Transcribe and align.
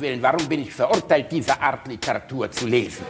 Willen, 0.00 0.22
warum 0.22 0.48
bin 0.48 0.62
ich 0.62 0.72
verurteilt, 0.72 1.30
diese 1.30 1.60
Art 1.60 1.86
Literatur 1.86 2.50
zu 2.50 2.66
lesen? 2.66 3.04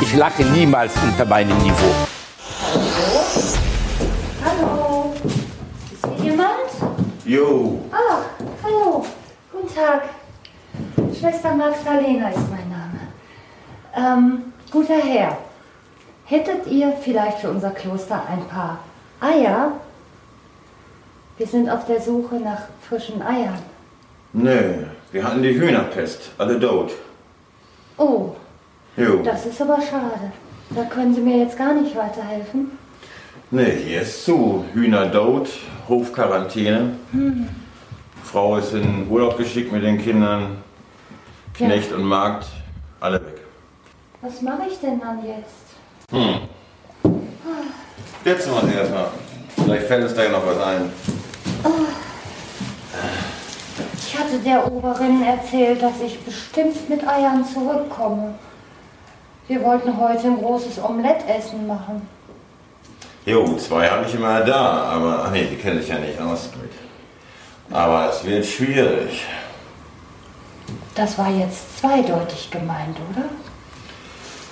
Ich 0.00 0.14
lache 0.14 0.44
niemals 0.44 0.92
unter 1.02 1.24
meinem 1.24 1.56
Niveau. 1.58 1.94
Hallo. 4.44 5.14
Ist 5.92 6.06
hier 6.20 6.30
jemand? 6.30 6.48
Jo, 7.24 7.80
Ah, 7.92 8.20
hallo. 8.62 9.06
Guten 9.52 9.74
Tag. 9.74 10.17
Schwester 11.18 11.54
Magdalena 11.54 12.28
ist 12.30 12.48
mein 12.50 12.68
Name. 12.68 13.00
Ähm, 13.96 14.52
guter 14.70 14.94
Herr, 15.02 15.38
hättet 16.24 16.66
ihr 16.66 16.92
vielleicht 17.02 17.38
für 17.38 17.50
unser 17.50 17.70
Kloster 17.70 18.22
ein 18.30 18.44
paar 18.46 18.78
Eier? 19.20 19.72
Wir 21.36 21.46
sind 21.46 21.68
auf 21.70 21.86
der 21.86 22.00
Suche 22.00 22.36
nach 22.36 22.62
frischen 22.88 23.22
Eiern. 23.22 23.58
nö, 24.32 24.84
wir 25.12 25.24
hatten 25.24 25.42
die 25.42 25.58
Hühnerpest, 25.58 26.30
alle 26.38 26.58
tot. 26.60 26.92
Oh, 27.96 28.32
Jo, 28.96 29.22
das 29.22 29.46
ist 29.46 29.60
aber 29.62 29.80
schade. 29.80 30.32
Da 30.70 30.84
können 30.84 31.14
Sie 31.14 31.20
mir 31.20 31.38
jetzt 31.38 31.56
gar 31.56 31.72
nicht 31.72 31.96
weiterhelfen. 31.96 32.72
nee, 33.50 33.70
hier 33.86 34.02
ist 34.02 34.24
zu. 34.24 34.64
Hühner 34.74 35.10
tot, 35.10 35.48
Hofquarantäne. 35.88 36.94
Frau 38.24 38.56
ist 38.58 38.74
in 38.74 39.06
Urlaub 39.08 39.38
geschickt 39.38 39.72
mit 39.72 39.82
den 39.84 39.98
Kindern. 39.98 40.58
Knecht 41.58 41.90
und 41.90 42.04
Magd, 42.04 42.46
alle 43.00 43.16
weg. 43.16 43.40
Was 44.22 44.40
mache 44.42 44.62
ich 44.70 44.78
denn 44.78 45.00
dann 45.00 45.18
jetzt? 45.26 46.38
Jetzt 48.24 48.48
mal 48.48 48.72
erstmal. 48.72 49.06
Vielleicht 49.56 49.86
fällt 49.88 50.04
es 50.04 50.14
da 50.14 50.22
ja 50.22 50.30
noch 50.30 50.46
was 50.46 50.60
ein. 50.60 50.92
Ich 53.98 54.16
hatte 54.16 54.38
der 54.38 54.70
Oberin 54.70 55.24
erzählt, 55.24 55.82
dass 55.82 56.00
ich 56.00 56.20
bestimmt 56.20 56.88
mit 56.88 57.06
Eiern 57.08 57.44
zurückkomme. 57.44 58.34
Wir 59.48 59.60
wollten 59.64 59.98
heute 59.98 60.28
ein 60.28 60.38
großes 60.38 60.80
Omelettessen 60.80 61.66
machen. 61.66 62.06
Jo, 63.26 63.56
zwei 63.56 63.88
habe 63.88 64.06
ich 64.06 64.14
immer 64.14 64.42
da, 64.42 64.84
aber 64.92 65.24
ach 65.26 65.32
nee, 65.32 65.48
die 65.50 65.56
kenne 65.56 65.80
ich 65.80 65.88
ja 65.88 65.98
nicht 65.98 66.20
aus. 66.20 66.50
Aber 67.70 68.10
es 68.10 68.24
wird 68.24 68.46
schwierig. 68.46 69.24
Das 70.94 71.16
war 71.18 71.30
jetzt 71.30 71.78
zweideutig 71.78 72.50
gemeint, 72.50 72.96
oder? 73.10 73.24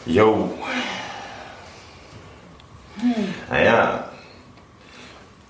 Jo. 0.07 0.51
Naja, 3.51 4.09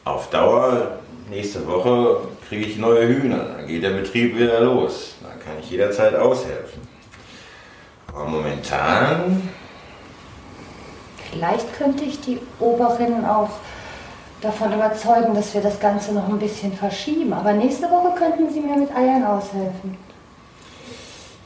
auf 0.04 0.30
Dauer, 0.30 0.98
nächste 1.30 1.66
Woche 1.66 2.28
kriege 2.48 2.66
ich 2.66 2.76
neue 2.78 3.06
Hühner. 3.06 3.44
Dann 3.56 3.66
geht 3.66 3.82
der 3.82 3.90
Betrieb 3.90 4.36
wieder 4.36 4.60
los. 4.60 5.14
Dann 5.22 5.38
kann 5.38 5.58
ich 5.60 5.70
jederzeit 5.70 6.14
aushelfen. 6.14 6.82
Aber 8.08 8.24
momentan, 8.24 9.48
Vielleicht 11.36 11.74
könnte 11.74 12.04
ich 12.04 12.18
die 12.20 12.38
Oberin 12.60 13.24
auch 13.26 13.50
davon 14.40 14.72
überzeugen, 14.72 15.34
dass 15.34 15.52
wir 15.52 15.60
das 15.60 15.78
Ganze 15.78 16.14
noch 16.14 16.28
ein 16.28 16.38
bisschen 16.38 16.72
verschieben. 16.72 17.32
Aber 17.34 17.52
nächste 17.52 17.90
Woche 17.90 18.14
könnten 18.16 18.50
Sie 18.50 18.60
mir 18.60 18.76
mit 18.76 18.94
Eiern 18.96 19.22
aushelfen. 19.22 19.98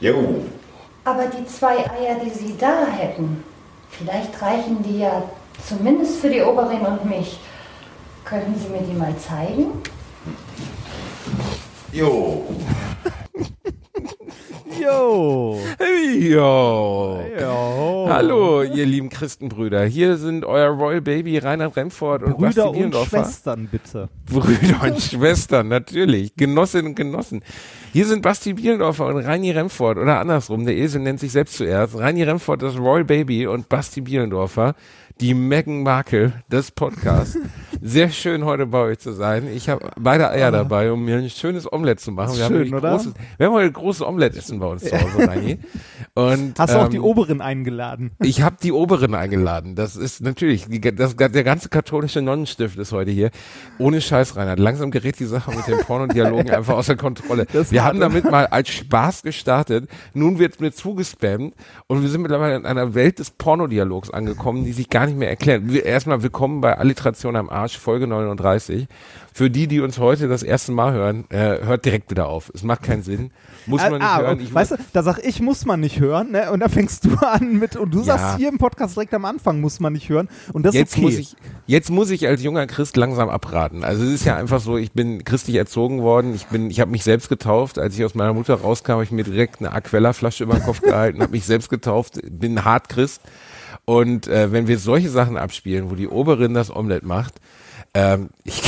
Jo, 0.01 0.43
Aber 1.05 1.25
die 1.27 1.45
zwei 1.47 1.77
Eier, 1.77 2.17
die 2.23 2.29
Sie 2.29 2.55
da 2.57 2.85
hätten, 2.87 3.43
vielleicht 3.89 4.41
reichen 4.41 4.83
die 4.83 4.99
ja 4.99 5.23
zumindest 5.67 6.17
für 6.19 6.29
die 6.29 6.41
Oberin 6.41 6.81
und 6.81 7.05
mich. 7.05 7.39
Könnten 8.25 8.55
Sie 8.59 8.69
mir 8.69 8.81
die 8.81 8.93
mal 8.93 9.15
zeigen? 9.17 9.81
jo. 11.91 12.45
Jo. 14.81 15.59
Jo. 16.19 17.23
Jo. 17.39 18.07
Hallo, 18.09 18.63
ihr 18.63 18.85
lieben 18.85 19.09
Christenbrüder. 19.09 19.83
Hier 19.85 20.17
sind 20.17 20.43
euer 20.43 20.69
Royal 20.69 21.01
Baby 21.01 21.37
Reinhard 21.37 21.75
Remford 21.75 22.23
und 22.23 22.37
Brüder 22.37 22.65
Basti 22.65 22.83
und. 22.83 22.95
Schwestern, 22.95 23.67
bitte. 23.67 24.09
Brüder 24.25 24.81
und 24.83 24.99
Schwestern, 24.99 25.67
natürlich. 25.67 26.35
Genossinnen 26.35 26.87
und 26.87 26.95
Genossen. 26.95 27.43
Hier 27.93 28.07
sind 28.07 28.23
Basti 28.23 28.53
Bielendorfer 28.53 29.05
und 29.05 29.17
Reini 29.17 29.51
Remford 29.51 29.97
oder 29.97 30.19
andersrum. 30.19 30.65
Der 30.65 30.75
Esel 30.75 31.01
nennt 31.01 31.19
sich 31.19 31.31
selbst 31.31 31.57
zuerst. 31.57 31.97
Reini 31.97 32.23
Remford, 32.23 32.63
das 32.63 32.77
Royal 32.77 33.05
Baby 33.05 33.45
und 33.45 33.69
Basti 33.69 34.01
Bielendorfer, 34.01 34.73
die 35.21 35.35
Meghan 35.35 35.83
Markle 35.83 36.33
des 36.51 36.71
Podcasts. 36.71 37.37
Sehr 37.79 38.09
schön 38.09 38.43
heute 38.43 38.65
bei 38.65 38.79
euch 38.79 38.99
zu 38.99 39.11
sein. 39.11 39.47
Ich 39.53 39.69
habe 39.69 39.91
beide 39.99 40.29
Eier 40.29 40.51
dabei, 40.51 40.91
um 40.91 41.05
mir 41.05 41.17
ein 41.17 41.29
schönes 41.29 41.71
Omelett 41.71 41.99
zu 41.99 42.11
machen. 42.11 42.35
Wir 42.35 42.45
haben, 42.45 42.53
Schön, 42.53 42.63
nämlich 42.63 42.73
oder? 42.75 42.91
Großes, 42.91 43.13
wir 43.37 43.45
haben 43.45 43.53
heute 43.53 43.67
ein 43.67 43.73
großes 43.73 44.01
Omelett-Essen 44.03 44.59
bei 44.59 44.65
uns 44.65 44.83
zu 44.83 44.91
Hause, 44.91 45.27
Reini. 45.27 45.59
Und, 46.13 46.59
Hast 46.59 46.73
du 46.73 46.79
auch 46.79 46.85
ähm, 46.85 46.91
die 46.91 46.99
Oberin 46.99 47.41
eingeladen? 47.41 48.11
ich 48.19 48.41
habe 48.41 48.57
die 48.61 48.71
Oberin 48.71 49.15
eingeladen. 49.15 49.75
Das 49.75 49.95
ist 49.95 50.21
natürlich, 50.21 50.65
die, 50.67 50.79
das, 50.79 51.15
der 51.15 51.43
ganze 51.43 51.69
katholische 51.69 52.21
Nonnenstift 52.21 52.77
ist 52.77 52.91
heute 52.91 53.11
hier. 53.11 53.29
Ohne 53.77 54.01
Scheiß, 54.01 54.35
Reinhard. 54.35 54.59
Langsam 54.59 54.91
gerät 54.91 55.19
die 55.19 55.25
Sache 55.25 55.51
mit 55.55 55.67
den 55.67 55.79
Pornodialogen 55.79 56.49
einfach 56.51 56.75
außer 56.75 56.95
Kontrolle. 56.95 57.45
Das 57.51 57.71
wir 57.71 57.83
haben 57.83 57.99
damit 57.99 58.29
mal 58.29 58.47
als 58.47 58.69
Spaß 58.69 59.23
gestartet. 59.23 59.87
Nun 60.13 60.39
wird 60.39 60.59
mir 60.59 60.71
zugespammt 60.71 61.53
und 61.87 62.01
wir 62.01 62.09
sind 62.09 62.21
mittlerweile 62.21 62.55
in 62.55 62.65
einer 62.65 62.95
Welt 62.95 63.19
des 63.19 63.31
Pornodialogs 63.31 64.09
angekommen, 64.11 64.65
die 64.65 64.73
sich 64.73 64.89
gar 64.89 65.05
nicht 65.05 65.10
mehr 65.17 65.29
erklären. 65.29 65.69
Erstmal 65.73 66.23
willkommen 66.23 66.61
bei 66.61 66.77
Alliteration 66.77 67.35
am 67.35 67.49
Arsch, 67.49 67.77
Folge 67.77 68.07
39. 68.07 68.87
Für 69.33 69.49
die, 69.49 69.67
die 69.67 69.79
uns 69.79 69.97
heute 69.97 70.27
das 70.27 70.43
erste 70.43 70.71
Mal 70.71 70.91
hören, 70.93 71.25
äh, 71.29 71.63
hört 71.63 71.85
direkt 71.85 72.11
wieder 72.11 72.27
auf. 72.27 72.51
Es 72.53 72.63
macht 72.63 72.83
keinen 72.83 73.01
Sinn. 73.01 73.31
Muss 73.65 73.81
man 73.81 73.93
nicht 73.93 74.03
ah, 74.03 74.19
hören. 74.19 74.39
Ich 74.41 74.53
weißt 74.53 74.71
du, 74.71 74.75
da 74.91 75.03
sag 75.03 75.19
ich, 75.23 75.41
muss 75.41 75.65
man 75.65 75.79
nicht 75.79 75.99
hören, 75.99 76.31
ne? 76.31 76.51
Und 76.51 76.59
da 76.59 76.67
fängst 76.67 77.05
du 77.05 77.15
an 77.25 77.57
mit, 77.57 77.75
und 77.75 77.93
du 77.93 77.99
Ja. 77.99 78.17
sagst 78.17 78.37
hier 78.37 78.49
im 78.49 78.57
Podcast 78.57 78.97
direkt 78.97 79.13
am 79.13 79.23
Anfang, 79.23 79.61
muss 79.61 79.79
man 79.79 79.93
nicht 79.93 80.09
hören. 80.09 80.27
Und 80.51 80.65
das 80.65 80.75
jetzt 80.75 80.93
okay. 80.93 81.01
muss 81.01 81.13
ich 81.17 81.35
jetzt 81.67 81.89
muss 81.89 82.09
ich 82.09 82.27
als 82.27 82.43
junger 82.43 82.67
Christ 82.67 82.97
langsam 82.97 83.29
abraten. 83.29 83.83
Also 83.83 84.03
es 84.03 84.11
ist 84.11 84.25
ja 84.25 84.35
einfach 84.35 84.59
so, 84.59 84.77
ich 84.77 84.91
bin 84.91 85.23
christlich 85.23 85.55
erzogen 85.55 86.01
worden. 86.01 86.35
Ich 86.35 86.47
bin 86.47 86.69
ich 86.69 86.81
habe 86.81 86.91
mich 86.91 87.03
selbst 87.03 87.29
getauft, 87.29 87.79
als 87.79 87.97
ich 87.97 88.03
aus 88.03 88.15
meiner 88.15 88.33
Mutter 88.33 88.55
rauskam, 88.55 88.93
habe 88.93 89.03
ich 89.03 89.11
mir 89.11 89.23
direkt 89.23 89.59
eine 89.59 89.71
Aquella 89.71 90.11
Flasche 90.11 90.43
über 90.43 90.55
den 90.55 90.63
Kopf 90.63 90.81
gehalten, 90.81 91.21
habe 91.21 91.31
mich 91.31 91.45
selbst 91.45 91.69
getauft, 91.69 92.19
bin 92.29 92.65
hart 92.65 92.89
Christ. 92.89 93.21
Und 93.85 94.27
äh, 94.27 94.51
wenn 94.51 94.67
wir 94.67 94.79
solche 94.79 95.09
Sachen 95.09 95.37
abspielen, 95.37 95.89
wo 95.89 95.95
die 95.95 96.07
Oberin 96.07 96.53
das 96.53 96.73
Omelett 96.73 97.03
macht, 97.03 97.35
ähm, 97.93 98.29
ich, 98.43 98.61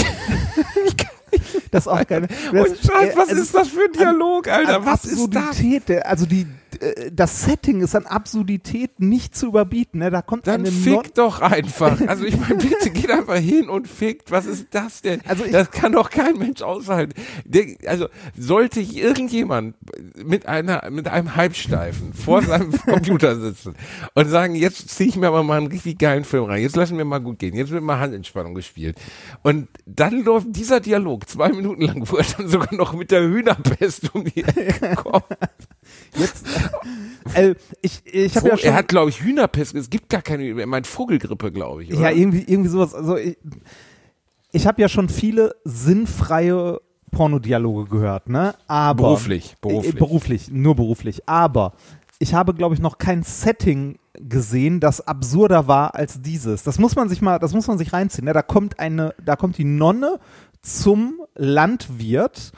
das 1.71 1.85
ist 1.85 1.87
auch 1.87 2.05
geil. 2.05 2.27
und 2.51 2.77
Scheiß, 2.77 3.15
was 3.15 3.29
äh, 3.29 3.35
ist 3.35 3.55
das 3.55 3.69
für 3.69 3.85
ein 3.85 3.93
Dialog, 3.93 4.47
Alter? 4.47 4.75
an 4.77 4.85
Was 4.85 5.05
ist 5.05 5.29
das? 5.33 5.61
Also 6.05 6.25
die, 6.25 6.47
äh, 6.83 7.11
das 7.11 7.43
Setting 7.43 7.81
ist 7.81 7.95
an 7.95 8.05
Absurdität 8.05 8.99
nicht 8.99 9.35
zu 9.35 9.47
überbieten. 9.47 9.99
Ne? 9.99 10.11
Da 10.11 10.21
kommt 10.21 10.47
Dann 10.47 10.65
fickt 10.65 11.17
doch 11.17 11.41
einfach. 11.41 11.99
Also 12.13 12.25
ich 12.25 12.37
meine, 12.37 12.55
bitte 12.55 12.91
geht 12.91 13.09
einfach 13.09 13.37
hin 13.37 13.69
und 13.69 13.87
fickt. 13.87 14.29
Was 14.29 14.45
ist 14.45 14.67
das 14.71 15.01
denn? 15.01 15.21
Also 15.25 15.45
das 15.49 15.71
kann 15.71 15.93
doch 15.93 16.09
kein 16.09 16.37
Mensch 16.37 16.61
aushalten. 16.61 17.13
Also 17.87 18.07
sollte 18.37 18.81
ich 18.81 18.97
irgendjemand 18.97 19.75
mit 20.15 20.47
einer 20.47 20.89
mit 20.91 21.07
einem 21.07 21.35
Halbsteifen 21.35 22.13
vor 22.13 22.41
seinem 22.41 22.71
Computer 22.85 23.39
sitzen 23.39 23.75
und 24.13 24.27
sagen, 24.29 24.55
jetzt 24.55 24.89
ziehe 24.89 25.09
ich 25.09 25.15
mir 25.15 25.27
aber 25.27 25.43
mal 25.43 25.57
einen 25.57 25.67
richtig 25.67 25.97
geilen 25.97 26.23
Film 26.23 26.45
rein. 26.45 26.61
Jetzt 26.61 26.75
lassen 26.75 26.97
wir 26.97 27.05
mal 27.05 27.19
gut 27.19 27.39
gehen. 27.39 27.55
Jetzt 27.55 27.71
wird 27.71 27.83
mal 27.83 27.99
Handentspannung 27.99 28.53
gespielt. 28.53 28.99
Und 29.41 29.67
dann 29.85 30.23
läuft 30.23 30.47
dieser 30.49 30.79
Dialog 30.79 31.27
zwei 31.29 31.49
Minuten 31.49 31.81
lang, 31.81 32.03
wo 32.09 32.17
er 32.17 32.25
dann 32.37 32.47
sogar 32.47 32.73
noch 32.73 32.93
mit 32.93 33.11
der 33.11 33.21
Hühnerpest 33.21 34.13
um 34.13 34.25
die 34.25 34.43
Ecke 34.43 34.95
kommt. 34.95 35.23
jetzt. 36.17 36.45
Äh, 37.33 37.55
ich 37.81 38.01
ich 38.05 38.35
habe 38.35 38.49
ja 38.49 38.57
schon. 38.57 38.69
er 38.69 38.75
hat, 38.75 38.87
glaube 38.87 39.09
ich, 39.09 39.21
Hühnerpest. 39.21 39.75
Es 39.75 39.89
gibt 39.89 40.09
gar 40.09 40.21
keine, 40.21 40.59
er 40.59 40.67
meint 40.67 40.87
Vogelgrippe, 40.87 41.51
glaube 41.51 41.83
ich. 41.83 41.91
Oder? 41.93 42.01
Ja, 42.01 42.11
irgendwie, 42.11 42.43
irgendwie 42.45 42.69
sowas. 42.69 42.93
Also 42.93 43.17
ich, 43.17 43.37
ich 44.51 44.67
habe 44.67 44.81
ja 44.81 44.89
schon 44.89 45.09
viele 45.09 45.55
sinnfreie 45.63 46.79
Pornodialoge 47.11 47.89
gehört, 47.89 48.29
ne? 48.29 48.55
Aber 48.67 49.03
Beruflich, 49.03 49.55
beruflich. 49.61 49.93
Äh, 49.93 49.97
beruflich, 49.97 50.51
nur 50.51 50.75
beruflich. 50.75 51.27
Aber 51.27 51.73
ich 52.19 52.33
habe, 52.33 52.53
glaube 52.53 52.75
ich, 52.75 52.81
noch 52.81 52.97
kein 52.97 53.23
Setting 53.23 53.97
gesehen, 54.15 54.79
das 54.79 55.07
absurder 55.07 55.67
war 55.67 55.95
als 55.95 56.21
dieses. 56.21 56.63
Das 56.63 56.79
muss 56.79 56.95
man 56.95 57.09
sich 57.09 57.21
mal, 57.21 57.39
das 57.39 57.53
muss 57.53 57.67
man 57.67 57.77
sich 57.77 57.93
reinziehen. 57.93 58.25
Ne? 58.25 58.33
Da 58.33 58.41
kommt 58.41 58.79
eine, 58.79 59.13
da 59.23 59.35
kommt 59.35 59.57
die 59.57 59.63
Nonne 59.63 60.19
zum 60.61 61.21
Landwirt 61.35 62.51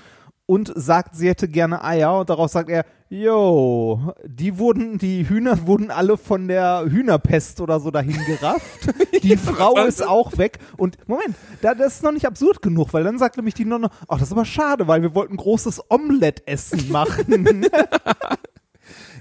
und 0.46 0.72
sagt, 0.76 1.16
sie 1.16 1.28
hätte 1.28 1.48
gerne 1.48 1.84
Eier 1.84 2.20
und 2.20 2.30
darauf 2.30 2.52
sagt 2.52 2.70
er, 2.70 2.86
yo, 3.10 4.14
die 4.26 4.58
wurden, 4.58 4.98
die 4.98 5.28
Hühner 5.28 5.66
wurden 5.66 5.92
alle 5.92 6.18
von 6.18 6.48
der 6.48 6.86
Hühnerpest 6.88 7.62
oder 7.62 7.80
so 7.80 7.92
dahin 7.92 8.20
gerafft. 8.26 8.94
Die 9.24 9.38
Frau 9.38 9.78
ist 9.86 10.06
auch 10.06 10.38
weg. 10.38 10.60
Und 10.78 10.98
Moment, 11.08 11.36
da, 11.62 11.74
das 11.74 11.96
ist 11.96 12.04
noch 12.04 12.12
nicht 12.12 12.28
absurd 12.28 12.62
genug, 12.62 12.94
weil 12.94 13.04
dann 13.04 13.18
sagt 13.18 13.38
nämlich 13.38 13.54
die 13.56 13.66
Nonne, 13.66 13.90
ach, 14.08 14.20
das 14.20 14.28
ist 14.28 14.34
aber 14.34 14.46
schade, 14.46 14.88
weil 14.88 15.02
wir 15.02 15.16
wollten 15.16 15.38
großes 15.38 15.90
Omelettessen 15.90 16.92
machen. 16.92 17.66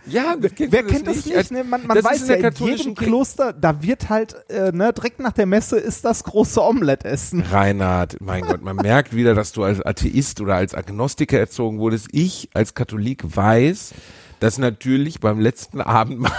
Ja, 0.06 0.36
kennt 0.36 0.72
Wer 0.72 0.82
ihr 0.82 0.86
kennt 0.86 1.06
das 1.06 1.24
nicht? 1.24 1.50
Ne? 1.50 1.64
Man, 1.64 1.86
man 1.86 1.96
das 1.96 2.04
weiß 2.04 2.22
in 2.22 2.28
ja, 2.28 2.50
der 2.50 2.60
in 2.60 2.66
jedem 2.66 2.94
Kloster, 2.94 3.52
da 3.52 3.82
wird 3.82 4.08
halt, 4.10 4.36
äh, 4.50 4.70
ne, 4.72 4.92
direkt 4.92 5.20
nach 5.20 5.32
der 5.32 5.46
Messe 5.46 5.78
ist 5.78 6.04
das 6.04 6.24
große 6.24 6.62
Omelett 6.62 7.04
essen. 7.04 7.40
Reinhard, 7.40 8.16
mein 8.20 8.42
Gott, 8.42 8.62
man 8.62 8.76
merkt 8.76 9.14
wieder, 9.14 9.34
dass 9.34 9.52
du 9.52 9.62
als 9.62 9.80
Atheist 9.80 10.40
oder 10.40 10.56
als 10.56 10.74
Agnostiker 10.74 11.38
erzogen 11.38 11.78
wurdest. 11.78 12.08
Ich 12.12 12.50
als 12.52 12.74
Katholik 12.74 13.36
weiß, 13.36 13.94
dass 14.40 14.58
natürlich 14.58 15.20
beim 15.20 15.40
letzten 15.40 15.80
Abendmahl 15.80 16.32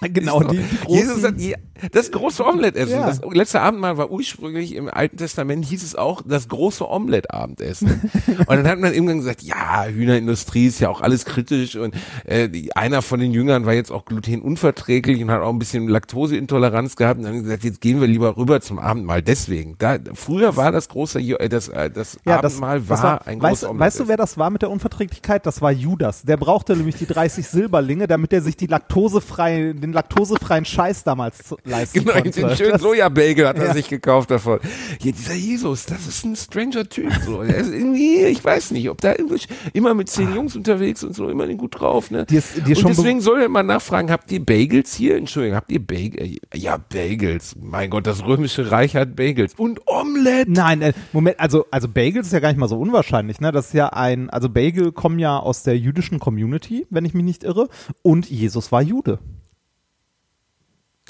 Genau, 0.12 0.42
die, 0.42 0.58
die 0.58 0.76
großen, 0.84 0.98
Jesus 0.98 1.24
hat 1.24 1.40
je, 1.40 1.54
das 1.92 2.10
große 2.10 2.44
Omelette-Essen. 2.44 3.00
Ja. 3.00 3.06
Das 3.06 3.20
letzte 3.32 3.60
Abendmahl 3.60 3.96
war 3.98 4.10
ursprünglich 4.10 4.74
im 4.74 4.88
Alten 4.88 5.16
Testament 5.16 5.64
hieß 5.64 5.82
es 5.82 5.94
auch 5.94 6.22
das 6.24 6.48
große 6.48 6.88
Omelette-Abendessen. 6.88 8.10
und 8.38 8.48
dann 8.48 8.66
hat 8.66 8.78
man 8.78 8.92
irgendwann 8.92 9.18
gesagt, 9.18 9.42
ja, 9.42 9.84
Hühnerindustrie 9.84 10.66
ist 10.66 10.80
ja 10.80 10.88
auch 10.88 11.00
alles 11.00 11.24
kritisch 11.24 11.76
und 11.76 11.94
äh, 12.24 12.48
die, 12.48 12.74
einer 12.76 13.02
von 13.02 13.20
den 13.20 13.32
Jüngern 13.32 13.66
war 13.66 13.74
jetzt 13.74 13.90
auch 13.90 14.04
glutenunverträglich 14.04 15.22
und 15.22 15.30
hat 15.30 15.42
auch 15.42 15.50
ein 15.50 15.58
bisschen 15.58 15.88
Laktoseintoleranz 15.88 16.96
gehabt 16.96 17.18
und 17.18 17.24
dann 17.24 17.42
gesagt, 17.42 17.64
jetzt 17.64 17.80
gehen 17.80 18.00
wir 18.00 18.06
lieber 18.06 18.36
rüber 18.36 18.60
zum 18.60 18.78
Abendmahl. 18.78 19.22
Deswegen, 19.22 19.76
da 19.78 19.98
früher 20.14 20.56
war 20.56 20.72
das 20.72 20.88
große 20.88 21.20
äh, 21.20 21.48
das 21.48 21.68
äh, 21.68 21.90
das 21.90 22.18
ja, 22.24 22.40
das, 22.40 22.54
Abendmahl 22.54 22.80
das 22.80 23.02
war, 23.02 23.26
ein 23.26 23.40
weißt, 23.40 23.64
großes 23.64 23.78
weißt 23.78 24.00
du, 24.00 24.08
wer 24.08 24.16
das 24.16 24.38
war 24.38 24.50
mit 24.50 24.62
der 24.62 24.70
Unverträglichkeit? 24.70 25.46
Das 25.46 25.60
war 25.60 25.72
Judas. 25.72 26.22
Der 26.22 26.36
brauchte 26.36 26.76
nämlich 26.76 26.96
die 26.96 27.06
30 27.06 27.46
Silberlinge, 27.46 28.06
damit 28.06 28.32
er 28.32 28.42
sich 28.42 28.56
die 28.56 28.66
laktosefreie, 28.66 29.74
den 29.86 29.92
laktosefreien 29.92 30.64
Scheiß 30.64 31.04
damals 31.04 31.54
leisten 31.64 32.00
Genau, 32.00 32.12
konnte. 32.12 32.30
den 32.30 32.56
schönen 32.56 32.78
Sojabagel 32.78 33.48
hat 33.48 33.58
er 33.58 33.66
Ja. 33.66 33.72
sich 33.74 33.88
gekauft 33.88 34.30
davon. 34.30 34.58
Ja, 35.02 35.12
dieser 35.12 35.34
Jesus, 35.34 35.86
das 35.86 36.06
ist 36.06 36.24
ein 36.24 36.36
stranger 36.36 36.88
Typ. 36.88 37.12
So. 37.24 37.42
Er 37.42 37.56
ist 37.56 37.72
irgendwie, 37.72 38.24
ich 38.24 38.44
weiß 38.44 38.70
nicht, 38.72 38.88
ob 38.90 39.00
da 39.00 39.12
irgendwie 39.12 39.40
immer 39.72 39.94
mit 39.94 40.08
zehn 40.08 40.34
Jungs 40.34 40.56
unterwegs 40.56 41.02
und 41.04 41.14
so, 41.14 41.28
immer 41.28 41.46
gut 41.54 41.80
drauf. 41.80 42.10
Ne? 42.10 42.26
Dir 42.26 42.38
ist- 42.38 42.56
dir 42.66 42.72
ist 42.72 42.82
und 42.84 42.88
deswegen 42.88 43.20
soll 43.20 43.40
er 43.42 43.48
mal 43.48 43.62
nachfragen, 43.62 44.10
habt 44.10 44.30
ihr 44.32 44.44
Bagels 44.44 44.94
hier? 44.94 45.16
Entschuldigung, 45.16 45.56
habt 45.56 45.70
ihr 45.72 45.84
Bagels? 45.84 46.36
Ja, 46.54 46.76
Bagels. 46.76 47.54
Mein 47.60 47.90
Gott, 47.90 48.06
das 48.06 48.24
römische 48.24 48.70
Reich 48.70 48.96
hat 48.96 49.16
Bagels. 49.16 49.54
Und 49.56 49.80
Omelette. 49.86 50.50
Nein, 50.50 50.82
äh, 50.82 50.92
Moment, 51.12 51.38
also, 51.40 51.66
also 51.70 51.88
Bagels 51.88 52.26
ist 52.26 52.32
ja 52.32 52.40
gar 52.40 52.48
nicht 52.48 52.58
mal 52.58 52.68
so 52.68 52.78
unwahrscheinlich, 52.78 53.40
ne? 53.40 53.52
Das 53.52 53.66
ist 53.68 53.74
ja 53.74 53.88
ein, 53.88 54.28
also 54.30 54.48
Bagel 54.48 54.92
kommen 54.92 55.18
ja 55.18 55.38
aus 55.38 55.62
der 55.62 55.78
jüdischen 55.78 56.18
Community, 56.18 56.86
wenn 56.90 57.04
ich 57.04 57.14
mich 57.14 57.24
nicht 57.24 57.44
irre, 57.44 57.68
und 58.02 58.28
Jesus 58.28 58.72
war 58.72 58.82
Jude. 58.82 59.18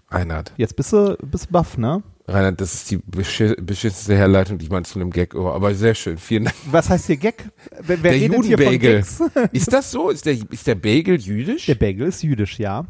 Reinhard, 0.09 0.53
Jetzt 0.57 0.77
bist 0.77 0.93
du, 0.93 1.17
bist 1.23 1.47
du 1.47 1.53
baff, 1.53 1.77
ne? 1.79 2.03
Reinhard, 2.29 2.61
das 2.61 2.75
ist 2.75 2.91
die 2.91 2.99
beschi- 2.99 3.61
beschissenste 3.61 4.17
Herleitung, 4.17 4.59
die 4.59 4.65
ich 4.67 4.71
mal 4.71 4.85
zu 4.85 4.99
einem 5.01 5.11
Gag, 5.11 5.35
oh, 5.35 5.49
aber 5.51 5.75
sehr 5.75 5.95
schön. 5.95 6.17
Vielen 6.19 6.45
Dank. 6.45 6.57
Was 6.71 6.91
heißt 6.91 7.07
hier 7.07 7.17
Gag? 7.17 7.49
Wer, 7.83 8.03
wer 8.03 8.13
der 8.13 8.21
redet 8.21 8.45
hier 8.45 8.57
von 8.59 8.67
Judenbagel. 8.73 8.95
Gags? 8.97 9.21
Ist 9.53 9.73
das 9.73 9.91
so? 9.91 10.11
Ist 10.11 10.27
der, 10.27 10.37
ist 10.51 10.67
der 10.67 10.75
Bagel 10.77 11.21
jüdisch? 11.21 11.67
Der 11.67 11.75
Bagel 11.77 12.09
ist 12.09 12.23
jüdisch, 12.23 12.59
ja. 12.59 12.85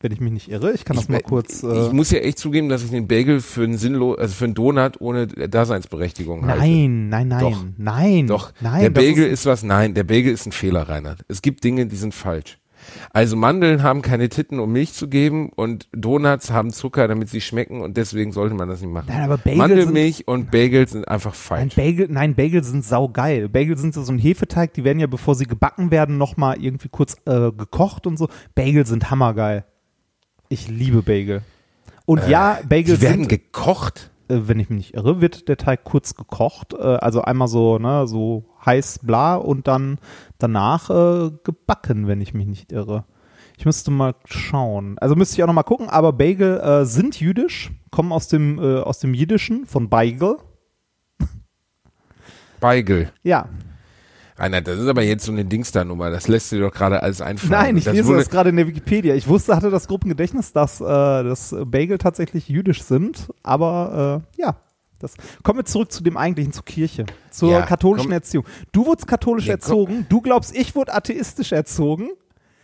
Wenn 0.00 0.10
ich 0.12 0.20
mich 0.20 0.32
nicht 0.32 0.50
irre. 0.50 0.72
Ich 0.72 0.84
kann 0.84 0.96
das 0.96 1.04
ich, 1.04 1.10
mal 1.10 1.18
me- 1.18 1.22
kurz. 1.22 1.62
Äh, 1.62 1.86
ich 1.86 1.92
muss 1.92 2.10
ja 2.10 2.18
echt 2.18 2.38
zugeben, 2.38 2.68
dass 2.68 2.82
ich 2.82 2.90
den 2.90 3.06
Bagel 3.06 3.40
für 3.40 3.62
einen 3.62 3.78
sinnlos, 3.78 4.18
also 4.18 4.34
für 4.34 4.44
einen 4.46 4.54
Donut 4.54 5.00
ohne 5.00 5.26
Daseinsberechtigung 5.28 6.46
halte. 6.46 6.60
nein, 6.60 7.08
nein, 7.08 7.28
nein, 7.28 7.40
Doch. 7.40 7.64
nein. 7.78 8.26
Doch, 8.26 8.52
nein. 8.60 8.80
der 8.80 8.90
das 8.90 9.04
Bagel 9.04 9.26
ist, 9.26 9.46
was, 9.46 9.62
nein, 9.62 9.94
der 9.94 10.04
Bagel 10.04 10.32
ist 10.32 10.44
ein 10.46 10.52
Fehler, 10.52 10.88
Reinhard. 10.88 11.24
Es 11.28 11.40
gibt 11.40 11.62
Dinge, 11.64 11.86
die 11.86 11.96
sind 11.96 12.14
falsch. 12.14 12.58
Also 13.14 13.36
Mandeln 13.36 13.82
haben 13.82 14.00
keine 14.00 14.30
Titten, 14.30 14.58
um 14.58 14.72
Milch 14.72 14.94
zu 14.94 15.06
geben 15.06 15.50
und 15.54 15.86
Donuts 15.92 16.50
haben 16.50 16.70
Zucker, 16.72 17.08
damit 17.08 17.28
sie 17.28 17.42
schmecken 17.42 17.82
und 17.82 17.96
deswegen 17.98 18.32
sollte 18.32 18.54
man 18.54 18.68
das 18.70 18.80
nicht 18.80 18.90
machen. 18.90 19.06
Nein, 19.08 19.22
aber 19.22 19.36
Bagel 19.36 19.56
Mandelmilch 19.58 20.26
und 20.26 20.50
Bagels 20.50 20.92
sind 20.92 21.06
einfach 21.08 21.32
Nein, 21.50 21.70
falsch. 21.70 21.76
Bagel, 21.76 22.08
nein, 22.10 22.34
Bagel 22.34 22.64
sind 22.64 22.84
saugeil. 22.84 23.50
Bagel 23.50 23.76
sind 23.76 23.92
so 23.92 24.02
so 24.02 24.12
ein 24.12 24.18
Hefeteig, 24.18 24.72
die 24.72 24.84
werden 24.84 24.98
ja, 24.98 25.06
bevor 25.06 25.34
sie 25.34 25.44
gebacken 25.44 25.90
werden, 25.90 26.16
nochmal 26.16 26.56
irgendwie 26.62 26.88
kurz 26.88 27.16
äh, 27.26 27.52
gekocht 27.52 28.06
und 28.06 28.16
so. 28.16 28.28
Bagel 28.54 28.86
sind 28.86 29.10
hammergeil. 29.10 29.64
Ich 30.48 30.68
liebe 30.68 31.02
Bagel. 31.02 31.42
Und 32.06 32.26
ja, 32.28 32.60
Bagel 32.68 32.94
Äh, 32.94 32.96
Die 32.96 33.02
werden 33.02 33.20
sind, 33.24 33.28
gekocht. 33.28 34.10
äh, 34.28 34.38
wenn 34.44 34.58
ich 34.58 34.70
mich 34.70 34.78
nicht 34.78 34.94
irre, 34.94 35.20
wird 35.20 35.48
der 35.48 35.58
Teig 35.58 35.84
kurz 35.84 36.14
gekocht. 36.14 36.72
Äh, 36.72 36.78
also 36.78 37.20
einmal 37.22 37.48
so, 37.48 37.78
ne, 37.78 38.06
so 38.06 38.44
heiß 38.64 39.00
bla 39.02 39.36
und 39.36 39.68
dann 39.68 39.98
danach 40.38 40.90
äh, 40.90 41.30
gebacken, 41.44 42.06
wenn 42.06 42.20
ich 42.20 42.34
mich 42.34 42.46
nicht 42.46 42.72
irre. 42.72 43.04
Ich 43.56 43.66
müsste 43.66 43.90
mal 43.90 44.14
schauen. 44.24 44.98
Also 44.98 45.14
müsste 45.14 45.36
ich 45.36 45.42
auch 45.42 45.46
noch 45.46 45.54
mal 45.54 45.62
gucken, 45.62 45.88
aber 45.88 46.12
Bagel 46.12 46.60
äh, 46.60 46.84
sind 46.84 47.20
jüdisch, 47.20 47.70
kommen 47.90 48.12
aus 48.12 48.28
dem, 48.28 48.58
äh, 48.58 48.80
aus 48.80 48.98
dem 48.98 49.14
Jiddischen 49.14 49.66
von 49.66 49.88
Beigel. 49.88 50.36
Beigel. 52.60 53.12
Ja, 53.22 53.48
Reinhard, 54.42 54.66
das 54.66 54.78
ist 54.78 54.88
aber 54.88 55.02
jetzt 55.02 55.24
so 55.24 55.32
eine 55.32 55.44
Dingster-Nummer. 55.44 56.10
Das 56.10 56.26
lässt 56.26 56.50
dir 56.52 56.60
doch 56.60 56.72
gerade 56.72 57.02
alles 57.02 57.20
einfallen. 57.20 57.52
Nein, 57.52 57.76
ich 57.76 57.84
das 57.84 57.94
lese 57.94 58.16
das 58.16 58.30
gerade 58.30 58.50
in 58.50 58.56
der 58.56 58.66
Wikipedia. 58.66 59.14
Ich 59.14 59.28
wusste, 59.28 59.54
hatte 59.54 59.70
das 59.70 59.86
Gruppengedächtnis, 59.88 60.52
dass, 60.52 60.80
äh, 60.80 60.84
dass 60.84 61.54
Bagel 61.66 61.98
tatsächlich 61.98 62.48
jüdisch 62.48 62.82
sind, 62.82 63.28
aber 63.42 64.24
äh, 64.36 64.40
ja. 64.40 64.56
Das. 65.02 65.14
Kommen 65.42 65.58
wir 65.58 65.64
zurück 65.64 65.92
zu 65.92 66.02
dem 66.02 66.16
eigentlichen, 66.16 66.52
zur 66.52 66.64
Kirche, 66.64 67.06
zur 67.30 67.50
Ja, 67.50 67.62
katholischen 67.62 68.08
komm. 68.08 68.12
Erziehung. 68.14 68.44
Du 68.72 68.86
wurdest 68.86 69.06
katholisch 69.06 69.44
komm. 69.46 69.50
erzogen, 69.52 70.06
du 70.08 70.20
glaubst, 70.20 70.54
ich 70.56 70.74
wurde 70.74 70.94
atheistisch 70.94 71.52
erzogen. 71.52 72.10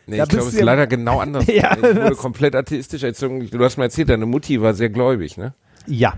Nee, 0.06 0.16
Da 0.16 0.22
ich 0.22 0.28
glaube, 0.30 0.46
es 0.46 0.54
ist 0.54 0.60
leider 0.62 0.86
genau 0.86 1.18
anders. 1.20 1.46
Ja, 1.48 1.76
ich 1.76 1.82
wurde 1.82 2.14
komplett 2.16 2.54
atheistisch 2.54 3.02
erzogen. 3.02 3.46
Du 3.50 3.62
hast 3.62 3.76
mir 3.76 3.84
erzählt, 3.84 4.08
deine 4.08 4.24
Mutti 4.24 4.60
war 4.62 4.72
sehr 4.72 4.88
gläubig, 4.88 5.36
ne? 5.36 5.52
Ja. 5.86 6.14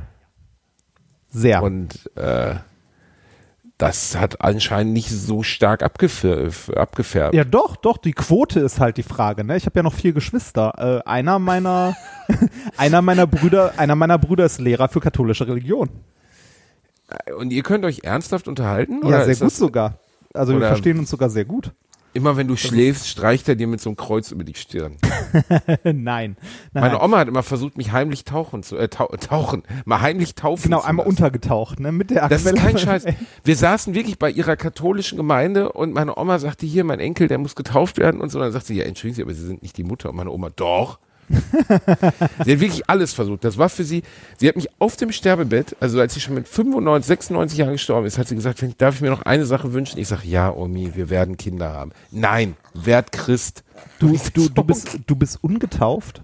Sehr. 1.28 1.62
Und 1.62 2.10
äh, 2.16 2.54
das 3.80 4.14
hat 4.14 4.42
anscheinend 4.42 4.92
nicht 4.92 5.08
so 5.08 5.42
stark 5.42 5.82
abgefärbt. 5.82 7.34
ja, 7.34 7.44
doch, 7.44 7.76
doch, 7.76 7.96
die 7.96 8.12
Quote 8.12 8.60
ist 8.60 8.78
halt 8.78 8.98
die 8.98 9.02
Frage, 9.02 9.42
ne? 9.42 9.56
Ich 9.56 9.64
habe 9.64 9.78
ja 9.78 9.82
noch 9.82 9.94
vier 9.94 10.12
Geschwister. 10.12 11.02
Äh, 11.04 11.08
einer 11.08 11.38
meiner 11.38 11.96
einer 12.76 13.00
meiner 13.00 13.26
Brüder, 13.26 13.72
einer 13.78 13.94
meiner 13.94 14.18
Brüder 14.18 14.44
ist 14.44 14.60
Lehrer 14.60 14.88
für 14.88 15.00
katholische 15.00 15.48
Religion. 15.48 15.88
Und 17.38 17.52
ihr 17.52 17.62
könnt 17.62 17.84
euch 17.86 18.00
ernsthaft 18.04 18.48
unterhalten? 18.48 19.00
Ja, 19.08 19.24
sehr 19.24 19.36
gut 19.36 19.52
sogar. 19.52 19.98
Also 20.34 20.52
wir 20.52 20.66
verstehen 20.66 20.98
uns 20.98 21.10
sogar 21.10 21.30
sehr 21.30 21.46
gut. 21.46 21.72
Immer 22.12 22.36
wenn 22.36 22.48
du 22.48 22.56
schläfst, 22.56 23.06
streicht 23.08 23.48
er 23.48 23.54
dir 23.54 23.68
mit 23.68 23.80
so 23.80 23.88
einem 23.90 23.96
Kreuz 23.96 24.32
über 24.32 24.42
die 24.42 24.54
Stirn. 24.54 24.96
nein. 25.84 25.94
nein. 25.94 26.36
Meine 26.72 27.00
Oma 27.00 27.18
hat 27.18 27.28
immer 27.28 27.44
versucht, 27.44 27.76
mich 27.76 27.92
heimlich 27.92 28.24
tauchen 28.24 28.62
zu, 28.64 28.76
äh, 28.76 28.88
tau 28.88 29.06
tauchen, 29.20 29.62
mal 29.84 30.00
heimlich 30.00 30.34
taufen 30.34 30.64
Genau, 30.64 30.80
zu 30.80 30.86
einmal 30.86 31.06
lassen. 31.06 31.16
untergetaucht, 31.18 31.78
ne? 31.78 31.92
Mit 31.92 32.10
der 32.10 32.28
Das 32.28 32.42
ist 32.42 32.48
Aquelle. 32.48 32.62
kein 32.72 32.78
Scheiß. 32.78 33.04
Wir 33.44 33.56
saßen 33.56 33.94
wirklich 33.94 34.18
bei 34.18 34.30
ihrer 34.30 34.56
katholischen 34.56 35.16
Gemeinde 35.16 35.72
und 35.72 35.92
meine 35.94 36.16
Oma 36.18 36.38
sagte, 36.40 36.66
hier, 36.66 36.82
mein 36.82 36.98
Enkel, 36.98 37.28
der 37.28 37.38
muss 37.38 37.54
getauft 37.54 37.98
werden 37.98 38.20
und 38.20 38.30
so. 38.30 38.40
Dann 38.40 38.50
sagt 38.50 38.66
sie, 38.66 38.74
ja, 38.74 38.84
entschuldigen 38.84 39.14
Sie, 39.16 39.22
aber 39.22 39.34
Sie 39.34 39.46
sind 39.46 39.62
nicht 39.62 39.76
die 39.76 39.84
Mutter. 39.84 40.10
Und 40.10 40.16
meine 40.16 40.30
Oma, 40.30 40.50
doch. 40.50 40.98
sie 42.44 42.52
hat 42.52 42.60
wirklich 42.60 42.88
alles 42.88 43.12
versucht. 43.12 43.44
Das 43.44 43.56
war 43.56 43.68
für 43.68 43.84
sie, 43.84 44.02
sie 44.38 44.48
hat 44.48 44.56
mich 44.56 44.68
auf 44.78 44.96
dem 44.96 45.12
Sterbebett, 45.12 45.76
also 45.80 46.00
als 46.00 46.14
sie 46.14 46.20
schon 46.20 46.34
mit 46.34 46.48
95, 46.48 47.06
96 47.06 47.58
Jahren 47.58 47.72
gestorben 47.72 48.06
ist, 48.06 48.18
hat 48.18 48.28
sie 48.28 48.34
gesagt, 48.34 48.64
darf 48.78 48.96
ich 48.96 49.00
mir 49.00 49.10
noch 49.10 49.22
eine 49.22 49.46
Sache 49.46 49.72
wünschen? 49.72 49.98
Ich 49.98 50.08
sage, 50.08 50.26
ja, 50.26 50.52
Omi, 50.52 50.94
wir 50.94 51.10
werden 51.10 51.36
Kinder 51.36 51.72
haben. 51.72 51.92
Nein, 52.10 52.56
werd 52.74 53.12
Christ. 53.12 53.62
Du, 53.98 54.18
du, 54.34 54.48
du, 54.48 54.64
bist, 54.64 54.98
du 55.06 55.16
bist 55.16 55.38
ungetauft. 55.42 56.22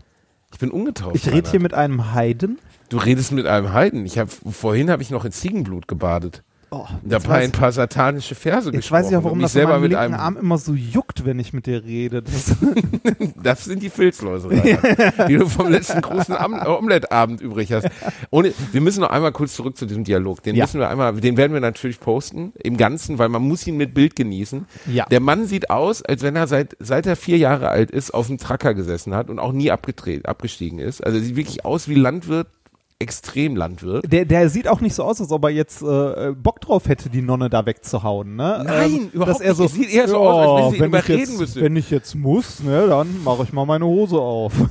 Ich 0.53 0.59
bin 0.59 0.71
ungetauft. 0.71 1.17
Ich 1.17 1.31
rede 1.31 1.51
hier 1.51 1.61
mit 1.61 1.75
einem 1.75 2.13
Heiden. 2.13 2.59
Du 2.89 2.99
redest 2.99 3.33
mit 3.33 3.47
einem 3.47 3.73
Heiden. 3.73 4.07
Ich 4.07 4.19
hab, 4.19 4.31
vorhin 4.31 4.91
habe 4.91 5.03
ich 5.03 5.11
noch 5.11 5.25
in 5.25 5.33
Ziegenblut 5.33 5.89
gebadet. 5.89 6.43
Oh, 6.71 6.85
Da 7.05 7.17
jetzt 7.17 7.27
paar, 7.27 7.37
weiß, 7.37 7.45
ein 7.45 7.53
paar 7.53 7.71
satanische 7.71 8.35
Verse 8.35 8.71
jetzt 8.73 8.91
weiß 8.91 9.07
ich 9.09 9.17
auch, 9.17 9.21
gesprochen 9.21 9.25
warum 9.25 9.41
das 9.41 9.53
selber 9.53 9.73
meinem 9.75 9.83
mit 9.83 9.91
linken 9.93 10.05
einem 10.05 10.15
Arm 10.15 10.37
immer 10.37 10.59
so 10.59 10.75
juckt, 10.75 11.25
wenn 11.25 11.39
ich 11.39 11.53
mit 11.53 11.67
dir 11.67 11.85
rede. 11.85 12.23
Das, 12.23 12.57
Das 13.43 13.65
sind 13.65 13.83
die 13.83 13.91
Filzläuse, 13.91 14.51
Reinhard, 14.51 15.29
die 15.29 15.37
du 15.37 15.49
vom 15.49 15.69
letzten 15.69 16.01
großen 16.01 16.35
Am 16.37 16.55
Omelette-Abend 16.55 17.41
übrig 17.41 17.73
hast. 17.73 17.89
Ohne, 18.31 18.53
wir 18.73 18.81
müssen 18.81 19.01
noch 19.01 19.11
einmal 19.11 19.31
kurz 19.33 19.55
zurück 19.55 19.77
zu 19.77 19.87
diesem 19.87 20.03
Dialog. 20.05 20.43
Den 20.43 20.57
Ja. 20.57 20.65
müssen 20.65 20.81
wir 20.81 20.89
einmal, 20.89 21.15
den 21.15 21.37
werden 21.37 21.53
wir 21.53 21.61
natürlich 21.61 22.01
posten 22.01 22.53
im 22.63 22.77
Ganzen, 22.77 23.19
weil 23.19 23.29
man 23.29 23.43
muss 23.43 23.67
ihn 23.67 23.77
mit 23.77 23.95
Bild 23.95 24.17
genießen. 24.17 24.67
Ja. 24.93 25.07
Der 25.07 25.21
Mann 25.21 25.47
sieht 25.47 25.71
aus, 25.71 26.03
als 26.03 26.23
wenn 26.23 26.35
er 26.35 26.49
seit 26.49 26.77
seit 26.81 27.07
er 27.07 27.17
vier 27.17 27.39
Jahre 27.39 27.69
alt 27.69 27.91
ist 27.93 28.13
auf 28.13 28.27
dem 28.27 28.39
Tracker 28.39 28.75
gesessen 28.75 29.15
hat 29.15 29.31
und 29.31 29.39
auch 29.39 29.53
nie 29.53 29.71
abgedreht, 29.71 30.27
abgestiegen 30.27 30.79
ist. 30.81 31.05
Also 31.05 31.19
er 31.19 31.25
sieht 31.25 31.37
wirklich 31.37 31.65
aus 31.65 31.89
wie 31.89 31.95
Landwirt, 31.95 32.49
extrem 32.99 33.57
Landwirt. 33.57 34.11
der, 34.11 34.25
der 34.25 34.49
sieht 34.49 34.69
auch 34.69 34.81
nicht 34.81 34.95
so 34.95 35.03
aus, 35.05 35.21
als 35.21 35.31
ob 35.31 35.45
er 35.45 35.51
jetzt 35.51 35.83
äh, 35.83 36.33
Bock 36.33 36.61
drauf 36.63 36.89
hätte, 36.89 37.11
die 37.11 37.21
Nonne 37.23 37.51
da 37.51 37.67
wegzuhauen. 37.67 38.37
Ne? 38.37 38.63
Nein, 38.65 39.11
überhaupt 39.13 39.35
dass 39.37 39.41
er 39.43 39.51
nicht. 39.51 39.57
so, 39.59 39.67
sieht 39.69 39.91
eher 39.91 40.09
so 40.09 40.17
aus, 40.19 40.39
als 40.39 40.65
wenn 40.65 40.73
sie 40.73 40.81
wenn 40.81 40.85
ich 40.87 40.89
überreden 41.05 41.31
jetzt, 41.31 41.39
müsste. 41.39 41.61
Wenn 41.61 41.77
ich 41.77 41.91
jetzt 41.91 42.15
muss, 42.15 42.61
ne, 42.61 42.87
dann 42.87 43.23
mache 43.23 43.43
ich 43.43 43.53
mal 43.53 43.67
meine 43.67 43.85
Hose 43.85 44.19
auf. 44.19 44.53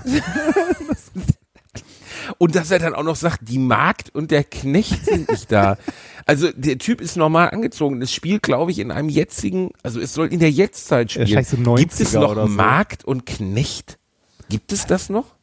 Und 2.39 2.55
dass 2.55 2.71
er 2.71 2.79
dann 2.79 2.95
auch 2.95 3.03
noch 3.03 3.15
sagt, 3.15 3.47
die 3.47 3.59
Magd 3.59 4.13
und 4.15 4.31
der 4.31 4.43
Knecht 4.43 5.05
sind 5.05 5.29
nicht 5.29 5.51
da. 5.51 5.77
Also 6.25 6.49
der 6.55 6.79
Typ 6.79 6.99
ist 6.99 7.17
normal 7.17 7.51
angezogen. 7.51 7.99
Das 7.99 8.11
spielt, 8.11 8.41
glaube 8.41 8.71
ich, 8.71 8.79
in 8.79 8.89
einem 8.91 9.09
jetzigen, 9.09 9.69
also 9.83 9.99
es 9.99 10.13
soll 10.15 10.27
in 10.33 10.39
der 10.39 10.49
Jetztzeit 10.49 11.11
Ja, 11.13 11.27
spielen. 11.43 11.65
90er 11.65 11.77
Gibt 11.77 11.99
es 12.01 12.13
noch 12.13 12.33
so. 12.33 12.47
Magd 12.47 13.05
und 13.05 13.27
Knecht? 13.27 13.99
Gibt 14.49 14.71
es 14.73 14.87
das 14.87 15.09
noch? 15.09 15.34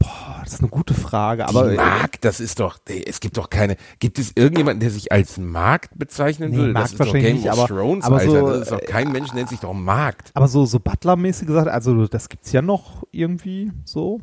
Boah, 0.00 0.40
das 0.42 0.54
ist 0.54 0.60
eine 0.60 0.70
gute 0.70 0.94
Frage. 0.94 1.46
Aber 1.46 1.68
die 1.70 1.76
Markt, 1.76 2.24
das 2.24 2.40
ist 2.40 2.58
doch, 2.58 2.78
es 2.88 3.20
gibt 3.20 3.36
doch 3.36 3.50
keine, 3.50 3.76
gibt 3.98 4.18
es 4.18 4.32
irgendjemanden, 4.34 4.80
der 4.80 4.90
sich 4.90 5.12
als 5.12 5.36
Markt 5.38 5.98
bezeichnen 5.98 6.50
Nee, 6.50 6.56
würde? 6.56 6.72
Markt 6.72 6.84
das 6.86 6.92
ist 6.92 7.00
doch 7.00 7.06
wahrscheinlich 7.06 7.24
Game 7.26 7.36
nicht, 7.42 7.52
of 7.52 7.58
aber- 7.58 7.68
Thrones, 7.68 8.04
aber 8.04 8.16
Alter. 8.16 8.30
so, 8.30 8.46
das 8.48 8.60
ist 8.62 8.70
doch, 8.72 8.80
kein 8.80 9.08
äh, 9.08 9.12
Mensch 9.12 9.32
nennt 9.34 9.50
sich 9.50 9.60
doch 9.60 9.74
Markt. 9.74 10.30
aber 10.34 10.48
so, 10.48 10.64
so 10.64 10.80
Butler-mäßig 10.80 11.46
gesagt, 11.46 11.68
also 11.68 12.06
das 12.06 12.28
gibt's 12.30 12.50
ja 12.52 12.62
noch 12.62 13.04
irgendwie 13.12 13.70
so. 13.84 14.20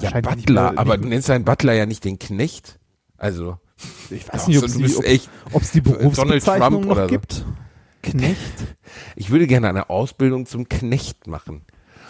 Ja, 0.00 0.10
Butler, 0.20 0.72
mehr- 0.72 0.78
aber 0.78 0.98
du 0.98 1.08
nennst 1.08 1.30
einen 1.30 1.44
Butler 1.44 1.72
ja 1.72 1.86
nicht 1.86 2.04
den 2.04 2.18
Knecht. 2.18 2.78
Also, 3.16 3.58
Ich 4.10 4.28
weiß 4.30 4.42
Doch, 4.42 4.48
nicht, 4.48 4.58
ob 4.58 4.64
es 4.64 4.74
die, 4.76 5.20
ob, 5.52 5.62
die 5.72 5.80
Berufsbezeichnung 5.80 6.82
Trump 6.82 6.86
noch 6.86 6.96
so. 6.96 7.06
gibt. 7.06 7.44
Knecht. 8.02 8.36
ich 9.16 9.30
würde 9.30 9.46
gerne 9.46 9.68
eine 9.68 9.88
Ausbildung 9.88 10.46
zum 10.46 10.68
Knecht 10.68 11.26
machen. 11.28 11.62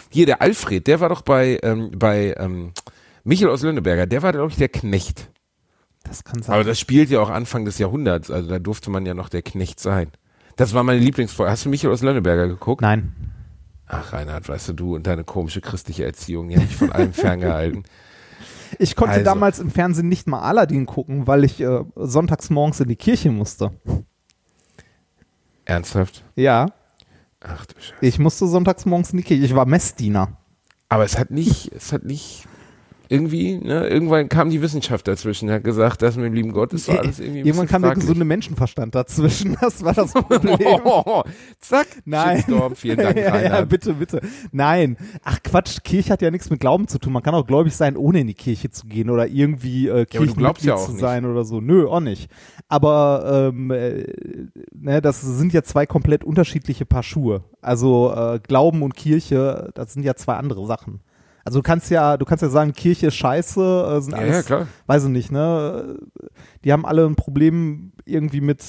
Hier, 0.09 0.25
der 0.25 0.41
Alfred, 0.41 0.87
der 0.87 0.99
war 1.01 1.09
doch 1.09 1.21
bei, 1.21 1.59
ähm, 1.63 1.91
bei 1.97 2.33
ähm, 2.37 2.71
Michael 3.27 3.49
aus 3.51 3.61
Lönneberger, 3.61 4.05
der 4.05 4.21
war, 4.21 4.31
glaube 4.31 4.51
ich, 4.51 4.57
der 4.57 4.69
Knecht. 4.69 5.29
Das 6.03 6.23
kann 6.23 6.41
sein. 6.41 6.55
Aber 6.55 6.63
das 6.63 6.79
spielt 6.79 7.09
ja 7.09 7.19
auch 7.19 7.29
Anfang 7.29 7.65
des 7.65 7.77
Jahrhunderts, 7.77 8.31
also 8.31 8.49
da 8.49 8.59
durfte 8.59 8.89
man 8.89 9.05
ja 9.05 9.13
noch 9.13 9.27
der 9.29 9.41
Knecht 9.41 9.79
sein. 9.81 10.09
Das 10.55 10.73
war 10.73 10.83
meine 10.83 10.99
Lieblingsfolge. 10.99 11.51
Hast 11.51 11.65
du 11.65 11.69
Michael 11.69 11.91
aus 11.93 12.01
Lönneberger 12.01 12.47
geguckt? 12.47 12.81
Nein. 12.81 13.13
Ach, 13.85 14.13
Reinhard, 14.13 14.47
weißt 14.47 14.69
du, 14.69 14.73
du 14.73 14.95
und 14.95 15.07
deine 15.07 15.23
komische 15.23 15.61
christliche 15.61 16.05
Erziehung, 16.05 16.47
die 16.49 16.55
hat 16.55 16.63
mich 16.63 16.75
von 16.75 16.91
allem 16.91 17.13
ferngehalten. 17.13 17.83
Ich 18.79 18.95
konnte 18.95 19.13
Also. 19.15 19.25
damals 19.25 19.59
im 19.59 19.71
Fernsehen 19.71 20.07
nicht 20.09 20.27
mal 20.27 20.41
Aladdin 20.41 20.85
gucken, 20.85 21.27
weil 21.27 21.43
ich 21.43 21.59
äh, 21.61 21.83
sonntags 21.95 22.49
morgens 22.49 22.79
in 22.79 22.87
die 22.87 22.95
Kirche 22.95 23.29
musste. 23.31 23.71
Ernsthaft? 25.65 26.23
Ja, 26.35 26.67
Ach 27.41 27.65
du 27.65 27.75
Scheiße. 27.79 27.93
ich 28.01 28.19
musste 28.19 28.47
sonntags 28.47 28.85
morgens 28.85 29.11
in 29.11 29.17
die 29.17 29.23
Kirche. 29.23 29.43
Ich 29.45 29.55
war 29.55 29.65
Messdiener. 29.65 30.37
Aber 30.89 31.03
es 31.03 31.17
hat 31.17 31.29
nicht, 31.31 31.71
es 31.73 31.91
hat 31.93 32.03
nicht 32.03 32.45
irgendwie, 33.09 33.57
ne, 33.57 33.87
irgendwann 33.87 34.29
kam 34.29 34.49
die 34.49 34.61
Wissenschaft 34.61 35.07
dazwischen, 35.07 35.49
hat 35.51 35.63
gesagt, 35.63 36.01
das 36.01 36.15
mit 36.15 36.25
dem 36.25 36.33
lieben 36.33 36.51
Gott 36.51 36.73
ist 36.73 36.87
doch 36.89 36.97
alles 36.97 37.19
irgendwie 37.19 37.41
ein 37.41 37.45
Irgendwann 37.45 37.67
kam 37.67 37.81
der 37.81 37.89
fraglich. 37.91 38.03
gesunde 38.05 38.25
Menschenverstand 38.25 38.95
dazwischen. 38.95 39.57
Das 39.67 39.83
war 39.83 39.93
das 39.93 40.13
Problem. 40.13 40.57
Zack, 41.59 41.87
Nein. 42.05 42.37
Shitstorm, 42.37 42.75
vielen 42.75 42.97
Dank, 42.97 43.17
ja, 43.17 43.41
ja, 43.41 43.61
bitte, 43.65 43.93
bitte. 43.95 44.21
Nein. 44.51 44.97
Ach 45.23 45.39
Quatsch, 45.43 45.79
Kirche 45.83 46.11
hat 46.13 46.21
ja 46.21 46.31
nichts 46.31 46.49
mit 46.49 46.59
Glauben 46.59 46.87
zu 46.87 46.99
tun. 46.99 47.13
Man 47.13 47.23
kann 47.23 47.33
auch 47.35 47.45
gläubig 47.47 47.75
sein, 47.75 47.97
ohne 47.97 48.19
in 48.21 48.27
die 48.27 48.33
Kirche 48.33 48.69
zu 48.69 48.87
gehen 48.87 49.09
oder 49.09 49.27
irgendwie 49.27 49.87
äh, 49.87 50.05
Kirchenmitglied 50.05 50.63
ja 50.65 50.75
auch 50.75 50.85
zu 50.85 50.91
nicht. 50.91 51.01
sein 51.01 51.25
oder 51.25 51.43
so. 51.43 51.59
Nö, 51.61 51.87
auch 51.87 51.99
nicht. 51.99 52.29
Aber 52.67 53.51
ähm, 53.53 53.71
äh, 53.71 54.05
ne, 54.73 55.01
das 55.01 55.21
sind 55.21 55.53
ja 55.53 55.63
zwei 55.63 55.85
komplett 55.85 56.23
unterschiedliche 56.23 56.85
Paar 56.85 57.03
Schuhe. 57.03 57.43
Also 57.61 58.13
äh, 58.15 58.39
Glauben 58.39 58.83
und 58.83 58.95
Kirche, 58.95 59.71
das 59.73 59.93
sind 59.93 60.03
ja 60.03 60.15
zwei 60.15 60.35
andere 60.35 60.65
Sachen. 60.65 61.01
Also 61.47 61.59
du 61.59 61.63
kannst 61.63 61.89
ja, 61.89 62.17
du 62.17 62.25
kannst 62.25 62.41
ja 62.41 62.49
sagen, 62.49 62.73
Kirche 62.73 63.07
ist 63.07 63.15
scheiße, 63.15 63.61
äh, 63.89 64.01
sind 64.01 64.11
Ja, 64.11 64.17
alles, 64.17 64.35
ja, 64.35 64.41
klar. 64.41 64.67
weiß 64.87 65.05
ich 65.05 65.09
nicht, 65.11 65.31
ne? 65.31 65.97
Die 66.65 66.73
haben 66.73 66.85
alle 66.85 67.05
ein 67.05 67.15
Problem 67.15 67.93
irgendwie 68.03 68.41
mit 68.41 68.61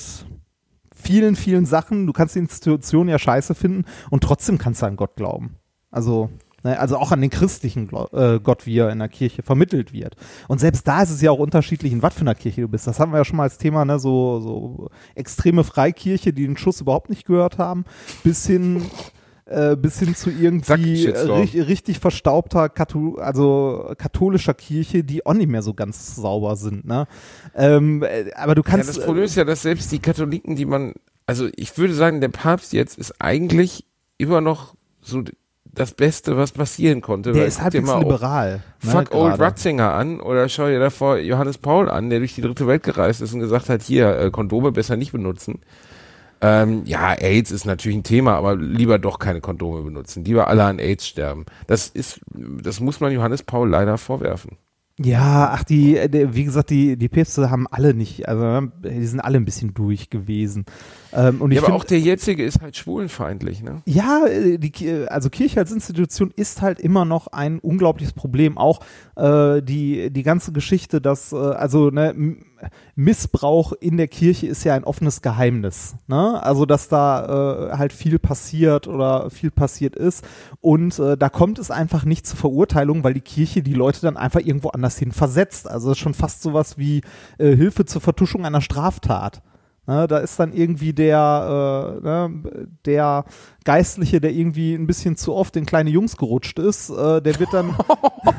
vielen, 0.95 1.35
vielen 1.35 1.67
Sachen. 1.67 2.07
Du 2.07 2.13
kannst 2.13 2.37
die 2.37 2.39
Institution 2.39 3.09
ja 3.09 3.19
scheiße 3.19 3.57
finden 3.57 3.85
und 4.11 4.23
trotzdem 4.23 4.59
kannst 4.59 4.83
du 4.83 4.87
an 4.87 4.95
Gott 4.95 5.17
glauben. 5.17 5.57
Also, 5.91 6.31
ne, 6.63 6.79
also 6.79 6.99
auch 6.99 7.11
an 7.11 7.21
den 7.21 7.31
christlichen 7.31 7.91
äh, 8.13 8.39
Gott, 8.39 8.65
wie 8.65 8.79
er 8.79 8.91
in 8.91 9.01
der 9.01 9.09
Kirche 9.09 9.43
vermittelt 9.43 9.93
wird. 9.93 10.15
Und 10.47 10.61
selbst 10.61 10.87
da 10.87 11.03
ist 11.03 11.11
es 11.11 11.21
ja 11.21 11.33
auch 11.33 11.41
unterschiedlich, 11.41 11.93
in 11.93 12.03
was 12.03 12.15
für 12.15 12.21
einer 12.21 12.37
Kirche 12.37 12.61
du 12.61 12.69
bist. 12.69 12.87
Das 12.87 13.01
hatten 13.01 13.11
wir 13.11 13.19
ja 13.19 13.25
schon 13.25 13.39
mal 13.39 13.43
als 13.43 13.59
Thema, 13.59 13.85
ne? 13.85 13.99
So, 13.99 14.39
so 14.39 14.89
extreme 15.17 15.65
Freikirche, 15.65 16.33
die 16.33 16.47
den 16.47 16.57
Schuss 16.57 16.81
überhaupt 16.81 17.11
nicht 17.11 17.27
gehört 17.27 17.59
haben, 17.59 17.85
bis 18.23 18.47
hin 18.47 18.83
äh, 19.49 19.77
bis 19.77 19.99
hin 19.99 20.15
zu 20.15 20.31
irgendwie 20.31 21.07
ri 21.09 21.61
richtig 21.61 21.99
verstaubter 21.99 22.69
Katho 22.69 23.17
also 23.17 23.93
katholischer 23.99 24.55
Kirche, 24.55 25.05
die 25.05 25.25
auch 25.25 25.35
nicht 25.35 25.49
mehr 25.49 25.63
so 25.63 25.75
ganz 25.75 26.17
sauber 26.17 26.57
sind. 26.57 26.85
Ne? 26.87 27.07
Ähm, 27.55 28.03
äh, 28.03 28.31
aber 28.35 28.55
du 28.55 28.63
Ja, 28.63 28.71
kannst 28.71 28.89
das 28.89 29.05
Problem 29.05 29.25
ist 29.25 29.37
ja, 29.37 29.45
dass 29.45 29.63
selbst 29.63 29.91
die 29.93 29.99
Katholiken, 30.01 30.57
die 30.57 30.67
man, 30.67 30.95
also 31.27 31.49
ich 31.57 31.77
würde 31.79 31.95
sagen, 31.95 32.21
der 32.21 32.29
Papst 32.29 32.73
jetzt 32.73 32.99
ist 32.99 33.21
eigentlich 33.21 33.85
immer 34.19 34.41
noch 34.41 34.75
so 35.01 35.23
das 35.65 35.95
Beste, 35.95 36.37
was 36.37 36.53
passieren 36.53 37.01
konnte. 37.01 37.33
der 37.33 37.47
ist 37.47 37.63
halbwegs 37.63 37.87
mal 37.87 37.95
auch 37.95 38.03
liberal. 38.03 38.63
ne, 38.83 38.91
Fuck 38.91 39.15
Old 39.15 39.37
gerade. 39.37 39.43
Ratzinger 39.43 39.95
an 39.95 40.21
oder 40.21 40.49
schau 40.49 40.67
dir 40.67 40.81
davor 40.81 41.19
Johannes 41.19 41.59
Paul 41.59 41.89
an, 41.89 42.11
der 42.11 42.19
durch 42.19 42.35
die 42.35 42.41
dritte 42.41 42.67
Welt 42.67 42.83
gereist 42.83 43.21
ist 43.21 43.33
und 43.33 43.41
gesagt 43.41 43.69
hat, 43.69 43.83
hier, 43.83 44.19
äh, 44.19 44.31
Kondome 44.31 44.73
besser 44.73 44.97
nicht 44.97 45.13
benutzen. 45.13 45.61
Ähm, 46.41 46.83
ja, 46.87 47.15
AIDS 47.15 47.51
ist 47.51 47.65
natürlich 47.65 47.99
ein 47.99 48.05
Thema, 48.05 48.37
aber 48.37 48.57
lieber 48.57 48.99
doch 48.99 49.19
keine 49.19 49.41
Kondome 49.41 49.83
benutzen. 49.83 50.25
Lieber 50.25 50.49
alle 50.49 50.65
an 50.65 50.79
AIDS 50.79 51.07
sterben. 51.07 51.47
Das 51.67 51.89
ist, 51.89 52.21
das 52.31 52.81
muss 52.81 53.01
man 53.01 53.13
Johannes 53.13 53.43
Paul 53.43 53.71
leider 53.71 53.99
vorwerfen. 53.99 54.57
Ja, 55.01 55.51
ach, 55.53 55.63
die, 55.65 55.97
äh, 55.97 56.09
die, 56.09 56.35
wie 56.35 56.45
gesagt, 56.45 56.71
die, 56.71 56.97
die 56.97 57.09
Päpste 57.09 57.51
haben 57.51 57.67
alle 57.71 57.95
nicht, 57.95 58.29
also 58.29 58.67
die 58.85 59.07
sind 59.07 59.21
alle 59.21 59.37
ein 59.39 59.45
bisschen 59.45 59.73
durch 59.75 60.11
gewesen. 60.11 60.65
Ähm, 61.13 61.41
und 61.41 61.53
ich 61.53 61.57
Ja, 61.57 61.63
aber 61.63 61.73
find, 61.73 61.81
auch 61.81 61.85
der 61.85 62.01
jetzige 62.01 62.45
ist 62.45 62.61
halt 62.61 62.77
schwulenfeindlich, 62.77 63.63
ne? 63.63 63.81
Ja, 63.87 64.27
äh, 64.27 64.59
die, 64.59 64.71
Ki- 64.71 65.07
also 65.07 65.31
Kirche 65.31 65.61
als 65.61 65.73
Institution 65.73 66.33
ist 66.37 66.61
halt 66.63 66.81
immer 66.81 67.05
noch 67.05 67.29
ein 67.29 67.61
unglaubliches 67.61 68.13
Problem. 68.13 68.59
Auch 68.59 68.81
äh, 69.17 69.63
die, 69.63 70.11
die 70.11 70.23
ganze 70.23 70.53
Geschichte, 70.53 71.01
dass, 71.01 71.33
äh, 71.33 71.37
also 71.37 71.91
ne, 71.91 72.37
Missbrauch 72.97 73.73
in 73.73 73.97
der 73.97 74.09
Kirche 74.09 74.49
ist 74.49 74.65
ja 74.65 74.75
ein 74.75 74.83
offenes 74.85 75.23
Geheimnis. 75.23 75.95
Ne? 76.09 76.43
Also, 76.43 76.67
dass 76.67 76.89
da 76.89 77.69
äh, 77.71 77.77
halt 77.79 77.93
viel 77.93 78.19
passiert 78.19 78.89
oder 78.89 79.31
viel 79.31 79.53
passiert 79.53 79.95
ist. 79.95 80.25
Und 80.61 80.99
äh, 80.99 81.17
da 81.17 81.29
kommt 81.29 81.59
es 81.61 81.71
einfach 81.71 82.05
nicht 82.05 82.27
zur 82.27 82.37
Verurteilung, 82.37 83.05
weil 83.05 83.15
die 83.15 83.21
Kirche 83.21 83.63
die 83.63 83.75
Leute 83.75 84.01
dann 84.03 84.17
einfach 84.17 84.41
irgendwo 84.41 84.71
anders 84.71 84.88
hin 84.97 85.13
versetzt. 85.13 85.69
Also, 85.69 85.91
es 85.91 85.99
ist 85.99 86.03
schon 86.03 86.15
fast 86.15 86.41
sowas 86.41 86.79
wie 86.79 87.03
äh, 87.37 87.55
Hilfe 87.55 87.85
zur 87.85 88.01
Vertuschung 88.01 88.47
einer 88.47 88.63
Straftat. 88.63 89.43
Ne, 89.87 90.07
da 90.07 90.19
ist 90.19 90.39
dann 90.39 90.53
irgendwie 90.53 90.93
der, 90.93 91.99
äh, 91.99 92.05
ne, 92.05 92.69
der 92.85 93.25
Geistliche, 93.65 94.21
der 94.21 94.33
irgendwie 94.33 94.75
ein 94.75 94.87
bisschen 94.87 95.17
zu 95.17 95.35
oft 95.35 95.57
in 95.57 95.67
kleine 95.67 95.89
Jungs 95.91 96.17
gerutscht 96.17 96.59
ist, 96.59 96.91
äh, 96.91 97.23
der 97.23 97.41
wird 97.41 97.55
dann, 97.55 97.75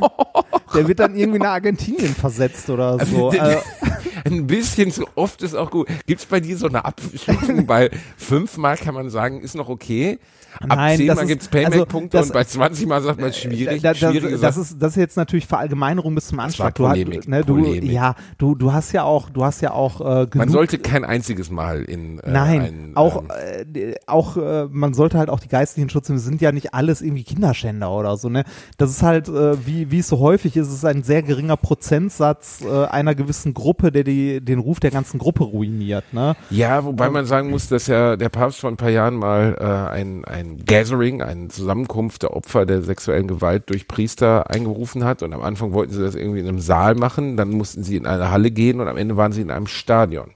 der 0.75 0.88
wird 0.88 1.00
dann 1.00 1.15
irgendwie 1.15 1.39
nach 1.39 1.53
Argentinien 1.53 2.13
versetzt 2.13 2.70
oder 2.70 3.03
so. 3.03 3.29
Also, 3.29 3.60
Ein 4.25 4.48
bisschen 4.48 4.91
zu 4.91 5.06
oft 5.15 5.41
ist 5.41 5.56
auch 5.56 5.72
gut. 5.72 5.88
Gibt's 6.06 6.25
bei 6.25 6.39
dir 6.39 6.58
so 6.58 6.68
eine 6.68 6.86
Abstufung? 6.86 7.65
bei 7.65 7.89
fünfmal 8.18 8.77
kann 8.77 8.94
man 8.94 9.10
sagen, 9.10 9.41
ist 9.41 9.56
noch 9.56 9.70
okay. 9.70 10.20
Ab 10.60 10.68
Nein, 10.68 10.89
das 10.89 10.98
zehnmal 10.98 11.24
ist- 11.24 11.27
gibt's 11.27 11.48
Payback-Punkte 11.48 12.18
also, 12.18 12.29
und 12.29 12.34
bei 12.34 12.44
20 12.44 12.88
Mal 12.88 13.01
sagt 13.01 13.22
man 13.22 13.32
schwierig. 13.34 13.82
da, 13.82 13.94
da, 13.94 14.10
schwierige 14.12 14.38
das, 14.38 14.58
ist, 14.58 14.82
das 14.82 14.91
ist 14.91 14.98
jetzt 14.98 15.18
natürlich 15.18 15.48
Verallgemeinerung 15.48 16.15
bis 16.15 16.27
zum 16.27 16.39
Anschlag. 16.39 16.75
Du, 16.75 16.84
Polemik, 16.84 17.20
hast, 17.20 17.27
ne, 17.27 17.44
du, 17.44 17.56
Polemik. 17.58 17.91
ja, 17.91 18.15
du, 18.38 18.56
du 18.56 18.74
hast 18.74 18.91
ja 18.91 19.03
auch, 19.03 19.29
du 19.29 19.44
hast 19.46 19.62
ja 19.62 19.72
auch 19.72 20.01
äh, 20.01 20.03
genug 20.27 20.36
Man 20.36 20.50
sollte 20.50 20.79
kein 20.79 21.06
einziges 21.06 21.50
Mal 21.50 21.84
in 21.84 22.20
äh, 22.20 22.32
Nein, 22.32 22.62
ein, 22.62 22.91
auch, 22.96 23.24
ähm, 23.24 23.75
äh, 23.75 23.96
auch 24.08 24.38
äh, 24.38 24.65
man 24.70 24.94
sollte 24.94 25.18
halt 25.18 25.29
auch 25.29 25.39
die 25.39 25.48
geistlichen 25.50 25.89
Schutz, 25.89 26.10
es 26.10 26.24
sind 26.24 26.41
ja 26.41 26.51
nicht 26.51 26.74
alles 26.74 27.01
irgendwie 27.01 27.24
Kinderschänder 27.24 27.91
oder 27.91 28.18
so, 28.18 28.29
ne? 28.29 28.44
Das 28.77 28.89
ist 28.89 29.03
halt, 29.03 29.27
äh, 29.29 29.65
wie, 29.65 29.91
wie 29.91 30.00
es 30.00 30.08
so 30.08 30.20
häufig 30.20 30.56
ist, 30.58 30.68
es 30.68 30.74
ist 30.74 30.86
ein 30.86 31.03
sehr 31.03 31.24
geringer 31.24 31.58
Prozentsatz 31.58 32.62
äh, 32.63 32.86
einer 32.86 33.15
gewissen 33.15 33.53
Gruppe, 33.53 33.91
der 33.91 34.03
die, 34.03 34.41
den 34.41 34.60
Ruf 34.60 34.79
der 34.79 34.91
ganzen 34.91 35.20
Gruppe 35.20 35.44
ruiniert, 35.44 36.06
ne? 36.13 36.36
Ja, 36.50 36.84
wobei 36.86 37.10
man 37.10 37.25
sagen 37.25 37.50
muss, 37.50 37.68
dass 37.68 37.88
ja 37.88 38.15
der 38.15 38.29
Papst 38.29 38.60
vor 38.60 38.70
ein 38.70 38.77
paar 38.77 38.89
Jahren 38.89 39.15
mal 39.15 39.56
äh, 39.60 39.94
ein, 39.94 40.24
ein 40.25 40.38
Gathering, 40.65 41.22
eine 41.22 41.48
Zusammenkunft 41.50 42.24
der 42.24 42.36
Opfer 42.36 42.65
der 42.65 42.81
sexuellen 42.81 43.27
Gewalt 43.27 43.69
durch 43.69 43.88
Priester 43.88 44.50
eingerufen 44.50 45.03
hat. 45.03 45.24
Und 45.24 45.34
am 45.34 45.41
Anfang 45.41 45.74
wollten 45.74 45.93
sie 45.93 46.01
das 46.01 46.15
irgendwie 46.15 46.39
in 46.39 46.48
einem 46.48 46.60
Saal 46.60 46.96
machen, 46.96 47.38
dann 47.38 47.51
mussten 47.51 47.84
sie 47.84 47.96
in 47.96 48.05
eine 48.05 48.31
Halle 48.31 48.51
gehen 48.51 48.79
und 48.79 48.88
am 48.88 48.98
Ende 48.98 49.17
waren 49.17 49.31
sie 49.31 49.41
in 49.41 49.51
einem 49.51 49.67
Stadion. 49.67 50.31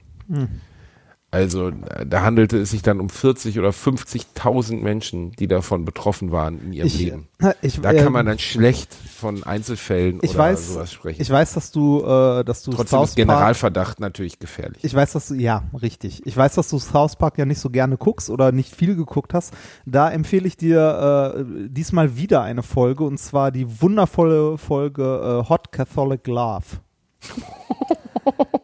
Also 1.34 1.72
da 2.06 2.22
handelte 2.22 2.58
es 2.58 2.70
sich 2.70 2.82
dann 2.82 3.00
um 3.00 3.10
40 3.10 3.58
oder 3.58 3.70
50.000 3.70 4.80
Menschen, 4.80 5.32
die 5.32 5.48
davon 5.48 5.84
betroffen 5.84 6.30
waren 6.30 6.60
in 6.60 6.72
ihrem 6.72 6.86
Ich, 6.86 6.98
Leben. 7.00 7.28
ich, 7.60 7.80
Da 7.80 7.92
kann 7.92 8.12
man 8.12 8.24
dann 8.24 8.38
schlecht 8.38 8.94
von 8.94 9.42
Einzelfällen 9.42 10.20
ich 10.22 10.30
oder 10.30 10.38
weiß, 10.38 10.74
sowas 10.74 10.92
sprechen. 10.92 11.20
ich 11.20 11.28
weiß, 11.28 11.54
dass 11.54 11.72
du, 11.72 12.02
äh, 12.04 12.44
dass 12.44 12.62
du 12.62 12.70
Trotzdem 12.70 12.98
South 12.98 13.08
ist 13.10 13.16
Park, 13.16 13.28
Generalverdacht 13.28 13.98
natürlich 13.98 14.38
gefährlich. 14.38 14.84
ich 14.84 14.94
weiß, 14.94 15.12
dass 15.14 15.28
du, 15.28 15.34
ja, 15.34 15.64
richtig. 15.82 16.24
Ich 16.24 16.36
weiß, 16.36 16.54
dass 16.54 16.68
du 16.68 16.78
South 16.78 17.16
Park 17.16 17.36
ja 17.38 17.44
nicht 17.46 17.58
so 17.58 17.68
gerne 17.68 17.96
guckst 17.96 18.30
oder 18.30 18.52
nicht 18.52 18.74
viel 18.74 18.94
geguckt 18.94 19.34
hast. 19.34 19.52
Da 19.86 20.10
empfehle 20.10 20.46
ich 20.46 20.56
dir 20.56 21.34
äh, 21.36 21.44
diesmal 21.68 22.16
wieder 22.16 22.42
eine 22.42 22.62
Folge 22.62 23.02
und 23.02 23.18
zwar 23.18 23.50
die 23.50 23.82
wundervolle 23.82 24.56
Folge 24.56 25.02
äh, 25.02 25.48
Hot 25.48 25.72
Catholic 25.72 26.26
Love. 26.28 26.64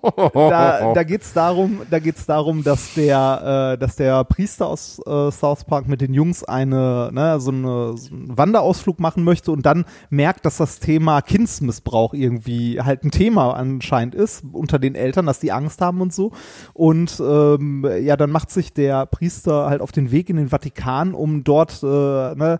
Da, 0.02 0.92
da 0.95 1.02
geht's 1.02 1.33
darum, 1.33 1.83
da 1.90 1.99
geht's 1.99 2.26
darum, 2.26 2.62
dass 2.62 2.95
der, 2.95 3.75
äh, 3.75 3.78
dass 3.78 3.97
der 3.97 4.25
Priester 4.25 4.66
aus 4.66 5.00
äh, 5.07 5.30
South 5.30 5.64
Park 5.64 5.88
mit 5.88 6.00
den 6.00 6.14
Jungs 6.14 6.45
eine, 6.45 7.11
ne, 7.12 7.40
so, 7.40 7.50
eine, 7.50 7.97
so 7.97 8.14
einen 8.14 8.37
Wanderausflug 8.37 9.00
machen 9.00 9.25
möchte 9.25 9.52
und 9.52 9.66
dann 9.66 9.85
merkt, 10.09 10.47
dass 10.47 10.57
das 10.57 10.80
Thema 10.80 11.21
Kindsmissbrauch 11.21 12.14
irgendwie 12.14 12.80
halt 12.80 13.04
ein 13.04 13.11
Thema 13.11 13.54
anscheinend 13.54 14.14
ist 14.14 14.45
unter 14.52 14.78
den 14.78 14.95
Eltern, 14.95 15.26
dass 15.26 15.40
die 15.40 15.52
Angst 15.52 15.80
haben 15.80 16.00
und 16.00 16.12
so. 16.12 16.33
Und 16.73 17.21
ähm, 17.21 17.87
ja, 18.02 18.16
dann 18.16 18.30
macht 18.30 18.50
sich 18.50 18.73
der 18.73 19.07
Priester 19.07 19.66
halt 19.69 19.80
auf 19.80 19.92
den 19.92 20.11
Weg 20.11 20.30
in 20.30 20.37
den 20.37 20.49
Vatikan, 20.49 21.14
um 21.14 21.45
dort 21.45 21.83
äh, 21.83 21.87
ne, 21.87 22.59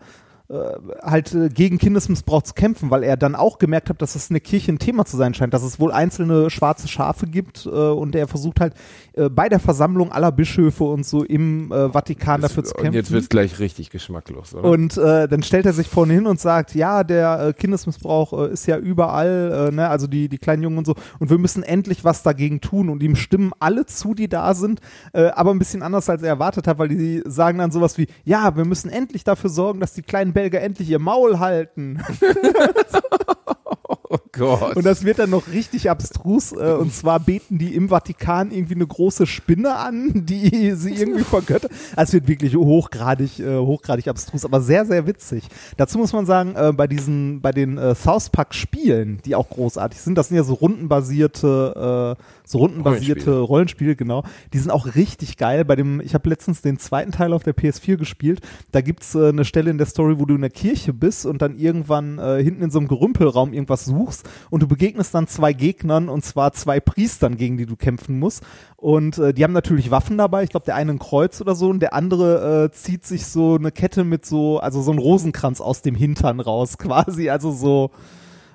halt 1.03 1.35
äh, 1.35 1.49
gegen 1.49 1.79
Kindesmissbrauch 1.79 2.43
zu 2.43 2.55
kämpfen, 2.55 2.91
weil 2.91 3.03
er 3.05 3.17
dann 3.17 3.35
auch 3.35 3.59
gemerkt 3.59 3.89
hat, 3.89 4.03
dass 4.03 4.15
es 4.15 4.31
in 4.31 4.35
der 4.35 4.41
Kirche 4.41 4.73
ein 4.73 4.79
Thema 4.79 5.05
zu 5.05 5.17
sein 5.17 5.33
scheint, 5.35 5.55
dass 5.55 5.63
es 5.63 5.79
wohl 5.79 5.93
einzelne 5.93 6.51
schwarze 6.51 6.89
Schafe 6.89 7.27
gibt 7.27 7.67
äh, 7.67 7.69
und 7.69 8.17
er 8.17 8.27
versucht 8.27 8.61
halt 8.61 8.75
äh, 9.13 9.29
bei 9.29 9.49
der 9.49 9.61
Versammlung 9.61 10.11
aller 10.11 10.33
Bischöfe 10.33 10.85
und 10.85 11.07
so 11.07 11.23
im 11.23 11.71
äh, 11.71 11.91
Vatikan 11.91 12.41
dafür 12.41 12.65
zu 12.65 12.75
kämpfen. 12.75 12.89
Und 12.89 12.95
jetzt 12.95 13.11
wird's 13.11 13.29
gleich 13.29 13.59
richtig 13.61 13.91
geschmacklos, 13.91 14.55
oder? 14.55 14.69
Und 14.69 14.97
äh, 14.97 15.29
dann 15.29 15.43
stellt 15.43 15.67
er 15.67 15.73
sich 15.73 15.89
vorne 15.89 16.15
hin 16.15 16.27
und 16.27 16.41
sagt, 16.41 16.75
ja, 16.75 17.05
der 17.05 17.49
äh, 17.49 17.53
Kindesmissbrauch 17.53 18.49
äh, 18.49 18.53
ist 18.53 18.67
ja 18.67 18.77
überall, 18.77 19.69
äh, 19.69 19.75
ne, 19.75 19.89
also 19.89 20.07
die, 20.07 20.29
die 20.29 20.39
kleinen 20.39 20.63
Jungen 20.63 20.79
und 20.79 20.87
so, 20.87 20.95
und 21.19 21.31
wir 21.31 21.39
müssen 21.39 21.63
endlich 21.63 22.05
was 22.05 22.23
dagegen 22.23 22.61
tun. 22.61 22.89
Und 22.89 23.03
ihm 23.03 23.15
stimmen 23.15 23.53
alle 23.61 23.87
zu, 23.87 24.15
die 24.15 24.29
da 24.29 24.55
sind, 24.55 24.81
äh, 25.13 25.27
aber 25.29 25.53
ein 25.53 25.59
bisschen 25.59 25.83
anders, 25.83 26.11
als 26.11 26.23
er 26.23 26.29
erwartet 26.29 26.67
hat, 26.67 26.79
weil 26.79 26.89
die 26.89 27.23
sagen 27.25 27.59
dann 27.59 27.71
sowas 27.71 27.99
wie, 27.99 28.09
ja, 28.25 28.57
wir 28.57 28.65
müssen 28.65 28.91
endlich 28.91 29.23
dafür 29.23 29.51
sorgen, 29.51 29.81
dass 29.81 29.95
die 29.95 30.03
kleinen 30.03 30.33
Belgier 30.41 30.63
endlich 30.63 30.89
ihr 30.89 30.99
Maul 30.99 31.39
halten. 31.39 32.03
Gott. 34.33 34.77
Und 34.77 34.85
das 34.87 35.05
wird 35.05 35.19
dann 35.19 35.31
noch 35.31 35.49
richtig 35.49 35.91
abstrus. 35.91 36.53
Äh, 36.53 36.75
und 36.75 36.95
zwar 36.95 37.21
beten 37.21 37.59
die 37.59 37.75
im 37.75 37.89
Vatikan 37.89 38.51
irgendwie 38.51 38.75
eine 38.75 38.87
große 38.87 39.27
Spinne 39.27 39.77
an, 39.77 40.11
die 40.27 40.73
sie 40.73 40.95
irgendwie 40.95 41.25
vergöttern. 41.25 41.71
Also 41.97 42.11
es 42.11 42.13
wird 42.15 42.29
wirklich 42.29 42.57
hochgradig, 42.57 43.41
äh, 43.41 43.59
hochgradig 43.59 44.09
abstrus, 44.09 44.45
aber 44.45 44.61
sehr, 44.61 44.85
sehr 44.87 45.07
witzig. 45.07 45.49
Dazu 45.77 45.99
muss 45.99 46.13
man 46.13 46.27
sagen, 46.27 46.55
äh, 46.57 46.73
bei 46.73 46.87
diesen, 46.87 47.41
bei 47.41 47.53
den 47.53 47.79
äh, 47.79 47.95
South 47.95 48.31
Park 48.31 48.55
Spielen, 48.55 49.21
die 49.25 49.35
auch 49.35 49.49
großartig 49.49 50.01
sind, 50.01 50.17
das 50.17 50.29
sind 50.29 50.37
ja 50.37 50.45
so 50.45 50.55
rundenbasierte, 50.55 52.17
äh, 52.19 52.23
so 52.45 52.59
rundenbasierte 52.59 53.31
Rollenspiele. 53.39 53.61
Rollenspiele, 53.61 53.97
genau. 53.97 54.25
Die 54.53 54.59
sind 54.59 54.71
auch 54.71 54.95
richtig 54.95 55.37
geil. 55.37 55.65
Bei 55.65 55.77
dem, 55.77 56.01
ich 56.01 56.15
habe 56.15 56.29
letztens 56.29 56.63
den 56.63 56.79
zweiten 56.79 57.13
Teil 57.13 57.33
auf 57.33 57.43
der 57.43 57.55
PS4 57.55 57.97
gespielt. 57.97 58.41
Da 58.73 58.81
gibt's 58.81 59.15
äh, 59.15 59.29
eine 59.29 59.45
Stelle 59.45 59.71
in 59.71 59.79
der 59.79 59.87
Story, 59.87 60.19
wo 60.19 60.25
du 60.25 60.35
in 60.35 60.41
der 60.41 60.51
Kirche 60.51 60.93
bist 60.93 61.27
und 61.27 61.43
dann 61.43 61.57
irgendwann 61.59 62.19
äh, 62.19 62.43
hinten 62.43 62.63
in 62.63 62.71
so 62.71 62.79
einem 62.79 62.89
Gerümpelraum 62.89 63.53
irgendwas 63.53 63.85
suchst 63.85 64.20
und 64.51 64.63
du 64.63 64.69
begegnest 64.69 65.15
dann 65.15 65.27
zwei 65.27 65.53
Gegnern 65.53 66.09
und 66.09 66.25
zwar 66.25 66.53
zwei 66.53 66.81
Priestern, 66.81 67.37
gegen 67.37 67.57
die 67.57 67.67
du 67.67 67.77
kämpfen 67.77 68.19
musst. 68.19 68.43
Und 68.77 69.19
äh, 69.19 69.33
die 69.35 69.45
haben 69.45 69.53
natürlich 69.53 69.91
Waffen 69.91 70.19
dabei. 70.19 70.43
Ich 70.43 70.51
glaube, 70.51 70.67
der 70.67 70.75
eine 70.75 70.93
ein 70.93 70.99
Kreuz 70.99 71.41
oder 71.41 71.55
so 71.55 71.69
und 71.69 71.81
der 71.81 71.95
andere 71.95 72.65
äh, 72.65 72.71
zieht 72.73 73.05
sich 73.05 73.27
so 73.27 73.57
eine 73.57 73.73
Kette 73.73 74.05
mit 74.05 74.25
so, 74.27 74.59
also 74.59 74.83
so 74.83 74.93
ein 74.93 74.99
Rosenkranz 74.99 75.61
aus 75.61 75.83
dem 75.83 75.95
Hintern 75.95 76.41
raus, 76.41 76.79
quasi, 76.79 77.31
also 77.31 77.53
so 77.53 77.91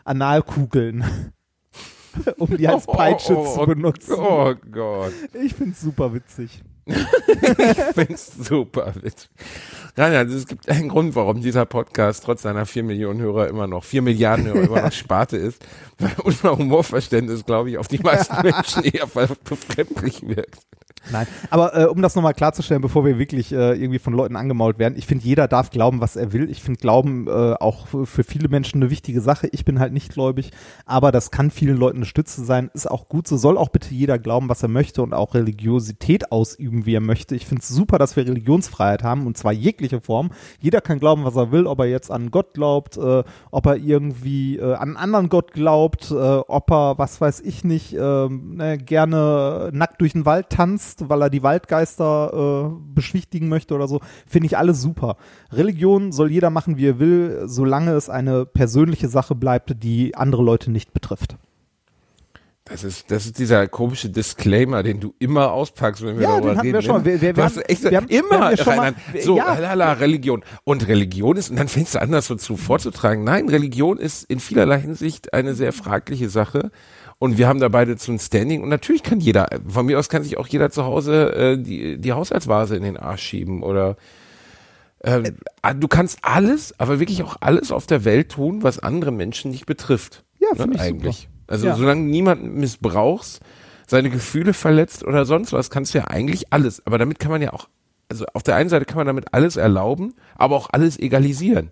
Analkugeln. 0.04 1.34
um 2.38 2.56
die 2.56 2.68
als 2.68 2.86
Peitsche 2.88 3.38
oh, 3.38 3.46
oh, 3.46 3.54
zu 3.54 3.66
benutzen. 3.66 4.16
Oh 4.18 4.54
Gott. 4.72 5.14
Ich 5.34 5.54
find's 5.54 5.82
super 5.82 6.14
witzig. 6.14 6.64
Ich 6.86 7.96
find's 7.96 8.32
super 8.38 8.94
witzig. 9.02 9.30
Nein, 9.96 10.14
also 10.14 10.36
es 10.36 10.46
gibt 10.46 10.70
einen 10.70 10.90
Grund, 10.90 11.16
warum 11.16 11.42
dieser 11.42 11.66
Podcast 11.66 12.24
trotz 12.26 12.44
seiner 12.44 12.66
vier 12.66 12.84
Millionen 12.84 13.22
Hörer 13.22 13.48
immer 13.48 13.66
noch, 13.66 13.84
vier 13.84 14.02
Milliarden 14.02 14.46
Hörer 14.46 14.64
immer 14.64 14.82
noch 14.82 14.92
Sparte 14.94 15.38
ist, 15.38 15.66
weil 15.98 16.14
unser 16.24 16.58
Humorverständnis, 16.58 17.46
glaube 17.46 17.70
ich, 17.72 17.78
auf 17.78 17.88
die 17.88 18.00
meisten 18.00 18.36
Menschen 18.44 18.84
eher 18.84 19.08
befremdlich 19.08 20.28
wirkt. 20.28 20.60
Nein, 21.12 21.28
aber 21.50 21.78
äh, 21.78 21.86
um 21.86 22.02
das 22.02 22.16
nochmal 22.16 22.34
klarzustellen, 22.34 22.82
bevor 22.82 23.06
wir 23.06 23.20
wirklich 23.20 23.52
äh, 23.52 23.74
irgendwie 23.74 24.00
von 24.00 24.14
Leuten 24.14 24.36
angemault 24.36 24.80
werden, 24.80 24.96
ich 24.98 25.06
finde, 25.06 25.26
jeder 25.26 25.48
darf 25.48 25.70
glauben, 25.70 26.02
was 26.02 26.16
er 26.16 26.34
will. 26.34 26.50
Ich 26.50 26.62
finde 26.62 26.80
Glauben 26.80 27.28
äh, 27.28 27.54
auch 27.54 27.88
für 27.88 28.24
viele 28.24 28.50
Menschen 28.50 28.82
eine 28.82 28.90
wichtige 28.90 29.22
Sache. 29.22 29.48
Ich 29.52 29.66
bin 29.66 29.80
halt 29.80 29.94
nicht 29.94 30.12
gläubig, 30.12 30.52
aber 30.86 31.12
das 31.12 31.32
kann 31.32 31.52
vielen 31.52 31.78
Leuten 31.78 31.98
eine 31.98 32.06
Stütze 32.06 32.44
sein. 32.44 32.70
Ist 32.74 32.90
auch 32.90 33.08
gut 33.08 33.28
so. 33.28 33.38
Soll 33.38 33.58
auch 33.58 33.70
bitte 33.70 33.94
jeder 33.94 34.20
glauben, 34.20 34.50
was 34.50 34.64
er 34.64 34.70
möchte 34.70 35.02
und 35.02 35.14
auch 35.14 35.34
Religiosität 35.34 36.32
ausüben, 36.32 36.86
wie 36.86 36.96
er 36.96 37.02
möchte. 37.02 37.36
Ich 37.36 37.46
finde 37.46 37.62
es 37.62 37.70
super, 37.70 37.98
dass 37.98 38.16
wir 38.16 38.26
Religionsfreiheit 38.26 39.04
haben 39.04 39.28
und 39.28 39.38
zwar 39.38 39.54
jegliche 39.54 40.02
Form. 40.02 40.32
Jeder 40.60 40.82
kann 40.82 41.00
glauben, 41.00 41.24
was 41.24 41.36
er 41.36 41.52
will, 41.52 41.68
ob 41.68 41.80
er 41.80 41.86
jetzt 41.86 42.12
an 42.12 42.32
Gott 42.32 42.54
glaubt, 42.54 42.98
äh, 42.98 43.24
ob 43.52 43.66
er 43.66 43.78
irgendwie 43.78 44.58
äh, 44.58 44.74
an 44.74 44.90
einen 44.90 44.98
anderen 44.98 45.30
Gott 45.30 45.54
glaubt, 45.54 46.12
äh, 46.12 46.14
ob 46.16 46.72
er, 46.72 46.98
was 46.98 47.22
weiß 47.22 47.42
ich 47.42 47.64
nicht, 47.64 47.94
äh, 47.94 48.30
ne, 48.30 48.78
gerne 48.78 49.70
nackt 49.74 50.02
durch 50.02 50.14
den 50.14 50.26
Wald 50.26 50.50
tanzt 50.50 50.95
weil 51.08 51.22
er 51.22 51.30
die 51.30 51.44
Waldgeister 51.44 52.72
äh, 52.72 52.94
beschwichtigen 52.94 53.50
möchte 53.50 53.76
oder 53.76 53.88
so, 53.88 54.02
finde 54.28 54.48
ich 54.48 54.58
alles 54.58 54.82
super. 54.82 55.18
Religion 55.52 56.12
soll 56.12 56.32
jeder 56.32 56.50
machen, 56.50 56.78
wie 56.78 56.88
er 56.88 57.00
will, 57.00 57.44
solange 57.46 57.92
es 57.92 58.10
eine 58.10 58.46
persönliche 58.46 59.08
Sache 59.08 59.36
bleibt, 59.36 59.84
die 59.84 60.16
andere 60.16 60.44
Leute 60.44 60.72
nicht 60.72 60.94
betrifft. 60.94 61.38
Das 62.68 62.84
ist, 62.84 63.12
das 63.12 63.28
ist 63.28 63.38
dieser 63.38 63.68
komische 63.68 64.10
Disclaimer, 64.10 64.82
den 64.82 65.00
du 65.00 65.14
immer 65.20 65.52
auspackst, 65.52 66.04
wenn 66.04 66.16
wir 66.18 66.24
ja, 66.24 66.30
darüber 66.32 66.54
den 66.54 66.62
reden. 66.62 66.74
Wir 66.74 66.82
schon. 66.82 67.06
Wir, 67.06 67.22
wir, 67.22 67.38
wir 67.38 67.70
echt 67.70 67.84
wir 67.84 67.96
haben, 67.96 68.08
immer 68.08 68.30
wir 68.30 68.40
haben 68.40 68.58
schon 68.58 68.76
mal, 68.76 68.96
so, 69.22 69.38
ja. 69.38 69.54
lala, 69.60 69.94
Religion. 69.94 70.44
Und 70.64 70.88
Religion 70.88 71.38
ist, 71.38 71.52
und 71.52 71.58
dann 71.58 71.68
fängst 71.68 71.94
du 71.94 72.02
an, 72.02 72.12
das 72.12 72.26
so 72.26 72.34
zu 72.34 72.58
vorzutragen. 72.58 73.24
Nein, 73.24 73.50
Religion 73.50 74.00
ist 74.00 74.24
in 74.24 74.40
vielerlei 74.40 74.82
Hinsicht 74.82 75.32
eine 75.32 75.54
sehr 75.54 75.74
fragliche 75.74 76.28
Sache. 76.28 76.72
Und 77.18 77.38
wir 77.38 77.48
haben 77.48 77.60
da 77.60 77.70
beide 77.70 77.98
so 77.98 78.12
ein 78.12 78.20
Standing. 78.20 78.62
Und 78.62 78.70
natürlich 78.70 79.04
kann 79.04 79.20
jeder, 79.20 79.48
von 79.68 79.86
mir 79.86 79.98
aus 79.98 80.10
kann 80.10 80.24
sich 80.24 80.38
auch 80.38 80.48
jeder 80.48 80.70
zu 80.70 80.84
Hause 80.84 81.34
äh, 81.34 81.58
die, 81.58 81.98
die 81.98 82.14
Haushaltsvase 82.14 82.76
in 82.76 82.84
den 82.84 82.98
Arsch 82.98 83.24
schieben 83.24 83.64
oder 83.64 83.96
äh, 85.00 85.32
du 85.78 85.88
kannst 85.88 86.20
alles, 86.24 86.78
aber 86.80 87.00
wirklich 87.00 87.24
auch 87.24 87.38
alles 87.40 87.72
auf 87.72 87.86
der 87.86 88.06
Welt 88.06 88.30
tun, 88.30 88.64
was 88.64 88.80
andere 88.80 89.12
Menschen 89.12 89.52
nicht 89.52 89.66
betrifft. 89.66 90.24
Ja, 90.40 90.50
finde 90.56 90.70
ne, 90.70 90.76
ich 90.76 90.82
eigentlich. 90.82 91.18
Super. 91.18 91.32
Also 91.48 91.68
Ja. 91.68 91.76
solange 91.76 92.02
niemanden 92.02 92.56
missbrauchst, 92.56 93.40
seine 93.88 94.10
Gefühle 94.10 94.54
verletzt 94.54 95.04
oder 95.04 95.26
sonst 95.26 95.54
was, 95.54 95.70
kannst 95.70 95.94
du 95.94 96.00
ja 96.00 96.06
eigentlich 96.06 96.52
alles. 96.52 96.86
Aber 96.86 96.98
damit 96.98 97.20
kann 97.20 97.32
man 97.32 97.42
ja 97.42 97.54
auch, 97.54 97.70
also 98.10 98.26
auf 98.34 98.44
der 98.44 98.56
einen 98.56 98.70
Seite 98.70 98.86
kann 98.86 98.98
man 98.98 99.08
damit 99.08 99.34
alles 99.34 99.58
erlauben, 99.58 100.16
aber 100.36 100.56
auch 100.56 100.70
alles 100.72 100.98
egalisieren. 101.00 101.72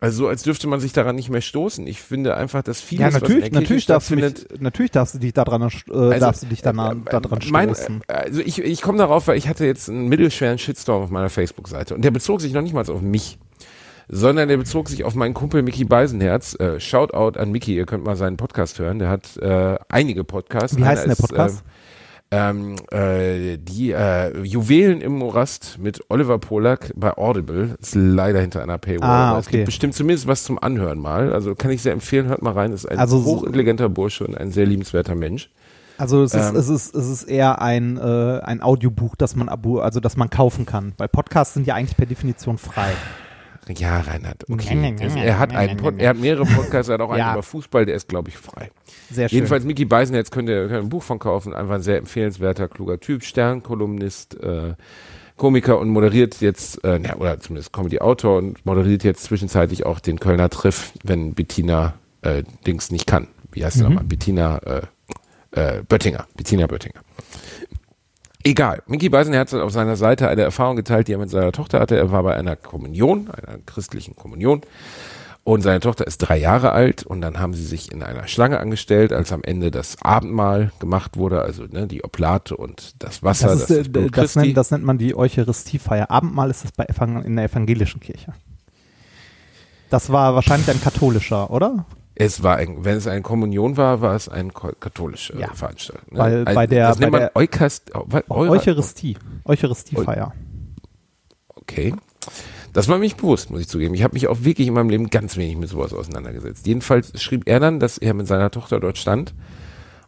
Also 0.00 0.18
so, 0.18 0.28
als 0.28 0.44
dürfte 0.44 0.68
man 0.68 0.78
sich 0.78 0.92
daran 0.92 1.16
nicht 1.16 1.28
mehr 1.28 1.40
stoßen. 1.40 1.84
Ich 1.88 2.00
finde 2.00 2.36
einfach, 2.36 2.62
dass 2.62 2.80
vieles, 2.80 3.14
Ja, 3.14 3.20
natürlich, 3.20 3.50
natürlich 3.50 3.86
darfst, 3.86 4.10
du 4.10 4.16
dich, 4.16 4.46
natürlich 4.60 4.92
darfst 4.92 5.14
du 5.14 5.18
dich 5.18 5.32
daran, 5.32 5.62
äh, 5.62 6.18
darfst 6.20 6.44
du 6.44 6.46
dich 6.46 6.62
daran, 6.62 7.04
daran 7.04 7.40
mein, 7.50 7.74
stoßen. 7.74 8.02
äh, 8.06 8.12
also 8.12 8.40
ich, 8.40 8.60
ich 8.62 8.80
komme 8.80 8.98
darauf, 8.98 9.26
weil 9.26 9.36
ich 9.36 9.48
hatte 9.48 9.66
jetzt 9.66 9.88
einen 9.88 10.06
mittelschweren 10.06 10.58
Shitstorm 10.58 11.02
auf 11.02 11.10
meiner 11.10 11.30
Facebook-Seite 11.30 11.96
und 11.96 12.02
der 12.04 12.12
bezog 12.12 12.40
sich 12.40 12.52
noch 12.52 12.62
nicht 12.62 12.74
mal 12.74 12.88
auf 12.88 13.02
mich, 13.02 13.38
sondern 14.08 14.48
der 14.48 14.56
bezog 14.56 14.88
sich 14.88 15.02
auf 15.02 15.16
meinen 15.16 15.34
Kumpel 15.34 15.62
Mickey 15.62 15.84
Beisenherz. 15.84 16.54
Äh, 16.60 16.78
Shoutout 16.78 17.36
an 17.36 17.50
Mickey, 17.50 17.74
ihr 17.74 17.84
könnt 17.84 18.04
mal 18.04 18.14
seinen 18.16 18.36
Podcast 18.36 18.78
hören. 18.78 19.00
Der 19.00 19.08
hat 19.08 19.36
äh, 19.38 19.78
einige 19.88 20.22
Podcasts. 20.22 20.76
Wie 20.76 20.84
heißt 20.84 21.04
denn 21.06 21.10
der 21.10 21.16
Podcast? 21.16 21.60
Äh, 21.60 21.77
ähm, 22.30 22.76
äh, 22.90 23.56
die 23.56 23.92
äh, 23.92 24.38
Juwelen 24.42 25.00
im 25.00 25.12
Morast 25.12 25.78
mit 25.78 26.02
Oliver 26.10 26.38
Polak 26.38 26.92
bei 26.94 27.16
Audible 27.16 27.76
ist 27.80 27.94
leider 27.94 28.40
hinter 28.40 28.62
einer 28.62 28.76
Paywall. 28.78 29.08
Ah, 29.08 29.30
aber 29.30 29.38
Es 29.40 29.46
okay. 29.46 29.56
gibt 29.58 29.66
bestimmt 29.66 29.94
zumindest 29.94 30.26
was 30.26 30.44
zum 30.44 30.58
Anhören 30.58 30.98
mal. 30.98 31.32
Also 31.32 31.54
kann 31.54 31.70
ich 31.70 31.80
sehr 31.80 31.92
empfehlen, 31.92 32.26
hört 32.28 32.42
mal 32.42 32.52
rein. 32.52 32.72
Ist 32.72 32.86
ein 32.86 32.98
Also 32.98 33.18
so- 33.20 33.24
hochintelligenter 33.24 33.88
Bursche 33.88 34.26
und 34.26 34.36
ein 34.36 34.50
sehr 34.52 34.66
liebenswerter 34.66 35.14
Mensch. 35.14 35.50
Also 35.96 36.22
es 36.22 36.32
ist, 36.34 36.50
Ähm, 36.50 36.56
es 36.56 36.68
ist, 36.68 36.94
es 36.94 37.08
ist 37.08 37.22
eher 37.24 37.60
ein, 37.60 37.96
äh, 37.96 38.40
ein 38.44 38.62
Audiobuch, 38.62 39.16
das 39.16 39.34
man 39.34 39.48
abo, 39.48 39.80
also 39.80 39.98
das 39.98 40.16
man 40.16 40.30
kaufen 40.30 40.64
kann. 40.66 40.92
Weil 40.98 41.08
Podcasts 41.08 41.54
sind 41.54 41.66
ja 41.66 41.74
eigentlich 41.74 41.96
per 41.96 42.06
Definition 42.06 42.56
frei. 42.58 42.92
Ja, 43.76 44.00
Reinhard, 44.00 44.48
okay. 44.50 44.74
nee, 44.74 44.94
Also 45.00 45.16
nee, 45.18 45.24
er 45.24 45.38
hat 45.38 45.54
einen 45.54 45.98
er 45.98 46.10
hat 46.10 46.18
mehrere 46.18 46.44
Podcasts, 46.44 46.88
er 46.88 46.94
hat 46.94 47.00
auch 47.00 47.10
einen 47.10 47.18
Ja. 47.20 47.32
über 47.32 47.42
Fußball, 47.42 47.84
der 47.86 47.94
ist, 47.94 48.08
glaube 48.08 48.30
ich, 48.30 48.36
frei. 48.36 48.70
Sehr 49.10 49.28
schön. 49.28 49.36
Jedenfalls 49.36 49.64
Mickey 49.64 49.84
Beisenherz 49.84 50.30
könnt 50.30 50.48
ihr, 50.48 50.62
könnt 50.68 50.72
ihr 50.72 50.78
ein 50.78 50.88
Buch 50.88 51.02
von 51.02 51.18
kaufen, 51.18 51.52
einfach 51.54 51.74
ein 51.76 51.82
sehr 51.82 51.98
empfehlenswerter, 51.98 52.68
kluger 52.68 52.98
Typ, 53.00 53.24
Sternkolumnist, 53.24 54.40
äh, 54.42 54.74
Komiker 55.36 55.78
und 55.78 55.88
moderiert 55.90 56.40
jetzt, 56.40 56.82
äh, 56.84 57.00
oder 57.16 57.38
zumindest 57.38 57.72
Comedy-Autor 57.72 58.38
und 58.38 58.66
moderiert 58.66 59.04
jetzt 59.04 59.22
zwischenzeitlich 59.24 59.86
auch 59.86 60.00
den 60.00 60.18
Kölner 60.18 60.48
Triff, 60.50 60.92
wenn 61.04 61.34
Bettina 61.34 61.94
äh, 62.22 62.42
Dings 62.66 62.90
nicht 62.90 63.06
kann. 63.06 63.28
Wie 63.52 63.64
heißt 63.64 63.76
sie 63.76 63.82
Mhm. 63.84 63.88
nochmal? 63.90 64.04
Bettina 64.04 64.58
äh, 64.58 64.82
äh, 65.52 65.82
Böttinger. 65.84 66.26
Bettina 66.36 66.66
Böttinger. 66.66 67.00
Egal. 68.44 68.82
Mickey 68.86 69.08
Beisenherz 69.08 69.52
hat 69.52 69.60
auf 69.60 69.72
seiner 69.72 69.96
Seite 69.96 70.28
eine 70.28 70.42
Erfahrung 70.42 70.76
geteilt, 70.76 71.08
die 71.08 71.12
er 71.12 71.18
mit 71.18 71.30
seiner 71.30 71.52
Tochter 71.52 71.80
hatte. 71.80 71.96
Er 71.96 72.12
war 72.12 72.22
bei 72.22 72.34
einer 72.34 72.56
Kommunion, 72.56 73.30
einer 73.30 73.58
christlichen 73.66 74.14
Kommunion. 74.14 74.62
Und 75.48 75.62
seine 75.62 75.80
Tochter 75.80 76.06
ist 76.06 76.18
drei 76.18 76.36
Jahre 76.36 76.72
alt 76.72 77.04
und 77.04 77.22
dann 77.22 77.38
haben 77.38 77.54
sie 77.54 77.64
sich 77.64 77.90
in 77.90 78.02
einer 78.02 78.28
Schlange 78.28 78.60
angestellt, 78.60 79.14
als 79.14 79.32
am 79.32 79.42
Ende 79.42 79.70
das 79.70 79.96
Abendmahl 80.02 80.72
gemacht 80.78 81.16
wurde, 81.16 81.40
also 81.40 81.64
ne, 81.64 81.86
die 81.86 82.04
Oblate 82.04 82.54
und 82.54 83.02
das 83.02 83.22
Wasser. 83.22 83.48
das, 83.48 83.70
ist, 83.70 83.86
äh, 83.86 83.88
Blut 83.88 84.14
das, 84.14 84.34
Christi. 84.34 84.38
nennt, 84.40 84.56
das 84.58 84.70
nennt 84.70 84.84
man 84.84 84.98
die 84.98 85.16
Eucharistiefeier. 85.16 86.10
Abendmahl 86.10 86.50
ist 86.50 86.64
das 86.64 86.72
bei 86.72 86.84
in 87.24 87.36
der 87.36 87.46
evangelischen 87.46 88.00
Kirche. 88.00 88.34
Das 89.88 90.12
war 90.12 90.34
wahrscheinlich 90.34 90.68
ein 90.68 90.82
katholischer, 90.82 91.50
oder? 91.50 91.86
Es 92.18 92.42
war, 92.42 92.56
ein, 92.56 92.84
wenn 92.84 92.96
es 92.96 93.06
eine 93.06 93.22
Kommunion 93.22 93.76
war, 93.76 94.00
war 94.00 94.14
es 94.16 94.28
eine 94.28 94.50
katholische 94.50 95.38
Ja. 95.38 95.52
Veranstaltung. 95.54 96.04
Ne? 96.12 96.18
Weil 96.18 96.44
bei 96.44 96.66
der- 96.66 96.88
das 96.88 96.98
nennt 96.98 97.12
bei 97.12 97.18
man 97.20 97.30
der- 97.32 97.36
Eukast, 97.36 97.94
Eu- 97.94 98.04
Eura- 98.28 98.50
Eucharistie. 98.50 99.16
Eucharistiefeier. 99.44 100.34
Okay. 101.54 101.94
Das 102.72 102.88
war 102.88 102.96
mir 102.98 103.04
nicht 103.04 103.16
bewusst, 103.16 103.50
muss 103.50 103.60
ich 103.60 103.68
zugeben. 103.68 103.94
Ich 103.94 104.02
habe 104.02 104.14
mich 104.14 104.28
auch 104.28 104.42
wirklich 104.42 104.68
in 104.68 104.74
meinem 104.74 104.90
Leben 104.90 105.10
ganz 105.10 105.36
wenig 105.36 105.56
mit 105.56 105.68
sowas 105.68 105.92
auseinandergesetzt. 105.92 106.66
Jedenfalls 106.66 107.20
schrieb 107.20 107.44
er 107.46 107.60
dann, 107.60 107.80
dass 107.80 107.98
er 107.98 108.14
mit 108.14 108.26
seiner 108.26 108.50
Tochter 108.50 108.80
dort 108.80 108.98
stand 108.98 109.34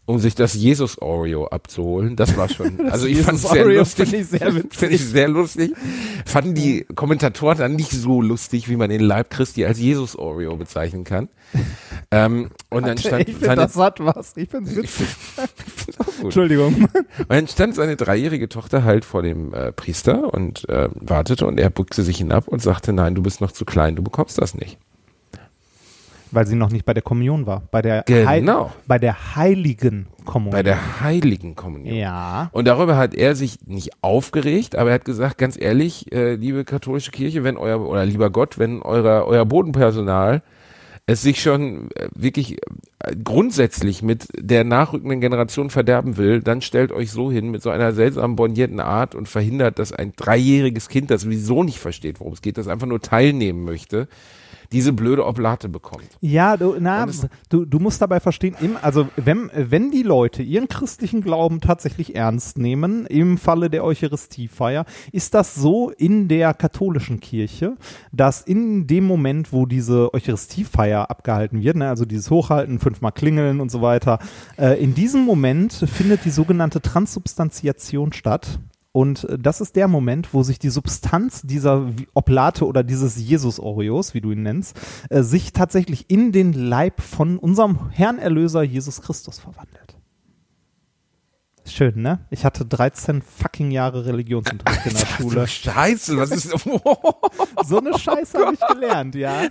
um 0.06 0.18
sich 0.18 0.34
das 0.34 0.54
Jesus 0.54 1.00
Oreo 1.00 1.46
abzuholen. 1.46 2.16
Das 2.16 2.36
war 2.36 2.48
schon, 2.48 2.80
also 2.90 3.06
ich 3.06 3.18
fand 3.22 3.38
es 3.38 3.48
sehr 3.48 3.62
Oreo 3.64 3.78
lustig. 3.78 4.08
finde 4.08 4.22
ich 4.24 4.26
sehr 4.28 4.54
witzig. 4.56 4.74
Finde 4.78 4.94
ich 4.96 5.04
sehr 5.04 5.28
lustig. 5.28 5.72
Fanden 6.26 6.54
die 6.54 6.84
Kommentatoren 6.96 7.58
dann 7.58 7.76
nicht 7.76 7.92
so 7.92 8.20
lustig, 8.20 8.68
wie 8.68 8.74
man 8.74 8.90
den 8.90 9.02
Leib 9.02 9.30
Christi 9.30 9.64
als 9.64 9.78
Jesus 9.78 10.16
Oreo 10.16 10.56
bezeichnen 10.56 11.04
kann. 11.04 11.28
Ähm, 12.12 12.50
und 12.70 12.86
dann 12.86 12.98
stand 12.98 13.28
ich 13.28 13.34
finde, 13.36 13.46
seine, 13.46 13.60
das 13.62 13.76
hat 13.76 14.00
was. 14.00 14.36
Ich 14.36 14.48
finde 14.48 14.70
es 14.70 14.76
witzig. 14.76 15.06
Entschuldigung. 16.22 16.74
Und 17.18 17.28
dann 17.30 17.46
stand 17.48 17.74
seine 17.74 17.96
dreijährige 17.96 18.48
Tochter 18.48 18.84
halt 18.84 19.04
vor 19.04 19.22
dem 19.22 19.54
äh, 19.54 19.72
Priester 19.72 20.32
und 20.32 20.68
äh, 20.68 20.88
wartete 20.94 21.46
und 21.46 21.58
er 21.60 21.70
bückte 21.70 22.02
sich 22.02 22.18
hinab 22.18 22.48
und 22.48 22.60
sagte, 22.62 22.92
nein, 22.92 23.14
du 23.14 23.22
bist 23.22 23.40
noch 23.40 23.52
zu 23.52 23.64
klein, 23.64 23.96
du 23.96 24.02
bekommst 24.02 24.38
das 24.40 24.54
nicht. 24.54 24.78
Weil 26.32 26.46
sie 26.46 26.54
noch 26.54 26.70
nicht 26.70 26.84
bei 26.84 26.94
der 26.94 27.02
Kommunion 27.02 27.44
war. 27.46 27.62
Bei 27.72 27.82
der, 27.82 28.04
Genau. 28.06 28.26
Heil- 28.66 28.70
bei 28.86 28.98
der 29.00 29.34
heiligen 29.34 30.06
Kommunion. 30.24 30.52
Bei 30.52 30.62
der 30.62 31.00
heiligen 31.00 31.56
Kommunion. 31.56 31.96
ja. 31.96 32.50
Und 32.52 32.68
darüber 32.68 32.96
hat 32.96 33.14
er 33.14 33.34
sich 33.34 33.58
nicht 33.66 33.90
aufgeregt, 34.00 34.76
aber 34.76 34.90
er 34.90 34.94
hat 34.94 35.04
gesagt, 35.04 35.38
ganz 35.38 35.60
ehrlich, 35.60 36.12
äh, 36.12 36.34
liebe 36.36 36.64
katholische 36.64 37.10
Kirche, 37.10 37.42
wenn 37.42 37.56
euer, 37.56 37.80
oder 37.80 38.04
lieber 38.06 38.30
Gott, 38.30 38.60
wenn 38.60 38.80
euer, 38.80 39.24
euer 39.26 39.44
Bodenpersonal 39.44 40.42
es 41.10 41.22
sich 41.22 41.42
schon 41.42 41.90
äh, 41.92 42.08
wirklich 42.14 42.56
grundsätzlich 43.24 44.02
mit 44.02 44.28
der 44.36 44.64
nachrückenden 44.64 45.20
Generation 45.20 45.70
verderben 45.70 46.16
will, 46.16 46.40
dann 46.40 46.60
stellt 46.60 46.92
euch 46.92 47.10
so 47.10 47.32
hin 47.32 47.50
mit 47.50 47.62
so 47.62 47.70
einer 47.70 47.92
seltsam 47.92 48.36
bornierten 48.36 48.80
Art 48.80 49.14
und 49.14 49.28
verhindert, 49.28 49.78
dass 49.78 49.92
ein 49.92 50.12
dreijähriges 50.14 50.88
Kind, 50.88 51.10
das 51.10 51.22
sowieso 51.22 51.62
nicht 51.62 51.78
versteht, 51.78 52.20
worum 52.20 52.34
es 52.34 52.42
geht, 52.42 52.58
das 52.58 52.68
einfach 52.68 52.86
nur 52.86 53.00
teilnehmen 53.00 53.64
möchte, 53.64 54.08
diese 54.72 54.92
blöde 54.92 55.26
Oblate 55.26 55.68
bekommt. 55.68 56.06
Ja, 56.20 56.56
du, 56.56 56.76
na, 56.78 57.06
du, 57.48 57.64
du 57.64 57.78
musst 57.80 58.00
dabei 58.00 58.20
verstehen, 58.20 58.54
im, 58.60 58.76
also 58.80 59.08
wenn, 59.16 59.50
wenn 59.54 59.90
die 59.90 60.04
Leute 60.04 60.42
ihren 60.42 60.68
christlichen 60.68 61.22
Glauben 61.22 61.60
tatsächlich 61.60 62.14
ernst 62.14 62.56
nehmen, 62.58 63.06
im 63.06 63.36
Falle 63.36 63.68
der 63.68 63.84
Eucharistiefeier, 63.84 64.84
ist 65.10 65.34
das 65.34 65.56
so 65.56 65.90
in 65.90 66.28
der 66.28 66.54
katholischen 66.54 67.18
Kirche, 67.20 67.76
dass 68.12 68.42
in 68.42 68.86
dem 68.86 69.04
Moment, 69.04 69.52
wo 69.52 69.66
diese 69.66 70.14
Eucharistiefeier 70.14 71.10
abgehalten 71.10 71.62
wird, 71.62 71.76
ne, 71.76 71.88
also 71.88 72.04
dieses 72.04 72.30
Hochhalten, 72.30 72.78
fünfmal 72.90 73.12
klingeln 73.12 73.60
und 73.60 73.70
so 73.70 73.82
weiter, 73.82 74.18
äh, 74.58 74.82
in 74.82 74.94
diesem 74.94 75.24
Moment 75.24 75.72
findet 75.72 76.24
die 76.24 76.30
sogenannte 76.30 76.80
Transsubstantiation 76.80 78.12
statt. 78.12 78.58
Und 78.92 79.24
äh, 79.24 79.38
das 79.38 79.60
ist 79.60 79.76
der 79.76 79.86
Moment, 79.86 80.34
wo 80.34 80.42
sich 80.42 80.58
die 80.58 80.70
Substanz 80.70 81.42
dieser 81.42 81.86
Oblate 82.14 82.66
oder 82.66 82.82
dieses 82.82 83.16
Jesus-Oreos, 83.16 84.14
wie 84.14 84.20
du 84.20 84.32
ihn 84.32 84.42
nennst, 84.42 84.76
äh, 85.08 85.22
sich 85.22 85.52
tatsächlich 85.52 86.10
in 86.10 86.32
den 86.32 86.52
Leib 86.52 87.00
von 87.00 87.38
unserem 87.38 87.90
Herrn 87.90 88.18
Erlöser 88.18 88.64
Jesus 88.64 89.00
Christus 89.00 89.38
verwandelt. 89.38 89.96
Schön, 91.64 92.02
ne? 92.02 92.26
Ich 92.30 92.44
hatte 92.44 92.66
13 92.66 93.22
fucking 93.22 93.70
Jahre 93.70 94.04
Religionsunterricht 94.04 94.86
in 94.86 94.94
der 94.94 95.06
Schule. 95.16 95.46
Scheiße, 95.46 96.16
was 96.16 96.32
ist, 96.32 96.50
So 97.64 97.78
eine 97.78 97.96
Scheiße 97.96 98.38
habe 98.38 98.54
ich 98.54 98.66
gelernt, 98.66 99.14
ja. 99.14 99.42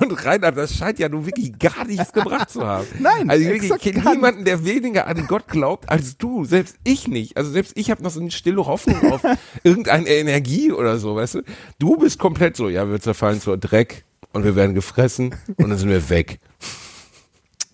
Und 0.00 0.24
Reinhard, 0.24 0.56
das 0.56 0.74
scheint 0.74 0.98
ja 0.98 1.08
nun 1.08 1.26
wirklich 1.26 1.58
gar 1.58 1.84
nichts 1.84 2.12
gebracht 2.12 2.50
zu 2.50 2.66
haben. 2.66 2.86
Nein, 2.98 3.30
also 3.30 3.44
wirklich, 3.44 3.70
ich 3.70 3.80
kenne 3.94 4.10
niemanden, 4.10 4.44
der 4.44 4.64
weniger 4.64 5.06
an 5.06 5.26
Gott 5.26 5.48
glaubt 5.48 5.88
als 5.88 6.16
du. 6.16 6.44
Selbst 6.44 6.76
ich 6.84 7.08
nicht. 7.08 7.36
Also 7.36 7.50
selbst 7.50 7.72
ich 7.76 7.90
habe 7.90 8.02
noch 8.02 8.10
so 8.10 8.20
eine 8.20 8.30
stille 8.30 8.66
Hoffnung 8.66 9.12
auf 9.12 9.22
irgendeine 9.62 10.08
Energie 10.08 10.72
oder 10.72 10.98
so, 10.98 11.16
weißt 11.16 11.36
du? 11.36 11.42
Du 11.78 11.96
bist 11.96 12.18
komplett 12.18 12.56
so, 12.56 12.68
ja, 12.68 12.88
wir 12.88 13.00
zerfallen 13.00 13.40
zur 13.40 13.56
Dreck 13.56 14.04
und 14.32 14.44
wir 14.44 14.56
werden 14.56 14.74
gefressen 14.74 15.34
und 15.56 15.70
dann 15.70 15.78
sind 15.78 15.90
wir 15.90 16.08
weg. 16.10 16.38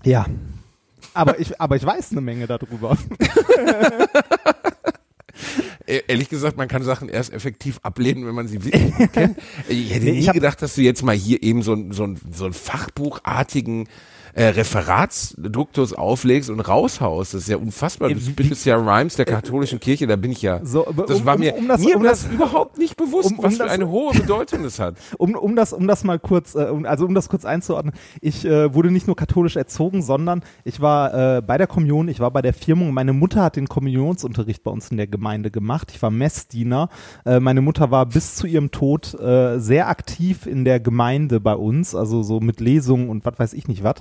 Ja. 0.05 0.27
Aber 1.14 1.38
ich, 1.38 1.61
aber 1.61 1.77
ich 1.77 1.85
weiß 1.85 2.12
eine 2.12 2.20
Menge 2.20 2.47
darüber. 2.47 2.97
E- 5.87 6.03
Ehrlich 6.09 6.29
gesagt, 6.29 6.57
man 6.57 6.68
kann 6.68 6.83
Sachen 6.83 7.09
erst 7.09 7.33
effektiv 7.33 7.79
ablehnen, 7.83 8.27
wenn 8.27 8.35
man 8.35 8.49
sie 8.49 8.64
wirklich 8.64 9.11
kennt. 9.12 9.37
Ich 9.68 9.92
hätte 9.94 10.05
Nee, 10.07 10.12
nie 10.12 10.18
ich 10.20 10.33
gedacht, 10.33 10.62
dass 10.62 10.75
du 10.75 10.83
jetzt 10.83 11.03
mal 11.03 11.14
hier 11.16 11.42
eben 11.42 11.62
so, 11.62 11.73
ein- 11.75 11.92
so, 11.92 12.05
ein- 12.05 12.18
so 12.33 12.44
einen 12.44 12.55
Fachbuchartigen 12.55 13.88
äh, 14.35 14.47
Referatsduktus 14.47 15.92
auflegst 15.92 16.51
und 16.51 16.61
raushaust. 16.61 17.35
Das 17.35 17.42
ist 17.42 17.49
ja 17.49 17.57
unfassbar. 17.57 18.09
Du 18.09 18.16
bist 18.35 18.64
ja 18.66 18.77
Rhymes 18.77 19.16
der 19.16 19.25
katholischen 19.27 19.81
Kirche, 19.81 20.07
da 20.07 20.16
bin 20.16 20.33
ich 20.33 20.42
ja. 20.42 20.61
So, 20.64 20.85
das 21.07 21.20
um- 21.20 21.27
war 21.27 21.35
um- 21.35 21.40
mir, 21.40 21.55
um 21.57 21.68
das- 21.68 21.81
mir 21.81 21.97
um 21.97 22.03
das- 22.03 22.25
das 22.25 22.33
überhaupt 22.33 22.79
nicht 22.79 22.97
bewusst, 22.97 23.31
um- 23.33 23.38
um 23.38 23.44
was 23.44 23.57
für 23.57 23.70
eine 23.70 23.88
hohe 23.88 24.12
Bedeutung 24.14 24.62
das 24.62 24.79
hat. 24.79 24.97
um, 25.18 25.35
um 25.35 25.57
das, 25.57 25.73
um 25.73 25.87
das 25.87 26.05
mal 26.05 26.18
kurz, 26.18 26.55
äh, 26.55 26.64
um, 26.64 26.85
also 26.87 27.07
um 27.07 27.14
das 27.14 27.29
kurz 27.29 27.44
einzuordnen, 27.44 27.94
ich 28.20 28.44
äh, 28.44 28.73
wurde 28.75 28.90
nicht 28.90 29.07
nur 29.07 29.16
katholisch 29.16 29.57
erzogen, 29.57 30.03
sondern 30.03 30.42
ich 30.64 30.81
war 30.81 31.37
äh, 31.38 31.42
bei 31.42 31.59
der 31.59 31.66
Kommunion, 31.66 32.09
ich 32.09 32.20
war 32.20 32.31
bei 32.31 32.42
der 32.42 32.55
Firmung. 32.55 32.92
Meine 32.92 33.12
Mutter 33.12 33.42
hat 33.42 33.57
den 33.57 33.68
Kommunionsunterricht 33.68 34.62
bei 34.62 34.70
uns 34.70 34.90
in 34.90 34.97
der 34.97 35.07
Gemeinde 35.07 35.51
gemacht. 35.51 35.92
Ich 35.94 36.03
war 36.03 36.11
Messdiener. 36.11 36.88
Äh, 37.25 37.40
meine 37.40 37.61
Mutter 37.61 37.90
war 37.90 38.07
bis 38.07 38.35
zu 38.37 38.47
ihrem 38.47 38.70
Tod 38.70 39.14
äh, 39.14 39.59
sehr 39.59 39.88
aktiv 39.88 40.47
in 40.47 40.64
der 40.64 40.81
Gemeinde 40.81 41.40
bei 41.40 41.55
uns, 41.55 41.94
also 41.94 42.23
so 42.23 42.40
mit 42.40 42.61
Lesungen 42.61 43.09
und 43.09 43.25
was 43.25 43.38
weiß 43.38 43.53
ich 43.55 43.68
nicht 43.68 43.83
was. 43.85 43.94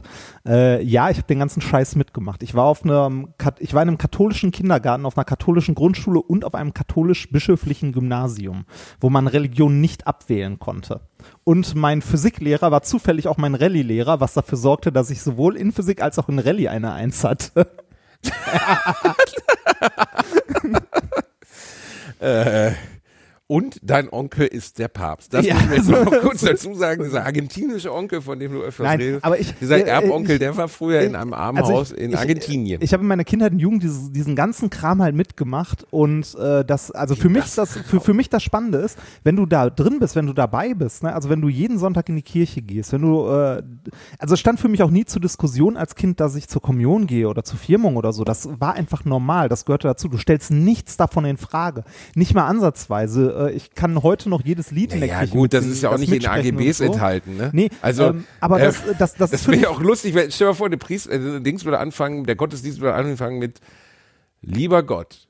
Äh, 0.46 0.84
ja, 0.84 1.10
ich 1.10 1.18
habe 1.18 1.28
den 1.28 1.40
ganzen 1.40 1.62
Scheiß 1.62 1.96
mitgemacht. 1.96 2.44
Ich 2.44 2.54
war 2.54 2.66
auf 2.66 2.84
einem, 2.84 3.30
ich 3.60 3.74
war 3.74 3.82
in 3.82 3.90
einem 3.90 3.98
katholischen 3.98 4.52
Kindergarten, 4.52 5.06
auf 5.06 5.18
einer 5.18 5.26
katholischen 5.26 5.76
Grundschule 5.76 6.22
und 6.22 6.46
auf 6.46 6.56
einem 6.56 6.74
katholisch-bischöflichen 6.74 7.94
Gymnasium, 7.94 8.66
wo 9.00 9.10
man 9.10 9.28
Religion 9.28 9.82
nicht 9.82 10.08
abwählen 10.08 10.60
konnte. 10.60 11.02
Und 11.44 11.76
mein 11.76 12.02
Physiklehrer 12.02 12.72
war 12.72 12.84
zufällig 12.84 13.28
auch 13.28 13.38
mein 13.38 13.56
Rallye-Lehrer, 13.56 14.20
was 14.20 14.34
dafür 14.34 14.58
sorgte, 14.58 14.92
dass 14.92 15.10
ich 15.10 15.22
sowohl 15.22 15.56
in 15.56 15.72
Physik 15.72 16.02
als 16.02 16.20
auch 16.20 16.30
in 16.30 16.40
Rallye 16.40 16.68
eine 16.70 16.94
Eins 16.94 17.24
hatte. 17.24 17.68
Äh, 22.20 22.72
und 23.54 23.78
dein 23.84 24.10
Onkel 24.12 24.48
ist 24.48 24.80
der 24.80 24.88
Papst. 24.88 25.32
Das 25.32 25.46
Ja, 25.46 25.54
muss 25.54 25.64
ich 25.64 25.70
jetzt 25.70 25.80
also- 25.90 25.92
noch 25.92 26.10
mal 26.12 26.20
kurz 26.22 26.42
dazu 26.42 26.74
sagen. 26.74 27.04
Dieser 27.04 27.24
argentinische 27.24 27.94
Onkel, 27.94 28.20
von 28.22 28.40
dem 28.40 28.54
du 28.54 28.62
öfters 28.62 28.84
Nein, 28.84 29.00
redest. 29.00 29.24
aber 29.24 29.40
ich- 29.40 29.54
dieser 29.62 29.78
äh, 29.78 29.82
Erbonkel, 29.90 30.32
ich- 30.34 30.40
der 30.40 30.58
war 30.58 30.68
früher 30.68 31.02
in 31.02 31.12
ich- 31.12 31.16
einem 31.18 31.34
also 31.34 31.44
Armenhaus 31.44 31.92
ich- 31.92 31.98
in 32.00 32.16
Argentinien. 32.16 32.82
Ich 32.82 32.94
habe 32.94 33.04
in 33.04 33.08
meiner 33.08 33.24
Kindheit 33.24 33.52
und 33.52 33.60
Jugend 33.60 33.84
dieses, 33.84 34.12
diesen 34.12 34.36
ganzen 34.36 34.72
Kram 34.72 35.04
halt 35.04 35.16
mitgemacht 35.16 35.86
und 35.92 36.34
äh, 36.36 36.66
das, 36.66 36.90
also 36.90 37.16
für 37.16 37.30
mich 37.30 37.54
das, 37.54 37.78
für, 37.78 38.00
für 38.02 38.14
mich 38.16 38.28
das 38.30 38.42
Spannende 38.42 38.80
ist, 38.80 38.98
wenn 39.24 39.36
du 39.36 39.46
da 39.46 39.70
drin 39.70 40.00
bist, 40.00 40.16
wenn 40.16 40.26
du 40.26 40.34
dabei 40.34 40.74
bist, 40.74 41.04
ne, 41.04 41.14
also 41.14 41.30
wenn 41.30 41.42
du 41.42 41.48
jeden 41.48 41.78
Sonntag 41.78 42.10
in 42.10 42.16
die 42.16 42.24
Kirche 42.24 42.64
gehst, 42.64 42.92
wenn 42.92 43.04
du, 43.04 43.28
äh, 43.28 43.62
also 44.18 44.34
es 44.34 44.40
stand 44.40 44.60
für 44.60 44.68
mich 44.68 44.82
auch 44.82 44.90
nie 44.90 45.06
zur 45.06 45.22
Diskussion 45.22 45.78
als 45.78 45.94
Kind, 45.94 46.20
dass 46.20 46.36
ich 46.36 46.48
zur 46.48 46.62
Kommunion 46.64 47.06
gehe 47.06 47.30
oder 47.30 47.44
zur 47.44 47.60
Firmung 47.60 47.98
oder 47.98 48.14
so. 48.14 48.24
Das 48.24 48.50
war 48.60 48.74
einfach 48.74 49.06
normal, 49.06 49.48
das 49.48 49.66
gehörte 49.66 49.88
dazu. 49.90 50.08
Du 50.08 50.18
stellst 50.18 50.50
nichts 50.50 50.98
davon 50.98 51.26
in 51.26 51.38
Frage, 51.38 51.84
nicht 52.16 52.34
mal 52.34 52.48
ansatzweise. 52.48 53.32
Äh, 53.42 53.43
ich 53.52 53.74
kann 53.74 54.02
heute 54.04 54.30
noch 54.30 54.42
jedes 54.44 54.72
Lied 54.72 54.94
in 54.94 55.00
der 55.00 55.10
Ja 55.10 55.20
Kirche 55.20 55.34
gut, 55.34 55.54
das 55.54 55.66
ist 55.66 55.82
ja 55.82 55.90
auch 55.90 55.98
nicht 55.98 56.12
in 56.12 56.26
AGBs 56.26 56.78
so. 56.78 56.86
enthalten, 56.86 57.38
ne? 57.38 57.50
Nee, 57.54 57.70
also 57.82 58.08
ähm, 58.08 58.26
aber 58.40 58.60
äh, 58.60 58.66
das, 58.66 58.84
das, 58.98 59.16
das, 59.16 59.32
das 59.32 59.42
für 59.44 59.52
wäre 59.52 59.64
ja 59.64 59.70
auch 59.70 59.82
lustig, 59.82 60.14
wenn, 60.16 60.32
stell 60.32 60.48
dir 60.48 60.52
mal 60.52 60.56
vor, 60.56 60.70
der 60.70 60.78
Priester, 60.78 61.12
äh, 61.12 61.42
Dings 61.42 61.66
würde 61.66 61.80
anfangen, 61.80 62.26
der 62.26 62.36
Gottesdienst 62.36 62.80
würde 62.80 62.96
anfangen 62.96 63.40
mit 63.40 63.60
Lieber 64.42 64.84
Gott, 64.84 65.28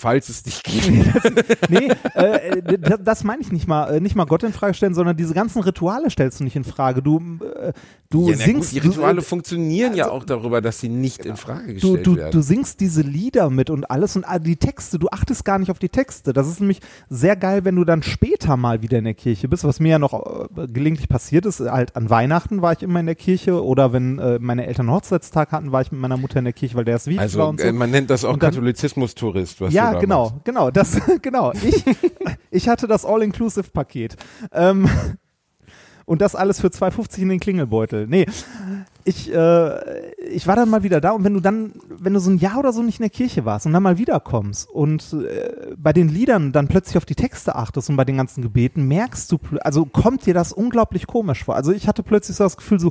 falls 0.00 0.28
es 0.28 0.42
dich 0.42 0.62
gibt. 0.62 1.70
nee, 1.70 1.88
äh, 2.14 2.78
das, 2.98 3.22
meine 3.22 3.42
ich 3.42 3.52
nicht 3.52 3.68
mal, 3.68 3.94
äh, 3.94 4.00
nicht 4.00 4.16
mal 4.16 4.24
Gott 4.24 4.42
in 4.42 4.52
Frage 4.52 4.74
stellen, 4.74 4.94
sondern 4.94 5.16
diese 5.16 5.34
ganzen 5.34 5.62
Rituale 5.62 6.10
stellst 6.10 6.40
du 6.40 6.44
nicht 6.44 6.56
in 6.56 6.64
Frage. 6.64 7.02
Du, 7.02 7.18
äh, 7.18 7.72
du 8.08 8.30
ja, 8.30 8.36
singst, 8.36 8.72
gut, 8.72 8.82
die 8.82 8.88
Rituale 8.88 9.16
du, 9.16 9.20
äh, 9.20 9.24
funktionieren 9.24 9.94
ja 9.94 10.10
auch 10.10 10.24
darüber, 10.24 10.60
dass 10.60 10.80
sie 10.80 10.88
nicht 10.88 11.24
in 11.24 11.36
Frage 11.36 11.68
du, 11.68 11.74
gestellt 11.74 12.06
du, 12.06 12.16
werden. 12.16 12.32
du 12.32 12.40
singst 12.40 12.80
diese 12.80 13.02
Lieder 13.02 13.50
mit 13.50 13.70
und 13.70 13.90
alles 13.90 14.16
und 14.16 14.24
all 14.24 14.40
die 14.40 14.56
Texte, 14.56 14.98
du 14.98 15.08
achtest 15.10 15.44
gar 15.44 15.58
nicht 15.58 15.70
auf 15.70 15.78
die 15.78 15.90
Texte. 15.90 16.32
Das 16.32 16.48
ist 16.48 16.60
nämlich 16.60 16.80
sehr 17.08 17.36
geil, 17.36 17.64
wenn 17.64 17.76
du 17.76 17.84
dann 17.84 18.02
später 18.02 18.56
mal 18.56 18.82
wieder 18.82 18.98
in 18.98 19.04
der 19.04 19.14
Kirche 19.14 19.48
bist, 19.48 19.64
was 19.64 19.80
mir 19.80 19.90
ja 19.90 19.98
noch 19.98 20.48
äh, 20.56 20.66
gelegentlich 20.66 21.08
passiert 21.08 21.44
ist. 21.46 21.60
Halt 21.60 21.94
an 21.96 22.08
Weihnachten 22.08 22.62
war 22.62 22.72
ich 22.72 22.82
immer 22.82 23.00
in 23.00 23.06
der 23.06 23.14
Kirche 23.14 23.62
oder 23.62 23.92
wenn 23.92 24.18
äh, 24.18 24.38
meine 24.38 24.66
Eltern 24.66 24.90
Hochzeitstag 24.90 25.52
hatten, 25.52 25.72
war 25.72 25.82
ich 25.82 25.92
mit 25.92 26.00
meiner 26.00 26.16
Mutter 26.16 26.38
in 26.38 26.44
der 26.44 26.54
Kirche, 26.54 26.74
weil 26.76 26.84
der 26.84 26.96
ist 26.96 27.06
war 27.06 27.20
also 27.20 27.44
und 27.46 27.60
so. 27.60 27.72
man 27.72 27.90
nennt 27.90 28.10
das 28.10 28.24
auch 28.24 28.38
Katholizismus-Tourist, 28.38 29.60
was 29.60 29.74
du 29.89 29.89
Ja, 29.92 29.94
da 29.94 30.00
genau, 30.00 30.32
genau, 30.44 30.70
das, 30.70 31.00
genau. 31.22 31.52
Ich, 31.52 31.84
ich 32.50 32.68
hatte 32.68 32.86
das 32.86 33.04
All-Inclusive-Paket. 33.04 34.16
Ähm, 34.52 34.88
und 36.10 36.20
das 36.20 36.34
alles 36.34 36.60
für 36.60 36.66
2,50 36.66 37.18
in 37.18 37.28
den 37.28 37.38
Klingelbeutel. 37.38 38.08
Nee, 38.08 38.26
ich, 39.04 39.32
äh, 39.32 40.10
ich 40.28 40.46
war 40.48 40.56
dann 40.56 40.68
mal 40.68 40.82
wieder 40.82 41.00
da 41.00 41.12
und 41.12 41.22
wenn 41.22 41.34
du 41.34 41.40
dann, 41.40 41.72
wenn 41.88 42.14
du 42.14 42.18
so 42.18 42.30
ein 42.30 42.38
Jahr 42.38 42.58
oder 42.58 42.72
so 42.72 42.82
nicht 42.82 42.98
in 42.98 43.04
der 43.04 43.10
Kirche 43.10 43.44
warst 43.44 43.66
und 43.66 43.72
dann 43.72 43.82
mal 43.84 43.96
wiederkommst 43.96 44.68
und 44.68 45.12
äh, 45.12 45.74
bei 45.76 45.92
den 45.92 46.08
Liedern 46.08 46.50
dann 46.50 46.66
plötzlich 46.66 46.96
auf 46.96 47.04
die 47.04 47.14
Texte 47.14 47.54
achtest 47.54 47.90
und 47.90 47.96
bei 47.96 48.04
den 48.04 48.16
ganzen 48.16 48.42
Gebeten, 48.42 48.88
merkst 48.88 49.30
du, 49.30 49.38
also 49.60 49.84
kommt 49.84 50.26
dir 50.26 50.34
das 50.34 50.52
unglaublich 50.52 51.06
komisch 51.06 51.44
vor. 51.44 51.54
Also 51.54 51.70
ich 51.70 51.86
hatte 51.86 52.02
plötzlich 52.02 52.36
so 52.36 52.42
das 52.44 52.56
Gefühl 52.56 52.80
so, 52.80 52.90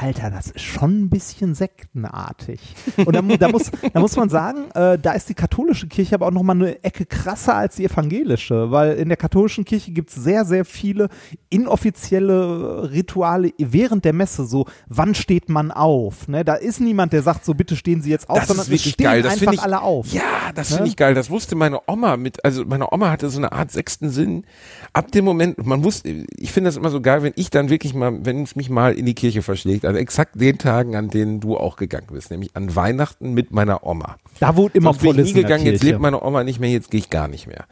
Alter, 0.00 0.30
das 0.30 0.46
ist 0.46 0.62
schon 0.62 1.02
ein 1.02 1.10
bisschen 1.10 1.54
sektenartig. 1.54 2.60
Und 2.96 3.14
da, 3.14 3.20
da, 3.20 3.48
muss, 3.48 3.70
da 3.92 4.00
muss 4.00 4.16
man 4.16 4.28
sagen, 4.30 4.70
äh, 4.74 4.98
da 4.98 5.12
ist 5.12 5.28
die 5.28 5.34
katholische 5.34 5.88
Kirche 5.88 6.14
aber 6.14 6.26
auch 6.28 6.30
nochmal 6.30 6.56
eine 6.56 6.82
Ecke 6.84 7.04
krasser 7.04 7.54
als 7.56 7.76
die 7.76 7.84
evangelische, 7.84 8.70
weil 8.70 8.94
in 8.94 9.08
der 9.08 9.16
katholischen 9.16 9.64
Kirche 9.64 9.90
gibt 9.92 10.10
es 10.10 10.16
sehr, 10.16 10.44
sehr 10.44 10.64
viele 10.64 11.08
inoffizielle 11.50 12.90
Rituale 12.92 13.52
während 13.58 14.04
der 14.04 14.12
Messe, 14.12 14.46
so 14.46 14.66
wann 14.88 15.14
steht 15.14 15.48
man 15.48 15.70
auf? 15.70 16.28
Ne? 16.28 16.44
Da 16.44 16.54
ist 16.54 16.80
niemand, 16.80 17.12
der 17.12 17.22
sagt 17.22 17.44
so, 17.44 17.54
bitte 17.54 17.76
stehen 17.76 18.02
Sie 18.02 18.10
jetzt 18.10 18.28
auf, 18.28 18.38
Das 18.38 18.48
sondern 18.48 18.64
ist 18.64 18.70
wirklich 18.70 18.92
stehen 18.94 19.04
geil. 19.04 19.22
Das 19.22 19.32
einfach 19.34 19.40
finde 19.46 19.54
ich, 19.56 19.62
alle 19.62 19.82
auf. 19.82 20.06
Ja, 20.12 20.22
das 20.54 20.70
Ne? 20.70 20.76
finde 20.76 20.90
ich 20.90 20.96
geil. 20.96 21.14
Das 21.14 21.30
wusste 21.30 21.56
meine 21.56 21.80
Oma 21.86 22.16
mit, 22.16 22.44
also 22.44 22.64
meine 22.64 22.92
Oma 22.92 23.10
hatte 23.10 23.28
so 23.30 23.38
eine 23.38 23.52
Art 23.52 23.70
sechsten 23.70 24.10
Sinn. 24.10 24.44
Ab 24.92 25.10
dem 25.12 25.24
Moment, 25.24 25.64
man 25.64 25.84
wusste, 25.84 26.08
ich 26.36 26.52
finde 26.52 26.68
das 26.68 26.76
immer 26.76 26.90
so 26.90 27.00
geil, 27.00 27.22
wenn 27.22 27.32
ich 27.36 27.50
dann 27.50 27.68
wirklich 27.70 27.94
mal, 27.94 28.24
wenn 28.24 28.42
es 28.42 28.56
mich 28.56 28.70
mal 28.70 28.94
in 28.94 29.06
die 29.06 29.14
Kirche 29.14 29.42
verschlägt, 29.42 29.84
also 29.90 30.00
exakt 30.00 30.40
den 30.40 30.58
Tagen, 30.58 30.96
an 30.96 31.08
denen 31.08 31.40
du 31.40 31.56
auch 31.56 31.76
gegangen 31.76 32.08
bist, 32.12 32.30
nämlich 32.30 32.56
an 32.56 32.74
Weihnachten 32.74 33.32
mit 33.32 33.50
meiner 33.50 33.84
Oma. 33.86 34.16
Da 34.38 34.56
wo 34.56 34.68
immer 34.68 34.92
bin 34.92 35.00
voll 35.00 35.18
ich 35.18 35.28
ist 35.28 35.34
nie 35.34 35.42
gegangen, 35.42 35.66
jetzt 35.66 35.82
lebt 35.82 36.00
meine 36.00 36.22
Oma 36.22 36.44
nicht 36.44 36.60
mehr, 36.60 36.70
jetzt 36.70 36.90
gehe 36.90 37.00
ich 37.00 37.10
gar 37.10 37.28
nicht 37.28 37.46
mehr. 37.46 37.66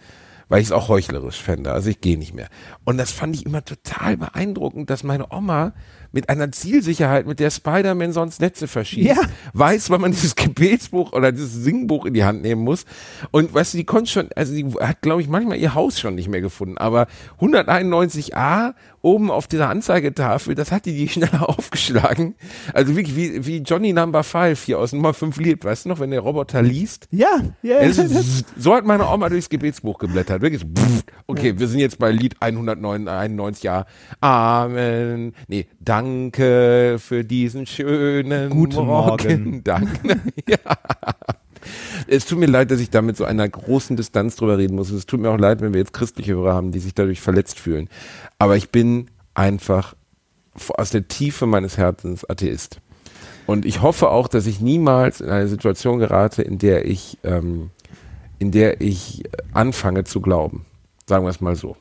Weil 0.49 0.61
ich 0.63 0.69
es 0.69 0.73
auch 0.73 0.89
heuchlerisch 0.89 1.41
fände. 1.43 1.73
Also 1.73 1.91
ich 1.91 2.01
gehe 2.01 2.19
nicht 2.19 2.35
mehr. 2.35 2.49
Und 2.85 2.97
das 2.97 3.11
fand 3.13 3.37
ich 3.37 3.45
immer 3.45 3.65
total 3.65 4.17
beeindruckend, 4.17 4.89
dass 4.89 5.05
meine 5.05 5.31
Oma 5.31 5.75
mit 6.13 6.29
einer 6.29 6.51
Zielsicherheit, 6.53 7.27
mit 7.27 7.39
der 7.41 7.51
Spider-Man 7.51 8.13
sonst 8.13 8.41
Netze 8.41 8.67
verschießt, 8.67 9.09
Ja. 9.09 9.17
weiß, 9.53 9.91
wann 9.91 10.01
man 10.01 10.13
dieses 10.13 10.37
Gebetsbuch 10.37 11.13
oder 11.13 11.33
dieses 11.33 11.53
Singbuch 11.53 12.05
in 12.07 12.15
die 12.15 12.25
Hand 12.25 12.43
nehmen 12.43 12.63
muss. 12.63 12.85
Und 13.31 13.53
weißt 13.53 13.75
du, 13.75 13.79
die 13.79 13.85
konnte 13.85 14.11
schon, 14.11 14.29
also 14.35 14.55
die 14.55 14.67
hat, 14.81 15.03
glaube 15.03 15.21
ich, 15.23 15.29
manchmal 15.29 15.59
ihr 15.59 15.75
Haus 15.75 16.01
schon 16.01 16.15
nicht 16.15 16.29
mehr 16.29 16.41
gefunden. 16.41 16.79
Aber 16.79 17.07
191a 17.41 18.75
oben 19.01 19.31
auf 19.31 19.47
dieser 19.47 19.69
Anzeigetafel, 19.69 20.55
das 20.55 20.73
hat 20.73 20.87
die 20.87 20.97
die 20.97 21.09
schneller 21.09 21.49
aufgeschlagen. 21.49 22.35
Also 22.73 22.97
wirklich 22.97 23.17
wie, 23.17 23.47
wie 23.47 23.59
Johnny 23.59 23.93
Number 23.93 24.25
5 24.25 24.63
hier 24.65 24.79
aus 24.79 24.93
Nummer 24.93 25.15
5 25.15 25.37
Lied. 25.39 25.65
Weißt 25.65 25.85
du 25.85 25.91
noch, 25.91 26.01
wenn 26.01 26.11
der 26.11 26.21
Roboter 26.21 26.63
liest? 26.63 27.07
Ja, 27.11 27.41
ja, 27.63 27.79
ist, 27.79 28.45
so 28.59 28.75
hat 28.75 28.85
meine 28.85 29.07
Oma 29.09 29.29
durchs 29.29 29.49
Gebetsbuch 29.49 29.99
geblättert. 29.99 30.43
Wirklich. 30.43 30.65
Okay, 31.27 31.59
wir 31.59 31.69
sind 31.69 31.81
jetzt 31.81 31.99
bei 31.99 32.11
Lied 32.11 32.37
191, 32.41 33.63
ja. 33.63 33.87
Amen. 34.21 35.33
Nee, 35.47 35.67
danke 35.99 36.97
für 37.01 37.25
diesen 37.25 37.67
schönen 37.67 38.51
Guten 38.51 38.87
Morgen. 38.87 39.65
Danke. 39.65 40.21
ja. 40.47 40.59
Es 42.07 42.25
tut 42.25 42.39
mir 42.39 42.47
leid, 42.47 42.71
dass 42.71 42.79
ich 42.79 42.91
da 42.91 43.03
mit 43.03 43.17
so 43.17 43.25
einer 43.25 43.49
großen 43.49 43.97
Distanz 43.97 44.37
drüber 44.37 44.59
reden 44.59 44.77
muss. 44.77 44.91
Es 44.91 45.07
tut 45.07 45.19
mir 45.19 45.31
auch 45.31 45.39
leid, 45.39 45.61
wenn 45.61 45.73
wir 45.73 45.81
jetzt 45.81 45.93
christliche 45.93 46.35
Hörer 46.35 46.55
haben, 46.55 46.71
die 46.71 46.79
sich 46.79 46.95
dadurch 46.95 47.21
verletzt 47.21 47.59
fühlen. 47.59 47.89
Aber 48.39 48.57
ich 48.57 48.71
bin 48.71 49.11
einfach 49.35 49.97
aus 50.69 50.91
der 50.91 51.09
Tiefe 51.09 51.47
meines 51.47 51.77
Herzens 51.77 52.25
Atheist. 52.31 52.81
Und 53.47 53.67
ich 53.67 53.83
hoffe 53.83 54.11
auch, 54.11 54.29
dass 54.29 54.47
ich 54.47 54.61
niemals 54.61 55.21
in 55.21 55.31
eine 55.31 55.49
Situation 55.49 55.99
gerate, 55.99 56.43
in 56.43 56.59
der 56.59 56.87
ich, 56.87 57.19
ähm, 57.25 57.71
in 58.39 58.53
der 58.53 58.81
ich 58.81 59.25
anfange 59.53 60.05
zu 60.05 60.21
glauben. 60.21 60.65
Sagen 61.07 61.25
wir 61.25 61.31
es 61.31 61.41
mal 61.41 61.57
so. 61.57 61.77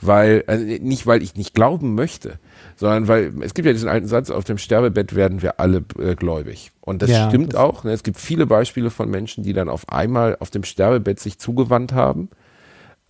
Weil, 0.00 0.44
also 0.46 0.64
nicht 0.64 1.06
weil 1.06 1.22
ich 1.22 1.34
nicht 1.34 1.54
glauben 1.54 1.94
möchte, 1.94 2.38
sondern 2.80 3.08
weil 3.08 3.32
es 3.42 3.52
gibt 3.52 3.66
ja 3.66 3.72
diesen 3.74 3.90
alten 3.90 4.06
Satz, 4.08 4.30
auf 4.30 4.44
dem 4.44 4.56
Sterbebett 4.56 5.14
werden 5.14 5.42
wir 5.42 5.60
alle 5.60 5.84
äh, 5.98 6.14
gläubig. 6.14 6.72
Und 6.80 7.02
das 7.02 7.10
Ja, 7.10 7.28
stimmt 7.28 7.52
das- 7.52 7.60
auch. 7.60 7.84
Ne? 7.84 7.92
Es 7.92 8.02
gibt 8.02 8.18
viele 8.18 8.46
Beispiele 8.46 8.88
von 8.88 9.10
Menschen, 9.10 9.44
die 9.44 9.52
dann 9.52 9.68
auf 9.68 9.88
einmal 9.90 10.38
auf 10.40 10.48
dem 10.48 10.64
Sterbebett 10.64 11.20
sich 11.20 11.38
zugewandt 11.38 11.92
haben, 11.92 12.30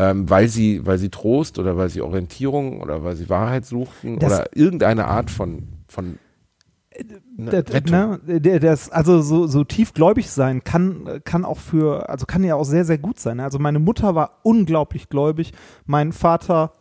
ähm, 0.00 0.28
weil 0.28 0.48
sie, 0.48 0.84
weil 0.86 0.98
sie 0.98 1.08
Trost 1.08 1.58
oder 1.60 1.76
weil 1.76 1.88
sie 1.88 2.00
Orientierung 2.00 2.80
oder 2.80 3.04
weil 3.04 3.14
sie 3.14 3.28
Wahrheit 3.30 3.64
suchten 3.64 4.18
Das- 4.18 4.32
oder 4.32 4.56
irgendeine 4.56 5.06
Art 5.06 5.30
von, 5.30 5.68
von 5.86 6.18
ne, 7.36 7.50
Der- 7.50 7.72
Rettung. 7.72 8.18
ne, 8.26 8.40
der, 8.40 8.58
das, 8.58 8.90
also 8.90 9.22
so, 9.22 9.46
so 9.46 9.62
tiefgläubig 9.62 10.30
sein 10.30 10.64
kann, 10.64 11.20
kann 11.24 11.44
auch 11.44 11.58
für, 11.58 12.08
also 12.08 12.26
kann 12.26 12.42
ja 12.42 12.56
auch 12.56 12.64
sehr, 12.64 12.84
sehr 12.84 12.98
gut 12.98 13.20
sein. 13.20 13.36
ne? 13.36 13.44
Also 13.44 13.60
meine 13.60 13.78
Mutter 13.78 14.16
war 14.16 14.40
unglaublich 14.42 15.08
gläubig, 15.08 15.52
mein 15.86 16.12
Vater 16.12 16.72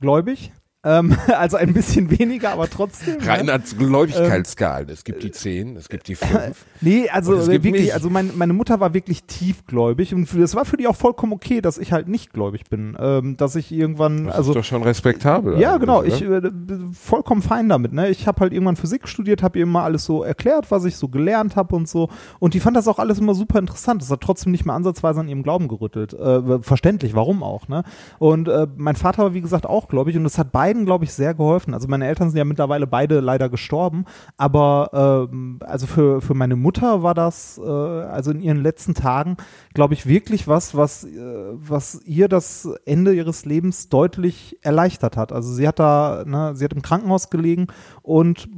gläubig, 0.00 0.52
ähm, 0.84 1.16
also 1.36 1.56
ein 1.56 1.74
bisschen 1.74 2.16
weniger, 2.18 2.50
aber 2.50 2.70
trotzdem. 2.70 3.18
ne? 3.18 3.26
Reinhards 3.26 3.76
Gläubigkeitsskalen. 3.76 4.88
es 4.88 5.02
gibt 5.04 5.22
die 5.22 5.32
10, 5.32 5.76
es 5.76 5.88
gibt 5.88 6.08
die 6.08 6.14
5. 6.14 6.32
Nee, 6.80 7.08
also 7.10 7.48
wirklich, 7.48 7.72
mich. 7.72 7.94
also 7.94 8.08
mein, 8.08 8.30
meine 8.36 8.52
Mutter 8.52 8.78
war 8.78 8.94
wirklich 8.94 9.24
tiefgläubig 9.24 10.14
und 10.14 10.28
das 10.40 10.54
war 10.54 10.64
für 10.64 10.76
die 10.76 10.86
auch 10.86 10.94
vollkommen 10.94 11.32
okay, 11.32 11.60
dass 11.60 11.76
ich 11.78 11.92
halt 11.92 12.06
nicht 12.06 12.32
gläubig 12.32 12.64
bin, 12.70 12.96
ähm, 13.00 13.36
dass 13.36 13.56
ich 13.56 13.72
irgendwann, 13.72 14.26
Das 14.26 14.36
also 14.36 14.52
ist 14.52 14.56
doch 14.56 14.64
schon 14.64 14.84
respektabel. 14.84 15.58
Ja, 15.58 15.76
genau. 15.78 16.00
oder? 16.00 16.06
Ich 16.06 16.22
äh, 16.22 16.40
bin 16.40 16.92
vollkommen 16.92 17.42
fein 17.42 17.68
damit. 17.68 17.92
Ne? 17.92 18.08
Ich 18.10 18.28
habe 18.28 18.40
halt 18.40 18.52
irgendwann 18.52 18.76
Physik 18.76 19.08
studiert, 19.08 19.42
habe 19.42 19.58
ihr 19.58 19.64
immer 19.64 19.82
alles 19.82 20.04
so 20.04 20.22
erklärt, 20.22 20.70
was 20.70 20.84
ich 20.84 20.96
so 20.96 21.08
gelernt 21.08 21.56
habe 21.56 21.74
und 21.74 21.88
so. 21.88 22.08
Und 22.38 22.54
die 22.54 22.60
fand 22.60 22.76
das 22.76 22.86
auch 22.86 23.00
alles 23.00 23.18
immer 23.18 23.34
super 23.34 23.58
interessant. 23.58 24.00
Das 24.02 24.10
hat 24.10 24.20
trotzdem 24.20 24.52
nicht 24.52 24.64
mal 24.64 24.76
ansatzweise 24.76 25.18
an 25.18 25.28
ihrem 25.28 25.42
Glauben 25.42 25.66
gerüttelt. 25.66 26.12
Äh, 26.14 26.62
verständlich, 26.62 27.14
warum 27.14 27.42
auch. 27.42 27.66
Ne? 27.66 27.82
Und 28.20 28.46
äh, 28.46 28.68
mein 28.76 28.94
Vater 28.94 29.24
war 29.24 29.34
wie 29.34 29.40
gesagt 29.40 29.66
auch 29.66 29.88
gläubig 29.88 30.16
und 30.16 30.22
das 30.22 30.38
hat 30.38 30.52
beiden, 30.68 30.84
glaube 30.84 31.04
ich, 31.04 31.12
sehr 31.12 31.34
geholfen. 31.34 31.72
Also 31.72 31.88
meine 31.88 32.06
Eltern 32.06 32.30
sind 32.30 32.38
ja 32.38 32.44
mittlerweile 32.44 32.86
beide 32.86 33.20
leider 33.20 33.48
gestorben, 33.48 34.04
aber 34.36 35.28
ähm, 35.32 35.60
also 35.64 35.86
für 35.86 36.20
für 36.20 36.34
meine 36.34 36.56
Mutter 36.56 37.02
war 37.02 37.14
das 37.14 37.58
äh, 37.58 37.68
also 37.68 38.30
in 38.30 38.40
ihren 38.40 38.58
letzten 38.62 38.94
Tagen, 38.94 39.36
glaube 39.72 39.94
ich, 39.94 40.06
wirklich 40.06 40.46
was, 40.46 40.76
was 40.76 41.04
äh, 41.04 41.52
was 41.52 42.02
ihr 42.04 42.28
das 42.28 42.68
Ende 42.84 43.14
ihres 43.14 43.44
Lebens 43.46 43.88
deutlich 43.88 44.58
erleichtert 44.62 45.16
hat. 45.16 45.32
Also 45.32 45.52
sie 45.52 45.66
hat 45.66 45.78
da, 45.78 46.24
ne, 46.26 46.54
sie 46.54 46.64
hat 46.64 46.72
im 46.74 46.82
Krankenhaus 46.82 47.30
gelegen 47.30 47.68
und 48.02 48.48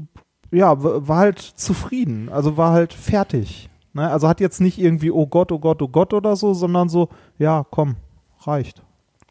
ja, 0.51 0.75
war 0.83 1.19
halt 1.19 1.39
zufrieden, 1.39 2.29
also 2.29 2.57
war 2.57 2.73
halt 2.73 2.93
fertig. 2.93 3.71
Ne? 3.93 4.11
Also 4.11 4.27
hat 4.29 4.41
jetzt 4.41 4.61
nicht 4.61 4.79
irgendwie, 4.79 5.13
oh 5.13 5.29
Gott, 5.29 5.53
oh 5.53 5.61
Gott, 5.61 5.81
oh 5.81 5.89
Gott 5.89 6.13
oder 6.13 6.35
so, 6.35 6.55
sondern 6.55 6.89
so, 6.89 7.09
ja, 7.39 7.65
komm, 7.71 7.95
reicht. 8.41 8.83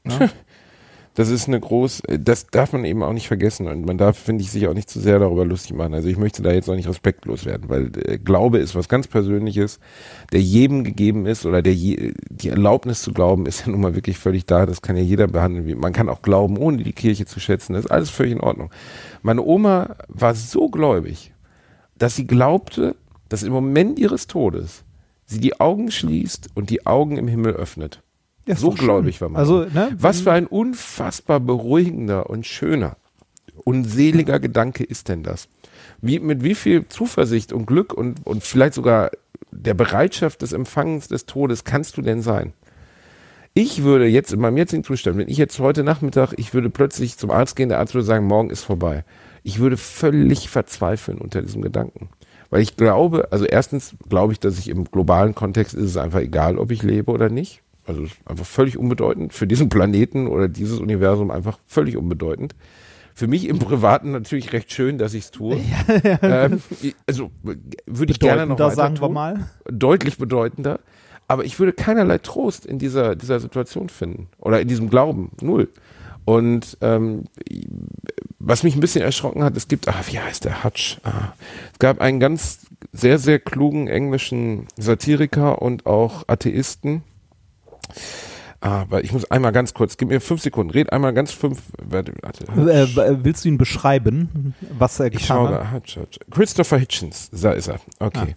Ne? 0.05 0.29
Das 1.15 1.29
ist 1.29 1.47
eine 1.47 1.59
groß, 1.59 2.03
das 2.19 2.47
darf 2.47 2.71
man 2.71 2.85
eben 2.85 3.03
auch 3.03 3.13
nicht 3.13 3.27
vergessen 3.27 3.67
und 3.67 3.85
man 3.85 3.97
darf, 3.97 4.17
finde 4.17 4.43
ich, 4.43 4.51
sich 4.51 4.67
auch 4.67 4.73
nicht 4.73 4.89
zu 4.89 4.99
sehr 4.99 5.19
darüber 5.19 5.43
lustig 5.43 5.75
machen. 5.75 5.93
Also 5.93 6.07
ich 6.07 6.17
möchte 6.17 6.41
da 6.41 6.51
jetzt 6.51 6.69
auch 6.69 6.75
nicht 6.75 6.87
respektlos 6.87 7.45
werden, 7.45 7.67
weil 7.67 7.91
äh, 8.05 8.17
Glaube 8.17 8.59
ist 8.59 8.75
was 8.75 8.87
ganz 8.87 9.07
Persönliches, 9.07 9.79
der 10.31 10.41
jedem 10.41 10.83
gegeben 10.83 11.25
ist 11.25 11.45
oder 11.45 11.61
der 11.61 11.73
je, 11.73 12.13
die 12.29 12.49
Erlaubnis 12.49 13.01
zu 13.01 13.11
glauben 13.11 13.47
ist 13.47 13.61
ja 13.61 13.71
nun 13.71 13.81
mal 13.81 13.95
wirklich 13.95 14.17
völlig 14.17 14.45
da. 14.45 14.65
Das 14.65 14.81
kann 14.81 14.95
ja 14.95 15.03
jeder 15.03 15.27
behandeln. 15.27 15.79
Man 15.79 15.93
kann 15.93 16.09
auch 16.09 16.21
glauben, 16.21 16.57
ohne 16.57 16.83
die 16.83 16.93
Kirche 16.93 17.25
zu 17.25 17.39
schätzen. 17.39 17.73
Das 17.73 17.85
ist 17.85 17.91
alles 17.91 18.09
völlig 18.09 18.33
in 18.33 18.41
Ordnung. 18.41 18.71
Meine 19.21 19.43
Oma 19.43 19.95
war 20.07 20.35
so 20.35 20.69
gläubig, 20.69 21.33
dass 21.97 22.15
sie 22.15 22.27
glaubte, 22.27 22.95
dass 23.27 23.43
im 23.43 23.51
Moment 23.51 23.99
ihres 23.99 24.27
Todes 24.27 24.85
sie 25.25 25.39
die 25.39 25.59
Augen 25.59 25.91
schließt 25.91 26.49
und 26.55 26.69
die 26.69 26.85
Augen 26.85 27.17
im 27.17 27.27
Himmel 27.27 27.53
öffnet. 27.53 28.01
So 28.55 28.71
gläubig 28.71 29.21
war 29.21 29.29
man. 29.29 29.39
Also, 29.39 29.65
ne, 29.65 29.95
Was 29.97 30.21
für 30.21 30.31
ein 30.31 30.47
unfassbar 30.47 31.39
beruhigender 31.39 32.29
und 32.29 32.45
schöner 32.45 32.97
und 33.63 33.85
seliger 33.85 34.39
Gedanke 34.39 34.83
ist 34.83 35.09
denn 35.09 35.23
das? 35.23 35.47
Wie, 36.01 36.19
mit 36.19 36.43
wie 36.43 36.55
viel 36.55 36.87
Zuversicht 36.87 37.53
und 37.53 37.65
Glück 37.65 37.93
und, 37.93 38.25
und 38.25 38.43
vielleicht 38.43 38.73
sogar 38.73 39.11
der 39.51 39.73
Bereitschaft 39.73 40.41
des 40.41 40.53
Empfangens 40.53 41.07
des 41.07 41.25
Todes 41.25 41.63
kannst 41.63 41.97
du 41.97 42.01
denn 42.01 42.21
sein? 42.21 42.53
Ich 43.53 43.83
würde 43.83 44.07
jetzt 44.07 44.31
in 44.31 44.39
meinem 44.39 44.57
jetzigen 44.57 44.83
Zustand, 44.83 45.17
wenn 45.17 45.27
ich 45.27 45.37
jetzt 45.37 45.59
heute 45.59 45.83
Nachmittag, 45.83 46.33
ich 46.37 46.53
würde 46.53 46.69
plötzlich 46.69 47.17
zum 47.17 47.31
Arzt 47.31 47.55
gehen, 47.55 47.69
der 47.69 47.79
Arzt 47.79 47.93
würde 47.93 48.05
sagen, 48.05 48.25
morgen 48.25 48.51
ist 48.51 48.63
vorbei. 48.63 49.03
Ich 49.43 49.59
würde 49.59 49.77
völlig 49.77 50.49
verzweifeln 50.49 51.17
unter 51.17 51.41
diesem 51.41 51.61
Gedanken. 51.61 52.09
Weil 52.49 52.61
ich 52.61 52.77
glaube, 52.77 53.27
also 53.31 53.45
erstens 53.45 53.95
glaube 54.07 54.33
ich, 54.33 54.39
dass 54.39 54.57
ich 54.59 54.69
im 54.69 54.85
globalen 54.85 55.35
Kontext 55.35 55.73
ist 55.73 55.83
es 55.83 55.97
einfach 55.97 56.19
egal, 56.19 56.57
ob 56.57 56.71
ich 56.71 56.83
lebe 56.83 57.11
oder 57.11 57.29
nicht. 57.29 57.61
Also 57.89 58.03
einfach 58.25 58.45
völlig 58.45 58.77
unbedeutend. 58.77 59.33
Für 59.33 59.47
diesen 59.47 59.67
Planeten 59.67 60.27
oder 60.27 60.47
dieses 60.47 60.79
Universum 60.79 61.31
einfach 61.31 61.57
völlig 61.65 61.97
unbedeutend. 61.97 62.53
Für 63.15 63.25
mich 63.25 63.47
im 63.47 63.57
Privaten 63.57 64.11
natürlich 64.11 64.53
recht 64.53 64.71
schön, 64.71 64.99
dass 64.99 65.15
ich 65.15 65.25
es 65.25 65.31
tue. 65.31 65.59
Ähm, 66.21 66.61
also 67.07 67.31
würde 67.87 68.11
ich 68.11 68.19
gerne 68.19 68.45
noch 68.45 68.59
weiter 68.59 68.75
sagen 68.75 68.95
wir 68.97 69.07
tun 69.07 69.13
mal. 69.13 69.49
deutlich 69.65 70.19
bedeutender. 70.19 70.79
Aber 71.27 71.45
ich 71.45 71.57
würde 71.57 71.73
keinerlei 71.73 72.19
Trost 72.19 72.67
in 72.67 72.77
dieser, 72.77 73.15
dieser 73.15 73.39
Situation 73.39 73.89
finden 73.89 74.27
oder 74.37 74.61
in 74.61 74.67
diesem 74.67 74.91
Glauben. 74.91 75.31
Null. 75.41 75.69
Und 76.25 76.77
ähm, 76.81 77.23
was 78.37 78.61
mich 78.61 78.75
ein 78.75 78.81
bisschen 78.81 79.01
erschrocken 79.01 79.43
hat, 79.43 79.57
es 79.57 79.67
gibt, 79.67 79.87
ah, 79.87 80.03
wie 80.05 80.19
heißt 80.19 80.45
der 80.45 80.63
Hutch? 80.63 80.99
Ah, 81.03 81.33
es 81.73 81.79
gab 81.79 82.01
einen 82.01 82.19
ganz 82.19 82.67
sehr, 82.93 83.17
sehr 83.17 83.39
klugen 83.39 83.87
englischen 83.87 84.67
Satiriker 84.77 85.59
und 85.59 85.87
auch 85.87 86.25
Atheisten. 86.27 87.03
Aber 88.61 89.05
ich 89.05 89.13
muss 89.13 89.23
einmal 89.31 89.53
ganz 89.53 89.73
kurz, 89.73 89.95
gib 89.95 90.09
mir 90.09 90.19
fünf 90.19 90.41
Sekunden, 90.41 90.71
red 90.71 90.91
einmal 90.91 91.13
ganz 91.13 91.31
fünf. 91.31 91.61
Warte, 91.81 92.11
warte. 92.21 92.43
Äh, 92.45 93.23
willst 93.23 93.45
du 93.45 93.49
ihn 93.49 93.57
beschreiben, 93.57 94.53
was 94.77 94.99
er 94.99 95.05
Ich 95.07 95.13
getan 95.13 95.47
schaue 95.47 95.71
hat? 95.71 95.97
Christopher 96.29 96.77
Hitchens, 96.77 97.29
da 97.31 97.53
ist 97.53 97.67
er. 97.67 97.79
Okay. 97.99 98.35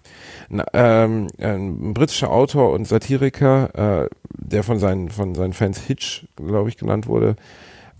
Na, 0.49 0.65
ähm, 0.75 1.27
ein 1.39 1.93
britischer 1.93 2.31
Autor 2.31 2.73
und 2.73 2.87
Satiriker, 2.87 4.05
äh, 4.05 4.09
der 4.31 4.63
von 4.63 4.79
seinen, 4.79 5.09
von 5.09 5.35
seinen 5.35 5.55
Fans 5.55 5.81
Hitch, 5.81 6.25
glaube 6.37 6.69
ich, 6.69 6.77
genannt 6.77 7.09
wurde. 7.09 7.35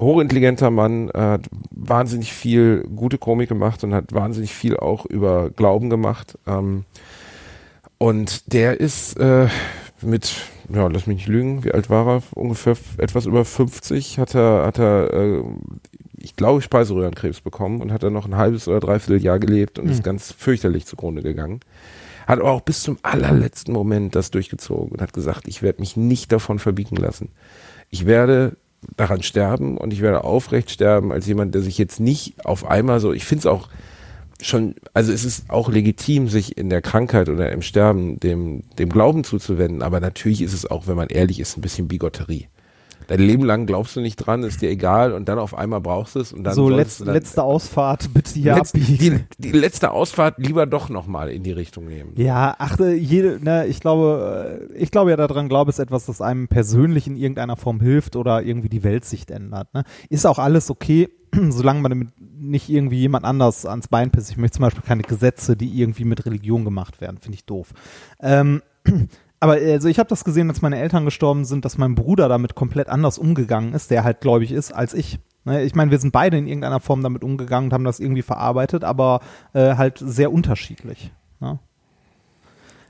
hochintelligenter 0.01 0.71
Mann, 0.71 1.09
äh, 1.11 1.19
hat 1.19 1.49
wahnsinnig 1.73 2.33
viel 2.33 2.85
gute 2.95 3.19
Komik 3.19 3.49
gemacht 3.49 3.83
und 3.83 3.95
hat 3.95 4.13
wahnsinnig 4.13 4.55
viel 4.55 4.77
auch 4.77 5.07
über 5.07 5.51
Glauben 5.51 5.91
gemacht. 5.91 6.39
Ähm, 6.47 6.85
und 7.99 8.53
der 8.53 8.81
ist 8.81 9.17
äh, 9.19 9.49
mit, 10.01 10.35
ja, 10.75 10.87
lass 10.87 11.07
mich 11.07 11.19
nicht 11.19 11.29
lügen, 11.29 11.65
wie 11.65 11.73
alt 11.73 11.91
war 11.91 12.07
er? 12.07 12.23
Ungefähr 12.35 12.77
etwas 12.99 13.27
über 13.27 13.45
50 13.45 14.19
hat 14.19 14.35
er, 14.35 14.67
hat 14.67 14.79
er, 14.79 15.13
äh, 15.13 15.43
ich 16.19 16.37
glaube, 16.37 16.63
Speiseröhrenkrebs 16.63 17.41
bekommen 17.41 17.81
und 17.81 17.93
hat 17.93 18.03
dann 18.03 18.13
noch 18.13 18.27
ein 18.27 18.37
halbes 18.37 18.69
oder 18.69 18.81
dreiviertel 18.81 19.23
Jahr 19.23 19.39
gelebt 19.39 19.79
und 19.79 19.89
ist 19.89 20.05
ganz 20.05 20.33
fürchterlich 20.33 20.87
zugrunde 20.87 21.23
gegangen. 21.23 21.61
Hat 22.27 22.41
aber 22.41 22.51
auch 22.51 22.61
bis 22.61 22.83
zum 22.83 22.99
allerletzten 23.03 23.75
Moment 23.75 24.15
das 24.15 24.31
durchgezogen 24.31 24.93
und 24.93 25.03
hat 25.03 25.13
gesagt, 25.13 25.49
ich 25.49 25.63
werde 25.63 25.81
mich 25.81 25.97
nicht 25.97 26.31
davon 26.31 26.59
verbiegen 26.59 26.97
lassen. 26.97 27.31
Ich 27.91 28.07
werde 28.07 28.57
daran 28.97 29.23
sterben 29.23 29.77
und 29.77 29.93
ich 29.93 30.01
werde 30.01 30.25
aufrecht 30.25 30.71
sterben 30.71 31.13
als 31.13 31.27
jemand, 31.27 31.55
der 31.55 31.63
sich 31.63 31.79
jetzt 31.79 32.01
nicht 32.01 32.45
auf 32.45 32.65
einmal 32.65 33.01
so, 33.01 33.13
ich 33.13 33.25
finde 33.25 33.41
es 33.41 33.47
auch 33.47 33.69
schon, 34.43 34.75
also 34.95 35.13
es 35.13 35.25
ist 35.25 35.51
auch 35.51 35.71
legitim, 35.71 36.29
sich 36.29 36.57
in 36.57 36.71
der 36.71 36.83
Krankheit 36.83 37.29
oder 37.29 37.51
im 37.53 37.63
Sterben 37.63 38.21
dem, 38.21 38.63
dem 38.79 38.89
Glauben 38.89 39.25
zuzuwenden, 39.25 39.83
aber 39.83 40.01
natürlich 40.01 40.43
ist 40.43 40.53
es 40.53 40.71
auch, 40.71 40.87
wenn 40.87 40.97
man 40.97 41.09
ehrlich 41.09 41.41
ist, 41.41 41.57
ein 41.57 41.61
bisschen 41.63 41.89
Bigotterie. 41.89 42.49
Dein 43.09 43.21
Leben 43.21 43.45
lang 43.45 43.67
glaubst 43.67 43.97
du 43.97 44.01
nicht 44.01 44.17
dran, 44.17 44.43
ist 44.43 44.63
dir 44.63 44.71
egal 44.71 45.13
und 45.13 45.29
dann 45.29 45.39
auf 45.39 45.55
einmal 45.57 45.81
brauchst 45.81 46.15
du 46.15 46.21
es 46.21 46.33
und 46.33 46.45
dann 46.45 46.55
so 46.55 46.69
letz, 46.69 46.99
dann, 46.99 47.15
letzte 47.15 47.43
Ausfahrt, 47.43 48.11
bitte 48.15 48.35
hier 48.35 48.57
Letz- 48.57 48.73
die, 48.73 49.21
die 49.39 49.53
letzte 49.53 49.91
Ausfahrt 49.91 50.39
lieber 50.39 50.67
doch 50.67 50.89
nochmal 50.89 51.31
in 51.31 51.43
die 51.43 51.53
Richtung 51.53 51.87
nehmen. 51.87 52.13
Ja, 52.17 52.55
achte, 52.59 52.93
jede, 52.93 53.43
ne, 53.43 53.67
ich 53.67 53.81
glaube, 53.81 54.69
äh, 54.73 54.75
ich 54.77 54.91
glaube 54.91 55.11
ja 55.11 55.17
daran, 55.17 55.49
Glaube 55.49 55.71
ist 55.71 55.79
etwas, 55.79 56.07
das 56.07 56.21
einem 56.21 56.49
persönlich 56.49 57.07
in 57.07 57.17
irgendeiner 57.17 57.57
Form 57.57 57.81
hilft 57.81 58.17
oder 58.17 58.43
irgendwie 58.43 58.69
die 58.69 58.85
Weltsicht 58.85 59.31
ändert. 59.31 59.75
Ne? 59.75 59.85
Ist 60.09 60.27
auch 60.27 60.39
alles 60.39 60.71
okay, 60.71 61.09
solange 61.51 61.81
man 61.81 61.91
damit 61.91 62.09
nicht 62.21 62.69
irgendwie 62.69 62.99
jemand 62.99 63.25
anders 63.25 63.67
ans 63.67 63.89
Bein 63.89 64.11
pisst. 64.11 64.31
Ich 64.31 64.37
möchte 64.37 64.57
zum 64.57 64.65
Beispiel 64.65 64.83
keine 64.83 65.03
Gesetze, 65.03 65.57
die 65.57 65.81
irgendwie 65.81 66.05
mit 66.05 66.25
Religion 66.27 66.65
gemacht 66.65 67.01
werden, 67.01 67.19
finde 67.19 67.37
ich 67.37 67.47
doof. 67.47 67.73
Ähm, 68.21 68.63
aber 69.41 69.53
also 69.55 69.89
ich 69.89 69.99
habe 69.99 70.09
das 70.09 70.25
gesehen, 70.25 70.51
als 70.51 70.63
meine 70.63 70.79
Eltern 70.79 71.05
gestorben 71.05 71.45
sind, 71.45 71.65
dass 71.65 71.79
mein 71.79 71.95
Bruder 71.95 72.29
damit 72.29 72.55
komplett 72.55 72.89
anders 72.89 73.19
umgegangen 73.19 73.75
ist, 73.75 73.91
der 73.91 74.05
halt 74.05 74.21
gläubig 74.21 74.53
ist, 74.53 74.73
als 74.73 74.95
ich. 74.95 75.19
Ne, 75.45 75.65
Ich 75.65 75.75
meine, 75.75 75.91
wir 75.91 75.99
sind 75.99 76.13
beide 76.13 76.37
in 76.37 76.47
irgendeiner 76.47 76.81
Form 76.81 77.03
damit 77.03 77.25
umgegangen 77.25 77.69
und 77.69 77.73
haben 77.73 77.85
das 77.85 77.99
irgendwie 77.99 78.23
verarbeitet, 78.23 78.85
aber 78.85 79.21
äh, 79.55 79.77
halt 79.77 79.99
sehr 79.99 80.33
unterschiedlich. 80.33 81.13
Ne? 81.41 81.59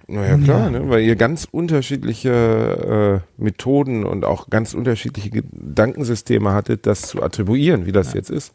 Naja, 0.08 0.36
klar, 0.38 0.64
Ja. 0.64 0.70
ne? 0.70 0.88
weil 0.90 1.02
ihr 1.02 1.16
ganz 1.16 1.46
unterschiedliche 1.50 3.22
äh, 3.38 3.42
Methoden 3.42 4.04
und 4.04 4.24
auch 4.24 4.50
ganz 4.50 4.74
unterschiedliche 4.74 5.30
Gedankensysteme 5.30 6.52
hattet, 6.52 6.86
das 6.86 7.02
zu 7.02 7.22
attribuieren, 7.22 7.86
wie 7.86 7.92
das 7.92 8.12
jetzt 8.14 8.30
ist. 8.30 8.52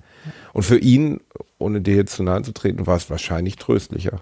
Und 0.53 0.63
für 0.63 0.77
ihn, 0.77 1.21
ohne 1.57 1.81
dir 1.81 1.95
jetzt 1.95 2.15
zu 2.15 2.23
nahe 2.23 2.41
zu 2.41 2.51
treten, 2.53 2.85
war 2.87 2.97
es 2.97 3.09
wahrscheinlich 3.09 3.55
tröstlicher. 3.55 4.21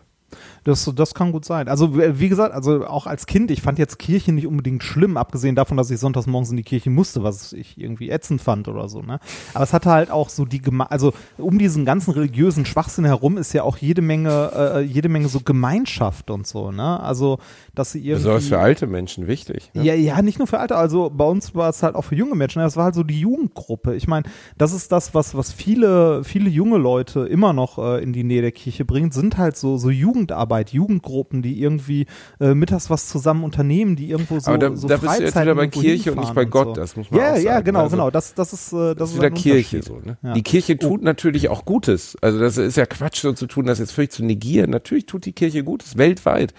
Das, 0.65 0.91
das 0.95 1.13
kann 1.13 1.31
gut 1.31 1.45
sein. 1.45 1.67
Also 1.67 1.95
wie 1.95 2.27
gesagt, 2.27 2.51
also 2.51 2.87
auch 2.87 3.05
als 3.05 3.27
Kind, 3.27 3.51
ich 3.51 3.61
fand 3.61 3.77
jetzt 3.77 3.99
Kirche 3.99 4.31
nicht 4.31 4.47
unbedingt 4.47 4.83
schlimm, 4.83 5.15
abgesehen 5.15 5.55
davon, 5.55 5.77
dass 5.77 5.91
ich 5.91 5.99
sonntags 5.99 6.25
morgens 6.25 6.49
in 6.49 6.57
die 6.57 6.63
Kirche 6.63 6.89
musste, 6.89 7.21
was 7.21 7.53
ich 7.53 7.79
irgendwie 7.79 8.09
ätzend 8.09 8.41
fand 8.41 8.67
oder 8.67 8.89
so. 8.89 9.03
Ne? 9.03 9.19
Aber 9.53 9.63
es 9.63 9.73
hatte 9.73 9.91
halt 9.91 10.09
auch 10.09 10.29
so 10.29 10.43
die, 10.43 10.59
Geme 10.59 10.89
also 10.89 11.13
um 11.37 11.59
diesen 11.59 11.85
ganzen 11.85 12.11
religiösen 12.11 12.65
Schwachsinn 12.65 13.05
herum 13.05 13.37
ist 13.37 13.53
ja 13.53 13.61
auch 13.61 13.77
jede 13.77 14.01
Menge, 14.01 14.51
äh, 14.55 14.81
jede 14.81 15.07
Menge 15.07 15.27
so 15.27 15.39
Gemeinschaft 15.39 16.31
und 16.31 16.47
so. 16.47 16.71
Ne? 16.71 16.99
Also 16.99 17.37
dass 17.75 17.91
sie 17.91 17.99
irgendwie 17.99 18.15
Besonders 18.23 18.47
für 18.47 18.59
alte 18.59 18.87
Menschen 18.87 19.27
wichtig. 19.27 19.69
Ne? 19.73 19.83
ja, 19.83 19.93
ja, 19.93 20.21
nicht 20.21 20.39
nur 20.39 20.47
für 20.47 20.59
Alte, 20.59 20.75
also 20.75 21.09
bei 21.09 21.25
uns 21.25 21.53
war 21.55 21.69
es 21.69 21.83
halt 21.83 21.95
auch 21.95 22.03
für 22.03 22.15
junge 22.15 22.35
Menschen. 22.35 22.61
Das 22.61 22.77
war 22.77 22.85
halt 22.85 22.95
so 22.95 23.03
die 23.03 23.19
Jugendgruppe. 23.19 23.95
Ich 23.95 24.07
meine, 24.07 24.25
das 24.57 24.73
ist 24.73 24.91
das, 24.91 25.13
was, 25.13 25.35
was 25.35 25.51
viele, 25.51 26.23
viele 26.23 26.49
junge 26.49 26.77
Leute 26.77 27.21
immer 27.21 27.53
noch 27.53 27.77
äh, 27.77 28.01
in 28.03 28.13
die 28.13 28.23
Nähe 28.23 28.41
der 28.41 28.51
Kirche 28.51 28.85
bringt, 28.85 29.13
sind 29.13 29.37
halt 29.37 29.57
so, 29.57 29.77
so 29.77 29.89
Jugendarbeit, 29.89 30.71
Jugendgruppen, 30.71 31.41
die 31.41 31.61
irgendwie 31.61 32.05
äh, 32.39 32.53
mittags 32.53 32.89
was 32.89 33.07
zusammen 33.09 33.43
unternehmen, 33.43 33.95
die 33.95 34.09
irgendwo 34.09 34.39
so, 34.39 34.49
Aber 34.51 34.57
da, 34.57 34.75
so 34.75 34.87
da 34.87 34.97
bist 34.97 35.19
du 35.19 35.23
jetzt 35.23 35.39
wieder 35.39 35.55
bei 35.55 35.67
Kirche 35.67 36.11
und 36.11 36.19
nicht 36.19 36.33
bei 36.33 36.45
Gott, 36.45 36.67
so. 36.67 36.73
das 36.73 36.95
muss 36.95 37.11
man 37.11 37.19
Ja, 37.19 37.31
auch 37.31 37.35
sagen. 37.35 37.45
ja, 37.45 37.59
genau, 37.61 37.79
Also, 37.81 37.95
genau. 37.97 38.11
Das, 38.11 38.33
das 38.33 38.53
ist, 38.53 38.73
äh, 38.73 38.95
das 38.95 38.95
Das 38.97 39.09
ist 39.11 39.17
wieder 39.17 39.31
Kirche 39.31 39.81
so. 39.83 39.99
Ne? 40.03 40.17
Ja. 40.23 40.33
Die 40.33 40.43
Kirche 40.43 40.77
tut 40.77 41.03
natürlich 41.03 41.49
auch 41.49 41.65
Gutes. 41.65 42.17
Also 42.21 42.39
das 42.39 42.57
ist 42.57 42.77
ja 42.77 42.85
Quatsch, 42.85 43.21
so 43.21 43.33
zu 43.33 43.47
tun, 43.47 43.65
das 43.65 43.79
jetzt 43.79 43.91
völlig 43.91 44.11
zu 44.11 44.23
negieren. 44.23 44.69
Natürlich 44.69 45.05
tut 45.05 45.25
die 45.25 45.33
Kirche 45.33 45.63
Gutes, 45.63 45.97
weltweit. 45.97 46.53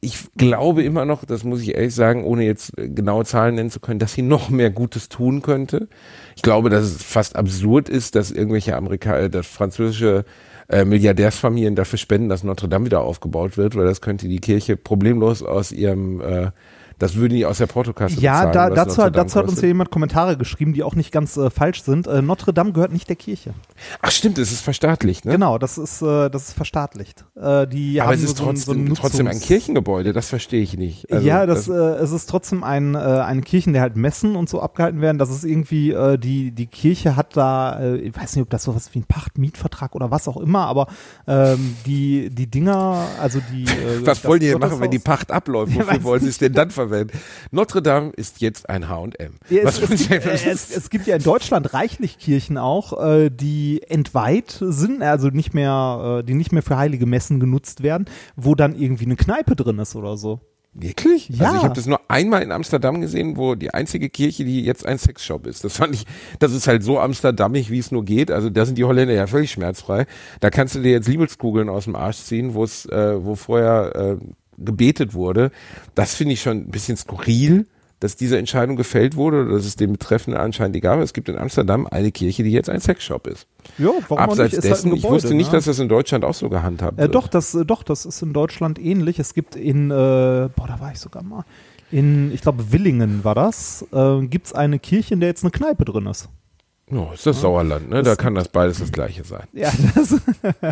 Ich 0.00 0.18
glaube 0.36 0.82
immer 0.82 1.04
noch, 1.04 1.24
das 1.24 1.44
muss 1.44 1.62
ich 1.62 1.74
ehrlich 1.74 1.94
sagen, 1.94 2.24
ohne 2.24 2.44
jetzt 2.44 2.76
äh, 2.78 2.88
genaue 2.88 3.24
Zahlen 3.24 3.54
nennen 3.54 3.70
zu 3.70 3.78
können, 3.78 4.00
dass 4.00 4.12
sie 4.12 4.22
noch 4.22 4.50
mehr 4.50 4.70
Gutes 4.70 5.08
tun 5.08 5.40
könnte. 5.40 5.88
Ich 6.34 6.42
glaube, 6.42 6.68
dass 6.68 6.84
es 6.84 7.02
fast 7.02 7.36
absurd 7.36 7.88
ist, 7.88 8.16
dass 8.16 8.32
irgendwelche 8.32 8.76
Amerika 8.76 9.16
äh, 9.16 9.30
dass 9.30 9.46
französische 9.46 10.24
äh, 10.68 10.84
Milliardärsfamilien 10.84 11.76
dafür 11.76 11.98
spenden, 11.98 12.28
dass 12.28 12.44
Notre 12.44 12.68
Dame 12.68 12.86
wieder 12.86 13.00
aufgebaut 13.00 13.56
wird, 13.56 13.76
weil 13.76 13.86
das 13.86 14.00
könnte 14.00 14.28
die 14.28 14.40
Kirche 14.40 14.76
problemlos 14.76 15.42
aus 15.42 15.72
ihrem, 15.72 16.20
äh, 16.20 16.50
das 16.98 17.14
würde 17.14 17.34
die 17.36 17.46
aus 17.46 17.58
der 17.58 17.66
Portokasse 17.66 18.20
Ja, 18.20 18.46
bezahlen, 18.46 18.52
da, 18.52 18.70
was 18.70 18.74
dazu, 18.88 19.02
hat, 19.04 19.16
dazu 19.16 19.38
hat 19.38 19.48
uns 19.48 19.60
ja 19.60 19.68
jemand 19.68 19.90
Kommentare 19.90 20.36
geschrieben, 20.36 20.72
die 20.72 20.82
auch 20.82 20.94
nicht 20.94 21.12
ganz 21.12 21.36
äh, 21.36 21.48
falsch 21.50 21.82
sind. 21.82 22.06
Äh, 22.06 22.22
Notre 22.22 22.52
Dame 22.52 22.72
gehört 22.72 22.92
nicht 22.92 23.08
der 23.08 23.16
Kirche. 23.16 23.54
Ach 24.02 24.10
stimmt, 24.10 24.38
es 24.38 24.50
ist 24.52 24.60
verstaatlicht, 24.62 25.24
ne? 25.24 25.32
Genau, 25.32 25.58
das 25.58 25.78
ist, 25.78 26.02
äh, 26.02 26.28
das 26.28 26.48
ist 26.48 26.54
verstaatlicht. 26.54 27.24
Äh, 27.36 27.66
die 27.68 28.00
Aber 28.00 28.10
haben 28.10 28.14
es 28.16 28.22
ist 28.24 28.36
so, 28.38 28.48
ein- 28.48 28.56
so 28.56 28.72
trotzdem, 28.72 28.94
trotzdem 28.94 29.26
ein 29.28 29.38
Kirchengebäude, 29.40 30.12
das 30.12 30.28
verstehe 30.28 30.62
ich 30.62 30.76
nicht. 30.76 31.10
Also, 31.12 31.26
ja, 31.26 31.46
das, 31.46 31.68
äh, 31.68 31.72
es 31.72 32.10
ist 32.10 32.28
trotzdem 32.28 32.64
ein, 32.64 32.94
äh, 32.94 32.98
eine 32.98 33.42
Kirche, 33.42 33.70
in 33.70 33.74
der 33.74 33.82
halt 33.82 33.96
Messen 33.96 34.34
und 34.36 34.48
so 34.48 34.60
abgehalten 34.60 35.00
werden. 35.00 35.18
Das 35.18 35.30
ist 35.30 35.44
irgendwie, 35.44 35.94
die, 36.18 36.50
die 36.50 36.66
Kirche 36.66 37.16
hat 37.16 37.36
da, 37.36 37.94
ich 37.94 38.16
weiß 38.16 38.36
nicht, 38.36 38.42
ob 38.42 38.50
das 38.50 38.64
sowas 38.64 38.90
wie 38.92 39.00
ein 39.00 39.04
Pachtmietvertrag 39.04 39.94
oder 39.94 40.10
was 40.10 40.28
auch 40.28 40.36
immer, 40.36 40.66
aber 40.66 40.86
ähm, 41.26 41.76
die, 41.86 42.30
die 42.30 42.46
Dinger, 42.46 43.04
also 43.20 43.40
die. 43.52 43.66
Was 44.04 44.24
wollen 44.24 44.40
die 44.40 44.48
denn 44.48 44.58
machen, 44.58 44.80
wenn 44.80 44.90
die 44.90 44.98
Pacht 44.98 45.30
abläuft? 45.30 45.72
Ja, 45.78 45.80
Wofür 45.80 45.96
weiß 45.96 46.02
wollen 46.04 46.20
sie 46.22 46.28
es 46.28 46.38
denn 46.38 46.52
dann 46.52 46.70
verwenden? 46.70 46.87
Notre 47.50 47.82
Dame 47.82 48.10
ist 48.10 48.40
jetzt 48.40 48.68
ein 48.68 48.88
H&M. 48.88 49.34
Ja, 49.48 49.62
es, 49.62 49.80
es, 49.80 50.08
gibt, 50.08 50.26
es, 50.26 50.76
es 50.76 50.90
gibt 50.90 51.06
ja 51.06 51.16
in 51.16 51.22
Deutschland 51.22 51.72
reichlich 51.74 52.18
Kirchen 52.18 52.58
auch, 52.58 53.02
äh, 53.02 53.30
die 53.30 53.82
entweiht 53.88 54.58
sind, 54.60 55.02
also 55.02 55.28
nicht 55.28 55.54
mehr, 55.54 56.20
äh, 56.20 56.24
die 56.24 56.34
nicht 56.34 56.52
mehr 56.52 56.62
für 56.62 56.76
heilige 56.76 57.06
Messen 57.06 57.40
genutzt 57.40 57.82
werden, 57.82 58.06
wo 58.36 58.54
dann 58.54 58.74
irgendwie 58.74 59.06
eine 59.06 59.16
Kneipe 59.16 59.56
drin 59.56 59.78
ist 59.78 59.96
oder 59.96 60.16
so. 60.16 60.40
Wirklich? 60.74 61.28
Ja. 61.30 61.46
Also 61.46 61.56
ich 61.56 61.64
habe 61.64 61.74
das 61.74 61.86
nur 61.86 62.00
einmal 62.08 62.42
in 62.42 62.52
Amsterdam 62.52 63.00
gesehen, 63.00 63.36
wo 63.36 63.54
die 63.54 63.72
einzige 63.72 64.08
Kirche, 64.10 64.44
die 64.44 64.64
jetzt 64.64 64.86
ein 64.86 64.98
Sexshop 64.98 65.46
ist. 65.46 65.64
Das 65.64 65.76
fand 65.76 65.94
ich, 65.94 66.04
das 66.38 66.52
ist 66.52 66.68
halt 66.68 66.84
so 66.84 67.00
amsterdamig, 67.00 67.70
wie 67.70 67.78
es 67.78 67.90
nur 67.90 68.04
geht. 68.04 68.30
Also 68.30 68.48
da 68.50 68.64
sind 68.64 68.78
die 68.78 68.84
Holländer 68.84 69.14
ja 69.14 69.26
völlig 69.26 69.50
schmerzfrei. 69.50 70.06
Da 70.40 70.50
kannst 70.50 70.74
du 70.74 70.80
dir 70.80 70.92
jetzt 70.92 71.08
Liebeskugeln 71.08 71.68
aus 71.68 71.84
dem 71.84 71.96
Arsch 71.96 72.18
ziehen, 72.18 72.54
wo 72.54 72.62
es, 72.62 72.86
äh, 72.86 73.24
wo 73.24 73.34
vorher 73.34 73.96
äh, 73.96 74.16
gebetet 74.58 75.14
wurde. 75.14 75.50
Das 75.94 76.14
finde 76.14 76.34
ich 76.34 76.42
schon 76.42 76.58
ein 76.58 76.70
bisschen 76.70 76.96
skurril, 76.96 77.66
dass 78.00 78.14
diese 78.14 78.38
Entscheidung 78.38 78.76
gefällt 78.76 79.16
wurde 79.16 79.42
oder 79.42 79.54
dass 79.54 79.64
es 79.64 79.74
dem 79.74 79.92
Betreffenden 79.92 80.40
anscheinend 80.40 80.76
egal 80.76 80.98
war. 80.98 81.02
Es 81.04 81.12
gibt 81.12 81.28
in 81.28 81.36
Amsterdam 81.36 81.86
eine 81.88 82.12
Kirche, 82.12 82.44
die 82.44 82.52
jetzt 82.52 82.70
ein 82.70 82.80
Sexshop 82.80 83.26
ist. 83.26 83.48
Ja, 83.76 83.90
warum 84.08 84.18
Abseits 84.18 84.52
nicht? 84.52 84.58
Ist 84.58 84.64
halt 84.64 84.72
dessen, 84.72 84.92
ich 84.92 85.02
Gebäude, 85.02 85.14
wusste 85.14 85.34
nicht, 85.34 85.48
ne? 85.50 85.58
dass 85.58 85.64
das 85.64 85.78
in 85.80 85.88
Deutschland 85.88 86.24
auch 86.24 86.34
so 86.34 86.48
gehandhabt 86.48 86.98
Äh, 86.98 87.02
wird. 87.02 87.14
doch, 87.16 87.26
das, 87.26 87.54
äh, 87.54 87.64
doch, 87.64 87.82
das 87.82 88.06
ist 88.06 88.22
in 88.22 88.32
Deutschland 88.32 88.78
ähnlich. 88.78 89.18
Es 89.18 89.34
gibt 89.34 89.56
in, 89.56 89.90
äh, 89.90 89.94
boah, 89.94 90.66
da 90.68 90.78
war 90.78 90.92
ich 90.92 91.00
sogar 91.00 91.24
mal, 91.24 91.44
in, 91.90 92.32
ich 92.32 92.42
glaube, 92.42 92.70
Willingen 92.72 93.24
war 93.24 93.34
das, 93.34 93.84
äh, 93.92 94.20
gibt 94.26 94.46
es 94.46 94.52
eine 94.52 94.78
Kirche, 94.78 95.14
in 95.14 95.20
der 95.20 95.30
jetzt 95.30 95.42
eine 95.42 95.50
Kneipe 95.50 95.84
drin 95.84 96.06
ist. 96.06 96.28
Oh, 96.90 97.08
ist 97.12 97.26
das 97.26 97.40
Sauerland, 97.40 97.90
ne? 97.90 98.02
Da 98.02 98.16
kann 98.16 98.34
das 98.34 98.48
beides 98.48 98.78
das 98.78 98.92
Gleiche 98.92 99.24
sein. 99.24 99.46
Ja, 99.52 99.70
das, 99.94 100.14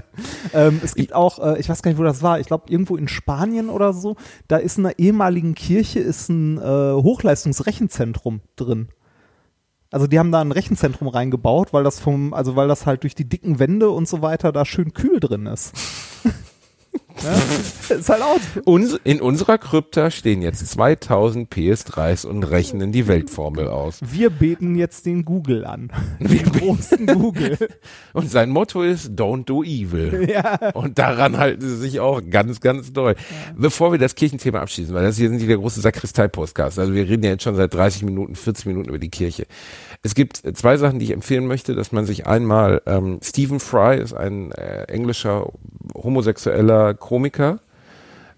ähm, 0.55 0.81
es 0.83 0.95
gibt 0.95 1.15
auch, 1.15 1.39
äh, 1.39 1.59
ich 1.59 1.69
weiß 1.69 1.83
gar 1.83 1.91
nicht, 1.91 1.99
wo 1.99 2.05
das 2.05 2.23
war, 2.23 2.41
ich 2.41 2.47
glaube 2.47 2.71
irgendwo 2.71 2.97
in 2.97 3.09
Spanien 3.09 3.69
oder 3.69 3.93
so, 3.93 4.17
da 4.49 4.57
ist 4.57 4.79
in 4.79 4.87
einer 4.87 4.99
ehemaligen 4.99 5.55
Kirche 5.55 6.01
ist 6.01 6.29
ein 6.29 6.59
äh, 6.59 6.63
Hochleistungsrechenzentrum 6.63 8.41
drin. 8.57 8.89
Also 9.91 10.07
die 10.07 10.19
haben 10.19 10.33
da 10.33 10.41
ein 10.41 10.53
Rechenzentrum 10.53 11.09
reingebaut, 11.09 11.73
weil 11.73 11.85
das 11.85 12.01
vom, 12.01 12.35
also 12.35 12.57
weil 12.57 12.69
das 12.69 12.87
halt 12.87 13.03
durch 13.03 13.15
die 13.15 13.29
dicken 13.29 13.59
Wände 13.59 13.91
und 13.91 14.09
so 14.09 14.21
weiter 14.23 14.53
da 14.53 14.65
schön 14.65 14.93
kühl 14.93 15.21
drin 15.21 15.47
ist. 15.47 15.73
Ja? 17.23 17.97
Ist 17.97 18.09
halt 18.09 18.23
auch. 18.23 18.39
Uns, 18.65 18.99
in 19.05 19.21
unserer 19.21 19.59
Krypta 19.59 20.11
stehen 20.11 20.43
jetzt 20.43 20.67
2000 20.67 21.53
PS3s 21.53 22.27
und 22.27 22.43
rechnen 22.45 22.93
die 22.93 23.07
Weltformel 23.07 23.69
aus. 23.69 24.01
Wir 24.03 24.31
beten 24.31 24.77
jetzt 24.77 25.07
den 25.07 25.25
Google 25.25 25.65
an. 25.65 25.93
Den 26.19 26.51
großen 26.53 27.07
Google. 27.07 27.57
Und 28.13 28.31
sein 28.31 28.51
Motto 28.51 28.83
ist 28.83 29.11
Don't 29.11 29.45
do 29.45 29.63
evil. 29.63 30.29
Und 30.75 30.99
daran 30.99 31.39
halten 31.39 31.61
sie 31.61 31.77
sich 31.77 32.01
auch 32.01 32.21
ganz, 32.29 32.61
ganz 32.61 32.93
doll. 32.93 33.15
Bevor 33.57 33.93
wir 33.93 33.99
das 33.99 34.15
Kirchenthema 34.15 34.61
abschließen, 34.61 34.95
weil 34.95 35.05
das 35.05 35.17
hier 35.17 35.29
sind 35.29 35.41
die 35.41 35.47
der 35.47 35.59
große 35.59 35.81
Sakristei-Podcast. 35.81 36.79
Also 36.79 36.95
wir 36.95 37.09
reden 37.09 37.25
ja 37.25 37.31
jetzt 37.31 37.43
schon 37.43 37.57
seit 37.57 37.73
30 37.75 38.03
Minuten, 38.03 38.35
40 38.35 38.67
Minuten 38.67 38.89
über 38.89 38.99
die 38.99 39.11
Kirche. 39.11 39.47
Es 40.03 40.15
gibt 40.15 40.43
zwei 40.57 40.77
Sachen, 40.77 40.99
die 40.99 41.07
ich 41.07 41.13
empfehlen 41.13 41.47
möchte, 41.47 41.75
dass 41.75 41.93
man 41.93 42.05
sich 42.05 42.27
einmal, 42.27 42.83
ähm, 42.87 43.19
Stephen 43.23 43.61
Fry 43.61 43.99
ist 43.99 44.13
ein 44.13 44.53
äh, 44.53 44.85
englischer 44.85 45.53
homosexueller 45.95 46.95
Komiker, 46.95 47.59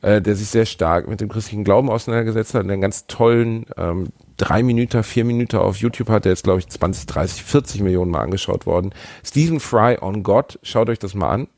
äh, 0.00 0.20
der 0.20 0.36
sich 0.36 0.48
sehr 0.48 0.66
stark 0.66 1.08
mit 1.08 1.20
dem 1.20 1.28
christlichen 1.28 1.64
Glauben 1.64 1.90
auseinandergesetzt 1.90 2.54
hat 2.54 2.64
und 2.64 2.70
einen 2.70 2.80
ganz 2.80 3.06
tollen 3.06 3.66
ähm, 3.76 4.08
drei 4.36 4.62
Minuten, 4.62 5.02
vier 5.02 5.24
Minuten 5.24 5.56
auf 5.56 5.76
YouTube 5.76 6.08
hat, 6.08 6.24
der 6.24 6.32
ist 6.32 6.44
glaube 6.44 6.60
ich 6.60 6.68
20, 6.68 7.06
30, 7.06 7.42
40 7.42 7.80
Millionen 7.82 8.10
Mal 8.10 8.22
angeschaut 8.22 8.66
worden. 8.66 8.94
Stephen 9.24 9.60
Fry 9.60 9.98
on 10.00 10.22
God, 10.22 10.58
schaut 10.62 10.88
euch 10.88 10.98
das 10.98 11.14
mal 11.14 11.30
an. 11.30 11.48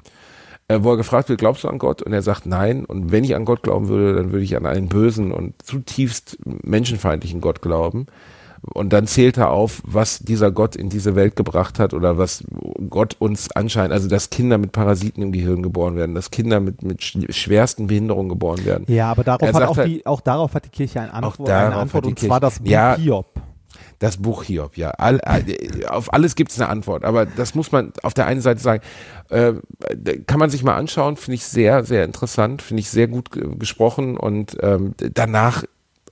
Äh, 0.70 0.85
wo 0.85 0.93
er 0.93 0.97
gefragt 0.97 1.29
wird, 1.29 1.41
glaubst 1.41 1.64
du 1.64 1.68
an 1.68 1.79
Gott? 1.79 2.01
Und 2.01 2.12
er 2.12 2.22
sagt 2.22 2.47
nein. 2.47 2.85
Und 2.85 3.11
wenn 3.11 3.25
ich 3.25 3.35
an 3.35 3.45
Gott 3.45 3.64
glauben 3.64 3.89
würde, 3.89 4.14
dann 4.14 4.31
würde 4.31 4.45
ich 4.45 4.57
an 4.57 4.66
einen 4.66 4.89
bösen 4.89 5.33
und 5.33 5.61
zutiefst 5.62 6.39
menschenfeindlichen 6.45 7.41
Gott 7.41 7.61
glauben. 7.61 8.07
Und 8.63 8.93
dann 8.93 9.07
zählt 9.07 9.39
er 9.39 9.51
auf, 9.51 9.81
was 9.87 10.19
dieser 10.19 10.51
Gott 10.51 10.77
in 10.77 10.91
diese 10.91 11.17
Welt 11.17 11.35
gebracht 11.35 11.79
hat 11.79 11.95
oder 11.95 12.19
was 12.19 12.45
Gott 12.91 13.17
uns 13.19 13.51
anscheinend, 13.53 13.93
also 13.93 14.07
dass 14.09 14.29
Kinder 14.29 14.59
mit 14.59 14.73
Parasiten 14.73 15.23
im 15.23 15.33
Gehirn 15.33 15.63
geboren 15.63 15.97
werden, 15.97 16.15
dass 16.15 16.31
Kinder 16.31 16.61
mit, 16.61 16.83
mit 16.83 17.03
schwersten 17.03 17.87
Behinderungen 17.87 18.29
geboren 18.29 18.65
werden. 18.67 18.85
Ja, 18.89 19.11
aber 19.11 19.25
darauf 19.25 19.43
Er 19.49 19.55
hat 19.55 19.63
auch, 19.63 19.77
halt- 19.79 19.89
die, 19.89 20.05
auch 20.07 20.21
darauf 20.21 20.55
hat 20.55 20.67
die 20.67 20.69
Kirche 20.69 21.01
eine 21.01 21.15
Antwort, 21.15 21.49
eine 21.49 21.75
Antwort 21.77 22.05
und 22.07 22.15
Kirche- 22.17 22.27
zwar 22.29 22.41
das 22.41 22.59
Buch 22.59 22.67
Ja. 22.71 22.97
Hiob. 22.97 23.27
Das 23.99 24.17
Buch 24.19 24.43
Hiob, 24.45 24.77
ja. 24.77 24.91
All, 24.91 25.21
auf 25.89 26.13
alles 26.13 26.35
gibt 26.35 26.51
es 26.53 26.61
eine 26.61 26.69
Antwort. 26.69 27.05
Aber 27.05 27.25
das 27.27 27.55
muss 27.55 27.71
man 27.73 27.93
auf 28.03 28.13
der 28.15 28.27
einen 28.27 28.41
Seite 28.43 28.61
sagen, 28.61 28.83
äh, 29.31 29.53
kann 30.27 30.39
man 30.39 30.51
sich 30.51 30.63
mal 30.63 30.75
anschauen, 30.77 31.17
finde 31.17 31.37
ich 31.37 31.45
sehr, 31.45 31.85
sehr 31.85 32.05
interessant, 32.05 32.63
finde 32.63 32.81
ich 32.81 32.91
sehr 32.91 33.09
gut 33.09 33.31
ge- 33.31 33.57
gesprochen 33.59 34.17
und 34.19 34.57
ähm, 34.63 34.95
danach 35.15 35.65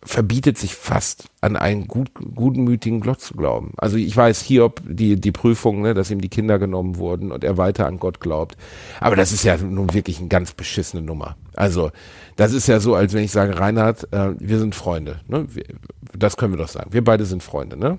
verbietet 0.03 0.59
sich 0.59 0.74
fast 0.74 1.24
an 1.40 1.57
einen 1.57 1.88
gut, 1.88 2.11
gutmütigen 2.14 3.01
Gott 3.01 3.20
zu 3.20 3.34
glauben. 3.34 3.72
Also 3.76 3.96
ich 3.96 4.16
weiß, 4.16 4.42
Hiob, 4.42 4.80
die, 4.86 5.20
die 5.20 5.32
Prüfung, 5.32 5.82
ne, 5.82 5.94
dass 5.94 6.11
ihm 6.11 6.20
die 6.20 6.28
Kinder 6.28 6.59
genommen 6.59 6.96
wurden 6.96 7.32
und 7.32 7.44
er 7.44 7.57
weiter 7.57 7.86
an 7.86 7.99
Gott 7.99 8.20
glaubt. 8.20 8.57
Aber 9.01 9.16
das 9.16 9.32
ist 9.32 9.44
ja 9.44 9.57
nun 9.57 9.92
wirklich 9.94 10.18
eine 10.18 10.28
ganz 10.28 10.53
beschissene 10.53 11.03
Nummer. 11.03 11.36
Also 11.57 11.90
das 12.36 12.53
ist 12.53 12.68
ja 12.68 12.80
so, 12.80 12.94
als 12.94 13.12
wenn 13.12 13.24
ich 13.24 13.32
sage, 13.32 13.59
Reinhard, 13.59 14.12
äh, 14.12 14.34
wir 14.38 14.59
sind 14.59 14.74
Freunde. 14.74 15.20
Ne? 15.26 15.46
Wir, 15.55 15.64
das 16.16 16.36
können 16.36 16.53
wir 16.53 16.59
doch 16.59 16.68
sagen. 16.68 16.92
Wir 16.92 17.03
beide 17.03 17.24
sind 17.24 17.42
Freunde, 17.42 17.76
ne? 17.76 17.99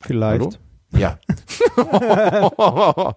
Vielleicht. 0.00 0.42
Hallo? 0.42 0.52
Ja. 0.94 1.18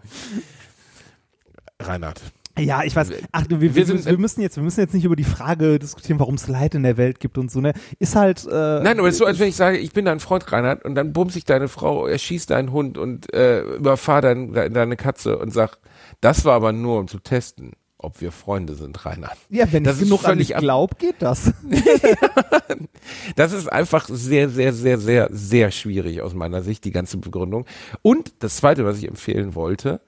Reinhard. 1.82 2.22
Ja, 2.58 2.84
ich 2.84 2.96
weiß. 2.96 3.10
Ach, 3.32 3.46
wir, 3.50 3.60
Wir 3.62 3.76
wir, 3.76 3.86
sind- 3.86 4.06
wir 4.06 4.18
müssen 4.18 4.42
jetzt, 4.42 4.56
wir 4.56 4.64
müssen 4.64 4.80
jetzt 4.80 4.94
nicht 4.94 5.04
über 5.06 5.16
die 5.16 5.24
Frage 5.26 5.78
diskutieren, 5.80 6.20
warum 6.20 6.36
es 6.36 6.48
Leid 6.48 6.74
in 6.76 6.84
der 6.84 6.96
Welt 6.98 7.20
gibt 7.20 7.38
und 7.38 7.52
so. 7.52 7.60
Ne, 7.62 7.74
ist 8.00 8.16
halt. 8.16 8.46
Äh, 8.46 8.50
Nein, 8.82 8.98
aber 9.00 9.08
es 9.10 9.16
ist 9.16 9.20
so, 9.20 9.26
als 9.26 9.40
wenn 9.40 9.50
ich 9.50 9.56
sage, 9.56 9.78
ich 9.78 9.92
bin 9.92 10.06
dein 10.06 10.20
Freund, 10.20 10.52
Reinhard, 10.52 10.86
und 10.86 10.96
dann 10.96 11.12
bumst 11.14 11.36
ich 11.36 11.44
deine 11.46 11.68
Frau, 11.68 12.08
erschießt 12.08 12.50
deinen 12.52 12.72
Hund 12.72 12.98
und 12.98 13.34
äh, 13.34 13.62
überfahr 13.62 14.22
dein, 14.22 14.54
de, 14.54 14.70
deine 14.70 14.96
Katze 14.96 15.38
und 15.38 15.52
sag, 15.54 15.78
das 16.22 16.46
war 16.46 16.54
aber 16.54 16.72
nur, 16.72 17.00
um 17.00 17.08
zu 17.10 17.20
testen, 17.20 17.74
ob 17.98 18.22
wir 18.22 18.32
Freunde 18.32 18.76
sind, 18.76 19.06
Reinhard. 19.06 19.38
Ja, 19.50 19.66
wenn 19.74 19.84
das 19.84 19.98
ich 19.98 20.04
genug 20.04 20.20
an 20.24 20.32
völlig 20.32 20.56
ab- 20.56 20.62
glaub, 20.62 20.98
geht 21.00 21.16
das. 21.20 21.52
Das 23.36 23.52
ist 23.54 23.68
einfach 23.72 24.08
sehr, 24.10 24.50
sehr, 24.50 24.74
sehr, 24.74 24.98
sehr, 24.98 25.30
sehr 25.32 25.72
schwierig 25.72 26.22
aus 26.22 26.34
meiner 26.34 26.62
Sicht, 26.62 26.84
die 26.86 26.92
ganze 26.92 27.18
Begründung. 27.18 27.66
Und 28.02 28.34
das 28.40 28.58
Zweite, 28.58 28.86
was 28.86 28.98
ich 28.98 29.08
empfehlen 29.08 29.56
wollte, 29.56 30.02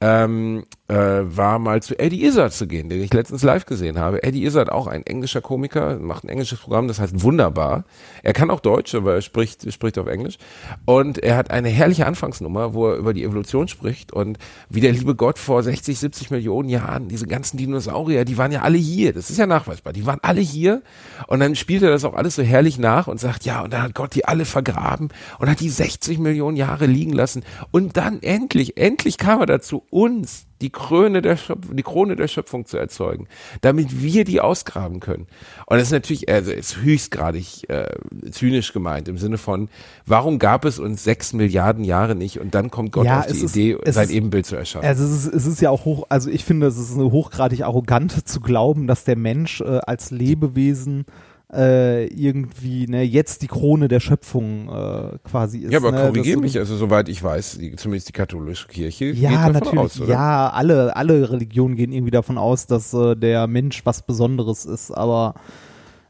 ähm, 0.00 0.64
äh, 0.88 0.94
war 0.94 1.58
mal 1.58 1.82
zu 1.82 1.98
Eddie 1.98 2.24
Izzard 2.24 2.52
zu 2.52 2.66
gehen, 2.66 2.88
den 2.88 3.02
ich 3.02 3.12
letztens 3.12 3.42
live 3.42 3.66
gesehen 3.66 3.98
habe. 3.98 4.22
Eddie 4.22 4.44
Izzard, 4.44 4.70
auch 4.70 4.86
ein 4.86 5.04
englischer 5.04 5.40
Komiker, 5.40 5.98
macht 5.98 6.24
ein 6.24 6.28
englisches 6.28 6.60
Programm, 6.60 6.86
das 6.88 7.00
heißt 7.00 7.22
Wunderbar. 7.22 7.84
Er 8.22 8.32
kann 8.32 8.50
auch 8.50 8.60
Deutsch, 8.60 8.94
aber 8.94 9.14
er 9.14 9.22
spricht, 9.22 9.70
spricht 9.72 9.98
auf 9.98 10.06
Englisch. 10.06 10.38
Und 10.84 11.18
er 11.18 11.36
hat 11.36 11.50
eine 11.50 11.68
herrliche 11.68 12.06
Anfangsnummer, 12.06 12.74
wo 12.74 12.88
er 12.88 12.96
über 12.96 13.14
die 13.14 13.24
Evolution 13.24 13.68
spricht 13.68 14.12
und 14.12 14.38
wie 14.68 14.80
der 14.80 14.92
liebe 14.92 15.14
Gott 15.14 15.38
vor 15.38 15.62
60, 15.62 15.98
70 15.98 16.30
Millionen 16.30 16.68
Jahren, 16.68 17.08
diese 17.08 17.26
ganzen 17.26 17.56
Dinosaurier, 17.56 18.24
die 18.24 18.38
waren 18.38 18.52
ja 18.52 18.62
alle 18.62 18.78
hier. 18.78 19.12
Das 19.12 19.30
ist 19.30 19.38
ja 19.38 19.46
nachweisbar. 19.46 19.92
Die 19.92 20.06
waren 20.06 20.20
alle 20.22 20.40
hier. 20.40 20.82
Und 21.26 21.40
dann 21.40 21.56
spielt 21.56 21.82
er 21.82 21.90
das 21.90 22.04
auch 22.04 22.14
alles 22.14 22.36
so 22.36 22.42
herrlich 22.42 22.78
nach 22.78 23.08
und 23.08 23.18
sagt, 23.18 23.44
ja, 23.44 23.62
und 23.62 23.72
dann 23.72 23.82
hat 23.82 23.94
Gott 23.94 24.14
die 24.14 24.24
alle 24.24 24.44
vergraben 24.44 25.08
und 25.38 25.50
hat 25.50 25.60
die 25.60 25.70
60 25.70 26.18
Millionen 26.18 26.56
Jahre 26.56 26.86
liegen 26.86 27.12
lassen. 27.12 27.42
Und 27.72 27.96
dann 27.96 28.22
endlich, 28.22 28.76
endlich 28.76 29.18
kam 29.18 29.40
er 29.40 29.46
dazu, 29.46 29.82
uns 29.90 30.45
die 30.60 30.70
Krone 30.70 31.20
der 31.22 31.36
Schöpfung, 31.36 31.76
die 31.76 31.82
Krone 31.82 32.16
der 32.16 32.28
Schöpfung 32.28 32.64
zu 32.66 32.78
erzeugen, 32.78 33.26
damit 33.60 34.02
wir 34.02 34.24
die 34.24 34.40
ausgraben 34.40 35.00
können. 35.00 35.26
Und 35.66 35.76
das 35.78 35.84
ist 35.88 35.92
natürlich, 35.92 36.28
also 36.30 36.50
ist 36.50 36.78
höchstgradig 36.80 37.68
äh, 37.68 37.86
zynisch 38.30 38.72
gemeint 38.72 39.08
im 39.08 39.18
Sinne 39.18 39.36
von, 39.38 39.68
warum 40.06 40.38
gab 40.38 40.64
es 40.64 40.78
uns 40.78 41.04
sechs 41.04 41.32
Milliarden 41.32 41.84
Jahre 41.84 42.14
nicht 42.14 42.40
und 42.40 42.54
dann 42.54 42.70
kommt 42.70 42.92
Gott 42.92 43.04
Ja, 43.06 43.20
auf 43.20 43.26
die 43.26 43.32
ist- 43.44 43.56
Idee, 43.56 43.76
sein 43.90 44.04
ist- 44.04 44.10
Ebenbild 44.14 44.46
zu 44.46 44.56
erschaffen. 44.56 44.86
Also 44.86 45.04
es 45.04 45.26
ist, 45.26 45.34
es 45.34 45.46
ist 45.46 45.60
ja 45.60 45.70
auch 45.70 45.84
hoch, 45.84 46.06
also 46.08 46.30
ich 46.30 46.44
finde, 46.44 46.66
es 46.66 46.78
ist 46.78 46.96
hochgradig 46.96 47.62
arrogant 47.62 48.26
zu 48.28 48.40
glauben, 48.40 48.86
dass 48.86 49.04
der 49.04 49.16
Mensch 49.16 49.60
äh, 49.60 49.64
als 49.86 50.10
Lebewesen 50.10 51.04
äh, 51.52 52.06
irgendwie 52.06 52.86
ne, 52.88 53.02
jetzt 53.02 53.42
die 53.42 53.46
Krone 53.46 53.86
der 53.88 54.00
Schöpfung 54.00 54.68
äh, 54.68 55.18
quasi 55.22 55.58
ist. 55.60 55.72
ja, 55.72 55.78
aber 55.78 55.92
ne? 55.92 55.98
korrigier 56.00 56.34
Das- 56.34 56.42
mich, 56.42 56.58
also 56.58 56.76
soweit 56.76 57.08
ich 57.08 57.22
weiß, 57.22 57.58
die, 57.58 57.76
zumindest 57.76 58.08
die 58.08 58.12
katholische 58.12 58.66
Kirche 58.66 59.12
geht 59.12 59.22
Ja, 59.22 59.30
davon 59.48 59.52
natürlich. 59.52 59.78
aus, 59.78 60.00
oder? 60.00 60.12
ja, 60.12 60.50
alle, 60.50 60.96
alle 60.96 61.30
Religionen 61.30 61.76
gehen 61.76 61.92
irgendwie 61.92 62.10
davon 62.10 62.36
aus, 62.36 62.66
dass 62.66 62.92
äh, 62.94 63.14
der 63.14 63.46
Mensch 63.46 63.86
was 63.86 64.02
Besonderes 64.02 64.64
ist, 64.64 64.90
aber 64.90 65.34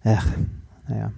ach, 0.04 0.26
naja. 0.88 1.12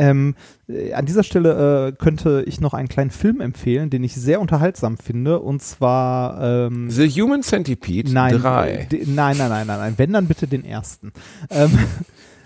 Ähm, 0.00 0.36
äh, 0.68 0.92
an 0.94 1.06
dieser 1.06 1.24
Stelle 1.24 1.88
äh, 1.88 1.92
könnte 1.92 2.44
ich 2.46 2.60
noch 2.60 2.72
einen 2.72 2.88
kleinen 2.88 3.10
Film 3.10 3.40
empfehlen, 3.40 3.90
den 3.90 4.04
ich 4.04 4.14
sehr 4.14 4.40
unterhaltsam 4.40 4.96
finde, 4.96 5.40
und 5.40 5.60
zwar 5.60 6.40
ähm, 6.68 6.88
The 6.88 7.08
Human 7.10 7.42
Centipede 7.42 8.12
Nein, 8.12 8.40
3. 8.40 8.70
äh, 8.70 8.86
de- 8.86 9.06
nein, 9.06 9.36
nein, 9.36 9.48
nein, 9.50 9.66
nein, 9.66 9.78
nein. 9.78 9.94
Wenn 9.96 10.12
dann 10.12 10.26
bitte 10.26 10.46
den 10.46 10.64
ersten. 10.64 11.12
Ähm, 11.50 11.76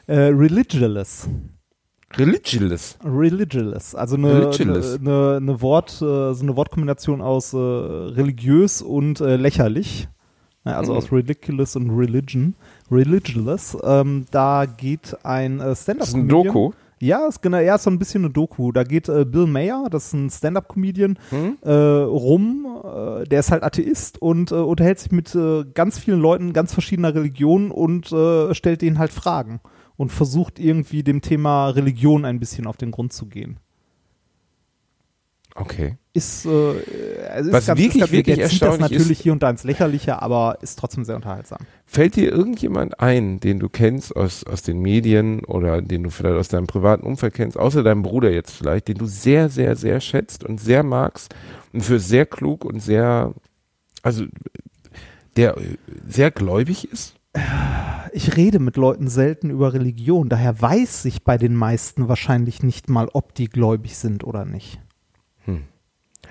äh, 0.06 0.16
Religious. 0.18 1.28
Religious. 2.16 2.98
Religious. 3.04 3.94
Also 3.94 4.16
eine, 4.16 4.52
Religious. 4.52 4.98
eine, 5.00 5.36
eine, 5.36 5.60
Wort, 5.62 5.92
äh, 6.02 6.34
so 6.34 6.42
eine 6.42 6.56
Wortkombination 6.56 7.22
aus 7.22 7.54
äh, 7.54 7.56
religiös 7.56 8.82
und 8.82 9.20
äh, 9.20 9.36
lächerlich. 9.36 10.08
Also 10.64 10.92
Mhm. 10.92 10.98
aus 10.98 11.10
ridiculous 11.12 11.74
und 11.74 11.90
religion. 11.90 12.54
Religious. 12.90 13.76
Ähm, 13.82 14.26
da 14.30 14.64
geht 14.66 15.16
ein 15.24 15.58
äh, 15.60 15.74
Stand-up. 15.74 16.00
Das 16.00 16.08
ist 16.10 16.14
ein 16.14 16.28
Doku. 16.28 16.72
Ja, 17.00 17.26
ist 17.26 17.42
genau, 17.42 17.58
ja, 17.58 17.74
ist 17.74 17.82
so 17.82 17.90
ein 17.90 17.98
bisschen 17.98 18.24
eine 18.24 18.32
Doku. 18.32 18.70
Da 18.70 18.84
geht 18.84 19.08
äh, 19.08 19.24
Bill 19.24 19.46
Mayer, 19.46 19.88
das 19.90 20.06
ist 20.08 20.12
ein 20.12 20.30
Stand-up-Comedian, 20.30 21.18
Hm? 21.30 21.56
äh, 21.62 21.72
rum. 21.72 22.64
Äh, 22.84 23.24
der 23.24 23.40
ist 23.40 23.50
halt 23.50 23.64
Atheist 23.64 24.22
und 24.22 24.52
äh, 24.52 24.54
unterhält 24.54 25.00
sich 25.00 25.10
mit 25.10 25.34
äh, 25.34 25.64
ganz 25.74 25.98
vielen 25.98 26.20
Leuten 26.20 26.52
ganz 26.52 26.72
verschiedener 26.74 27.12
Religionen 27.14 27.70
und 27.72 28.06
stellt 28.54 28.82
denen 28.82 28.98
halt 29.00 29.10
Fragen 29.12 29.60
und 30.02 30.10
versucht 30.10 30.58
irgendwie 30.58 31.04
dem 31.04 31.20
Thema 31.22 31.68
Religion 31.68 32.24
ein 32.24 32.40
bisschen 32.40 32.66
auf 32.66 32.76
den 32.76 32.90
Grund 32.90 33.12
zu 33.12 33.26
gehen. 33.26 33.58
Okay. 35.54 35.96
Ist, 36.12 36.44
äh, 36.44 36.48
also 37.30 37.50
ist 37.50 37.52
Was 37.52 37.66
ganz, 37.66 37.78
wirklich, 37.78 38.02
ist 38.02 38.10
wirklich 38.10 38.34
zieht 38.36 38.44
das 38.44 38.52
erstaunlich 38.52 38.80
natürlich 38.80 39.18
ist- 39.18 39.22
hier 39.22 39.32
und 39.32 39.44
da 39.44 39.50
ins 39.50 39.62
Lächerliche, 39.62 40.20
aber 40.20 40.58
ist 40.60 40.76
trotzdem 40.76 41.04
sehr 41.04 41.14
unterhaltsam. 41.14 41.60
Fällt 41.86 42.16
dir 42.16 42.32
irgendjemand 42.32 42.98
ein, 42.98 43.38
den 43.38 43.60
du 43.60 43.68
kennst 43.68 44.16
aus, 44.16 44.42
aus 44.44 44.62
den 44.62 44.80
Medien 44.80 45.44
oder 45.44 45.80
den 45.80 46.02
du 46.02 46.10
vielleicht 46.10 46.36
aus 46.36 46.48
deinem 46.48 46.66
privaten 46.66 47.06
Umfeld 47.06 47.34
kennst, 47.34 47.56
außer 47.56 47.84
deinem 47.84 48.02
Bruder 48.02 48.32
jetzt 48.32 48.50
vielleicht, 48.50 48.88
den 48.88 48.98
du 48.98 49.06
sehr, 49.06 49.50
sehr, 49.50 49.76
sehr 49.76 50.00
schätzt 50.00 50.42
und 50.42 50.58
sehr 50.58 50.82
magst 50.82 51.32
und 51.72 51.82
für 51.82 52.00
sehr 52.00 52.26
klug 52.26 52.64
und 52.64 52.80
sehr, 52.80 53.32
also 54.02 54.24
der 55.36 55.56
äh, 55.58 55.76
sehr 56.08 56.32
gläubig 56.32 56.90
ist? 56.90 57.14
Ich 58.12 58.36
rede 58.36 58.58
mit 58.58 58.76
Leuten 58.76 59.08
selten 59.08 59.48
über 59.48 59.72
Religion, 59.72 60.28
daher 60.28 60.60
weiß 60.60 61.06
ich 61.06 61.24
bei 61.24 61.38
den 61.38 61.54
meisten 61.54 62.08
wahrscheinlich 62.08 62.62
nicht 62.62 62.90
mal, 62.90 63.08
ob 63.12 63.34
die 63.34 63.48
gläubig 63.48 63.96
sind 63.96 64.24
oder 64.24 64.44
nicht. 64.44 64.80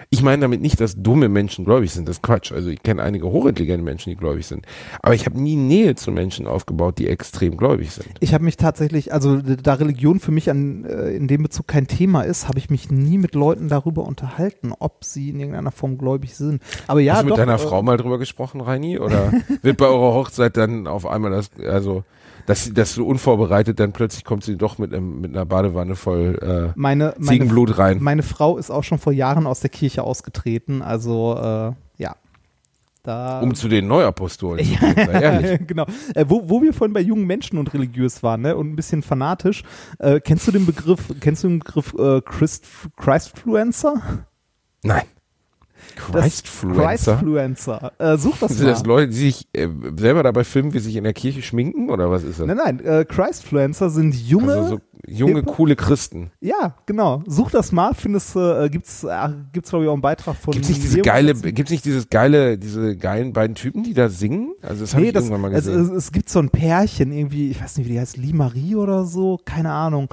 Ich 0.10 0.22
meine 0.22 0.42
damit 0.42 0.62
nicht, 0.62 0.80
dass 0.80 0.96
dumme 1.02 1.30
Menschen 1.30 1.66
gläubig 1.66 1.92
sind, 1.92 2.08
das 2.08 2.18
ist 2.18 2.24
Quatsch. 2.24 2.52
Also 2.52 2.70
ich 2.70 2.84
kenne 2.84 3.02
einige 3.02 3.28
hochintelligente 3.28 3.84
Menschen, 3.84 4.10
die 4.10 4.16
gläubig 4.16 4.48
sind. 4.48 4.66
Aber 5.02 5.14
ich 5.14 5.26
habe 5.26 5.40
nie 5.40 5.56
Nähe 5.56 5.96
zu 5.96 6.12
Menschen 6.12 6.48
aufgebaut, 6.48 6.98
die 6.98 7.08
extrem 7.08 7.58
gläubig 7.58 7.92
sind. 7.92 8.10
Ich 8.20 8.34
habe 8.34 8.44
mich 8.44 8.58
tatsächlich, 8.58 9.14
also 9.14 9.42
da 9.42 9.74
Religion 9.76 10.20
für 10.20 10.32
mich 10.32 10.50
an, 10.50 10.86
äh, 10.86 11.12
in 11.12 11.28
dem 11.28 11.44
Bezug 11.44 11.68
kein 11.68 11.88
Thema 11.88 12.24
ist, 12.24 12.48
habe 12.48 12.60
ich 12.60 12.70
mich 12.70 12.90
nie 12.92 13.18
mit 13.18 13.36
Leuten 13.36 13.68
darüber 13.68 14.06
unterhalten, 14.06 14.74
ob 14.78 15.04
sie 15.04 15.30
in 15.30 15.40
irgendeiner 15.40 15.72
Form 15.72 15.98
gläubig 15.98 16.36
sind. 16.36 16.62
Aber 16.88 17.00
ja, 17.00 17.14
Hast 17.14 17.22
du 17.22 17.26
mit 17.26 17.32
doch, 17.32 17.38
deiner 17.38 17.56
äh, 17.56 17.60
Frau 17.60 17.82
mal 17.84 17.98
drüber 17.98 18.18
gesprochen, 18.18 18.62
Reini? 18.62 19.00
Oder 19.00 19.32
wird 19.62 19.78
bei 19.78 19.86
eurer 19.86 20.14
Hochzeit 20.14 20.58
dann 20.58 20.88
auf 20.88 21.06
einmal 21.06 21.32
das, 21.32 21.50
also, 21.66 22.04
dass, 22.46 22.66
sie- 22.66 22.74
dass 22.74 22.96
du 22.96 23.06
unvorbereitet 23.06 23.80
dann 23.80 23.92
plötzlich 23.94 24.24
kommt 24.24 24.44
sie 24.44 24.58
doch 24.58 24.78
mit, 24.78 24.94
einem, 24.94 25.22
mit 25.22 25.32
einer 25.32 25.46
Badewanne 25.46 25.96
voll 25.96 26.38
äh, 26.42 26.80
Meine, 26.80 27.14
meine, 27.18 27.26
Ziegenblut 27.28 27.78
rein? 27.78 27.98
meine 28.02 28.24
Frau 28.24 28.58
ist 28.58 28.70
auch 28.72 28.84
schon 28.84 28.98
vor 29.00 29.14
Jahren 29.14 29.48
aus 29.48 29.60
der 29.60 29.70
Kirche 29.70 30.04
ausgetreten, 30.04 30.82
also 30.82 31.36
äh, 31.38 32.02
ja. 32.02 32.16
Da, 33.04 33.40
Um 33.42 33.56
zu 33.56 33.68
den 33.68 33.88
Neuapostolen 33.88 34.64
zu 34.64 34.72
gehen, 34.78 34.96
ehrlich. 35.10 35.62
genau. 35.68 35.88
Äh, 36.14 36.26
wo, 36.28 36.48
wo 36.50 36.62
wir 36.62 36.72
vorhin 36.72 36.94
bei 36.94 37.00
jungen 37.02 37.26
Menschen 37.26 37.58
und 37.58 37.74
religiös 37.74 38.22
waren, 38.22 38.42
ne, 38.42 38.56
und 38.56 38.70
ein 38.70 38.76
bisschen 38.76 39.02
fanatisch, 39.02 39.64
äh, 39.98 40.20
kennst 40.20 40.48
du 40.48 40.52
den 40.52 40.68
Begriff, 40.68 41.12
kennst 41.20 41.44
du 41.44 41.48
den 41.48 41.60
Begriff 41.60 41.96
äh, 41.98 42.22
Christ, 42.22 42.66
Christfluencer? 42.98 44.26
Nein. 44.84 45.02
Christfluencer? 45.96 47.14
Christfluencer. 47.16 47.92
Äh, 47.98 48.18
such 48.18 48.38
das 48.40 48.52
Sind 48.58 48.66
mal. 48.66 48.72
das 48.72 48.86
Leute, 48.86 49.08
die 49.10 49.16
sich 49.18 49.48
äh, 49.54 49.68
selber 49.98 50.24
dabei 50.24 50.44
filmen, 50.44 50.74
wie 50.74 50.80
sie 50.80 50.86
sich 50.86 50.96
in 50.96 51.04
der 51.04 51.14
Kirche 51.14 51.42
schminken 51.42 51.90
oder 51.90 52.10
was 52.12 52.24
ist 52.24 52.40
das? 52.40 52.48
Nein, 52.48 52.58
nein, 52.58 52.80
äh, 52.84 53.06
Christfluencer 53.06 53.90
sind 53.90 54.16
junge, 54.16 54.54
Also 54.54 54.70
so 54.76 54.80
junge, 55.08 55.42
hippe- 55.42 55.52
coole 55.52 55.76
Christen. 55.76 56.32
ja, 56.42 56.76
genau. 56.86 57.24
Such 57.28 57.52
das 57.52 57.72
mal, 57.72 57.94
findest, 57.94 58.36
äh, 58.36 58.70
gibt's, 58.70 59.04
äh, 59.04 59.30
gibt's 59.52 59.70
glaube 59.70 59.86
ich 59.86 59.90
auch 59.90 59.94
einen 59.94 60.02
Beitrag 60.02 60.36
von 60.36 60.54
Gibt's 60.54 60.70
nicht 60.70 60.80
diese 60.84 60.98
Museum 61.00 61.04
geile, 61.06 61.34
gibt's 61.36 61.72
nicht 61.72 61.86
dieses 61.86 62.10
geile, 62.10 62.58
diese 62.58 62.96
geilen 62.98 63.34
beiden 63.34 63.56
Typen, 63.56 63.84
die 63.84 63.94
da 63.94 64.10
singen? 64.10 64.54
Also 64.62 64.82
das 64.82 64.94
habe 64.94 65.02
Nee, 65.04 65.10
ich 65.10 65.14
das, 65.14 65.24
irgendwann 65.26 65.52
mal 65.52 65.58
es, 65.58 65.66
gesehen. 65.66 65.82
es, 65.82 65.90
es 66.06 66.12
gibt 66.12 66.30
so 66.30 66.40
ein 66.40 66.50
Pärchen 66.50 67.12
irgendwie, 67.12 67.50
ich 67.52 67.62
weiß 67.62 67.78
nicht, 67.78 67.88
wie 67.88 67.94
die 67.94 68.00
heißt, 68.00 68.18
Lee 68.18 68.34
Marie 68.34 68.76
oder 68.76 69.06
so, 69.06 69.40
keine 69.44 69.72
Ahnung. 69.72 70.10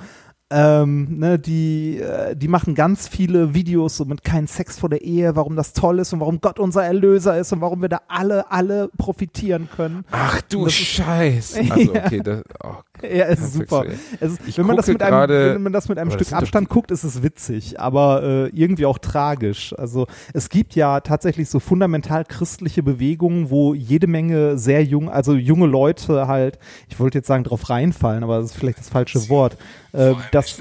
Ähm, 0.50 1.18
ne, 1.18 1.38
die, 1.38 1.98
äh, 2.00 2.34
die 2.34 2.48
machen 2.48 2.74
ganz 2.74 3.06
viele 3.06 3.52
Videos 3.52 3.98
so 3.98 4.06
mit 4.06 4.24
kein 4.24 4.46
Sex 4.46 4.78
vor 4.78 4.88
der 4.88 5.02
Ehe, 5.02 5.36
warum 5.36 5.56
das 5.56 5.74
toll 5.74 5.98
ist 5.98 6.14
und 6.14 6.20
warum 6.20 6.40
Gott 6.40 6.58
unser 6.58 6.84
Erlöser 6.84 7.38
ist 7.38 7.52
und 7.52 7.60
warum 7.60 7.82
wir 7.82 7.90
da 7.90 8.00
alle, 8.08 8.50
alle 8.50 8.88
profitieren 8.96 9.68
können. 9.76 10.04
Ach 10.10 10.40
du 10.42 10.64
das 10.64 10.72
ist- 10.74 10.86
Scheiß. 10.86 11.58
Also 11.70 11.94
okay, 11.94 12.20
das, 12.24 12.42
oh, 12.64 12.76
Ja, 13.02 13.26
es 13.26 13.40
ist 13.40 13.54
super. 13.54 13.84
Es 14.20 14.32
ist, 14.32 14.58
wenn, 14.58 14.66
man 14.66 14.76
das 14.76 14.86
mit 14.86 15.02
einem, 15.02 15.28
wenn 15.28 15.62
man 15.62 15.72
das 15.72 15.88
mit 15.88 15.98
einem 15.98 16.10
Stück 16.10 16.32
Abstand 16.32 16.68
guckt, 16.68 16.90
ist 16.90 17.04
es 17.04 17.22
witzig, 17.22 17.78
aber 17.80 18.22
äh, 18.22 18.48
irgendwie 18.48 18.86
auch 18.86 18.98
tragisch. 18.98 19.74
Also 19.78 20.06
es 20.32 20.48
gibt 20.48 20.74
ja 20.74 21.00
tatsächlich 21.00 21.48
so 21.48 21.60
fundamental 21.60 22.24
christliche 22.24 22.82
Bewegungen, 22.82 23.50
wo 23.50 23.74
jede 23.74 24.06
Menge 24.06 24.58
sehr 24.58 24.84
jung, 24.84 25.08
also 25.08 25.34
junge 25.34 25.66
Leute 25.66 26.26
halt, 26.26 26.58
ich 26.88 26.98
wollte 26.98 27.18
jetzt 27.18 27.28
sagen, 27.28 27.44
drauf 27.44 27.70
reinfallen, 27.70 28.24
aber 28.24 28.38
das 28.38 28.52
ist 28.52 28.56
vielleicht 28.56 28.78
das 28.78 28.88
falsche 28.88 29.28
Wort, 29.28 29.56
äh, 29.92 30.14
dass, 30.32 30.60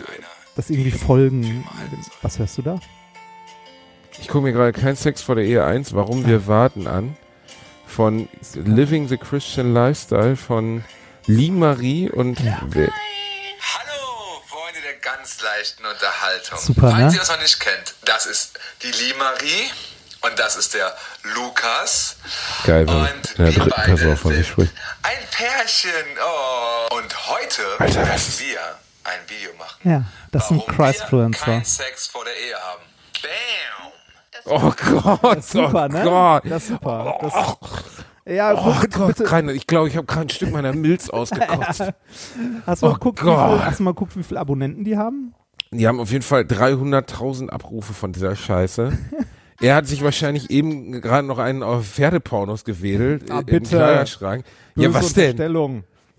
dass 0.55 0.69
irgendwie 0.69 0.91
folgen. 0.91 1.63
Was 2.21 2.39
hörst 2.39 2.57
du 2.57 2.61
da? 2.61 2.79
Ich 4.19 4.27
gucke 4.27 4.43
mir 4.43 4.53
gerade 4.53 4.73
kein 4.73 4.95
Sex 4.95 5.21
vor 5.21 5.35
der 5.35 5.45
Ehe 5.45 5.63
1, 5.63 5.93
warum 5.93 6.25
wir 6.25 6.47
warten 6.47 6.87
an. 6.87 7.15
Von 7.85 8.27
Living 8.53 9.07
the 9.07 9.17
Christian 9.17 9.73
Lifestyle 9.73 10.35
von 10.35 10.83
Lee 11.27 11.51
Marie 11.51 12.09
und 12.09 12.37
wer- 12.43 12.87
Hallo, 12.87 14.41
Freunde 14.47 14.81
der 14.81 14.93
ganz 14.95 15.41
leichten 15.41 15.85
Unterhaltung. 15.85 16.57
Super, 16.59 16.91
Falls 16.91 17.11
ne? 17.13 17.17
ihr 17.17 17.21
es 17.21 17.29
noch 17.29 17.41
nicht 17.41 17.59
kennt, 17.59 17.93
das 18.05 18.25
ist 18.25 18.59
die 18.81 18.91
Lee-Marie 18.91 19.69
und 20.21 20.39
das 20.39 20.55
ist 20.55 20.73
der 20.73 20.95
Lukas. 21.35 22.15
Geil, 22.65 22.87
wenn 22.87 22.95
Und 22.95 23.31
in 23.37 23.45
der 23.45 23.53
dritten 23.53 23.81
Person 23.83 24.17
von 24.17 24.31
sich 24.33 24.45
sind 24.45 24.53
spricht. 24.53 24.73
ein 25.03 25.17
Pärchen. 25.31 25.91
Oh. 26.23 26.95
Und 26.95 27.27
heute 27.27 27.61
Alter, 27.79 27.95
werden 27.95 28.09
das 28.13 28.39
wir 28.39 28.59
ein 29.03 29.19
Video 29.27 29.53
machen. 29.57 29.79
Ja, 29.89 30.03
das 30.31 30.47
sind 30.47 30.65
Christfluencer. 30.67 31.45
keinen 31.45 31.65
Sex 31.65 32.07
vor 32.07 32.23
der 32.23 32.35
Ehe 32.37 32.55
haben. 32.55 32.81
Bam! 33.21 33.91
Oh 34.49 34.71
Gott, 35.21 35.43
Super, 35.43 35.87
oh 35.89 35.93
ne? 35.93 36.03
Gott. 36.03 36.43
Das 36.45 36.63
ist 36.63 36.69
super. 36.69 37.17
Das, 37.21 37.33
ja, 38.27 38.53
Oh 38.55 38.73
bitte, 38.81 38.97
Gott, 38.97 39.23
keine, 39.25 39.53
ich 39.53 39.67
glaube, 39.67 39.87
ich 39.87 39.95
habe 39.97 40.05
gerade 40.05 40.27
ein 40.27 40.29
Stück 40.29 40.51
meiner 40.51 40.73
Milz 40.73 41.09
ausgekotzt. 41.11 41.83
hast, 42.65 42.81
du 42.81 42.85
mal 42.87 42.93
oh 42.93 42.95
wie 43.05 43.25
Gott. 43.25 43.49
viel, 43.51 43.65
hast 43.65 43.79
du 43.79 43.83
mal 43.83 43.91
geguckt, 43.91 44.17
wie 44.17 44.23
viele 44.23 44.39
Abonnenten 44.39 44.83
die 44.83 44.97
haben? 44.97 45.33
Die 45.71 45.87
haben 45.87 45.99
auf 45.99 46.11
jeden 46.11 46.23
Fall 46.23 46.43
300.000 46.43 47.49
Abrufe 47.49 47.93
von 47.93 48.11
dieser 48.13 48.35
Scheiße. 48.35 48.91
Er 49.59 49.73
hat 49.73 49.87
sich 49.87 50.03
wahrscheinlich 50.03 50.51
eben 50.51 51.01
gerade 51.01 51.25
noch 51.27 51.39
einen 51.39 51.63
auf 51.63 51.83
Pferdepornos 51.83 52.63
gewedelt 52.63 53.31
Ah, 53.31 53.39
im 53.39 53.45
bitte. 53.47 53.77
Kleiderschrank. 53.77 54.45
Ja, 54.75 54.93
was 54.93 55.13
denn? 55.13 55.35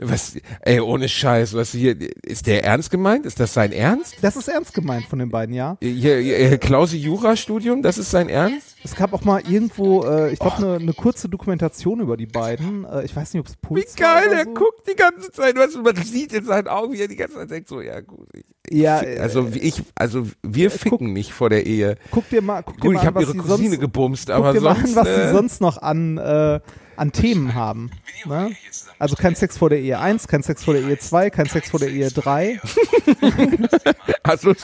Was, 0.00 0.36
ey, 0.60 0.78
ohne 0.80 1.08
Scheiß, 1.08 1.54
was 1.54 1.72
hier, 1.72 1.96
ist 2.22 2.46
der 2.46 2.62
ernst 2.62 2.90
gemeint? 2.90 3.26
Ist 3.26 3.40
das 3.40 3.52
sein 3.52 3.72
Ernst? 3.72 4.14
Das 4.22 4.36
ist 4.36 4.46
ernst 4.46 4.72
gemeint 4.72 5.06
von 5.06 5.18
den 5.18 5.28
beiden, 5.28 5.52
ja. 5.54 5.76
Hier, 5.80 6.18
hier 6.18 6.56
Klausi 6.58 6.98
Jurastudium, 6.98 7.82
das 7.82 7.98
ist 7.98 8.12
sein 8.12 8.28
Ernst? 8.28 8.76
Es 8.84 8.94
gab 8.94 9.12
auch 9.12 9.24
mal 9.24 9.42
irgendwo, 9.48 10.04
äh, 10.04 10.32
ich 10.32 10.38
glaube, 10.38 10.58
eine 10.58 10.74
eine 10.76 10.92
kurze 10.92 11.28
Dokumentation 11.28 11.98
über 11.98 12.16
die 12.16 12.26
beiden. 12.26 12.84
Äh, 12.84 13.04
ich 13.04 13.16
weiß 13.16 13.34
nicht, 13.34 13.40
ob 13.40 13.48
es 13.48 13.54
Wie 13.54 13.66
Puls 13.66 13.98
war 13.98 14.22
geil, 14.22 14.32
er 14.32 14.44
so. 14.44 14.54
guckt 14.54 14.88
die 14.88 14.94
ganze 14.94 15.32
Zeit, 15.32 15.56
du, 15.56 15.82
man 15.82 15.96
sieht 15.96 16.32
in 16.32 16.44
seinen 16.44 16.68
Augen, 16.68 16.92
wie 16.92 17.00
er 17.00 17.08
die 17.08 17.16
ganze 17.16 17.34
Zeit 17.34 17.50
denkt, 17.50 17.68
so, 17.68 17.80
ja 17.80 18.00
gut. 18.00 18.28
Ich, 18.32 18.44
Ja, 18.78 19.02
ich, 19.02 19.08
äh, 19.08 19.18
also 19.18 19.52
wie 19.52 19.58
ich, 19.58 19.82
also 19.96 20.26
wir 20.44 20.70
ficken 20.70 21.12
nicht 21.12 21.32
vor 21.32 21.50
der 21.50 21.66
Ehe. 21.66 21.96
Guck 22.12 22.28
dir 22.28 22.40
mal, 22.40 22.62
guck 22.62 22.76
dir 22.76 22.82
Gut, 22.82 22.94
mal 22.94 23.00
ich 23.00 23.06
habe 23.06 23.16
was 23.16 23.22
ihre 23.24 23.36
Cousine 23.36 23.70
sonst, 23.70 23.80
gebumst, 23.80 24.26
guck 24.28 24.36
aber 24.36 24.52
dir 24.52 24.60
mal 24.60 24.76
sonst, 24.76 24.96
an, 24.96 25.04
was 25.04 25.08
äh, 25.08 25.26
sie 25.26 25.34
sonst 25.34 25.60
noch 25.60 25.82
an, 25.82 26.18
äh, 26.18 26.60
an 26.98 27.12
Themen 27.12 27.54
haben. 27.54 27.90
Ne? 28.26 28.50
Also 28.98 29.16
kein 29.16 29.34
Sex 29.34 29.56
vor 29.58 29.70
der 29.70 29.80
Ehe 29.80 29.98
1, 29.98 30.28
kein 30.28 30.42
Sex 30.42 30.64
vor 30.64 30.74
der 30.74 30.82
Ehe 30.82 30.98
2, 30.98 31.30
kein 31.30 31.46
Sex 31.46 31.70
vor 31.70 31.80
der 31.80 31.90
Ehe 31.90 32.10
3. 32.10 32.60
hast 34.26 34.44
du? 34.44 34.54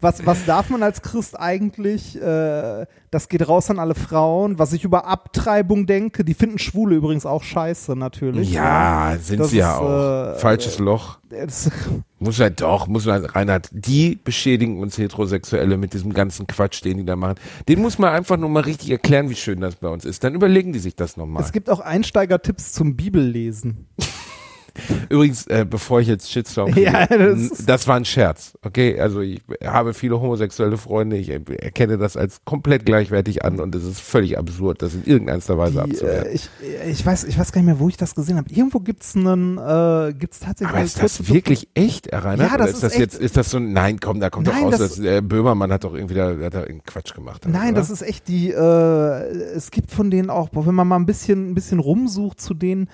Was, 0.00 0.26
was 0.26 0.44
darf 0.44 0.70
man 0.70 0.82
als 0.82 1.02
Christ 1.02 1.38
eigentlich? 1.38 2.20
Äh, 2.20 2.86
das 3.10 3.28
geht 3.28 3.48
raus 3.48 3.70
an 3.70 3.78
alle 3.78 3.94
Frauen. 3.94 4.58
Was 4.58 4.72
ich 4.72 4.84
über 4.84 5.06
Abtreibung 5.06 5.86
denke, 5.86 6.24
die 6.24 6.34
finden 6.34 6.58
Schwule 6.58 6.96
übrigens 6.96 7.26
auch 7.26 7.42
scheiße, 7.42 7.94
natürlich. 7.96 8.52
Ja, 8.52 9.16
sind 9.20 9.38
Das 9.40 9.50
sie 9.50 9.58
ja 9.58 9.74
ist, 9.74 9.80
auch. 9.80 10.36
äh, 10.36 10.38
Falsches 10.40 10.78
Loch. 10.78 11.18
Das, 11.28 11.70
Muss 12.24 12.38
ja 12.38 12.48
doch, 12.48 12.86
muss 12.86 13.04
man, 13.04 13.22
Reinhard, 13.22 13.68
die 13.70 14.16
beschädigen 14.16 14.80
uns 14.80 14.96
Heterosexuelle 14.96 15.76
mit 15.76 15.92
diesem 15.92 16.14
ganzen 16.14 16.46
Quatsch, 16.46 16.82
den 16.82 16.96
die 16.96 17.04
da 17.04 17.16
machen. 17.16 17.34
Den 17.68 17.82
muss 17.82 17.98
man 17.98 18.14
einfach 18.14 18.38
nur 18.38 18.48
mal 18.48 18.62
richtig 18.62 18.90
erklären, 18.90 19.28
wie 19.28 19.34
schön 19.34 19.60
das 19.60 19.76
bei 19.76 19.88
uns 19.88 20.06
ist. 20.06 20.24
Dann 20.24 20.34
überlegen 20.34 20.72
die 20.72 20.78
sich 20.78 20.96
das 20.96 21.18
nochmal. 21.18 21.42
es 21.42 21.52
gibt 21.52 21.68
auch 21.68 21.80
Einsteigertipps 21.80 22.72
zum 22.72 22.96
Bibellesen. 22.96 23.88
Übrigens, 25.08 25.46
äh, 25.46 25.64
bevor 25.68 26.00
ich 26.00 26.08
jetzt 26.08 26.30
Shitstorm 26.30 26.70
kriege, 26.72 26.90
Ja, 26.92 27.06
das 27.06 27.64
das 27.66 27.86
war 27.88 27.96
ein 27.96 28.04
Scherz, 28.04 28.54
okay? 28.62 28.98
Also 28.98 29.20
ich 29.20 29.40
habe 29.64 29.94
viele 29.94 30.20
homosexuelle 30.20 30.76
Freunde, 30.76 31.16
ich 31.16 31.28
er- 31.30 31.40
erkenne 31.62 31.96
das 31.98 32.16
als 32.16 32.40
komplett 32.44 32.84
gleichwertig 32.84 33.44
an 33.44 33.60
und 33.60 33.74
es 33.74 33.84
ist 33.84 34.00
völlig 34.00 34.36
absurd, 34.38 34.82
das 34.82 34.94
in 34.94 35.04
irgendeiner 35.04 35.58
Weise 35.58 35.72
Die, 35.74 35.78
abzuwerten. 35.80 36.30
äh, 36.30 36.34
ich, 36.34 36.48
ich, 36.90 37.06
weiß, 37.06 37.24
ich 37.24 37.38
weiß 37.38 37.52
gar 37.52 37.60
nicht 37.60 37.66
mehr, 37.66 37.78
wo 37.78 37.88
ich 37.88 37.96
das 37.96 38.14
gesehen 38.14 38.36
habe. 38.36 38.50
Irgendwo 38.50 38.80
gibt's 38.80 39.14
einen, 39.14 39.58
äh, 39.58 40.12
gibt's 40.18 40.40
tatsächlich 40.40 40.74
Aber 40.76 40.84
ist 40.84 41.02
das 41.02 41.28
wirklich 41.28 41.68
echt, 41.74 42.10
Herr 42.10 42.24
Reinhard? 42.24 42.50
Ja, 42.50 42.56
das 42.58 42.72
ist 42.72 42.82
das 42.82 42.92
echt- 42.92 43.00
jetzt, 43.00 43.18
ist 43.20 43.36
das 43.36 43.50
so, 43.50 43.58
ein- 43.58 43.72
nein, 43.72 44.00
komm, 44.00 44.20
da 44.20 44.30
kommt 44.30 44.48
doch 44.48 44.52
Nein, 44.52 44.64
raus, 44.64 44.78
das- 44.78 44.96
dass, 44.96 44.98
äh, 45.00 45.20
Böhmermann 45.22 45.70
hat 45.72 45.84
doch 45.84 45.94
irgendwie 45.94 46.14
da, 46.14 46.36
hat 46.36 46.54
da 46.54 46.64
Quatsch 46.84 47.14
gemacht. 47.14 47.46
Nein, 47.48 47.68
oder? 47.72 47.80
das 47.80 47.90
ist 47.90 48.02
echt 48.02 48.28
die, 48.28 48.50
äh, 48.50 48.54
es 49.54 49.70
gibt 49.70 49.90
von 49.90 50.10
denen 50.10 50.30
auch, 50.30 50.48
wenn 50.52 50.74
man 50.74 50.88
mal 50.88 50.96
ein 50.96 51.06
bisschen, 51.06 51.50
ein 51.50 51.54
bisschen 51.54 51.78
rumsucht 51.78 52.40
zu 52.40 52.54
denen, 52.54 52.88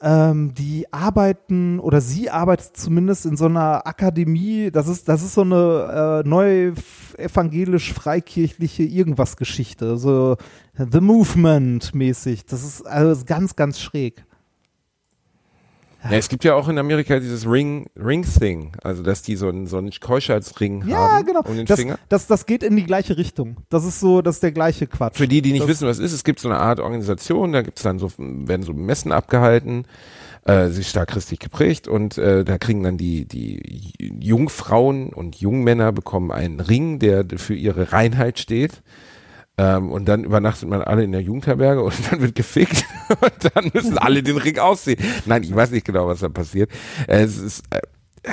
ähm, 0.00 0.54
die 0.54 0.92
arbeiten 0.92 1.80
oder 1.80 2.00
sie 2.00 2.30
arbeitet 2.30 2.76
zumindest 2.76 3.26
in 3.26 3.36
so 3.36 3.46
einer 3.46 3.86
Akademie, 3.86 4.70
das 4.70 4.86
ist, 4.88 5.08
das 5.08 5.22
ist 5.22 5.34
so 5.34 5.42
eine 5.42 6.22
äh, 6.24 6.28
neue 6.28 6.68
f- 6.72 7.16
evangelisch-freikirchliche 7.18 8.84
Irgendwas-Geschichte, 8.84 9.96
so 9.96 10.36
The 10.76 11.00
Movement 11.00 11.94
mäßig. 11.94 12.46
Das 12.46 12.62
ist 12.62 12.86
also 12.86 13.24
ganz, 13.24 13.56
ganz 13.56 13.80
schräg. 13.80 14.24
Ja, 16.10 16.16
es 16.16 16.28
gibt 16.28 16.44
ja 16.44 16.54
auch 16.54 16.68
in 16.68 16.78
Amerika 16.78 17.18
dieses 17.20 17.46
Ring, 17.46 17.86
Ring-Thing, 17.96 18.72
also 18.82 19.02
dass 19.02 19.22
die 19.22 19.36
so 19.36 19.48
einen, 19.48 19.66
so 19.66 19.78
einen 19.78 19.90
Keuschheitsring 19.90 20.84
Ja, 20.86 20.96
haben 21.12 21.26
genau. 21.26 21.40
um 21.44 21.56
den 21.56 21.66
Das, 21.66 21.78
Finger. 21.78 21.98
das, 22.08 22.26
das 22.26 22.46
geht 22.46 22.62
in 22.62 22.76
die 22.76 22.84
gleiche 22.84 23.16
Richtung. 23.16 23.56
Das 23.68 23.84
ist 23.84 24.00
so, 24.00 24.22
das 24.22 24.36
ist 24.36 24.42
der 24.42 24.52
gleiche 24.52 24.86
Quatsch. 24.86 25.16
Für 25.16 25.28
die, 25.28 25.42
die 25.42 25.52
nicht 25.52 25.62
das, 25.62 25.68
wissen, 25.68 25.88
was 25.88 25.98
es 25.98 26.04
ist, 26.06 26.12
es 26.12 26.24
gibt 26.24 26.40
so 26.40 26.48
eine 26.48 26.58
Art 26.58 26.80
Organisation, 26.80 27.52
da 27.52 27.62
gibt's 27.62 27.82
dann 27.82 27.98
so, 27.98 28.10
werden 28.18 28.62
so 28.62 28.72
Messen 28.72 29.12
abgehalten, 29.12 29.84
äh, 30.44 30.68
sie 30.68 30.80
ist 30.80 30.90
stark 30.90 31.08
christlich 31.10 31.40
geprägt 31.40 31.88
und 31.88 32.16
äh, 32.18 32.44
da 32.44 32.58
kriegen 32.58 32.82
dann 32.82 32.96
die, 32.96 33.26
die 33.26 33.92
Jungfrauen 34.20 35.12
und 35.12 35.36
Jungmänner 35.36 35.92
bekommen 35.92 36.32
einen 36.32 36.60
Ring, 36.60 36.98
der 36.98 37.24
für 37.36 37.54
ihre 37.54 37.92
Reinheit 37.92 38.38
steht. 38.38 38.82
Ähm, 39.58 39.90
und 39.90 40.04
dann 40.06 40.22
übernachtet 40.22 40.68
man 40.68 40.82
alle 40.82 41.02
in 41.02 41.10
der 41.10 41.20
Jugendherberge 41.20 41.82
und 41.82 41.94
dann 42.10 42.20
wird 42.20 42.36
gefickt 42.36 42.84
und 43.08 43.54
dann 43.54 43.70
müssen 43.74 43.98
alle 43.98 44.22
den 44.22 44.36
Ring 44.36 44.58
ausziehen. 44.58 44.98
Nein, 45.26 45.42
ich 45.42 45.54
weiß 45.54 45.72
nicht 45.72 45.84
genau, 45.84 46.06
was 46.06 46.20
da 46.20 46.28
passiert. 46.28 46.70
Es 47.08 47.36
ist, 47.36 47.64
äh, 47.70 47.80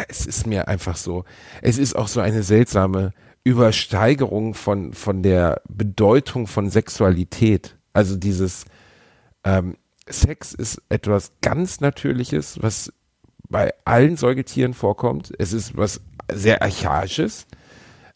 es 0.08 0.28
ist 0.28 0.46
mir 0.46 0.68
einfach 0.68 0.96
so, 0.96 1.26
es 1.62 1.80
ist 1.80 1.96
auch 1.96 2.08
so 2.08 2.22
eine 2.22 2.44
seltsame 2.44 3.12
Übersteigerung 3.44 4.54
von, 4.54 4.94
von 4.94 5.24
der 5.24 5.62
Bedeutung 5.68 6.46
von 6.48 6.70
Sexualität. 6.70 7.76
Also 7.94 8.18
dieses 8.18 8.66
ähm, 9.44 9.78
Sex 10.08 10.54
ist 10.54 10.82
etwas 10.90 11.32
ganz 11.42 11.82
Natürliches, 11.82 12.62
was 12.62 12.94
bei 13.50 13.74
allen 13.86 14.18
Säugetieren 14.18 14.74
vorkommt. 14.74 15.32
Es 15.40 15.54
ist 15.54 15.76
was 15.76 16.02
sehr 16.32 16.62
Archaisches. 16.62 17.48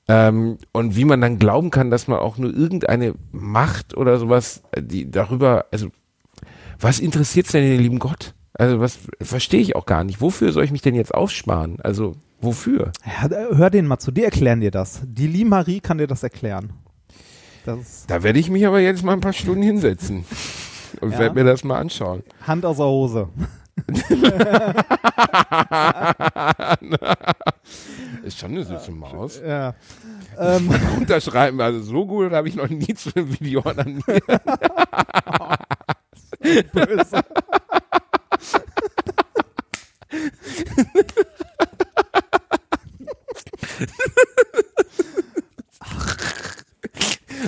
Ähm, 0.09 0.57
und 0.73 0.95
wie 0.95 1.05
man 1.05 1.21
dann 1.21 1.37
glauben 1.37 1.69
kann, 1.69 1.91
dass 1.91 2.07
man 2.07 2.17
auch 2.19 2.37
nur 2.39 2.51
irgendeine 2.53 3.13
Macht 3.31 3.95
oder 3.95 4.17
sowas, 4.17 4.63
äh, 4.71 4.81
die 4.81 5.09
darüber, 5.09 5.67
also 5.71 5.89
was 6.79 6.99
interessiert's 6.99 7.51
denn 7.51 7.63
den 7.63 7.79
lieben 7.79 7.99
Gott? 7.99 8.33
Also 8.53 8.79
was 8.79 8.97
verstehe 9.21 9.61
ich 9.61 9.75
auch 9.75 9.85
gar 9.85 10.03
nicht. 10.03 10.19
Wofür 10.19 10.51
soll 10.51 10.63
ich 10.63 10.71
mich 10.71 10.81
denn 10.81 10.95
jetzt 10.95 11.13
aufsparen? 11.13 11.79
Also 11.81 12.15
wofür? 12.41 12.91
Ja, 13.05 13.29
hör 13.55 13.69
denen 13.69 13.87
mal 13.87 13.99
zu, 13.99 14.11
die 14.11 14.23
erklären 14.23 14.61
dir 14.61 14.71
das. 14.71 15.01
Die 15.05 15.27
Lee 15.27 15.45
Marie 15.45 15.79
kann 15.79 15.99
dir 15.99 16.07
das 16.07 16.23
erklären. 16.23 16.71
Das 17.65 18.05
Da 18.07 18.23
werde 18.23 18.39
ich 18.39 18.49
mich 18.49 18.65
aber 18.65 18.79
jetzt 18.79 19.03
mal 19.03 19.13
ein 19.13 19.21
paar 19.21 19.33
Stunden 19.33 19.61
hinsetzen 19.61 20.25
und 21.01 21.11
Ja. 21.11 21.19
werde 21.19 21.35
mir 21.35 21.43
das 21.43 21.63
mal 21.63 21.77
anschauen. 21.79 22.23
Hand 22.47 22.65
aus 22.65 22.77
der 22.77 22.87
Hose. 22.87 23.29
Ist 28.23 28.39
schon 28.39 28.51
eine 28.51 28.63
süße 28.63 28.91
Maus. 28.91 29.41
Ja. 29.45 29.75
Ähm, 30.37 30.69
Unterschreiben, 30.97 31.59
also 31.61 31.81
so 31.81 32.05
gut 32.05 32.31
habe 32.31 32.49
ich 32.49 32.55
noch 32.55 32.69
nie 32.69 32.93
zu 32.93 33.09
einem 33.15 33.39
Video 33.39 33.61
animiert. 33.61 34.23
böse. 36.73 37.23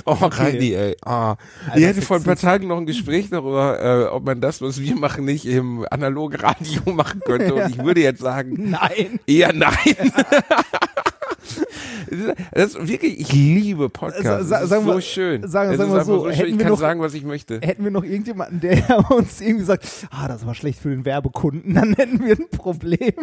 Oh, 0.05 0.13
Reini, 0.19 0.73
ey. 0.73 0.95
Ah. 1.05 1.35
ich 1.75 1.85
hatte 1.85 2.01
vor 2.01 2.17
ein 2.17 2.23
paar 2.23 2.35
Tagen 2.35 2.67
noch 2.67 2.77
ein 2.77 2.85
Gespräch 2.85 3.29
darüber, 3.29 3.79
äh, 3.81 4.05
ob 4.09 4.25
man 4.25 4.41
das, 4.41 4.61
was 4.61 4.79
wir 4.81 4.95
machen, 4.95 5.25
nicht 5.25 5.45
im 5.45 5.85
analogen 5.89 6.35
Radio 6.39 6.81
machen 6.93 7.21
könnte. 7.25 7.53
Und 7.53 7.69
ich 7.69 7.77
würde 7.83 8.01
jetzt 8.01 8.21
sagen, 8.21 8.71
Nein. 8.71 9.19
eher 9.27 9.53
nein. 9.53 10.11
Das 12.51 12.75
ist 12.75 12.87
wirklich, 12.87 13.19
ich 13.19 13.31
liebe 13.31 13.89
Podcasts. 13.89 14.23
Sa- 14.49 14.55
Das 14.59 14.63
ist 14.63 14.69
sagen 14.69 14.85
so 14.85 14.93
wir- 14.95 15.01
schön. 15.01 15.47
sagen- 15.47 15.77
sagen 15.77 15.93
wir 15.93 16.03
so, 16.03 16.25
schön. 16.25 16.33
hätten 16.35 16.49
Ich 16.49 16.57
wir 16.57 16.63
kann 16.63 16.71
noch- 16.73 16.79
sagen, 16.79 16.99
was 17.01 17.13
ich 17.13 17.23
möchte. 17.23 17.59
Hätten 17.61 17.83
wir 17.83 17.91
noch 17.91 18.03
irgendjemanden, 18.03 18.59
der 18.59 19.11
uns 19.11 19.39
irgendwie 19.39 19.65
sagt, 19.65 19.85
ah, 20.11 20.27
das 20.27 20.45
war 20.45 20.53
schlecht 20.55 20.79
für 20.79 20.89
den 20.89 21.05
Werbekunden, 21.05 21.73
dann 21.73 21.93
hätten 21.93 22.23
wir 22.25 22.33
ein 22.37 22.49
Problem. 22.49 23.13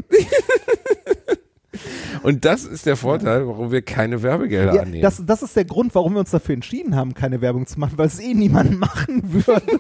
Und 2.23 2.45
das 2.45 2.65
ist 2.65 2.87
der 2.87 2.97
Vorteil, 2.97 3.47
warum 3.47 3.71
wir 3.73 3.83
keine 3.83 4.23
Werbegelder 4.23 4.75
Ja, 4.75 4.83
annehmen. 4.83 5.03
das, 5.03 5.23
das 5.25 5.43
ist 5.43 5.57
der 5.57 5.65
Grund, 5.65 5.95
warum 5.95 6.15
wir 6.15 6.21
uns 6.21 6.31
dafür 6.31 6.55
entschieden 6.55 6.97
haben, 6.97 7.15
keine 7.15 7.41
Werbung 7.41 7.67
zu 7.67 7.79
machen, 7.81 7.97
weil 7.97 8.07
es 8.07 8.21
eh 8.21 8.35
niemand 8.35 8.79
machen 8.79 9.23
würde. 9.25 9.63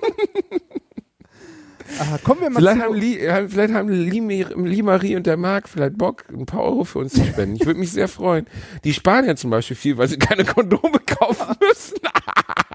ah, 2.01 2.19
kommen 2.23 2.41
wir 2.43 2.51
mal 2.51 2.61
Vielleicht 2.61 2.79
zu, 2.79 2.85
haben, 2.85 2.95
Li, 2.95 3.19
vielleicht 3.49 3.75
haben 3.75 3.89
Li, 3.89 4.45
Li 4.69 4.83
Marie 4.83 5.17
und 5.17 5.27
der 5.27 5.37
Marc 5.37 5.69
vielleicht 5.69 5.99
Bock, 5.99 6.25
ein 6.33 6.47
paar 6.47 6.63
Euro 6.63 6.85
für 6.85 6.99
uns 7.01 7.13
zu 7.15 7.25
spenden. 7.25 7.57
Ich 7.57 7.67
würde 7.67 7.81
mich 7.81 7.93
sehr 7.93 8.09
freuen. 8.09 8.47
Die 8.85 8.93
sparen 8.93 9.25
ja 9.27 9.37
zum 9.37 9.51
Beispiel 9.51 9.77
viel, 9.77 9.99
weil 9.99 10.09
sie 10.09 10.19
keine 10.19 10.45
Kondome 10.45 10.99
kaufen 11.05 11.55
müssen. 11.61 11.97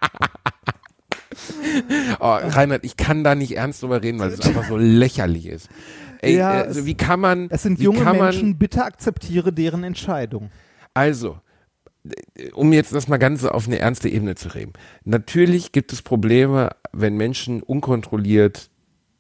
oh, 2.20 2.26
Reinhard, 2.42 2.84
ich 2.84 2.98
kann 2.98 3.24
da 3.24 3.36
nicht 3.36 3.56
ernst 3.58 3.82
drüber 3.84 4.02
reden, 4.04 4.20
weil 4.20 4.32
es 4.32 4.42
einfach 4.42 4.68
so 4.68 4.78
lächerlich 4.78 5.48
ist. 5.48 5.70
Ey, 6.22 6.38
Ja, 6.38 6.50
also 6.52 6.80
es- 6.82 6.86
wie 6.86 6.96
kann 6.96 7.20
man. 7.20 7.48
es 7.50 7.64
sind 7.64 7.80
junge 7.80 8.00
kann 8.02 8.18
man, 8.18 8.28
Menschen, 8.28 8.58
bitte 8.58 8.84
akzeptiere 8.84 9.52
deren 9.52 9.84
Entscheidung. 9.84 10.50
Also, 10.94 11.38
um 12.54 12.74
jetzt 12.74 12.94
das 12.94 13.08
mal 13.08 13.18
ganz 13.18 13.44
auf 13.46 13.68
eine 13.68 13.80
ernste 13.80 14.10
Ebene 14.10 14.36
zu 14.36 14.50
reden. 14.54 14.74
Natürlich 15.06 15.72
gibt 15.72 15.94
es 15.94 16.02
Probleme, 16.02 16.70
wenn 16.92 17.16
Menschen 17.18 17.64
unkontrolliert 17.64 18.70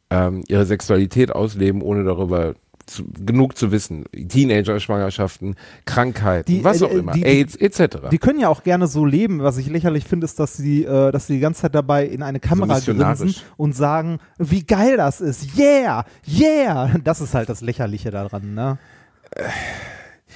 ähm, 0.10 0.44
ihre 0.48 0.66
Sexualität 0.66 1.32
ausleben, 1.32 1.82
ohne 1.82 2.04
darüber 2.04 2.56
zu, 2.86 3.03
genug 3.25 3.57
zu 3.57 3.71
wissen. 3.71 4.05
Teenager-Schwangerschaften, 4.13 5.55
Krankheiten, 5.86 6.51
Die, 6.51 6.63
was 6.63 6.81
äh, 6.81 6.86
auch 6.86 6.91
immer, 6.91 7.13
die- 7.13 7.25
AIDS 7.25 7.55
etc. 7.55 8.09
Die 8.11 8.17
können 8.17 8.39
ja 8.39 8.49
auch 8.49 8.63
gerne 8.63 8.88
so 8.88 9.05
leben. 9.05 9.41
Was 9.43 9.57
ich 9.57 9.67
lächerlich 9.67 10.05
finde, 10.05 10.25
ist, 10.25 10.39
dass 10.39 10.55
sie, 10.57 10.84
äh, 10.84 11.11
dass 11.11 11.27
sie 11.27 11.34
die 11.36 11.39
ganze 11.39 11.61
Zeit 11.61 11.75
dabei 11.75 12.05
in 12.05 12.23
eine 12.23 12.39
Kamera 12.39 12.75
missionarisch. 12.75 13.19
grinsen 13.19 13.41
und 13.57 13.75
sagen, 13.75 14.19
wie 14.38 14.63
geil 14.63 14.97
das 14.97 15.21
ist. 15.21 15.57
Yeah, 15.57 16.05
yeah. 16.27 16.91
Das 17.03 17.21
ist 17.21 17.34
halt 17.34 17.49
das 17.49 17.61
Lächerliche 17.61 18.11
daran, 18.11 18.53
ne? 18.53 18.77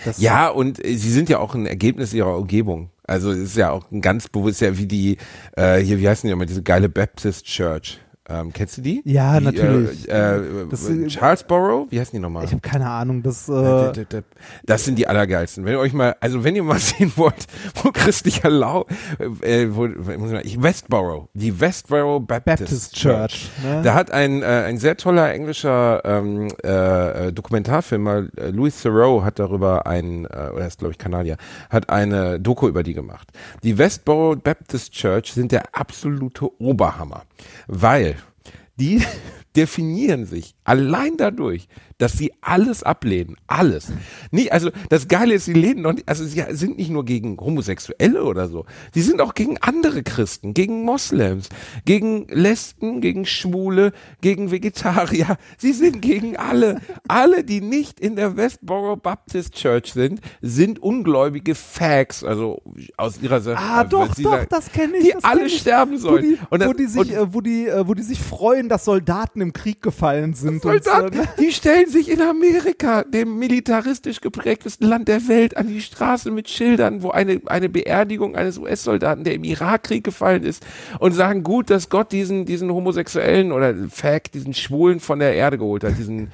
Das, 0.05 0.19
Ja, 0.19 0.49
und 0.49 0.83
äh, 0.83 0.95
sie 0.95 1.11
sind 1.11 1.29
ja 1.29 1.39
auch 1.39 1.55
ein 1.55 1.65
Ergebnis 1.65 2.13
ihrer 2.13 2.37
Umgebung. 2.37 2.89
Also 3.05 3.31
es 3.31 3.39
ist 3.39 3.57
ja 3.57 3.71
auch 3.71 3.89
ein 3.91 4.01
ganz 4.01 4.27
bewusst, 4.27 4.61
ja 4.61 4.77
wie 4.77 4.85
die, 4.85 5.17
äh, 5.55 5.77
hier, 5.79 5.99
wie 5.99 6.07
heißen 6.09 6.27
die 6.27 6.31
immer, 6.33 6.45
diese 6.45 6.61
geile 6.61 6.89
Baptist 6.89 7.45
Church. 7.45 7.99
Ähm, 8.29 8.51
kennst 8.53 8.77
du 8.77 8.81
die? 8.81 9.01
Ja, 9.05 9.39
die, 9.39 9.45
natürlich. 9.45 10.09
Äh, 10.09 10.37
äh, 10.37 10.67
Das, 10.69 10.89
äh, 10.89 11.09
Charlesboro? 11.09 11.87
Wie 11.89 11.99
heißen 11.99 12.11
die 12.11 12.19
nochmal? 12.19 12.43
Ich 12.43 12.51
habe 12.51 12.61
keine 12.61 12.89
Ahnung. 12.89 13.23
Das, 13.23 13.47
Äh, 13.47 13.53
äh, 13.91 14.21
Das 14.65 14.83
sind 14.85 14.97
die 14.99 15.07
allergeilsten. 15.07 15.63
Wenn 15.65 15.73
ihr 15.73 15.79
euch 15.79 15.93
mal, 15.93 16.15
also 16.19 16.43
wenn 16.43 16.55
ihr 16.55 16.63
mal 16.63 16.79
sehen 16.79 17.13
wollt, 17.15 17.47
wo 17.83 17.91
christlicher 17.91 18.49
Lau, 18.49 18.85
äh, 19.41 19.67
wo, 19.69 19.87
muss 19.87 20.31
ich 20.43 20.57
mal, 20.57 20.63
Westboro, 20.67 21.29
die 21.33 21.59
Westboro 21.59 22.19
Baptist, 22.19 22.59
Baptist 22.59 22.95
Church. 22.95 23.49
Ne? 23.63 23.81
Da 23.83 23.93
hat 23.93 24.11
ein, 24.11 24.41
äh, 24.41 24.45
ein 24.45 24.77
sehr 24.77 24.97
toller 24.97 25.31
englischer 25.33 26.01
ähm, 26.03 26.49
äh, 26.63 27.27
äh, 27.27 27.33
Dokumentarfilmer, 27.33 28.27
äh, 28.37 28.49
Louis 28.49 28.81
Theroux, 28.81 29.23
hat 29.23 29.39
darüber 29.39 29.87
ein, 29.87 30.25
äh, 30.25 30.49
oder 30.53 30.61
er 30.61 30.67
ist 30.67 30.79
glaube 30.79 30.91
ich 30.91 30.97
Kanadier, 30.97 31.37
hat 31.69 31.89
eine 31.89 32.39
Doku 32.39 32.67
über 32.67 32.83
die 32.83 32.93
gemacht. 32.93 33.29
Die 33.63 33.77
Westboro 33.77 34.35
Baptist 34.35 34.91
Church 34.91 35.33
sind 35.33 35.51
der 35.51 35.63
absolute 35.73 36.49
Oberhammer, 36.61 37.23
weil 37.67 38.17
die 38.79 39.01
definieren 39.55 40.25
sich 40.25 40.55
allein 40.67 41.17
dadurch, 41.17 41.67
dass 41.97 42.13
sie 42.13 42.31
alles 42.41 42.83
ablehnen. 42.83 43.37
Alles. 43.47 43.87
Nie, 44.31 44.51
also 44.51 44.69
das 44.89 45.07
Geile 45.07 45.33
ist, 45.33 45.45
sie 45.45 45.53
lehnen 45.53 45.81
noch 45.81 45.93
nicht, 45.93 46.07
also 46.07 46.23
sie 46.25 46.43
sind 46.51 46.77
nicht 46.77 46.91
nur 46.91 47.05
gegen 47.05 47.37
Homosexuelle 47.37 48.23
oder 48.23 48.47
so. 48.49 48.65
Sie 48.93 49.01
sind 49.01 49.19
auch 49.21 49.33
gegen 49.33 49.57
andere 49.59 50.03
Christen, 50.03 50.53
gegen 50.53 50.83
Moslems, 50.83 51.49
gegen 51.85 52.27
Lesben, 52.27 53.01
gegen 53.01 53.25
Schwule, 53.25 53.93
gegen 54.21 54.51
Vegetarier. 54.51 55.37
Sie 55.57 55.73
sind 55.73 56.01
gegen 56.01 56.37
alle. 56.37 56.81
Alle, 57.07 57.43
die 57.43 57.61
nicht 57.61 57.99
in 57.99 58.15
der 58.15 58.37
Westboro 58.37 58.95
Baptist 58.97 59.55
Church 59.55 59.93
sind, 59.93 60.21
sind 60.41 60.79
ungläubige 60.79 61.55
Fags, 61.55 62.23
also 62.23 62.61
aus 62.97 63.19
ihrer 63.21 63.41
Sicht. 63.41 63.57
Ah, 63.57 63.77
also, 63.79 63.89
doch, 63.97 64.07
doch, 64.09 64.15
sagen, 64.15 64.47
das 64.49 64.71
kenne 64.71 64.97
ich. 64.97 65.05
Die 65.05 65.15
alle 65.23 65.45
ich. 65.47 65.57
sterben 65.59 65.97
sollen. 65.97 66.23
Wo 66.23 66.27
die, 66.27 66.39
Und 66.49 66.59
das- 66.61 66.69
wo, 66.69 66.73
die 66.73 66.85
sich, 66.85 66.99
und- 67.01 67.11
äh, 67.11 67.33
wo, 67.33 67.41
die, 67.41 67.67
äh, 67.67 67.87
wo 67.87 67.93
die 67.93 68.03
sich 68.03 68.19
freuen, 68.19 68.69
dass 68.69 68.85
Soldaten 68.85 69.41
im 69.41 69.53
Krieg 69.53 69.81
gefallen 69.81 70.33
sind. 70.33 70.56
Soldaten, 70.59 71.27
die 71.39 71.51
stellen 71.51 71.89
sich 71.89 72.09
in 72.09 72.21
Amerika, 72.21 73.03
dem 73.03 73.37
militaristisch 73.39 74.21
geprägtesten 74.21 74.87
Land 74.87 75.07
der 75.07 75.27
Welt, 75.27 75.57
an 75.57 75.67
die 75.67 75.81
Straße 75.81 76.31
mit 76.31 76.49
Schildern, 76.49 77.03
wo 77.03 77.11
eine, 77.11 77.41
eine 77.45 77.69
Beerdigung 77.69 78.35
eines 78.35 78.57
US-Soldaten, 78.57 79.23
der 79.23 79.35
im 79.35 79.43
Irakkrieg 79.43 80.03
gefallen 80.03 80.43
ist, 80.43 80.65
und 80.99 81.13
sagen, 81.13 81.43
gut, 81.43 81.69
dass 81.69 81.89
Gott 81.89 82.11
diesen, 82.11 82.45
diesen 82.45 82.71
Homosexuellen 82.71 83.51
oder 83.51 83.73
Fact, 83.89 84.33
diesen 84.33 84.53
Schwulen 84.53 84.99
von 84.99 85.19
der 85.19 85.33
Erde 85.33 85.57
geholt 85.57 85.83
hat, 85.83 85.97
diesen, 85.97 86.31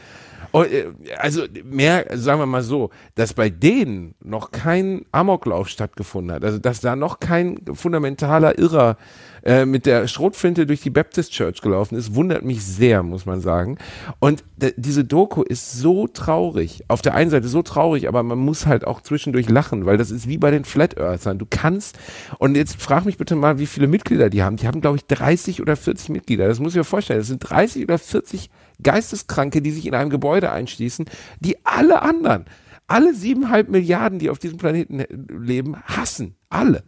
also 1.17 1.43
mehr, 1.63 2.05
sagen 2.13 2.39
wir 2.39 2.45
mal 2.45 2.61
so, 2.61 2.91
dass 3.15 3.33
bei 3.33 3.49
denen 3.49 4.13
noch 4.23 4.51
kein 4.51 5.03
Amoklauf 5.11 5.67
stattgefunden 5.67 6.35
hat, 6.35 6.43
also 6.43 6.59
dass 6.59 6.79
da 6.79 6.95
noch 6.95 7.19
kein 7.19 7.59
fundamentaler 7.73 8.59
Irrer 8.59 8.97
äh, 9.43 9.65
mit 9.65 9.85
der 9.87 10.07
Schrotflinte 10.07 10.65
durch 10.67 10.81
die 10.81 10.91
Baptist 10.91 11.31
Church 11.31 11.61
gelaufen 11.61 11.97
ist, 11.97 12.13
wundert 12.15 12.45
mich 12.45 12.63
sehr, 12.63 13.01
muss 13.01 13.25
man 13.25 13.41
sagen. 13.41 13.77
Und 14.19 14.43
diese 14.77 15.03
Doku 15.03 15.41
ist 15.41 15.73
so 15.73 16.07
traurig. 16.07 16.83
Auf 16.87 17.01
der 17.01 17.15
einen 17.15 17.31
Seite 17.31 17.47
so 17.47 17.61
traurig, 17.63 18.07
aber 18.07 18.21
man 18.21 18.37
muss 18.37 18.67
halt 18.67 18.85
auch 18.85 19.01
zwischendurch 19.01 19.49
lachen, 19.49 19.85
weil 19.85 19.97
das 19.97 20.11
ist 20.11 20.27
wie 20.27 20.37
bei 20.37 20.51
den 20.51 20.65
Flat 20.65 20.97
Earthern. 20.97 21.39
Du 21.39 21.47
kannst, 21.49 21.97
und 22.37 22.55
jetzt 22.55 22.81
frag 22.81 23.05
mich 23.05 23.17
bitte 23.17 23.35
mal, 23.35 23.59
wie 23.59 23.65
viele 23.65 23.87
Mitglieder 23.87 24.29
die 24.29 24.43
haben. 24.43 24.57
Die 24.57 24.67
haben, 24.67 24.81
glaube 24.81 24.97
ich, 24.97 25.05
30 25.07 25.61
oder 25.61 25.75
40 25.75 26.09
Mitglieder. 26.09 26.47
Das 26.47 26.59
muss 26.59 26.73
ich 26.73 26.77
mir 26.77 26.83
vorstellen. 26.83 27.19
Das 27.19 27.27
sind 27.27 27.39
30 27.39 27.83
oder 27.83 27.97
40 27.97 28.49
Geisteskranke, 28.83 29.61
die 29.61 29.71
sich 29.71 29.85
in 29.85 29.95
einem 29.95 30.09
Gebäude 30.09 30.51
einschließen, 30.51 31.05
die 31.39 31.57
alle 31.65 32.01
anderen, 32.01 32.45
alle 32.87 33.13
siebeneinhalb 33.13 33.69
Milliarden, 33.69 34.19
die 34.19 34.29
auf 34.29 34.39
diesem 34.39 34.57
Planeten 34.57 34.99
äh, 34.99 35.07
leben, 35.11 35.77
hassen. 35.83 36.35
Alle. 36.49 36.83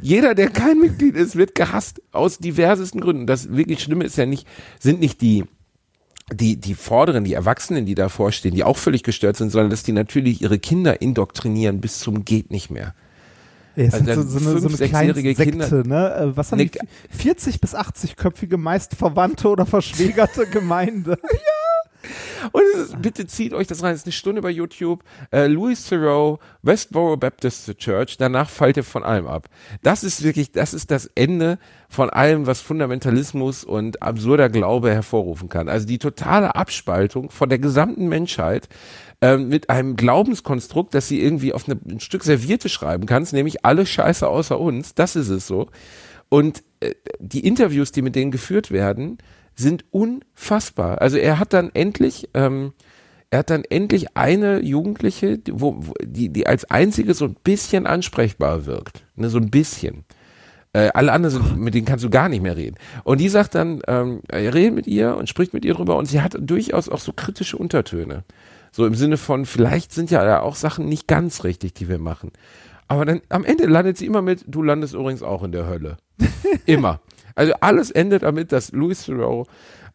Jeder, 0.00 0.34
der 0.34 0.50
kein 0.50 0.78
Mitglied 0.78 1.16
ist, 1.16 1.36
wird 1.36 1.54
gehasst 1.54 2.02
aus 2.12 2.38
diversesten 2.38 3.00
Gründen. 3.00 3.26
Das 3.26 3.50
wirklich 3.50 3.82
Schlimme 3.82 4.04
ist 4.04 4.16
ja 4.16 4.26
nicht, 4.26 4.46
sind 4.78 5.00
nicht 5.00 5.20
die, 5.20 5.44
die, 6.32 6.56
die 6.56 6.74
Vorderen, 6.74 7.24
die 7.24 7.32
Erwachsenen, 7.32 7.86
die 7.86 7.94
davor 7.94 8.32
stehen, 8.32 8.54
die 8.54 8.64
auch 8.64 8.76
völlig 8.76 9.02
gestört 9.02 9.36
sind, 9.36 9.50
sondern 9.50 9.70
dass 9.70 9.82
die 9.82 9.92
natürlich 9.92 10.42
ihre 10.42 10.58
Kinder 10.58 11.00
indoktrinieren 11.00 11.80
bis 11.80 12.00
zum 12.00 12.24
geht 12.24 12.50
nicht 12.50 12.70
mehr. 12.70 12.94
Ja, 13.76 13.84
Also 13.92 13.98
sind 13.98 14.14
so, 14.14 14.22
so 14.38 14.50
eine, 14.50 14.58
so 14.60 14.68
fünf, 14.68 14.80
eine 14.80 14.88
kleine 14.88 15.14
sechsjährige 15.14 15.36
Sekte, 15.36 15.82
Kinder. 15.82 15.88
ne? 15.88 16.14
Äh, 16.32 16.36
Was 16.36 16.50
haben 16.52 16.58
Nick- 16.58 16.78
die? 17.10 17.16
40 17.18 17.60
bis 17.60 17.74
80-köpfige, 17.76 18.56
meist 18.56 18.94
verwandte 18.94 19.48
oder 19.48 19.66
verschwägerte 19.66 20.46
Gemeinde. 20.50 21.18
Und 22.52 22.62
es 22.74 22.80
ist, 22.90 23.02
bitte 23.02 23.26
zieht 23.26 23.52
euch 23.52 23.66
das 23.66 23.82
rein. 23.82 23.92
Es 23.92 24.02
ist 24.02 24.06
eine 24.06 24.12
Stunde 24.12 24.40
bei 24.40 24.50
YouTube. 24.50 25.02
Äh, 25.32 25.48
Louis 25.48 25.88
Theroux, 25.88 26.38
Westboro 26.62 27.16
Baptist 27.16 27.76
Church. 27.78 28.16
Danach 28.16 28.48
fallt 28.48 28.76
ihr 28.76 28.84
von 28.84 29.02
allem 29.02 29.26
ab. 29.26 29.48
Das 29.82 30.04
ist 30.04 30.22
wirklich, 30.22 30.52
das 30.52 30.72
ist 30.72 30.92
das 30.92 31.10
Ende 31.16 31.58
von 31.88 32.08
allem, 32.08 32.46
was 32.46 32.60
Fundamentalismus 32.60 33.64
und 33.64 34.02
absurder 34.02 34.48
Glaube 34.48 34.92
hervorrufen 34.92 35.48
kann. 35.48 35.68
Also 35.68 35.86
die 35.88 35.98
totale 35.98 36.54
Abspaltung 36.54 37.30
von 37.30 37.48
der 37.48 37.58
gesamten 37.58 38.08
Menschheit 38.08 38.68
ähm, 39.26 39.48
mit 39.48 39.70
einem 39.70 39.96
Glaubenskonstrukt, 39.96 40.94
dass 40.94 41.08
sie 41.08 41.20
irgendwie 41.20 41.52
auf 41.52 41.68
eine, 41.68 41.80
ein 41.90 42.00
Stück 42.00 42.22
Servierte 42.24 42.68
schreiben 42.68 43.06
kannst, 43.06 43.32
nämlich 43.32 43.64
alle 43.64 43.84
Scheiße 43.86 44.26
außer 44.26 44.58
uns. 44.58 44.94
Das 44.94 45.16
ist 45.16 45.28
es 45.28 45.46
so. 45.46 45.68
Und 46.28 46.62
äh, 46.80 46.92
die 47.18 47.46
Interviews, 47.46 47.92
die 47.92 48.02
mit 48.02 48.14
denen 48.14 48.30
geführt 48.30 48.70
werden, 48.70 49.18
sind 49.54 49.84
unfassbar. 49.90 51.00
Also 51.00 51.16
er 51.16 51.38
hat 51.38 51.52
dann 51.52 51.70
endlich, 51.74 52.28
ähm, 52.34 52.72
er 53.30 53.38
hat 53.40 53.50
dann 53.50 53.64
endlich 53.64 54.16
eine 54.16 54.60
Jugendliche, 54.62 55.38
die, 55.38 55.52
wo, 55.60 55.76
wo- 55.78 55.94
die, 56.04 56.28
die 56.28 56.46
als 56.46 56.70
einzige 56.70 57.14
so 57.14 57.24
ein 57.24 57.36
bisschen 57.42 57.86
ansprechbar 57.86 58.66
wirkt. 58.66 59.04
Ne, 59.16 59.28
so 59.30 59.38
ein 59.38 59.50
bisschen. 59.50 60.04
Äh, 60.74 60.90
alle 60.92 61.12
anderen 61.12 61.42
sind, 61.42 61.56
mit 61.58 61.74
denen 61.74 61.86
kannst 61.86 62.04
du 62.04 62.10
gar 62.10 62.28
nicht 62.28 62.42
mehr 62.42 62.56
reden. 62.56 62.76
Und 63.04 63.18
die 63.20 63.30
sagt 63.30 63.54
dann, 63.54 63.80
ähm, 63.88 64.20
er 64.28 64.52
redet 64.52 64.74
mit 64.74 64.86
ihr 64.86 65.16
und 65.16 65.28
spricht 65.28 65.54
mit 65.54 65.64
ihr 65.64 65.72
drüber 65.74 65.96
und 65.96 66.04
sie 66.06 66.20
hat 66.20 66.36
durchaus 66.38 66.88
auch 66.90 67.00
so 67.00 67.12
kritische 67.14 67.56
Untertöne. 67.56 68.24
So 68.76 68.84
im 68.84 68.94
Sinne 68.94 69.16
von, 69.16 69.46
vielleicht 69.46 69.94
sind 69.94 70.10
ja 70.10 70.42
auch 70.42 70.54
Sachen 70.54 70.84
nicht 70.84 71.08
ganz 71.08 71.44
richtig, 71.44 71.72
die 71.72 71.88
wir 71.88 71.98
machen. 71.98 72.30
Aber 72.88 73.06
dann 73.06 73.22
am 73.30 73.42
Ende 73.42 73.64
landet 73.64 73.96
sie 73.96 74.04
immer 74.04 74.20
mit, 74.20 74.44
du 74.46 74.62
landest 74.62 74.92
übrigens 74.92 75.22
auch 75.22 75.42
in 75.44 75.50
der 75.50 75.66
Hölle. 75.66 75.96
immer. 76.66 77.00
Also 77.34 77.54
alles 77.60 77.90
endet 77.90 78.22
damit, 78.22 78.52
dass 78.52 78.72
Louis 78.72 79.06
Theroux 79.06 79.46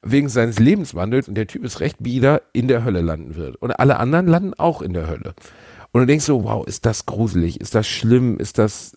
wegen 0.01 0.29
seines 0.29 0.57
Lebenswandels, 0.57 1.27
und 1.27 1.35
der 1.35 1.45
Typ 1.45 1.63
ist 1.63 1.79
recht 1.79 1.97
bieder, 1.99 2.41
in 2.53 2.67
der 2.67 2.83
Hölle 2.83 3.01
landen 3.01 3.35
wird. 3.35 3.55
Und 3.57 3.69
alle 3.69 3.99
anderen 3.99 4.25
landen 4.25 4.55
auch 4.55 4.81
in 4.81 4.93
der 4.93 5.07
Hölle. 5.07 5.35
Und 5.91 6.01
du 6.01 6.07
denkst 6.07 6.25
so, 6.25 6.43
wow, 6.43 6.65
ist 6.65 6.87
das 6.87 7.05
gruselig, 7.05 7.61
ist 7.61 7.75
das 7.75 7.87
schlimm, 7.87 8.39
ist 8.39 8.57
das, 8.57 8.95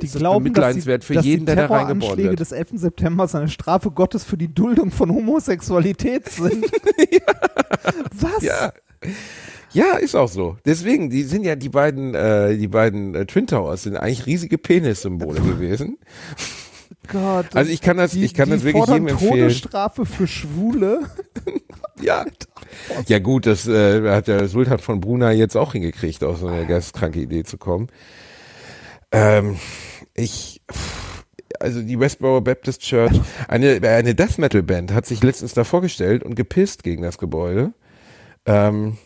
Die 0.00 0.06
ist 0.06 0.16
glauben, 0.16 0.52
dass, 0.52 0.74
die, 0.74 0.82
für 0.82 1.14
dass 1.14 1.24
jeden, 1.24 1.46
die 1.46 1.54
der 1.54 1.68
Terroranschläge 1.68 2.30
wird. 2.30 2.40
des 2.40 2.52
11. 2.52 2.68
September 2.74 3.28
eine 3.32 3.48
Strafe 3.48 3.90
Gottes 3.90 4.24
für 4.24 4.36
die 4.36 4.52
Duldung 4.52 4.90
von 4.90 5.10
Homosexualität 5.10 6.28
sind. 6.28 6.66
Was? 8.12 8.42
Ja. 8.42 8.72
Ja, 9.72 9.96
ist 9.96 10.14
auch 10.14 10.28
so. 10.28 10.56
Deswegen, 10.64 11.10
die 11.10 11.22
sind 11.22 11.44
ja 11.44 11.54
die 11.56 11.68
beiden, 11.68 12.14
äh, 12.14 12.56
die 12.56 12.68
beiden 12.68 13.14
äh, 13.14 13.26
Twin 13.26 13.46
Towers 13.46 13.82
sind 13.82 13.96
eigentlich 13.96 14.26
riesige 14.26 14.58
Penissymbole 14.58 15.40
gewesen. 15.42 15.98
Gott. 17.08 17.54
Also 17.54 17.70
ich 17.70 17.80
kann 17.80 17.96
das, 17.96 18.12
die, 18.12 18.24
ich 18.24 18.34
kann 18.34 18.50
das 18.50 18.64
wirklich 18.64 18.86
jedem 18.86 19.08
empfehlen. 19.08 19.32
Todesstrafe 19.32 20.06
für 20.06 20.26
Schwule. 20.26 21.00
Ja. 22.02 22.26
Ja 23.06 23.18
gut, 23.20 23.46
das 23.46 23.66
äh, 23.66 24.10
hat 24.10 24.28
der 24.28 24.48
Sultan 24.48 24.78
von 24.78 25.00
Brunei 25.00 25.32
jetzt 25.34 25.56
auch 25.56 25.72
hingekriegt, 25.72 26.22
auf 26.24 26.38
so 26.38 26.46
eine 26.46 26.66
geistkranke 26.66 27.20
Idee 27.20 27.42
zu 27.42 27.56
kommen. 27.56 27.88
Ähm, 29.12 29.56
ich, 30.14 30.60
also 31.60 31.82
die 31.82 31.98
Westboro 31.98 32.40
Baptist 32.40 32.82
Church, 32.82 33.20
eine, 33.48 33.80
eine 33.82 34.14
Death 34.14 34.38
Metal 34.38 34.62
Band 34.62 34.92
hat 34.92 35.06
sich 35.06 35.22
letztens 35.22 35.54
da 35.54 35.64
vorgestellt 35.64 36.22
und 36.22 36.34
gepisst 36.34 36.82
gegen 36.82 37.02
das 37.02 37.18
Gebäude. 37.18 37.72
Ähm, 38.46 38.98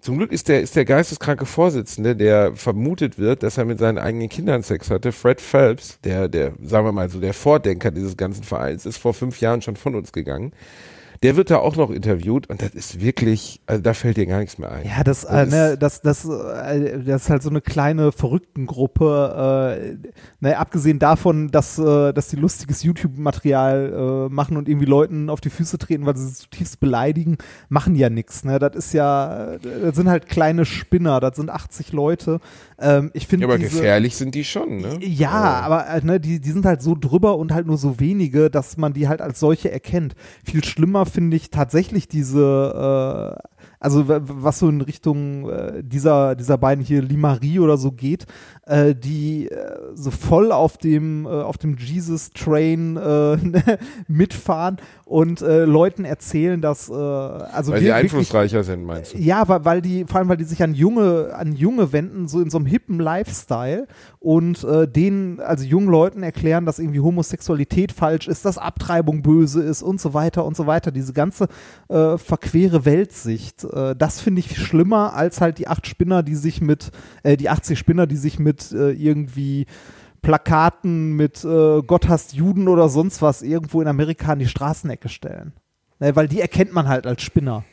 zum 0.00 0.18
Glück 0.18 0.30
ist 0.30 0.48
der, 0.48 0.60
ist 0.60 0.76
der 0.76 0.84
geisteskranke 0.84 1.46
Vorsitzende, 1.46 2.14
der 2.14 2.54
vermutet 2.54 3.18
wird, 3.18 3.42
dass 3.42 3.58
er 3.58 3.64
mit 3.64 3.80
seinen 3.80 3.98
eigenen 3.98 4.28
Kindern 4.28 4.62
Sex 4.62 4.88
hatte, 4.88 5.10
Fred 5.10 5.40
Phelps, 5.40 5.98
der, 6.02 6.28
der, 6.28 6.52
sagen 6.62 6.86
wir 6.86 6.92
mal 6.92 7.08
so, 7.08 7.18
der 7.18 7.34
Vordenker 7.34 7.90
dieses 7.90 8.16
ganzen 8.16 8.44
Vereins, 8.44 8.86
ist 8.86 8.98
vor 8.98 9.14
fünf 9.14 9.40
Jahren 9.40 9.62
schon 9.62 9.74
von 9.74 9.96
uns 9.96 10.12
gegangen. 10.12 10.52
Der 11.22 11.36
wird 11.36 11.50
da 11.50 11.58
auch 11.58 11.76
noch 11.76 11.90
interviewt 11.90 12.48
und 12.48 12.62
das 12.62 12.70
ist 12.74 13.00
wirklich, 13.00 13.60
also 13.66 13.82
da 13.82 13.94
fällt 13.94 14.16
dir 14.16 14.26
gar 14.26 14.38
nichts 14.40 14.58
mehr 14.58 14.70
ein. 14.70 14.86
Ja, 14.86 15.02
das, 15.04 15.22
Das 15.22 15.30
äh, 15.32 15.42
ist- 15.44 15.50
ne, 15.52 15.78
das, 15.78 16.02
das, 16.02 16.24
äh, 16.24 17.02
das 17.04 17.22
ist 17.24 17.30
halt 17.30 17.42
so 17.42 17.50
eine 17.50 17.60
kleine 17.60 18.12
Verrücktengruppe. 18.12 19.98
Äh, 20.02 20.08
ne, 20.40 20.58
abgesehen 20.58 20.98
davon, 20.98 21.50
dass, 21.50 21.78
äh, 21.78 22.12
dass 22.12 22.28
die 22.28 22.36
lustiges 22.36 22.82
YouTube-Material 22.82 24.26
äh, 24.28 24.32
machen 24.32 24.56
und 24.56 24.68
irgendwie 24.68 24.86
Leuten 24.86 25.30
auf 25.30 25.40
die 25.40 25.50
Füße 25.50 25.78
treten, 25.78 26.06
weil 26.06 26.16
sie 26.16 26.26
sie 26.28 26.34
zutiefst 26.34 26.80
beleidigen, 26.80 27.38
machen 27.68 27.94
ja 27.94 28.10
nichts. 28.10 28.44
Ne? 28.44 28.58
Das 28.58 28.74
ist 28.76 28.92
ja, 28.92 29.56
das 29.58 29.96
sind 29.96 30.08
halt 30.08 30.28
kleine 30.28 30.64
Spinner. 30.64 31.20
Das 31.20 31.36
sind 31.36 31.50
80 31.50 31.92
Leute. 31.92 32.40
Ähm, 32.78 33.10
ich 33.14 33.26
finde 33.26 33.46
Ja, 33.46 33.48
aber 33.52 33.58
diese, 33.58 33.76
gefährlich 33.76 34.16
sind 34.16 34.34
die 34.34 34.44
schon, 34.44 34.78
ne? 34.78 34.98
Ja, 35.00 35.30
Also, 35.62 35.64
aber 35.74 35.88
äh, 35.88 36.00
ne, 36.04 36.20
die, 36.20 36.40
die 36.40 36.50
sind 36.50 36.66
halt 36.66 36.82
so 36.82 36.94
drüber 36.98 37.36
und 37.38 37.52
halt 37.54 37.66
nur 37.66 37.78
so 37.78 37.98
wenige, 38.00 38.50
dass 38.50 38.76
man 38.76 38.92
die 38.92 39.08
halt 39.08 39.20
als 39.22 39.40
solche 39.40 39.70
erkennt. 39.70 40.14
Viel 40.44 40.62
schlimmer 40.64 41.05
finde 41.08 41.36
ich 41.36 41.50
tatsächlich 41.50 42.08
diese, 42.08 43.38
äh, 43.38 43.66
also 43.80 44.04
was 44.06 44.58
so 44.58 44.68
in 44.68 44.80
Richtung 44.80 45.48
äh, 45.48 45.82
dieser, 45.82 46.34
dieser 46.34 46.58
beiden 46.58 46.84
hier 46.84 47.02
Limarie 47.02 47.60
oder 47.60 47.76
so 47.76 47.92
geht, 47.92 48.26
äh, 48.66 48.94
die 48.94 49.48
äh, 49.48 49.78
so 49.94 50.10
voll 50.10 50.52
auf 50.52 50.76
dem, 50.78 51.24
äh, 51.24 51.28
auf 51.28 51.56
dem 51.58 51.76
Jesus-Train 51.76 52.96
äh, 52.96 53.36
mitfahren 54.08 54.78
und 55.04 55.40
äh, 55.40 55.64
Leuten 55.64 56.04
erzählen, 56.04 56.60
dass, 56.60 56.88
äh, 56.88 56.92
also 56.92 57.72
weil 57.72 57.80
wir 57.80 57.80
die 57.80 57.86
wirklich- 57.86 57.94
einflussreicher 57.94 58.64
sind, 58.64 58.84
meinst 58.84 59.14
du? 59.14 59.18
ja, 59.18 59.46
weil, 59.48 59.64
weil 59.64 59.82
die, 59.82 60.04
vor 60.04 60.18
allem, 60.18 60.28
weil 60.28 60.36
die 60.36 60.44
sich 60.44 60.62
an 60.62 60.74
Junge, 60.74 61.30
an 61.34 61.52
Junge 61.54 61.92
wenden, 61.92 62.28
so 62.28 62.40
in 62.40 62.50
so 62.50 62.58
einem 62.58 62.66
hippen 62.66 62.98
Lifestyle 62.98 63.86
und 64.18 64.66
denen, 64.68 65.38
also 65.38 65.64
jungen 65.64 65.88
Leuten 65.88 66.24
erklären, 66.24 66.66
dass 66.66 66.80
irgendwie 66.80 66.98
Homosexualität 66.98 67.92
falsch 67.92 68.26
ist, 68.26 68.44
dass 68.44 68.58
Abtreibung 68.58 69.22
böse 69.22 69.62
ist 69.62 69.82
und 69.82 70.00
so 70.00 70.14
weiter 70.14 70.44
und 70.44 70.56
so 70.56 70.66
weiter. 70.66 70.90
Diese 70.90 71.12
ganze 71.12 71.46
verquere 71.88 72.84
Weltsicht, 72.84 73.64
das 73.96 74.20
finde 74.20 74.40
ich 74.40 74.58
schlimmer 74.58 75.14
als 75.14 75.40
halt 75.40 75.58
die 75.58 75.68
acht 75.68 75.86
Spinner, 75.86 76.24
die 76.24 76.34
sich 76.34 76.60
mit, 76.60 76.90
äh, 77.22 77.36
die 77.36 77.48
80 77.48 77.78
Spinner, 77.78 78.06
die 78.06 78.16
sich 78.16 78.38
mit 78.40 78.55
äh, 78.72 78.90
irgendwie 78.90 79.66
Plakaten 80.22 81.12
mit 81.12 81.44
äh, 81.44 81.82
Gott 81.82 82.08
hasst 82.08 82.34
Juden 82.34 82.68
oder 82.68 82.88
sonst 82.88 83.22
was 83.22 83.42
irgendwo 83.42 83.80
in 83.80 83.88
Amerika 83.88 84.32
an 84.32 84.38
die 84.38 84.48
Straßenecke 84.48 85.08
stellen. 85.08 85.52
Ne, 85.98 86.14
weil 86.16 86.28
die 86.28 86.40
erkennt 86.40 86.72
man 86.72 86.88
halt 86.88 87.06
als 87.06 87.22
Spinner. 87.22 87.64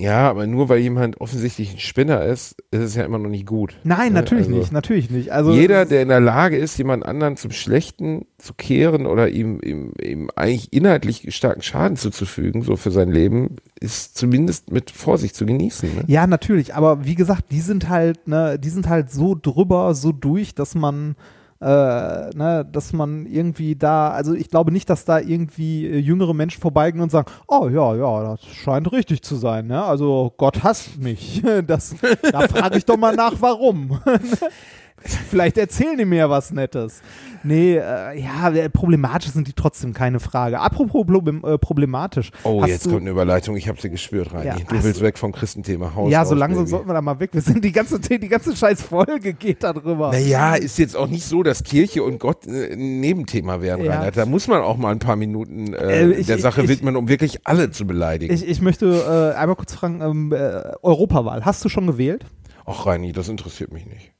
Ja, 0.00 0.28
aber 0.30 0.46
nur 0.46 0.68
weil 0.68 0.78
jemand 0.78 1.20
offensichtlich 1.20 1.72
ein 1.72 1.78
Spinner 1.78 2.24
ist, 2.24 2.56
ist 2.70 2.80
es 2.80 2.94
ja 2.94 3.04
immer 3.04 3.18
noch 3.18 3.30
nicht 3.30 3.46
gut. 3.46 3.76
Nein, 3.84 4.12
Ne? 4.12 4.20
natürlich 4.20 4.46
Also 4.46 4.58
nicht, 4.58 4.72
natürlich 4.72 5.10
nicht. 5.10 5.32
Also 5.32 5.52
Jeder, 5.52 5.84
der 5.86 6.02
in 6.02 6.08
der 6.08 6.20
Lage 6.20 6.56
ist, 6.56 6.76
jemand 6.78 7.04
anderen 7.04 7.36
zum 7.36 7.50
Schlechten 7.50 8.26
zu 8.38 8.54
kehren 8.54 9.06
oder 9.06 9.28
ihm, 9.28 9.60
ihm, 9.62 9.92
ihm 10.00 10.30
eigentlich 10.36 10.72
inhaltlich 10.72 11.34
starken 11.34 11.62
Schaden 11.62 11.96
zuzufügen, 11.96 12.62
so 12.62 12.76
für 12.76 12.90
sein 12.90 13.10
Leben, 13.10 13.56
ist 13.80 14.16
zumindest 14.16 14.70
mit 14.70 14.90
Vorsicht 14.90 15.34
zu 15.34 15.46
genießen. 15.46 15.88
Ne? 15.94 16.04
ja, 16.06 16.26
natürlich, 16.26 16.74
aber 16.74 17.04
wie 17.04 17.14
gesagt, 17.14 17.46
die 17.50 17.60
sind 17.60 17.88
halt, 17.88 18.28
ne, 18.28 18.58
die 18.58 18.70
sind 18.70 18.88
halt 18.88 19.10
so 19.10 19.36
drüber, 19.40 19.94
so 19.94 20.12
durch, 20.12 20.54
dass 20.54 20.74
man 20.74 21.16
äh, 21.60 22.30
ne, 22.36 22.66
dass 22.70 22.92
man 22.92 23.26
irgendwie 23.26 23.74
da, 23.74 24.10
also 24.10 24.34
ich 24.34 24.48
glaube 24.48 24.70
nicht, 24.70 24.88
dass 24.88 25.04
da 25.04 25.18
irgendwie 25.18 25.86
äh, 25.86 25.98
jüngere 25.98 26.34
Menschen 26.34 26.60
vorbeigehen 26.60 27.02
und 27.02 27.10
sagen, 27.10 27.30
oh 27.48 27.68
ja, 27.68 27.94
ja, 27.96 28.30
das 28.30 28.44
scheint 28.46 28.90
richtig 28.92 29.22
zu 29.22 29.36
sein, 29.36 29.66
ne? 29.66 29.82
Also 29.82 30.32
Gott 30.36 30.62
hasst 30.62 30.98
mich. 30.98 31.42
Das, 31.66 31.94
da 32.30 32.46
frage 32.46 32.78
ich 32.78 32.84
doch 32.84 32.96
mal 32.96 33.14
nach, 33.14 33.34
warum. 33.40 33.98
Vielleicht 35.30 35.58
erzählen 35.58 35.96
die 35.96 36.04
mir 36.04 36.28
was 36.30 36.50
Nettes. 36.52 37.02
Nee, 37.44 37.76
äh, 37.76 38.20
ja, 38.20 38.48
äh, 38.50 38.68
problematisch 38.68 39.30
sind 39.30 39.46
die 39.46 39.52
trotzdem, 39.52 39.92
keine 39.94 40.18
Frage. 40.18 40.58
Apropos 40.58 41.06
Problem, 41.06 41.42
äh, 41.44 41.56
problematisch. 41.56 42.30
Oh, 42.42 42.64
jetzt 42.66 42.84
du, 42.86 42.90
kommt 42.90 43.02
eine 43.02 43.10
Überleitung. 43.10 43.56
Ich 43.56 43.68
habe 43.68 43.80
sie 43.80 43.90
gespürt, 43.90 44.32
Reini. 44.34 44.46
Ja, 44.46 44.56
du 44.56 44.82
willst 44.82 45.00
du- 45.00 45.04
weg 45.04 45.16
vom 45.18 45.30
Christenthema. 45.32 45.94
Haus 45.94 46.10
Ja, 46.10 46.20
raus, 46.20 46.30
so 46.30 46.34
langsam 46.34 46.64
Baby. 46.64 46.70
sollten 46.70 46.88
wir 46.88 46.94
da 46.94 47.02
mal 47.02 47.20
weg. 47.20 47.30
Wir 47.32 47.40
sind 47.42 47.64
die 47.64 47.70
ganze, 47.70 48.00
die 48.00 48.28
ganze 48.28 48.56
scheiß 48.56 48.82
Folge 48.82 49.34
geht 49.34 49.62
da 49.62 49.72
drüber. 49.72 50.10
Naja, 50.10 50.56
ist 50.56 50.78
jetzt 50.78 50.96
auch 50.96 51.06
nicht 51.08 51.24
so, 51.24 51.42
dass 51.44 51.62
Kirche 51.62 52.02
und 52.02 52.18
Gott 52.18 52.46
äh, 52.46 52.72
ein 52.72 52.98
Nebenthema 53.00 53.60
werden, 53.60 53.84
Ja. 53.84 53.92
Reinhard. 53.92 54.16
Da 54.16 54.26
muss 54.26 54.48
man 54.48 54.60
auch 54.62 54.76
mal 54.76 54.90
ein 54.90 54.98
paar 54.98 55.16
Minuten 55.16 55.74
äh, 55.74 56.02
Äh, 56.06 56.10
ich- 56.14 56.26
der 56.26 56.38
Sache 56.38 56.62
ich- 56.62 56.68
widmen, 56.68 56.96
um 56.96 57.08
wirklich 57.08 57.46
alle 57.46 57.70
zu 57.70 57.86
beleidigen. 57.86 58.34
Ich, 58.34 58.46
ich 58.48 58.60
möchte 58.60 59.34
einmal 59.38 59.54
kurz 59.56 59.74
fragen, 59.74 60.00
ähm, 60.00 60.32
äh, 60.32 60.72
Europawahl, 60.82 61.44
hast 61.44 61.64
du 61.64 61.68
schon 61.68 61.86
gewählt? 61.86 62.24
Ach, 62.66 62.84
Reini, 62.86 63.12
das 63.12 63.28
interessiert 63.28 63.72
mich 63.72 63.86
nicht. 63.86 64.12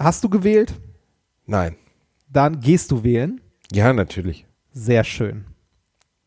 Hast 0.00 0.24
du 0.24 0.30
gewählt? 0.30 0.72
Nein. 1.46 1.76
Dann 2.32 2.60
gehst 2.60 2.90
du 2.90 3.02
wählen. 3.04 3.40
Ja, 3.70 3.92
natürlich. 3.92 4.46
Sehr 4.72 5.04
schön. 5.04 5.44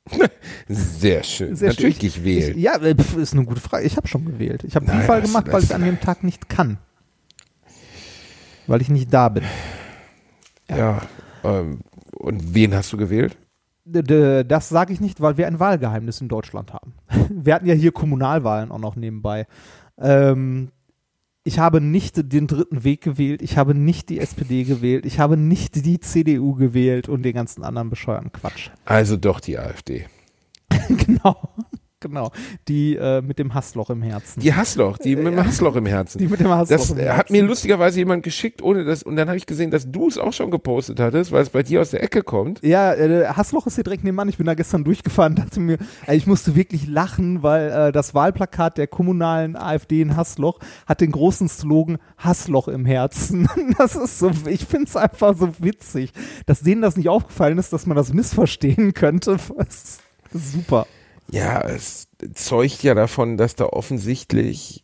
Sehr 0.67 1.23
schön. 1.23 1.55
Sehr 1.55 1.69
natürlich 1.69 1.95
schön. 1.95 1.99
gehe 2.01 2.09
ich 2.09 2.23
wählen. 2.23 2.57
Ich, 2.57 2.63
ja, 2.63 2.75
äh, 2.77 2.95
ist 3.17 3.33
eine 3.33 3.45
gute 3.45 3.61
Frage. 3.61 3.85
Ich 3.85 3.97
habe 3.97 4.07
schon 4.07 4.25
gewählt. 4.25 4.63
Ich 4.63 4.75
habe 4.75 4.85
Briefwahl 4.85 5.21
das- 5.21 5.29
gemacht, 5.31 5.51
weil 5.51 5.63
ich 5.63 5.73
an 5.73 5.83
dem 5.83 5.99
Tag 5.99 6.23
nicht 6.23 6.49
kann. 6.49 6.77
Weil 8.67 8.81
ich 8.81 8.89
nicht 8.89 9.11
da 9.13 9.29
bin. 9.29 9.43
ja. 10.69 11.01
ähm, 11.43 11.79
und 12.13 12.53
wen 12.53 12.73
hast 12.75 12.93
du 12.93 12.97
gewählt? 12.97 13.37
Das 13.85 14.69
sage 14.69 14.93
ich 14.93 15.01
nicht, 15.01 15.19
weil 15.19 15.37
wir 15.37 15.47
ein 15.47 15.59
Wahlgeheimnis 15.59 16.21
in 16.21 16.29
Deutschland 16.29 16.71
haben. 16.71 16.93
Wir 17.29 17.53
hatten 17.55 17.65
ja 17.65 17.73
hier 17.73 17.91
Kommunalwahlen 17.91 18.71
auch 18.71 18.79
noch 18.79 18.95
nebenbei. 18.95 19.45
Ähm, 19.97 20.69
ich 21.43 21.59
habe 21.59 21.81
nicht 21.81 22.31
den 22.31 22.47
dritten 22.47 22.83
Weg 22.83 23.01
gewählt, 23.01 23.41
ich 23.41 23.57
habe 23.57 23.75
nicht 23.75 24.09
die 24.09 24.19
SPD 24.19 24.63
gewählt, 24.63 25.05
ich 25.05 25.19
habe 25.19 25.35
nicht 25.37 25.85
die 25.85 25.99
CDU 25.99 26.55
gewählt 26.55 27.09
und 27.09 27.23
den 27.23 27.33
ganzen 27.33 27.63
anderen 27.63 27.89
bescheuerten 27.89 28.31
Quatsch. 28.31 28.69
Also 28.85 29.17
doch 29.17 29.39
die 29.39 29.57
AfD. 29.57 30.05
genau, 30.87 31.49
genau. 32.03 32.31
Die 32.67 32.95
äh, 32.95 33.21
mit 33.21 33.39
dem 33.39 33.53
Hassloch 33.53 33.89
im 33.89 34.03
Herzen. 34.03 34.39
Die 34.39 34.53
Hassloch, 34.53 34.97
die 34.99 35.15
mit 35.15 35.33
dem 35.33 35.43
Hassloch 35.43 35.75
im 35.75 35.87
Herzen. 35.87 36.19
Die 36.19 36.27
mit 36.27 36.39
dem 36.39 36.49
Hassloch 36.49 36.77
Das 36.77 36.91
im 36.91 36.99
äh, 36.99 37.03
Herzen. 37.03 37.17
hat 37.17 37.29
mir 37.31 37.43
lustigerweise 37.43 37.97
jemand 37.97 38.23
geschickt, 38.23 38.61
ohne 38.61 38.83
das, 38.83 39.01
und 39.01 39.15
dann 39.15 39.27
habe 39.27 39.37
ich 39.37 39.45
gesehen, 39.45 39.71
dass 39.71 39.89
du 39.89 40.07
es 40.07 40.17
auch 40.17 40.33
schon 40.33 40.51
gepostet 40.51 40.99
hattest, 40.99 41.31
weil 41.31 41.41
es 41.41 41.49
bei 41.49 41.63
dir 41.63 41.81
aus 41.81 41.89
der 41.89 42.03
Ecke 42.03 42.21
kommt. 42.21 42.61
Ja, 42.63 42.93
äh, 42.93 43.25
Hassloch 43.27 43.65
ist 43.65 43.75
hier 43.75 43.83
direkt 43.83 44.03
nebenan. 44.03 44.29
Ich 44.29 44.37
bin 44.37 44.45
da 44.45 44.53
gestern 44.53 44.83
durchgefahren, 44.83 45.35
dachte 45.37 45.59
mir, 45.59 45.77
äh, 46.05 46.15
ich 46.15 46.27
musste 46.27 46.55
wirklich 46.55 46.87
lachen, 46.87 47.41
weil 47.41 47.71
äh, 47.71 47.91
das 47.91 48.13
Wahlplakat 48.13 48.77
der 48.77 48.87
kommunalen 48.87 49.55
AfD 49.55 50.01
in 50.01 50.15
Hassloch 50.15 50.59
hat 50.85 51.01
den 51.01 51.11
großen 51.11 51.47
Slogan 51.47 51.97
Hassloch 52.17 52.67
im 52.67 52.85
Herzen. 52.85 53.47
Das 53.77 53.95
ist 53.95 54.19
so, 54.19 54.31
ich 54.47 54.65
finde 54.65 54.87
es 54.87 54.95
einfach 54.95 55.35
so 55.35 55.49
witzig, 55.59 56.11
dass 56.45 56.61
denen 56.61 56.81
das 56.81 56.95
nicht 56.95 57.09
aufgefallen 57.09 57.57
ist, 57.57 57.73
dass 57.73 57.85
man 57.85 57.97
das 57.97 58.13
missverstehen 58.13 58.93
könnte. 58.93 59.37
Das 59.57 59.99
ist 60.33 60.51
super. 60.51 60.85
Ja, 61.31 61.61
es 61.61 62.07
zeugt 62.33 62.83
ja 62.83 62.93
davon, 62.93 63.37
dass 63.37 63.55
da 63.55 63.65
offensichtlich 63.65 64.82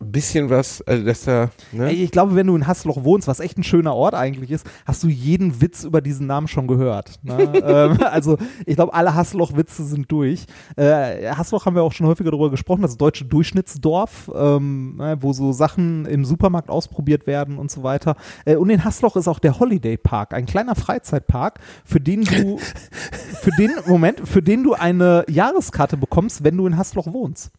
bisschen 0.00 0.48
was, 0.48 0.80
also 0.82 1.04
dass 1.04 1.24
da, 1.24 1.50
ne? 1.72 1.90
Ey, 1.90 2.02
ich 2.02 2.10
glaube, 2.10 2.34
wenn 2.34 2.46
du 2.46 2.56
in 2.56 2.66
Hassloch 2.66 3.04
wohnst, 3.04 3.28
was 3.28 3.38
echt 3.38 3.58
ein 3.58 3.62
schöner 3.62 3.94
Ort 3.94 4.14
eigentlich 4.14 4.50
ist, 4.50 4.66
hast 4.86 5.02
du 5.02 5.08
jeden 5.08 5.60
Witz 5.60 5.84
über 5.84 6.00
diesen 6.00 6.26
Namen 6.26 6.48
schon 6.48 6.66
gehört. 6.66 7.20
Ne? 7.22 7.34
ähm, 7.64 7.98
also 8.02 8.38
ich 8.64 8.76
glaube, 8.76 8.94
alle 8.94 9.14
Hassloch-Witze 9.14 9.84
sind 9.84 10.10
durch. 10.10 10.46
Äh, 10.76 11.32
Hassloch 11.32 11.66
haben 11.66 11.76
wir 11.76 11.82
auch 11.82 11.92
schon 11.92 12.06
häufiger 12.06 12.30
darüber 12.30 12.50
gesprochen, 12.50 12.80
das 12.82 12.96
deutsche 12.96 13.26
Durchschnittsdorf, 13.26 14.30
ähm, 14.34 14.96
ne, 14.96 15.18
wo 15.20 15.34
so 15.34 15.52
Sachen 15.52 16.06
im 16.06 16.24
Supermarkt 16.24 16.70
ausprobiert 16.70 17.26
werden 17.26 17.58
und 17.58 17.70
so 17.70 17.82
weiter. 17.82 18.16
Äh, 18.46 18.56
und 18.56 18.70
in 18.70 18.82
Hassloch 18.84 19.16
ist 19.16 19.28
auch 19.28 19.38
der 19.38 19.60
Holiday 19.60 19.98
Park, 19.98 20.32
ein 20.32 20.46
kleiner 20.46 20.76
Freizeitpark, 20.76 21.60
für 21.84 22.00
den 22.00 22.24
du, 22.24 22.58
für 23.42 23.50
den, 23.58 23.72
Moment, 23.86 24.26
für 24.26 24.42
den 24.42 24.64
du 24.64 24.72
eine 24.72 25.24
Jahreskarte 25.28 25.98
bekommst, 25.98 26.42
wenn 26.42 26.56
du 26.56 26.66
in 26.66 26.78
Hassloch 26.78 27.12
wohnst. 27.12 27.50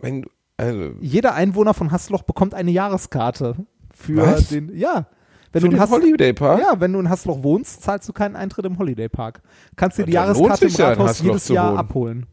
Wenn, 0.00 0.22
du- 0.22 0.30
also, 0.56 0.90
jeder 1.00 1.34
Einwohner 1.34 1.74
von 1.74 1.90
Hassloch 1.90 2.22
bekommt 2.22 2.54
eine 2.54 2.70
Jahreskarte 2.70 3.56
für 3.94 4.16
Was? 4.16 4.48
den. 4.48 4.76
Ja. 4.76 5.06
Wenn 5.52 5.62
für 5.62 5.66
du 5.68 5.72
in 5.72 5.78
den 5.78 5.80
Hass- 5.80 5.90
Holiday 5.90 6.32
Park? 6.32 6.60
Ja, 6.60 6.78
wenn 6.80 6.92
du 6.92 7.00
in 7.00 7.08
Hassloch 7.08 7.42
wohnst, 7.42 7.82
zahlst 7.82 8.08
du 8.08 8.12
keinen 8.12 8.36
Eintritt 8.36 8.64
im 8.66 8.78
Holiday 8.78 9.08
Park. 9.08 9.42
Kannst 9.76 9.98
dir 9.98 10.04
die 10.06 10.12
Ja, 10.12 10.24
Jahreskarte 10.26 10.66
im 10.66 10.70
ja, 10.72 10.88
Rathaus 10.88 11.08
Hassloch 11.10 11.26
jedes 11.26 11.48
Jahr 11.48 11.76
abholen. 11.76 12.26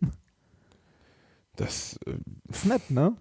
Das, 1.55 1.97
äh, 2.05 2.11
Ist 2.49 2.65
nett, 2.65 2.91
ne? 2.91 3.13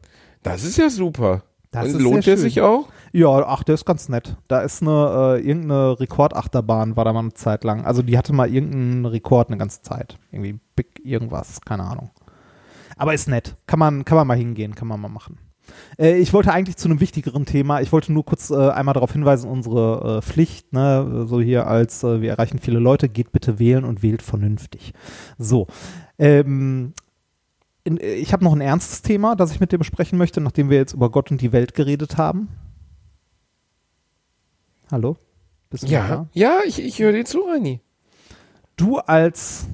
das 0.43 0.65
ist 0.65 0.77
ja 0.77 0.91
super. 0.91 1.43
Das 1.71 1.93
lohnt 1.93 2.19
der 2.19 2.23
schön. 2.23 2.37
sich 2.39 2.61
auch? 2.61 2.89
Ja, 3.13 3.29
ach, 3.47 3.63
der 3.63 3.75
ist 3.75 3.85
ganz 3.85 4.09
nett. 4.09 4.37
Da 4.49 4.61
ist 4.61 4.83
eine, 4.83 5.37
äh, 5.39 5.47
irgendeine 5.47 5.99
Rekordachterbahn, 5.99 6.97
war 6.97 7.05
da 7.05 7.13
mal 7.13 7.21
eine 7.21 7.35
Zeit 7.35 7.65
lang. 7.65 7.85
Also 7.85 8.03
die 8.03 8.17
hatte 8.17 8.33
mal 8.33 8.49
irgendeinen 8.53 9.05
Rekord 9.05 9.49
eine 9.49 9.57
ganze 9.59 9.83
Zeit. 9.83 10.19
Irgendwie 10.31 10.59
Big 10.75 11.01
irgendwas, 11.05 11.61
keine 11.63 11.85
Ahnung. 11.85 12.11
Aber 12.97 13.15
ist 13.15 13.29
nett. 13.29 13.57
Kann 13.67 13.79
man, 13.79 14.05
kann 14.05 14.17
man 14.17 14.27
mal 14.27 14.37
hingehen, 14.37 14.75
kann 14.75 14.89
man 14.89 15.01
mal 15.01 15.09
machen. 15.09 15.39
Äh, 15.99 16.17
ich 16.19 16.33
wollte 16.33 16.53
eigentlich 16.53 16.77
zu 16.77 16.89
einem 16.89 17.01
wichtigeren 17.01 17.45
Thema. 17.45 17.81
Ich 17.81 17.93
wollte 17.93 18.13
nur 18.13 18.25
kurz 18.25 18.51
äh, 18.51 18.71
einmal 18.71 18.95
darauf 18.95 19.13
hinweisen, 19.13 19.51
unsere 19.51 20.19
äh, 20.19 20.23
Pflicht, 20.23 20.73
ne, 20.73 21.27
so 21.29 21.41
hier 21.41 21.67
als 21.67 22.03
äh, 22.05 22.21
wir 22.21 22.31
erreichen 22.31 22.59
viele 22.59 22.79
Leute, 22.79 23.09
geht 23.09 23.33
bitte 23.33 23.59
wählen 23.59 23.85
und 23.85 24.03
wählt 24.03 24.23
vernünftig. 24.23 24.95
So. 25.39 25.67
Ähm, 26.19 26.95
in, 27.85 27.99
äh, 27.99 28.15
ich 28.15 28.33
habe 28.33 28.45
noch 28.45 28.55
ein 28.55 28.61
ernstes 28.61 29.03
Thema, 29.03 29.37
das 29.37 29.53
ich 29.53 29.61
mit 29.61 29.73
dir 29.73 29.79
besprechen 29.79 30.19
möchte, 30.19 30.41
nachdem 30.41 30.71
wir 30.71 30.79
jetzt 30.79 30.95
über 30.95 31.11
Gott 31.11 31.31
und 31.31 31.41
die 31.41 31.53
Welt 31.53 31.75
geredet 31.75 32.17
haben. 32.17 32.49
Hallo? 34.91 35.17
Bist 35.69 35.83
du 35.85 35.89
Ja, 35.89 36.09
da? 36.09 36.29
ja, 36.33 36.61
ich, 36.65 36.81
ich 36.81 36.99
höre 37.01 37.13
dir 37.13 37.25
zu, 37.25 37.41
Reini. 37.41 37.81
Du 38.77 38.99
als 38.99 39.67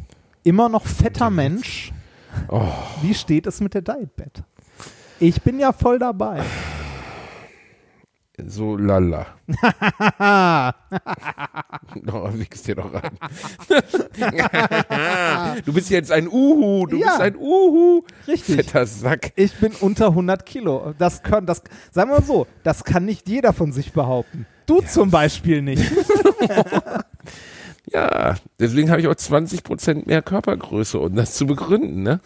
immer 0.43 0.69
noch 0.69 0.87
fetter 0.87 1.29
Mensch, 1.31 1.93
Oh. 2.49 2.69
wie 3.03 3.15
steht 3.15 3.47
es 3.47 3.61
mit 3.61 3.75
der 3.75 3.83
Dietbed? 3.83 4.43
Ich 5.21 5.41
bin 5.43 5.59
ja 5.59 5.73
voll 5.73 5.99
dabei. 5.99 6.43
So 8.47 8.77
lala. 8.77 9.27
Oh, 12.11 12.29
wichst 12.33 12.67
dir 12.67 12.75
doch 12.77 12.91
rein. 12.93 13.11
du 15.65 15.73
bist 15.73 15.91
jetzt 15.91 16.11
ein 16.11 16.27
Uhu, 16.27 16.87
du 16.87 16.97
Ja. 16.97 17.09
bist 17.09 17.21
ein 17.21 17.37
Uhu. 17.37 18.03
Richtig. 18.27 18.57
Fetter 18.57 18.87
Sack. 18.87 19.33
Ich 19.37 19.55
bin 19.61 19.73
unter 19.81 20.07
100 20.09 20.47
Kilo. 20.47 20.95
Das 20.99 21.23
können, 21.23 21.47
das, 21.47 21.63
sagen 21.91 22.11
wir 22.11 22.19
mal 22.21 22.25
so, 22.27 22.47
das 22.63 22.83
kann 22.85 23.05
nicht 23.05 23.29
jeder 23.29 23.53
von 23.53 23.73
sich 23.73 23.93
behaupten. 23.93 24.47
Du 24.67 24.81
zum 24.81 25.11
Beispiel 25.11 25.61
nicht. 25.63 25.83
Ja, 27.91 28.37
deswegen 28.61 28.91
habe 28.91 29.01
ich 29.01 29.09
auch 29.09 29.15
20% 29.15 30.07
mehr 30.07 30.23
Körpergröße, 30.23 30.99
um 30.99 31.15
das 31.15 31.35
zu 31.35 31.47
begründen, 31.47 32.03
ne? 32.03 32.21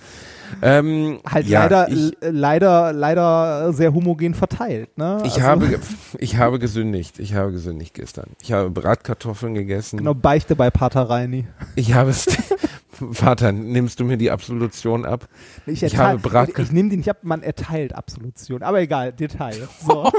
Ähm, 0.62 1.18
Halt 1.28 1.46
ja, 1.46 1.62
leider, 1.62 1.88
ich, 1.88 2.16
leider, 2.20 2.92
leider 2.92 3.72
sehr 3.72 3.92
homogen 3.92 4.34
verteilt. 4.34 4.96
Ne? 4.96 5.18
ich, 5.24 5.34
Also, 5.34 5.42
habe, 5.42 5.80
ich 6.18 6.36
habe 6.36 6.58
gesündigt. 6.58 7.18
Ich 7.18 7.34
habe 7.34 7.52
gesündigt 7.52 7.94
gestern. 7.94 8.30
Ich 8.42 8.52
habe 8.52 8.70
Bratkartoffeln 8.70 9.54
gegessen. 9.54 9.96
Genau, 9.98 10.14
Beichte 10.14 10.54
bei 10.54 10.70
Pater 10.70 11.02
Reini. 11.02 11.46
Ich 11.74 11.94
habe 11.94 12.10
es. 12.10 12.26
Vater, 13.12 13.52
nimmst 13.52 14.00
du 14.00 14.04
mir 14.04 14.16
die 14.16 14.30
Absolution 14.30 15.04
ab? 15.04 15.28
Ich, 15.66 15.82
Ich 15.82 15.92
erteil- 15.94 15.98
habe 16.08 16.18
Brat- 16.18 16.48
ich, 16.50 16.58
ich 16.58 16.72
nehme 16.72 16.88
den 16.90 16.98
nicht 17.00 17.10
ab, 17.10 17.18
man 17.22 17.42
erteilt 17.42 17.94
Absolution. 17.94 18.62
Aber 18.62 18.80
egal, 18.80 19.12
Detail. 19.12 19.68
So. 19.86 20.04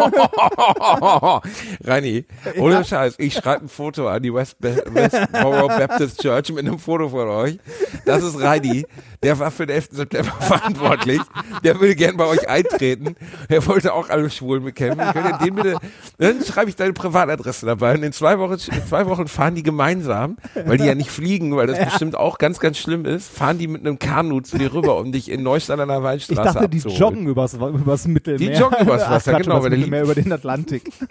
Reini, 1.84 2.25
ohne 2.57 2.84
Scheiß, 2.84 3.15
ich 3.17 3.34
schreibe 3.34 3.65
ein 3.65 3.69
Foto 3.69 4.07
an 4.07 4.21
die 4.23 4.34
West 4.34 4.57
Westboro 4.59 5.67
Baptist 5.67 6.21
Church 6.21 6.49
mit 6.49 6.59
einem 6.65 6.80
Foto 6.80 7.09
von 7.09 7.28
euch. 7.28 7.57
Das 8.05 8.23
ist 8.23 8.39
Reini, 8.39 8.86
der 9.23 9.39
war 9.39 9.51
für 9.51 9.65
den 9.65 9.75
11. 9.75 9.89
September 9.91 10.32
verantwortlich. 10.39 11.21
Der 11.63 11.80
würde 11.80 11.95
gern 11.95 12.17
bei 12.17 12.25
euch 12.25 12.47
eintreten. 12.49 13.15
Er 13.49 13.65
wollte 13.65 13.93
auch 13.93 14.09
alle 14.09 14.30
Schwulen 14.30 14.63
bekämpfen. 14.63 14.99
Könnt 15.13 15.28
ihr 15.30 15.38
den 15.45 15.55
bitte, 15.55 15.78
dann 16.17 16.43
schreibe 16.43 16.69
ich 16.69 16.75
deine 16.75 16.93
Privatadresse 16.93 17.65
dabei. 17.65 17.93
Und 17.95 18.03
in 18.03 18.11
zwei 18.11 18.38
Wochen, 18.39 18.53
in 18.53 18.86
zwei 18.88 19.05
Wochen 19.07 19.28
fahren 19.28 19.55
die 19.55 19.63
gemeinsam, 19.63 20.38
weil 20.65 20.78
die 20.78 20.86
ja 20.86 20.95
nicht 20.95 21.09
fliegen, 21.11 21.55
weil 21.55 21.67
das 21.67 21.80
bestimmt 21.84 22.15
auch 22.15 22.38
ganz, 22.38 22.59
ganz 22.59 22.66
schlimm 22.76 23.05
ist, 23.05 23.30
fahren 23.30 23.57
die 23.57 23.68
mit 23.68 23.82
einem 23.82 23.99
Kanu 23.99 24.41
zu 24.41 24.57
dir 24.57 24.74
rüber, 24.74 24.97
um 24.97 25.11
dich 25.11 25.30
in 25.30 25.43
Neustadt 25.43 25.80
an 25.80 25.88
der 25.88 25.97
Ich 25.97 26.03
Weinstraße 26.03 26.41
dachte, 26.53 26.70
die 26.70 26.78
abzuholen. 26.78 26.99
joggen 26.99 27.28
übers, 27.28 27.53
übers 27.53 28.07
Mittelmeer. 28.07 28.49
Die 28.51 28.57
joggen 28.57 28.80
übers 28.82 29.03
Ach, 29.03 29.11
Wasser, 29.11 29.32
Quatsch, 29.34 29.43
genau, 29.43 29.59
der 29.61 29.70
Mittelmeer, 29.72 30.03
über 30.03 30.15
den 30.15 30.32
Atlantik. 30.32 30.91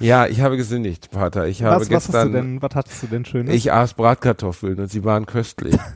Ja, 0.00 0.26
ich 0.28 0.40
habe 0.40 0.56
gesündigt, 0.56 1.08
Vater. 1.12 1.48
Ich 1.48 1.64
habe 1.64 1.80
Was, 1.80 1.90
was, 1.90 1.96
hast 1.96 2.08
du 2.08 2.12
gestern, 2.12 2.32
denn, 2.32 2.62
was 2.62 2.74
hattest 2.74 3.02
du 3.02 3.06
denn 3.08 3.24
Schönes? 3.24 3.52
ich 3.52 3.72
aß 3.72 3.94
Bratkartoffeln 3.94 4.78
und 4.78 4.90
sie 4.90 5.04
waren 5.04 5.26
köstlich. 5.26 5.76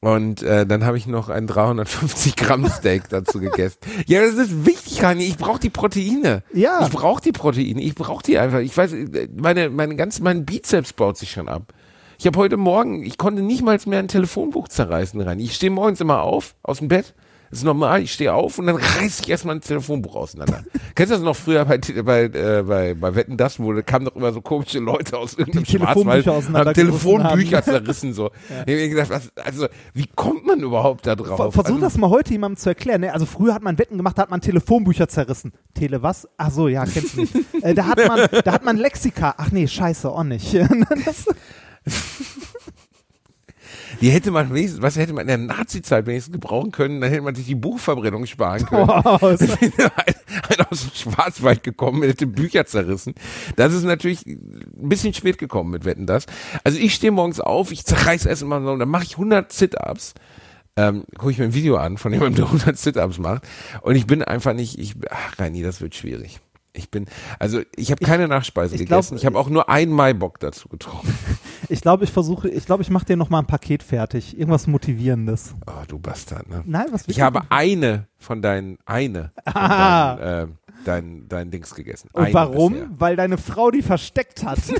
Und 0.00 0.42
äh, 0.44 0.64
dann 0.64 0.84
habe 0.84 0.96
ich 0.96 1.08
noch 1.08 1.28
ein 1.28 1.48
350 1.48 2.36
Gramm 2.36 2.68
Steak 2.68 3.08
dazu 3.08 3.40
gegessen. 3.40 3.78
Ja, 4.06 4.20
das 4.20 4.34
ist 4.34 4.64
wichtig, 4.64 5.02
Rani. 5.02 5.24
Ich 5.24 5.36
brauche 5.36 5.58
die 5.58 5.70
Proteine. 5.70 6.44
Ja. 6.54 6.82
Ich 6.86 6.90
brauche 6.90 7.20
die 7.20 7.32
Proteine. 7.32 7.82
Ich 7.82 7.96
brauche 7.96 8.22
die 8.22 8.38
einfach. 8.38 8.60
Ich 8.60 8.76
weiß, 8.76 8.92
äh, 8.92 9.28
meine, 9.36 9.70
meine 9.70 9.96
ganz, 9.96 10.20
mein 10.20 10.44
Bizeps 10.46 10.92
baut 10.92 11.18
sich 11.18 11.32
schon 11.32 11.48
ab. 11.48 11.74
Ich 12.20 12.26
habe 12.26 12.36
heute 12.40 12.56
Morgen, 12.56 13.04
ich 13.04 13.16
konnte 13.16 13.42
nicht 13.42 13.62
mal 13.62 13.78
mehr 13.86 14.00
ein 14.00 14.08
Telefonbuch 14.08 14.66
zerreißen, 14.66 15.20
Rani. 15.20 15.44
Ich 15.44 15.54
stehe 15.54 15.70
morgens 15.70 16.00
immer 16.00 16.22
auf, 16.22 16.56
aus 16.64 16.78
dem 16.78 16.88
Bett. 16.88 17.14
Das 17.48 17.60
ist 17.60 17.64
normal, 17.64 18.02
ich 18.02 18.12
stehe 18.12 18.34
auf 18.34 18.58
und 18.58 18.66
dann 18.66 18.74
reiße 18.98 19.22
ich 19.22 19.30
erstmal 19.30 19.54
ein 19.54 19.60
Telefonbuch 19.60 20.16
auseinander. 20.16 20.64
Kennst 20.96 21.12
du 21.12 21.14
das 21.14 21.22
noch 21.22 21.36
früher 21.36 21.64
bei, 21.64 21.78
bei, 21.78 22.24
äh, 22.24 22.64
bei, 22.64 22.94
bei 22.94 23.14
Wetten, 23.14 23.36
das 23.36 23.60
wo 23.60 23.72
da 23.72 23.82
kamen 23.82 24.04
doch 24.06 24.16
immer 24.16 24.32
so 24.32 24.40
komische 24.40 24.80
Leute 24.80 25.16
aus 25.16 25.34
irgendeinem 25.34 25.64
Schwarzwald, 25.64 26.26
haben 26.26 26.74
Telefonbücher 26.74 27.62
zerrissen 27.62 28.12
so. 28.12 28.30
Ich 28.50 28.58
hab 28.58 28.66
mir 28.66 28.88
gedacht, 28.88 29.10
was, 29.10 29.30
also 29.36 29.68
wie 29.94 30.08
kommt 30.16 30.44
man 30.44 30.58
überhaupt 30.58 31.06
da 31.06 31.14
drauf? 31.14 31.36
Ver- 31.36 31.52
Versuch 31.52 31.76
also, 31.76 31.78
das 31.80 31.96
mal 31.98 32.10
heute 32.10 32.32
jemandem 32.32 32.56
zu 32.56 32.68
erklären. 32.70 33.02
Ne? 33.02 33.12
Also 33.14 33.26
früher 33.26 33.54
hat 33.54 33.62
man 33.62 33.78
Wetten 33.78 33.96
gemacht, 33.96 34.18
da 34.18 34.22
hat 34.22 34.30
man 34.30 34.40
Telefonbücher 34.40 35.06
zerrissen. 35.06 35.52
Tele 35.72 36.02
was? 36.02 36.28
Ach 36.36 36.50
so, 36.50 36.66
ja, 36.66 36.84
kennst 36.84 37.16
du 37.16 37.20
nicht. 37.20 37.34
äh, 37.62 37.74
da, 37.74 37.86
hat 37.86 38.08
man, 38.08 38.28
da 38.44 38.52
hat 38.52 38.64
man 38.64 38.76
Lexika. 38.76 39.36
Ach 39.38 39.52
nee, 39.52 39.68
scheiße, 39.68 40.10
auch 40.10 40.24
nicht. 40.24 40.52
das, 41.06 41.24
Die 44.00 44.10
hätte 44.10 44.30
man 44.30 44.52
wenigstens, 44.54 44.80
was 44.82 44.96
hätte 44.96 45.12
man 45.12 45.22
in 45.22 45.28
der 45.28 45.38
Nazi-Zeit 45.38 46.06
wenigstens 46.06 46.32
gebrauchen 46.32 46.70
können, 46.70 47.00
dann 47.00 47.10
hätte 47.10 47.22
man 47.22 47.34
sich 47.34 47.46
die 47.46 47.54
Buchverbrennung 47.56 48.26
sparen 48.26 48.64
können. 48.64 48.86
wow, 48.88 49.18
das- 49.20 49.40
Einer 49.40 50.70
aus 50.70 50.82
dem 50.82 50.94
Schwarzwald 50.94 51.62
gekommen, 51.64 52.02
hätte 52.02 52.26
Bücher 52.26 52.64
zerrissen. 52.66 53.14
Das 53.56 53.72
ist 53.72 53.82
natürlich 53.84 54.24
ein 54.26 54.88
bisschen 54.88 55.14
spät 55.14 55.38
gekommen 55.38 55.70
mit 55.70 55.84
Wetten 55.84 56.06
das. 56.06 56.26
Also 56.64 56.78
ich 56.78 56.94
stehe 56.94 57.10
morgens 57.10 57.40
auf, 57.40 57.72
ich 57.72 57.84
zerreiß 57.84 58.26
erstmal 58.26 58.62
so, 58.62 58.76
dann 58.76 58.88
mache 58.88 59.04
ich 59.04 59.12
100 59.12 59.52
Sit-Ups. 59.52 60.14
Ähm, 60.76 61.04
gucke 61.16 61.32
ich 61.32 61.38
mir 61.38 61.44
ein 61.46 61.54
Video 61.54 61.76
an 61.76 61.98
von 61.98 62.12
jemandem, 62.12 62.36
der 62.36 62.44
100 62.46 62.78
Sit-Ups 62.78 63.18
macht. 63.18 63.42
Und 63.82 63.96
ich 63.96 64.06
bin 64.06 64.22
einfach 64.22 64.52
nicht, 64.52 64.78
ich, 64.78 64.94
ach 65.10 65.38
Reini, 65.40 65.62
das 65.62 65.80
wird 65.80 65.96
schwierig. 65.96 66.38
Ich 66.72 66.90
bin, 66.90 67.06
also 67.40 67.62
ich 67.74 67.90
habe 67.90 68.04
keine 68.04 68.28
Nachspeise 68.28 68.76
ich 68.76 68.86
glaub, 68.86 69.00
gegessen. 69.00 69.16
ich 69.16 69.26
habe 69.26 69.36
auch 69.38 69.48
nur 69.48 69.68
einen 69.68 69.90
Maibock 69.90 70.38
dazu 70.38 70.68
getrunken. 70.68 71.12
Ich 71.68 71.80
glaube, 71.80 72.04
ich 72.04 72.12
versuche, 72.12 72.48
ich 72.48 72.64
glaube, 72.66 72.82
ich 72.82 72.90
mache 72.90 73.04
dir 73.06 73.16
noch 73.16 73.30
mal 73.30 73.40
ein 73.40 73.46
Paket 73.46 73.82
fertig. 73.82 74.38
Irgendwas 74.38 74.66
Motivierendes. 74.66 75.54
Oh, 75.66 75.84
du 75.86 75.98
Bastard, 75.98 76.48
ne? 76.48 76.62
Nein, 76.66 76.86
was 76.90 77.04
Ich 77.08 77.20
habe 77.20 77.42
eine 77.50 78.06
von 78.18 78.40
deinen, 78.42 78.78
eine 78.86 79.32
von 79.44 79.54
Ah. 79.54 80.16
deinen, 80.16 80.48
äh, 80.50 80.52
dein, 80.84 81.28
dein 81.28 81.50
Dings 81.50 81.74
gegessen. 81.74 82.08
Und 82.12 82.24
Eine 82.24 82.34
warum? 82.34 82.72
bisher. 82.72 82.88
Weil 82.98 83.16
deine 83.16 83.38
Frau 83.38 83.70
die 83.70 83.82
versteckt 83.82 84.44
hat. 84.44 84.58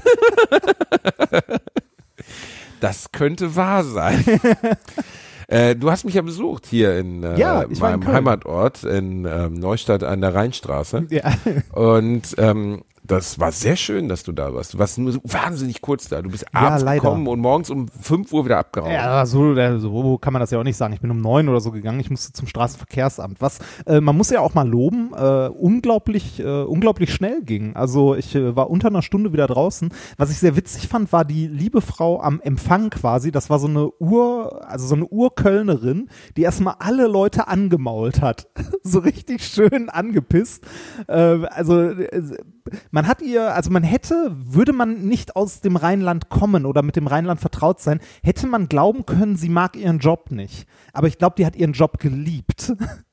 Das 2.80 3.10
könnte 3.10 3.56
wahr 3.56 3.82
sein. 3.82 4.24
äh, 5.48 5.74
du 5.74 5.90
hast 5.90 6.04
mich 6.04 6.14
ja 6.14 6.22
besucht 6.22 6.64
hier 6.66 6.96
in 6.96 7.24
äh, 7.24 7.36
Ja, 7.38 7.62
in 7.62 7.76
meinem 7.78 8.00
Köln. 8.02 8.14
Heimatort 8.14 8.84
in 8.84 9.24
ähm, 9.24 9.54
Neustadt 9.54 10.04
an 10.04 10.20
der 10.20 10.32
Rheinstraße. 10.34 11.06
ja. 11.10 11.32
Und 11.72 12.36
ähm, 12.38 12.82
Das 13.08 13.40
war 13.40 13.52
sehr 13.52 13.74
schön, 13.76 14.06
dass 14.06 14.22
du 14.22 14.32
da 14.32 14.52
warst. 14.52 14.74
Du 14.74 14.78
warst 14.78 14.98
nur 14.98 15.10
so 15.12 15.20
wahnsinnig 15.24 15.80
kurz 15.80 16.08
da. 16.08 16.20
Du 16.20 16.28
bist 16.28 16.44
Ja, 16.52 16.60
abends 16.60 16.84
leider. 16.84 17.00
gekommen 17.00 17.26
und 17.26 17.40
morgens 17.40 17.70
um 17.70 17.88
5 17.88 18.30
Uhr 18.34 18.44
wieder 18.44 18.58
abgehauen. 18.58 18.92
Ja, 18.92 19.24
so, 19.24 19.54
äh, 19.54 19.78
so 19.78 20.18
kann 20.18 20.34
man 20.34 20.40
das 20.40 20.50
ja 20.50 20.58
auch 20.60 20.64
nicht 20.64 20.76
sagen. 20.76 20.92
Ich 20.92 21.00
bin 21.00 21.10
um 21.10 21.22
neun 21.22 21.48
oder 21.48 21.60
so 21.60 21.70
gegangen. 21.72 22.00
Ich 22.00 22.10
musste 22.10 22.34
zum 22.34 22.46
Straßenverkehrsamt. 22.46 23.40
Was, 23.40 23.60
äh, 23.86 24.02
man 24.02 24.14
muss 24.14 24.28
ja 24.28 24.40
auch 24.40 24.52
mal 24.52 24.68
loben, 24.68 25.12
äh, 25.16 25.48
unglaublich, 25.48 26.38
äh, 26.40 26.62
unglaublich 26.64 27.12
schnell 27.14 27.40
ging. 27.42 27.74
Also 27.76 28.14
ich 28.14 28.34
äh, 28.34 28.54
war 28.54 28.68
unter 28.68 28.88
einer 28.88 29.00
Stunde 29.00 29.32
wieder 29.32 29.46
draußen. 29.46 29.88
Was 30.18 30.30
ich 30.30 30.38
sehr 30.38 30.54
witzig 30.56 30.86
fand, 30.88 31.10
war 31.10 31.24
die 31.24 31.46
liebe 31.46 31.80
Frau 31.80 32.20
am 32.20 32.42
Empfang 32.42 32.90
quasi. 32.90 33.32
Das 33.32 33.48
war 33.48 33.58
so 33.58 33.68
eine 33.68 33.90
Ur, 33.98 34.68
also 34.68 34.86
so 34.86 34.94
eine 34.94 35.06
Urkölnerin, 35.06 36.10
die 36.36 36.42
erstmal 36.42 36.74
alle 36.78 37.06
Leute 37.06 37.48
angemault 37.48 38.20
hat. 38.20 38.48
so 38.82 38.98
richtig 38.98 39.44
schön 39.46 39.88
angepisst. 39.88 40.64
Äh, 41.06 41.14
also 41.46 41.80
äh, 41.88 42.36
man 42.90 43.06
hat 43.06 43.22
ihr, 43.22 43.54
also 43.54 43.70
man 43.70 43.82
hätte, 43.82 44.34
würde 44.38 44.72
man 44.72 45.06
nicht 45.06 45.36
aus 45.36 45.60
dem 45.60 45.76
Rheinland 45.76 46.28
kommen 46.28 46.66
oder 46.66 46.82
mit 46.82 46.96
dem 46.96 47.06
Rheinland 47.06 47.40
vertraut 47.40 47.80
sein, 47.80 48.00
hätte 48.22 48.46
man 48.46 48.68
glauben 48.68 49.06
können, 49.06 49.36
sie 49.36 49.48
mag 49.48 49.76
ihren 49.76 49.98
Job 49.98 50.30
nicht. 50.30 50.66
Aber 50.92 51.06
ich 51.06 51.18
glaube, 51.18 51.36
die 51.36 51.46
hat 51.46 51.56
ihren 51.56 51.72
Job 51.72 51.98
geliebt. 51.98 52.74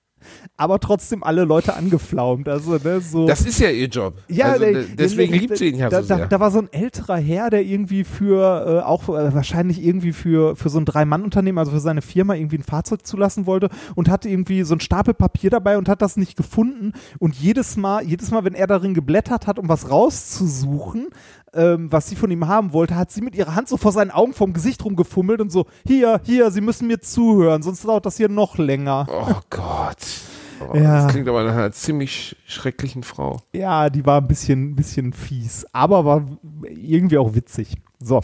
Aber 0.58 0.80
trotzdem 0.80 1.24
alle 1.24 1.44
Leute 1.44 1.76
angeflaumt. 1.76 2.48
Also, 2.48 2.78
ne, 2.78 3.02
so. 3.02 3.28
Das 3.28 3.42
ist 3.42 3.60
ja 3.60 3.70
ihr 3.70 3.88
Job. 3.88 4.14
Ja, 4.28 4.46
also, 4.54 4.60
der- 4.60 4.72
de- 4.74 4.96
deswegen 4.96 5.32
der- 5.32 5.42
liebt 5.42 5.58
sie 5.58 5.70
ihn 5.70 5.78
ja 5.80 5.90
da, 5.90 6.02
so 6.02 6.08
sehr. 6.08 6.18
Da, 6.20 6.26
da 6.28 6.40
war 6.40 6.52
so 6.52 6.60
ein 6.60 6.70
älterer 6.72 7.18
Herr, 7.18 7.50
der 7.50 7.64
irgendwie 7.64 8.04
für, 8.04 8.82
äh, 8.84 8.86
auch 8.86 9.10
äh, 9.10 9.34
wahrscheinlich 9.34 9.84
irgendwie 9.84 10.14
für, 10.14 10.56
für 10.56 10.70
so 10.70 10.80
ein 10.80 10.86
Drei-Mann-Unternehmen, 10.86 11.58
also 11.58 11.72
für 11.72 11.80
seine 11.80 12.02
Firma 12.02 12.36
irgendwie 12.36 12.58
ein 12.58 12.64
Fahrzeug 12.64 13.06
zulassen 13.06 13.46
wollte 13.46 13.70
und 13.96 14.10
hatte 14.10 14.30
irgendwie 14.30 14.64
so 14.64 14.76
ein 14.76 14.80
Stapel 14.80 15.14
Papier 15.14 15.50
dabei 15.50 15.78
und 15.78 15.90
hat 15.90 16.02
das 16.02 16.18
nicht 16.18 16.36
gefunden. 16.38 16.94
Und 17.20 17.36
jedes 17.36 17.76
Mal, 17.78 18.04
jedes 18.04 18.32
Mal, 18.32 18.44
wenn 18.46 18.54
er 18.56 18.68
darin 18.68 18.94
geblättert 18.94 19.48
hat, 19.48 19.60
um 19.60 19.68
was 19.70 19.90
rauszusuchen, 19.90 21.08
ähm, 21.56 21.92
was 21.92 22.08
sie 22.10 22.16
von 22.16 22.30
ihm 22.32 22.48
haben 22.48 22.74
wollte, 22.74 22.96
hat 22.96 23.12
sie 23.12 23.22
mit 23.22 23.36
ihrer 23.36 23.56
Hand 23.56 23.68
so 23.70 23.78
vor 23.78 23.92
seinen 23.92 24.12
Augen 24.12 24.34
vom 24.34 24.54
Gesicht 24.54 24.84
rumgefummelt 24.86 25.42
und 25.42 25.52
so, 25.52 25.66
hier, 25.88 26.20
hier, 26.24 26.52
Sie 26.52 26.62
müssen 26.62 26.88
mir 26.88 27.00
zuhören, 27.02 27.62
sonst 27.64 27.84
dauert 27.86 28.06
das 28.06 28.18
hier 28.18 28.30
noch 28.30 28.58
länger. 28.58 29.08
oh 29.10 29.40
Gott. 29.50 29.98
Oh, 30.62 30.76
Ja. 30.76 31.04
Das 31.04 31.12
klingt 31.12 31.28
aber 31.28 31.44
nach 31.44 31.54
einer 31.54 31.72
ziemlich 31.74 32.12
sch- 32.12 32.36
schrecklichen 32.52 33.04
Frau. 33.04 33.42
Ja, 33.54 33.90
die 33.90 34.06
war 34.06 34.22
ein 34.22 34.28
bisschen, 34.28 34.72
ein 34.72 34.76
bisschen 34.76 35.12
fies, 35.14 35.66
aber 35.74 36.06
war 36.06 36.26
irgendwie 36.64 37.18
auch 37.18 37.36
witzig. 37.36 37.76
So. 38.00 38.22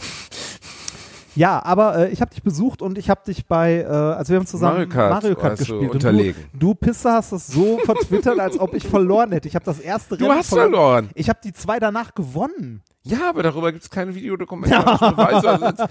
Ja, 1.34 1.62
aber 1.64 1.96
äh, 1.96 2.08
ich 2.10 2.20
habe 2.20 2.30
dich 2.30 2.42
besucht 2.42 2.82
und 2.82 2.98
ich 2.98 3.08
habe 3.08 3.20
dich 3.26 3.46
bei, 3.46 3.80
äh, 3.80 3.84
also 3.86 4.30
wir 4.32 4.38
haben 4.38 4.46
zusammen 4.46 4.74
Mario 4.74 4.88
Kart 4.88 5.10
Mario 5.22 5.34
Kart 5.36 5.52
du 5.52 5.56
gespielt. 5.64 5.90
unterlegen. 5.92 6.42
Und 6.52 6.62
du, 6.62 6.66
du 6.68 6.74
Pisser 6.74 7.14
hast 7.14 7.32
das 7.32 7.46
so 7.46 7.78
vertwittert, 7.84 8.38
als 8.38 8.58
ob 8.60 8.74
ich 8.74 8.86
verloren 8.86 9.32
hätte. 9.32 9.48
Ich 9.48 9.54
habe 9.54 9.64
das 9.64 9.78
erste 9.80 10.16
Du 10.16 10.26
Rennen 10.26 10.38
hast 10.38 10.48
verloren. 10.50 11.10
Ich 11.14 11.28
habe 11.28 11.38
die 11.42 11.52
zwei 11.52 11.78
danach 11.78 12.14
gewonnen. 12.14 12.82
Ja, 13.04 13.30
aber 13.30 13.42
darüber 13.42 13.72
gibt 13.72 13.84
es 13.84 13.90
keine. 13.90 14.10
Also 14.12 15.48
jetzt- 15.66 15.84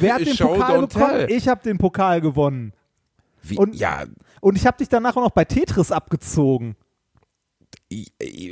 Wer 0.00 0.14
hat 0.14 0.20
den 0.20 0.34
Show 0.36 0.48
Pokal 0.54 0.80
bekommen? 0.86 1.08
tell. 1.10 1.30
Ich 1.32 1.48
habe 1.48 1.60
den 1.64 1.78
Pokal 1.78 2.20
gewonnen. 2.20 2.72
Wie, 3.42 3.58
Und- 3.58 3.74
ja, 3.74 4.04
Und 4.40 4.56
ich 4.56 4.66
habe 4.66 4.76
dich 4.78 4.88
danach 4.88 5.16
auch 5.16 5.22
noch 5.24 5.30
bei 5.30 5.44
Tetris 5.44 5.90
abgezogen. 5.90 6.76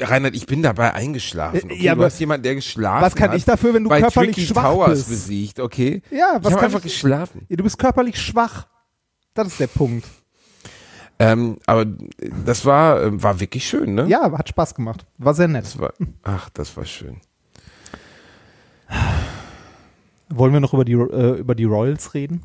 Reinhard, 0.01 0.35
ich 0.35 0.47
bin 0.47 0.63
dabei 0.63 0.95
eingeschlafen. 0.95 1.71
Äh, 1.71 1.75
Okay, 1.75 1.83
ja, 1.85 1.95
du 1.95 2.03
hast 2.05 2.19
jemanden, 2.21 2.43
der 2.45 2.55
geschlafen 2.57 3.03
Was 3.05 3.15
kann 3.15 3.31
hat, 3.31 3.37
ich 3.37 3.45
dafür, 3.45 3.75
wenn 3.75 3.85
du 3.85 3.91
bei 3.91 4.01
körperlich 4.01 4.35
Tricky 4.37 4.49
schwach 4.49 4.63
Towers 4.73 4.91
bist? 4.99 5.09
besiegt, 5.11 5.61
okay? 5.61 6.03
Ja, 6.11 6.39
was 6.41 6.51
ich 6.51 6.57
habe 6.57 6.65
einfach 6.67 6.79
ich- 6.79 6.85
geschlafen. 6.93 7.47
Ja, 7.49 7.57
du 7.57 7.65
bist 7.65 7.79
körperlich 7.79 8.21
schwach. 8.21 8.67
Das 9.35 9.47
ist 9.49 9.61
der 9.61 9.69
Punkt. 9.69 10.07
Ähm, 11.19 11.59
aber 11.67 11.85
das 12.47 12.65
war, 12.65 13.03
ähm, 13.03 13.23
war 13.23 13.39
wirklich 13.41 13.67
schön, 13.69 13.95
ne? 13.95 14.07
Ja, 14.09 14.33
hat 14.33 14.49
Spaß 14.49 14.75
gemacht. 14.75 15.05
War 15.19 15.35
sehr 15.35 15.49
nett. 15.49 15.65
Das 15.65 15.79
war, 15.79 15.93
ach, 16.23 16.49
das 16.51 16.75
war 16.77 16.87
schön. 16.87 17.21
Wollen 20.29 20.53
wir 20.53 20.61
noch 20.61 20.73
über 20.75 20.85
die, 20.85 20.93
äh, 20.93 21.39
über 21.39 21.55
die 21.55 21.65
Royals 21.65 22.15
reden? 22.15 22.43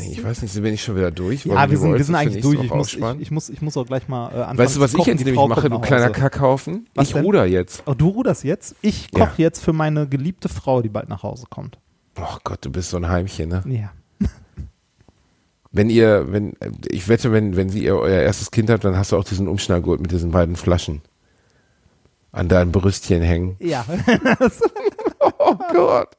Ich 0.00 0.22
weiß 0.22 0.42
nicht, 0.42 0.54
bin 0.54 0.74
ich 0.74 0.82
schon 0.82 0.96
wieder 0.96 1.10
durch? 1.10 1.44
Ja, 1.44 1.68
wir 1.68 1.78
sind, 1.78 1.94
wir 1.94 2.04
sind 2.04 2.14
eigentlich 2.14 2.42
durch. 2.42 2.62
Ich 2.62 2.72
muss, 2.72 2.92
ich, 2.92 3.02
ich, 3.20 3.30
muss, 3.30 3.48
ich 3.48 3.62
muss 3.62 3.76
auch 3.76 3.86
gleich 3.86 4.06
mal 4.06 4.28
äh, 4.28 4.34
anfangen. 4.36 4.58
Weißt 4.58 4.76
du, 4.76 4.80
was 4.80 4.94
ich 4.94 5.06
jetzt 5.06 5.24
nämlich 5.24 5.48
mache, 5.48 5.70
du 5.70 5.80
kleiner. 5.80 6.10
Kackhaufen? 6.10 6.86
Was 6.94 7.08
ich 7.08 7.14
denn? 7.14 7.24
ruder 7.24 7.46
jetzt. 7.46 7.82
Oh, 7.86 7.94
du 7.94 8.08
ruderst 8.08 8.44
jetzt? 8.44 8.76
Ich 8.82 9.08
Ja. 9.12 9.26
koche 9.26 9.42
jetzt 9.42 9.60
für 9.60 9.72
meine 9.72 10.06
geliebte 10.06 10.48
Frau, 10.48 10.82
die 10.82 10.88
bald 10.88 11.08
nach 11.08 11.22
Hause 11.22 11.46
kommt. 11.48 11.78
Oh 12.20 12.36
Gott, 12.44 12.64
du 12.64 12.70
bist 12.70 12.90
so 12.90 12.98
ein 12.98 13.08
Heimchen, 13.08 13.48
ne? 13.48 13.62
Ja. 13.66 13.92
Wenn 15.72 15.88
ihr, 15.88 16.30
wenn, 16.30 16.52
ich 16.86 17.08
wette, 17.08 17.32
wenn, 17.32 17.56
wenn 17.56 17.70
sie 17.70 17.82
ihr 17.82 17.96
euer 17.96 18.20
erstes 18.20 18.50
Kind 18.50 18.68
hat, 18.68 18.84
dann 18.84 18.94
hast 18.94 19.12
du 19.12 19.16
auch 19.16 19.24
diesen 19.24 19.48
Umschnallgurt 19.48 20.02
mit 20.02 20.10
diesen 20.12 20.30
beiden 20.30 20.54
Flaschen 20.54 21.00
an 22.30 22.48
deinem 22.48 22.72
Brüstchen 22.72 23.22
hängen. 23.22 23.56
Ja. 23.58 23.84
Oh 25.38 25.56
Gott. 25.72 26.16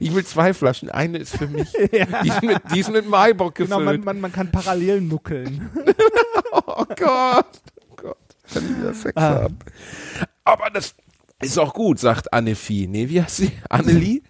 Ich 0.00 0.14
will 0.14 0.24
zwei 0.24 0.54
Flaschen. 0.54 0.88
Eine 0.90 1.18
ist 1.18 1.36
für 1.36 1.48
mich. 1.48 1.68
Die, 1.92 2.28
ist 2.28 2.42
mit, 2.42 2.58
die 2.72 2.80
ist 2.80 2.90
mit 2.90 3.08
Maibock 3.08 3.56
genau, 3.56 3.78
gefüllt. 3.78 4.04
man, 4.04 4.16
man, 4.16 4.20
man 4.22 4.32
kann 4.32 4.50
parallel 4.52 5.00
nuckeln. 5.00 5.68
oh 6.52 6.84
Gott. 6.96 7.46
Oh 7.90 7.94
Gott. 7.96 8.16
Kann 8.52 8.64
ich 8.70 8.78
wieder 8.78 8.94
Sex 8.94 9.16
Ah. 9.16 9.42
haben. 9.42 9.58
Aber 10.44 10.70
das 10.70 10.94
ist 11.42 11.58
auch 11.58 11.74
gut, 11.74 11.98
sagt 11.98 12.32
Annefi. 12.32 12.86
Nee, 12.88 13.08
wie 13.08 13.20
heißt 13.22 13.38
sie? 13.38 13.50
Annelie? 13.68 14.22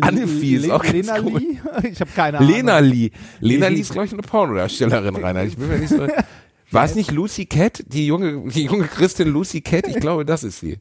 Annefi 0.00 0.56
ist 0.56 0.70
auch 0.70 0.82
ganz 0.82 0.92
Lena 0.94 1.20
cool. 1.22 1.38
Lee? 1.40 1.60
Ich 1.90 2.00
habe 2.00 2.10
keine 2.14 2.38
Ahnung. 2.38 2.50
Lena 2.52 2.78
Lee. 2.78 3.10
Lena. 3.40 3.68
Lee 3.68 3.80
ist, 3.80 3.92
glaube 3.92 4.06
ich, 4.06 4.12
eine 4.12 4.22
Pornodarstellerin, 4.22 5.16
Rainer. 5.16 5.44
Ich 5.44 5.56
bin 5.56 5.68
mir 5.68 5.78
nicht 5.78 5.90
so. 5.90 6.06
War 6.72 6.84
es 6.84 6.94
nicht 6.94 7.10
Lucy 7.10 7.46
Cat? 7.46 7.82
Die 7.88 8.06
junge, 8.06 8.48
die 8.50 8.64
junge 8.64 8.86
Christin 8.86 9.28
Lucy 9.28 9.60
Cat? 9.60 9.88
Ich 9.88 9.96
glaube, 9.96 10.24
das 10.24 10.44
ist 10.44 10.60
sie. 10.60 10.78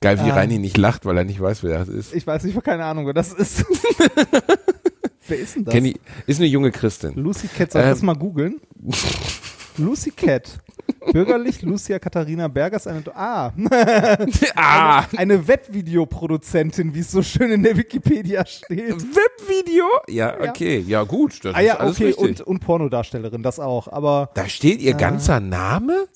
Geil, 0.00 0.18
wie 0.24 0.30
Ah. 0.30 0.34
Reini 0.34 0.58
nicht 0.58 0.76
lacht, 0.76 1.04
weil 1.06 1.16
er 1.18 1.24
nicht 1.24 1.40
weiß, 1.40 1.62
wer 1.64 1.78
das 1.78 1.88
ist. 1.88 2.14
Ich 2.14 2.26
weiß 2.26 2.44
nicht, 2.44 2.52
ich 2.52 2.56
habe 2.56 2.64
keine 2.64 2.84
Ahnung, 2.84 3.06
wer 3.06 3.14
das 3.14 3.32
ist. 3.32 3.64
wer 5.28 5.38
ist 5.38 5.56
denn 5.56 5.64
das? 5.64 5.74
Kenn 5.74 5.84
ich, 5.86 5.96
ist 6.26 6.38
eine 6.38 6.46
junge 6.48 6.70
Christin. 6.70 7.14
Lucy 7.16 7.48
Cat, 7.48 7.72
soll 7.72 7.80
ich 7.82 7.86
Ähm. 7.86 7.92
das 7.92 8.02
mal 8.02 8.14
googeln? 8.16 8.60
Lucy 9.76 10.10
Cat. 10.12 10.58
Bürgerlich 11.12 11.62
Lucia 11.62 11.98
Katharina 11.98 12.48
Berger 12.48 12.76
ist 12.76 12.86
eine, 12.88 13.02
ah, 13.14 13.52
ah! 14.56 15.04
eine 15.16 15.46
Webvideoproduzentin, 15.46 16.94
wie 16.94 17.00
es 17.00 17.10
so 17.10 17.22
schön 17.22 17.50
in 17.50 17.62
der 17.62 17.76
Wikipedia 17.76 18.44
steht. 18.46 18.96
Webvideo? 19.00 19.86
Ja, 20.08 20.34
okay. 20.40 20.84
Ja, 20.86 21.02
gut. 21.04 21.44
Das 21.44 21.54
Ah 21.54 21.60
ja, 21.60 21.74
ist 21.74 21.80
alles 21.80 21.96
okay, 21.96 22.04
richtig. 22.06 22.24
und, 22.24 22.40
und 22.42 22.58
Pornodarstellerin, 22.60 23.42
das 23.42 23.58
auch. 23.60 23.88
Aber 23.88 24.30
da 24.34 24.48
steht 24.48 24.80
ihr 24.80 24.94
ganzer 24.94 25.40
Name? 25.40 26.06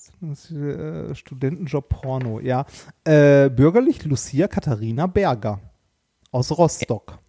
äh, 0.51 1.15
Studentenjob 1.15 1.89
Porno, 1.89 2.39
ja. 2.39 2.65
Äh, 3.03 3.49
bürgerlich 3.49 4.03
Lucia 4.05 4.47
Katharina 4.47 5.07
Berger 5.07 5.59
aus 6.31 6.51
Rostock. 6.57 7.19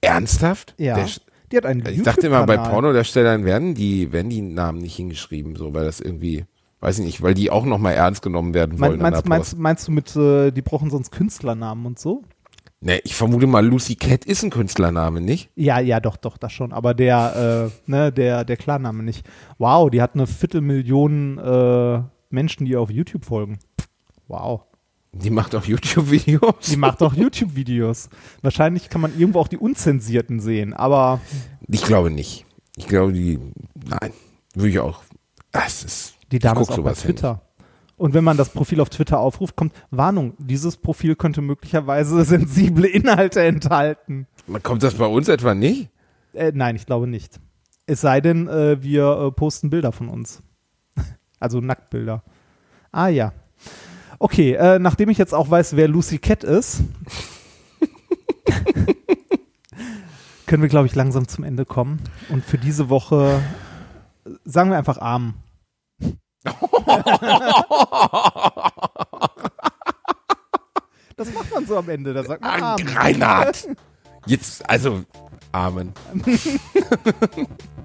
Ernsthaft? 0.00 0.74
Ja. 0.78 0.94
Der, 0.96 1.06
Die 1.50 1.56
hat 1.56 1.66
einen 1.66 1.84
ich 1.86 2.02
dachte 2.02 2.26
immer, 2.28 2.46
bei. 2.46 2.56
Pornodarstellern 2.56 3.44
werden 3.44 3.74
die, 3.74 4.12
werden 4.12 4.30
die 4.30 4.42
Namen 4.42 4.78
nicht 4.78 4.96
hingeschrieben, 4.96 5.56
so, 5.56 5.74
weil 5.74 5.84
das 5.84 6.00
irgendwie, 6.00 6.44
weiß 6.80 6.98
ich 7.00 7.04
nicht, 7.04 7.22
weil 7.22 7.34
die 7.34 7.50
auch 7.50 7.64
nochmal 7.64 7.94
ernst 7.94 8.22
genommen 8.22 8.54
werden 8.54 8.78
wollen. 8.78 9.00
Meinst, 9.00 9.26
meinst, 9.26 9.58
meinst 9.58 9.88
du 9.88 9.92
mit, 9.92 10.14
äh, 10.16 10.50
die 10.50 10.62
brauchen 10.62 10.90
sonst 10.90 11.10
Künstlernamen 11.10 11.86
und 11.86 11.98
so? 11.98 12.22
Ne, 12.80 13.00
ich 13.02 13.16
vermute 13.16 13.48
mal, 13.48 13.66
Lucy 13.66 13.96
Cat 13.96 14.24
ist 14.24 14.44
ein 14.44 14.50
Künstlername, 14.50 15.20
nicht? 15.20 15.50
Ja, 15.56 15.80
ja, 15.80 15.98
doch, 15.98 16.16
doch, 16.16 16.36
das 16.36 16.52
schon. 16.52 16.72
Aber 16.72 16.94
der, 16.94 17.72
äh, 17.86 17.90
ne, 17.90 18.12
der, 18.12 18.44
der 18.44 18.56
Klarname 18.56 19.02
nicht. 19.02 19.26
Wow, 19.58 19.90
die 19.90 20.00
hat 20.00 20.14
eine 20.14 20.28
Viertelmillion 20.28 21.38
äh, 21.38 22.02
Menschen, 22.30 22.66
die 22.66 22.72
ihr 22.72 22.80
auf 22.80 22.90
YouTube 22.90 23.24
folgen. 23.24 23.58
Wow. 24.28 24.62
Die 25.12 25.30
macht 25.30 25.56
auch 25.56 25.64
YouTube-Videos. 25.64 26.66
Die 26.70 26.76
macht 26.76 27.02
auch 27.02 27.14
YouTube-Videos. 27.14 28.10
Wahrscheinlich 28.42 28.88
kann 28.90 29.00
man 29.00 29.18
irgendwo 29.18 29.40
auch 29.40 29.48
die 29.48 29.56
Unzensierten 29.56 30.38
sehen, 30.38 30.72
aber 30.72 31.20
Ich 31.66 31.82
glaube 31.82 32.10
nicht. 32.10 32.44
Ich 32.76 32.86
glaube, 32.86 33.12
die, 33.12 33.40
nein, 33.74 34.12
würde 34.54 34.68
ich 34.68 34.78
auch. 34.78 35.02
Das 35.50 35.82
ist, 35.82 36.14
die 36.32 36.38
Dame 36.38 36.60
ich 36.60 36.62
ist 36.62 36.68
guck 36.68 36.78
auch 36.78 36.84
bei 36.84 36.90
sowas 36.90 37.02
hin. 37.02 37.16
Twitter. 37.16 37.42
Und 37.96 38.14
wenn 38.14 38.22
man 38.24 38.36
das 38.36 38.50
Profil 38.50 38.80
auf 38.80 38.90
Twitter 38.90 39.18
aufruft, 39.18 39.56
kommt 39.56 39.74
Warnung, 39.90 40.34
dieses 40.38 40.76
Profil 40.76 41.16
könnte 41.16 41.42
möglicherweise 41.42 42.24
sensible 42.26 42.86
Inhalte 42.86 43.42
enthalten. 43.42 44.26
Kommt 44.62 44.82
das 44.82 44.94
bei 44.94 45.06
uns 45.06 45.28
etwa 45.28 45.54
nicht? 45.54 45.90
Äh, 46.32 46.52
nein, 46.54 46.76
ich 46.76 46.86
glaube 46.86 47.08
nicht. 47.08 47.40
Es 47.86 48.00
sei 48.00 48.20
denn, 48.20 48.46
äh, 48.48 48.82
wir 48.82 49.26
äh, 49.26 49.32
posten 49.32 49.70
Bilder 49.70 49.92
von 49.92 50.08
uns. 50.08 50.42
Also 51.40 51.60
Nacktbilder. 51.60 52.24
Ah 52.90 53.06
ja. 53.06 53.32
Okay, 54.18 54.54
äh, 54.54 54.80
nachdem 54.80 55.08
ich 55.08 55.18
jetzt 55.18 55.32
auch 55.32 55.48
weiß, 55.48 55.76
wer 55.76 55.86
Lucy 55.86 56.18
Cat 56.18 56.42
ist, 56.42 56.82
können 60.46 60.62
wir, 60.62 60.68
glaube 60.68 60.88
ich, 60.88 60.96
langsam 60.96 61.28
zum 61.28 61.44
Ende 61.44 61.64
kommen. 61.64 62.00
Und 62.28 62.44
für 62.44 62.58
diese 62.58 62.88
Woche 62.90 63.40
äh, 64.24 64.30
sagen 64.44 64.70
wir 64.70 64.78
einfach 64.78 64.98
arm 64.98 65.34
das 71.16 71.32
macht 71.32 71.52
man 71.52 71.66
so 71.66 71.76
am 71.78 71.88
Ende. 71.88 72.14
Da 72.14 72.24
sagt 72.24 72.42
man 72.42 72.62
Amen. 72.62 72.88
Reinhard! 72.88 73.68
Jetzt, 74.26 74.68
also, 74.68 75.04
Amen. 75.52 75.92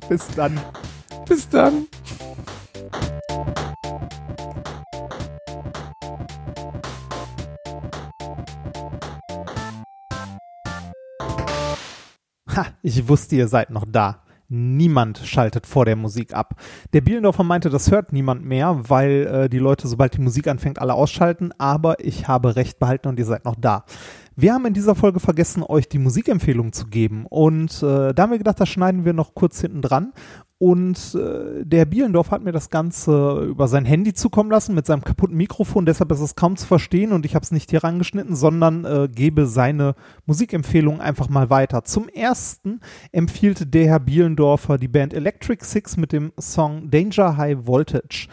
Bis 0.10 0.28
dann. 0.36 0.60
Bis 1.26 1.48
dann. 1.48 1.88
Ha, 12.56 12.68
ich 12.84 13.08
wusste, 13.08 13.36
ihr 13.38 13.48
seid 13.48 13.70
noch 13.70 13.86
da. 13.88 14.23
Niemand 14.56 15.18
schaltet 15.18 15.66
vor 15.66 15.86
der 15.86 15.96
Musik 15.96 16.36
ab. 16.36 16.62
Der 16.94 17.02
Bielendorfer 17.02 17.44
meinte, 17.44 17.72
das 17.72 17.90
hört 17.90 18.14
niemand 18.14 18.46
mehr, 18.46 18.82
weil 18.88 19.26
äh, 19.26 19.50
die 19.50 19.58
Leute, 19.58 19.88
sobald 19.88 20.16
die 20.16 20.22
Musik 20.22 20.48
anfängt, 20.48 20.80
alle 20.80 20.94
ausschalten. 20.94 21.52
Aber 21.58 22.00
ich 22.00 22.28
habe 22.28 22.56
recht 22.56 22.78
behalten 22.78 23.08
und 23.08 23.18
ihr 23.18 23.26
seid 23.26 23.46
noch 23.46 23.56
da. 23.56 23.84
Wir 24.36 24.54
haben 24.54 24.68
in 24.68 24.76
dieser 24.76 24.94
Folge 24.94 25.20
vergessen, 25.20 25.64
euch 25.64 25.90
die 25.90 25.98
Musikempfehlung 25.98 26.72
zu 26.72 26.86
geben. 26.86 27.26
Und 27.28 27.82
äh, 27.82 28.14
da 28.14 28.24
haben 28.24 28.32
wir 28.32 28.38
gedacht, 28.38 28.60
das 28.60 28.70
schneiden 28.70 29.06
wir 29.06 29.14
noch 29.14 29.34
kurz 29.34 29.60
hinten 29.60 29.82
dran. 29.82 30.14
Und 30.64 31.14
äh, 31.16 31.66
der 31.66 31.84
Bielendorf 31.84 32.32
hat 32.32 32.42
mir 32.42 32.54
das 32.54 32.70
Ganze 32.70 33.46
über 33.50 33.68
sein 33.68 33.84
Handy 33.84 34.14
zukommen 34.14 34.50
lassen 34.50 34.74
mit 34.74 34.86
seinem 34.86 35.04
kaputten 35.04 35.36
Mikrofon. 35.36 35.86
Deshalb 35.86 36.10
ist 36.14 36.22
es 36.22 36.36
kaum 36.36 36.56
zu 36.56 36.66
verstehen 36.66 37.12
und 37.12 37.26
ich 37.26 37.36
habe 37.36 37.44
es 37.44 37.52
nicht 37.52 37.72
hier 37.72 37.84
rangeschnitten, 37.84 38.34
sondern 38.34 38.86
äh, 38.86 39.10
gebe 39.14 39.46
seine 39.46 39.94
Musikempfehlung 40.26 41.02
einfach 41.02 41.28
mal 41.28 41.50
weiter. 41.50 41.84
Zum 41.84 42.08
ersten 42.08 42.80
empfiehlt 43.12 43.74
der 43.74 43.88
Herr 43.88 44.00
Bielendorfer 44.00 44.78
die 44.78 44.88
Band 44.88 45.14
Electric 45.14 45.66
Six 45.66 45.98
mit 45.98 46.14
dem 46.14 46.32
Song 46.40 46.90
Danger 46.90 47.36
High 47.36 47.68
Voltage. 47.68 48.30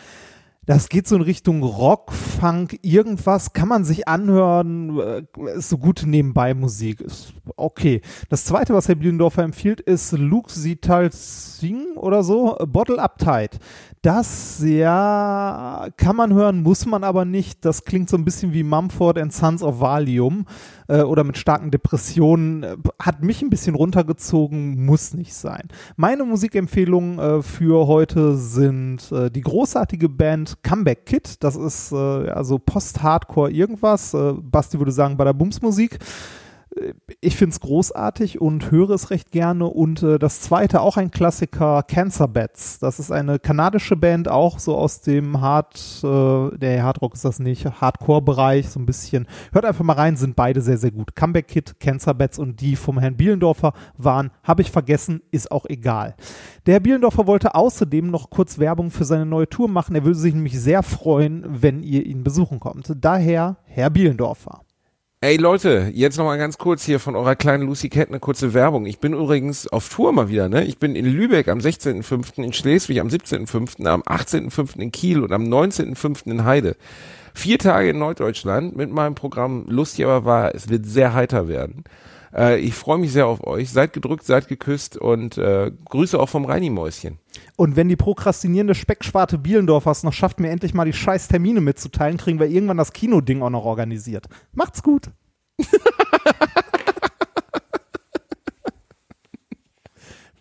Das 0.70 0.88
geht 0.88 1.08
so 1.08 1.16
in 1.16 1.22
Richtung 1.22 1.64
Rock, 1.64 2.12
Funk, 2.12 2.78
irgendwas, 2.82 3.52
kann 3.52 3.66
man 3.66 3.82
sich 3.82 4.06
anhören, 4.06 5.00
äh, 5.00 5.22
ist 5.56 5.68
so 5.68 5.78
gute 5.78 6.08
Nebenbei-Musik, 6.08 7.00
ist 7.00 7.34
okay. 7.56 8.02
Das 8.28 8.44
zweite, 8.44 8.72
was 8.72 8.86
Herr 8.86 8.94
Bielendorfer 8.94 9.42
empfiehlt, 9.42 9.80
ist 9.80 10.12
Luke 10.12 10.48
Sital 10.48 11.10
Sing 11.10 11.96
oder 11.96 12.22
so, 12.22 12.56
Bottle 12.68 13.02
Uptight. 13.02 13.58
Das, 14.02 14.62
ja, 14.64 15.88
kann 15.98 16.16
man 16.16 16.32
hören, 16.32 16.62
muss 16.62 16.86
man 16.86 17.04
aber 17.04 17.26
nicht. 17.26 17.66
Das 17.66 17.84
klingt 17.84 18.08
so 18.08 18.16
ein 18.16 18.24
bisschen 18.24 18.54
wie 18.54 18.62
Mumford 18.62 19.18
and 19.18 19.30
Sons 19.30 19.62
of 19.62 19.80
Valium 19.80 20.46
äh, 20.88 21.02
oder 21.02 21.22
mit 21.22 21.36
starken 21.36 21.70
Depressionen. 21.70 22.62
Äh, 22.62 22.76
hat 22.98 23.22
mich 23.22 23.42
ein 23.42 23.50
bisschen 23.50 23.74
runtergezogen, 23.74 24.86
muss 24.86 25.12
nicht 25.12 25.34
sein. 25.34 25.68
Meine 25.96 26.24
Musikempfehlungen 26.24 27.18
äh, 27.18 27.42
für 27.42 27.86
heute 27.88 28.36
sind 28.36 29.12
äh, 29.12 29.30
die 29.30 29.42
großartige 29.42 30.08
Band 30.08 30.62
Comeback 30.62 31.04
Kid. 31.04 31.44
Das 31.44 31.56
ist 31.56 31.92
äh, 31.92 31.96
also 31.96 32.58
Post-Hardcore 32.58 33.50
irgendwas. 33.50 34.14
Äh, 34.14 34.32
Basti 34.40 34.78
würde 34.78 34.92
sagen, 34.92 35.18
bei 35.18 35.24
der 35.24 35.34
Bumsmusik 35.34 35.98
ich 37.20 37.36
finde 37.36 37.52
es 37.52 37.60
großartig 37.60 38.40
und 38.40 38.70
höre 38.70 38.90
es 38.90 39.10
recht 39.10 39.30
gerne. 39.30 39.66
Und 39.66 40.02
äh, 40.02 40.18
das 40.18 40.40
zweite, 40.40 40.80
auch 40.80 40.96
ein 40.96 41.10
Klassiker, 41.10 41.82
Cancer 41.82 42.28
Bats. 42.28 42.78
Das 42.78 42.98
ist 42.98 43.10
eine 43.10 43.38
kanadische 43.38 43.96
Band, 43.96 44.28
auch 44.28 44.58
so 44.58 44.76
aus 44.76 45.00
dem 45.00 45.40
Hard, 45.40 45.76
äh, 46.02 46.56
der 46.58 46.82
Hardrock 46.82 47.14
ist 47.14 47.24
das 47.24 47.38
nicht, 47.38 47.66
Hardcore-Bereich, 47.66 48.68
so 48.70 48.80
ein 48.80 48.86
bisschen. 48.86 49.26
Hört 49.52 49.64
einfach 49.64 49.84
mal 49.84 49.94
rein, 49.94 50.16
sind 50.16 50.36
beide 50.36 50.60
sehr, 50.60 50.78
sehr 50.78 50.90
gut. 50.90 51.14
Comeback 51.14 51.48
Kid, 51.48 51.80
Cancer 51.80 52.14
Bats 52.14 52.38
und 52.38 52.60
die 52.60 52.76
vom 52.76 52.98
Herrn 52.98 53.16
Bielendorfer 53.16 53.72
waren, 53.96 54.30
habe 54.42 54.62
ich 54.62 54.70
vergessen, 54.70 55.22
ist 55.30 55.50
auch 55.50 55.66
egal. 55.68 56.14
Der 56.66 56.74
Herr 56.74 56.80
Bielendorfer 56.80 57.26
wollte 57.26 57.54
außerdem 57.54 58.10
noch 58.10 58.30
kurz 58.30 58.58
Werbung 58.58 58.90
für 58.90 59.04
seine 59.04 59.26
neue 59.26 59.48
Tour 59.48 59.68
machen. 59.68 59.94
Er 59.94 60.04
würde 60.04 60.18
sich 60.18 60.34
nämlich 60.34 60.58
sehr 60.60 60.82
freuen, 60.82 61.44
wenn 61.48 61.82
ihr 61.82 62.06
ihn 62.06 62.24
besuchen 62.24 62.60
kommt. 62.60 62.92
Daher, 63.00 63.56
Herr 63.64 63.90
Bielendorfer. 63.90 64.62
Ey 65.22 65.36
Leute, 65.36 65.90
jetzt 65.92 66.16
nochmal 66.16 66.38
ganz 66.38 66.56
kurz 66.56 66.82
hier 66.82 66.98
von 66.98 67.14
eurer 67.14 67.36
kleinen 67.36 67.64
Lucy 67.64 67.90
Cat 67.90 68.08
eine 68.08 68.20
kurze 68.20 68.54
Werbung. 68.54 68.86
Ich 68.86 69.00
bin 69.00 69.12
übrigens 69.12 69.68
auf 69.68 69.90
Tour 69.90 70.14
mal 70.14 70.30
wieder, 70.30 70.48
ne? 70.48 70.64
Ich 70.64 70.78
bin 70.78 70.96
in 70.96 71.04
Lübeck 71.04 71.48
am 71.48 71.58
16.05., 71.58 72.42
in 72.42 72.54
Schleswig 72.54 72.98
am 73.00 73.08
17.05., 73.08 73.86
am 73.86 74.00
18.05. 74.00 74.78
in 74.78 74.90
Kiel 74.92 75.22
und 75.22 75.30
am 75.32 75.42
19.05. 75.42 76.30
in 76.30 76.44
Heide. 76.46 76.74
Vier 77.34 77.58
Tage 77.58 77.90
in 77.90 77.98
Norddeutschland 77.98 78.74
mit 78.74 78.90
meinem 78.90 79.14
Programm 79.14 79.66
Lustig 79.68 80.06
aber 80.06 80.24
wahr. 80.24 80.54
Es 80.54 80.70
wird 80.70 80.86
sehr 80.86 81.12
heiter 81.12 81.48
werden. 81.48 81.84
Äh, 82.34 82.58
ich 82.60 82.74
freue 82.74 82.98
mich 82.98 83.12
sehr 83.12 83.26
auf 83.26 83.46
euch. 83.46 83.70
Seid 83.70 83.92
gedrückt, 83.92 84.24
seid 84.24 84.48
geküsst 84.48 84.96
und 84.96 85.38
äh, 85.38 85.70
Grüße 85.86 86.18
auch 86.18 86.28
vom 86.28 86.44
Reini-Mäuschen. 86.44 87.18
Und 87.56 87.76
wenn 87.76 87.88
die 87.88 87.96
prokrastinierende 87.96 88.74
Speckschwarte 88.74 89.38
Bielendorfers 89.38 90.02
noch 90.02 90.12
schafft, 90.12 90.40
mir 90.40 90.50
endlich 90.50 90.74
mal 90.74 90.84
die 90.84 90.92
scheiß 90.92 91.28
Termine 91.28 91.60
mitzuteilen, 91.60 92.16
kriegen 92.16 92.40
wir 92.40 92.48
irgendwann 92.48 92.76
das 92.78 92.92
Kinoding 92.92 93.42
auch 93.42 93.50
noch 93.50 93.64
organisiert. 93.64 94.26
Macht's 94.52 94.82
gut. 94.82 95.10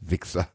Wichser. 0.01 0.47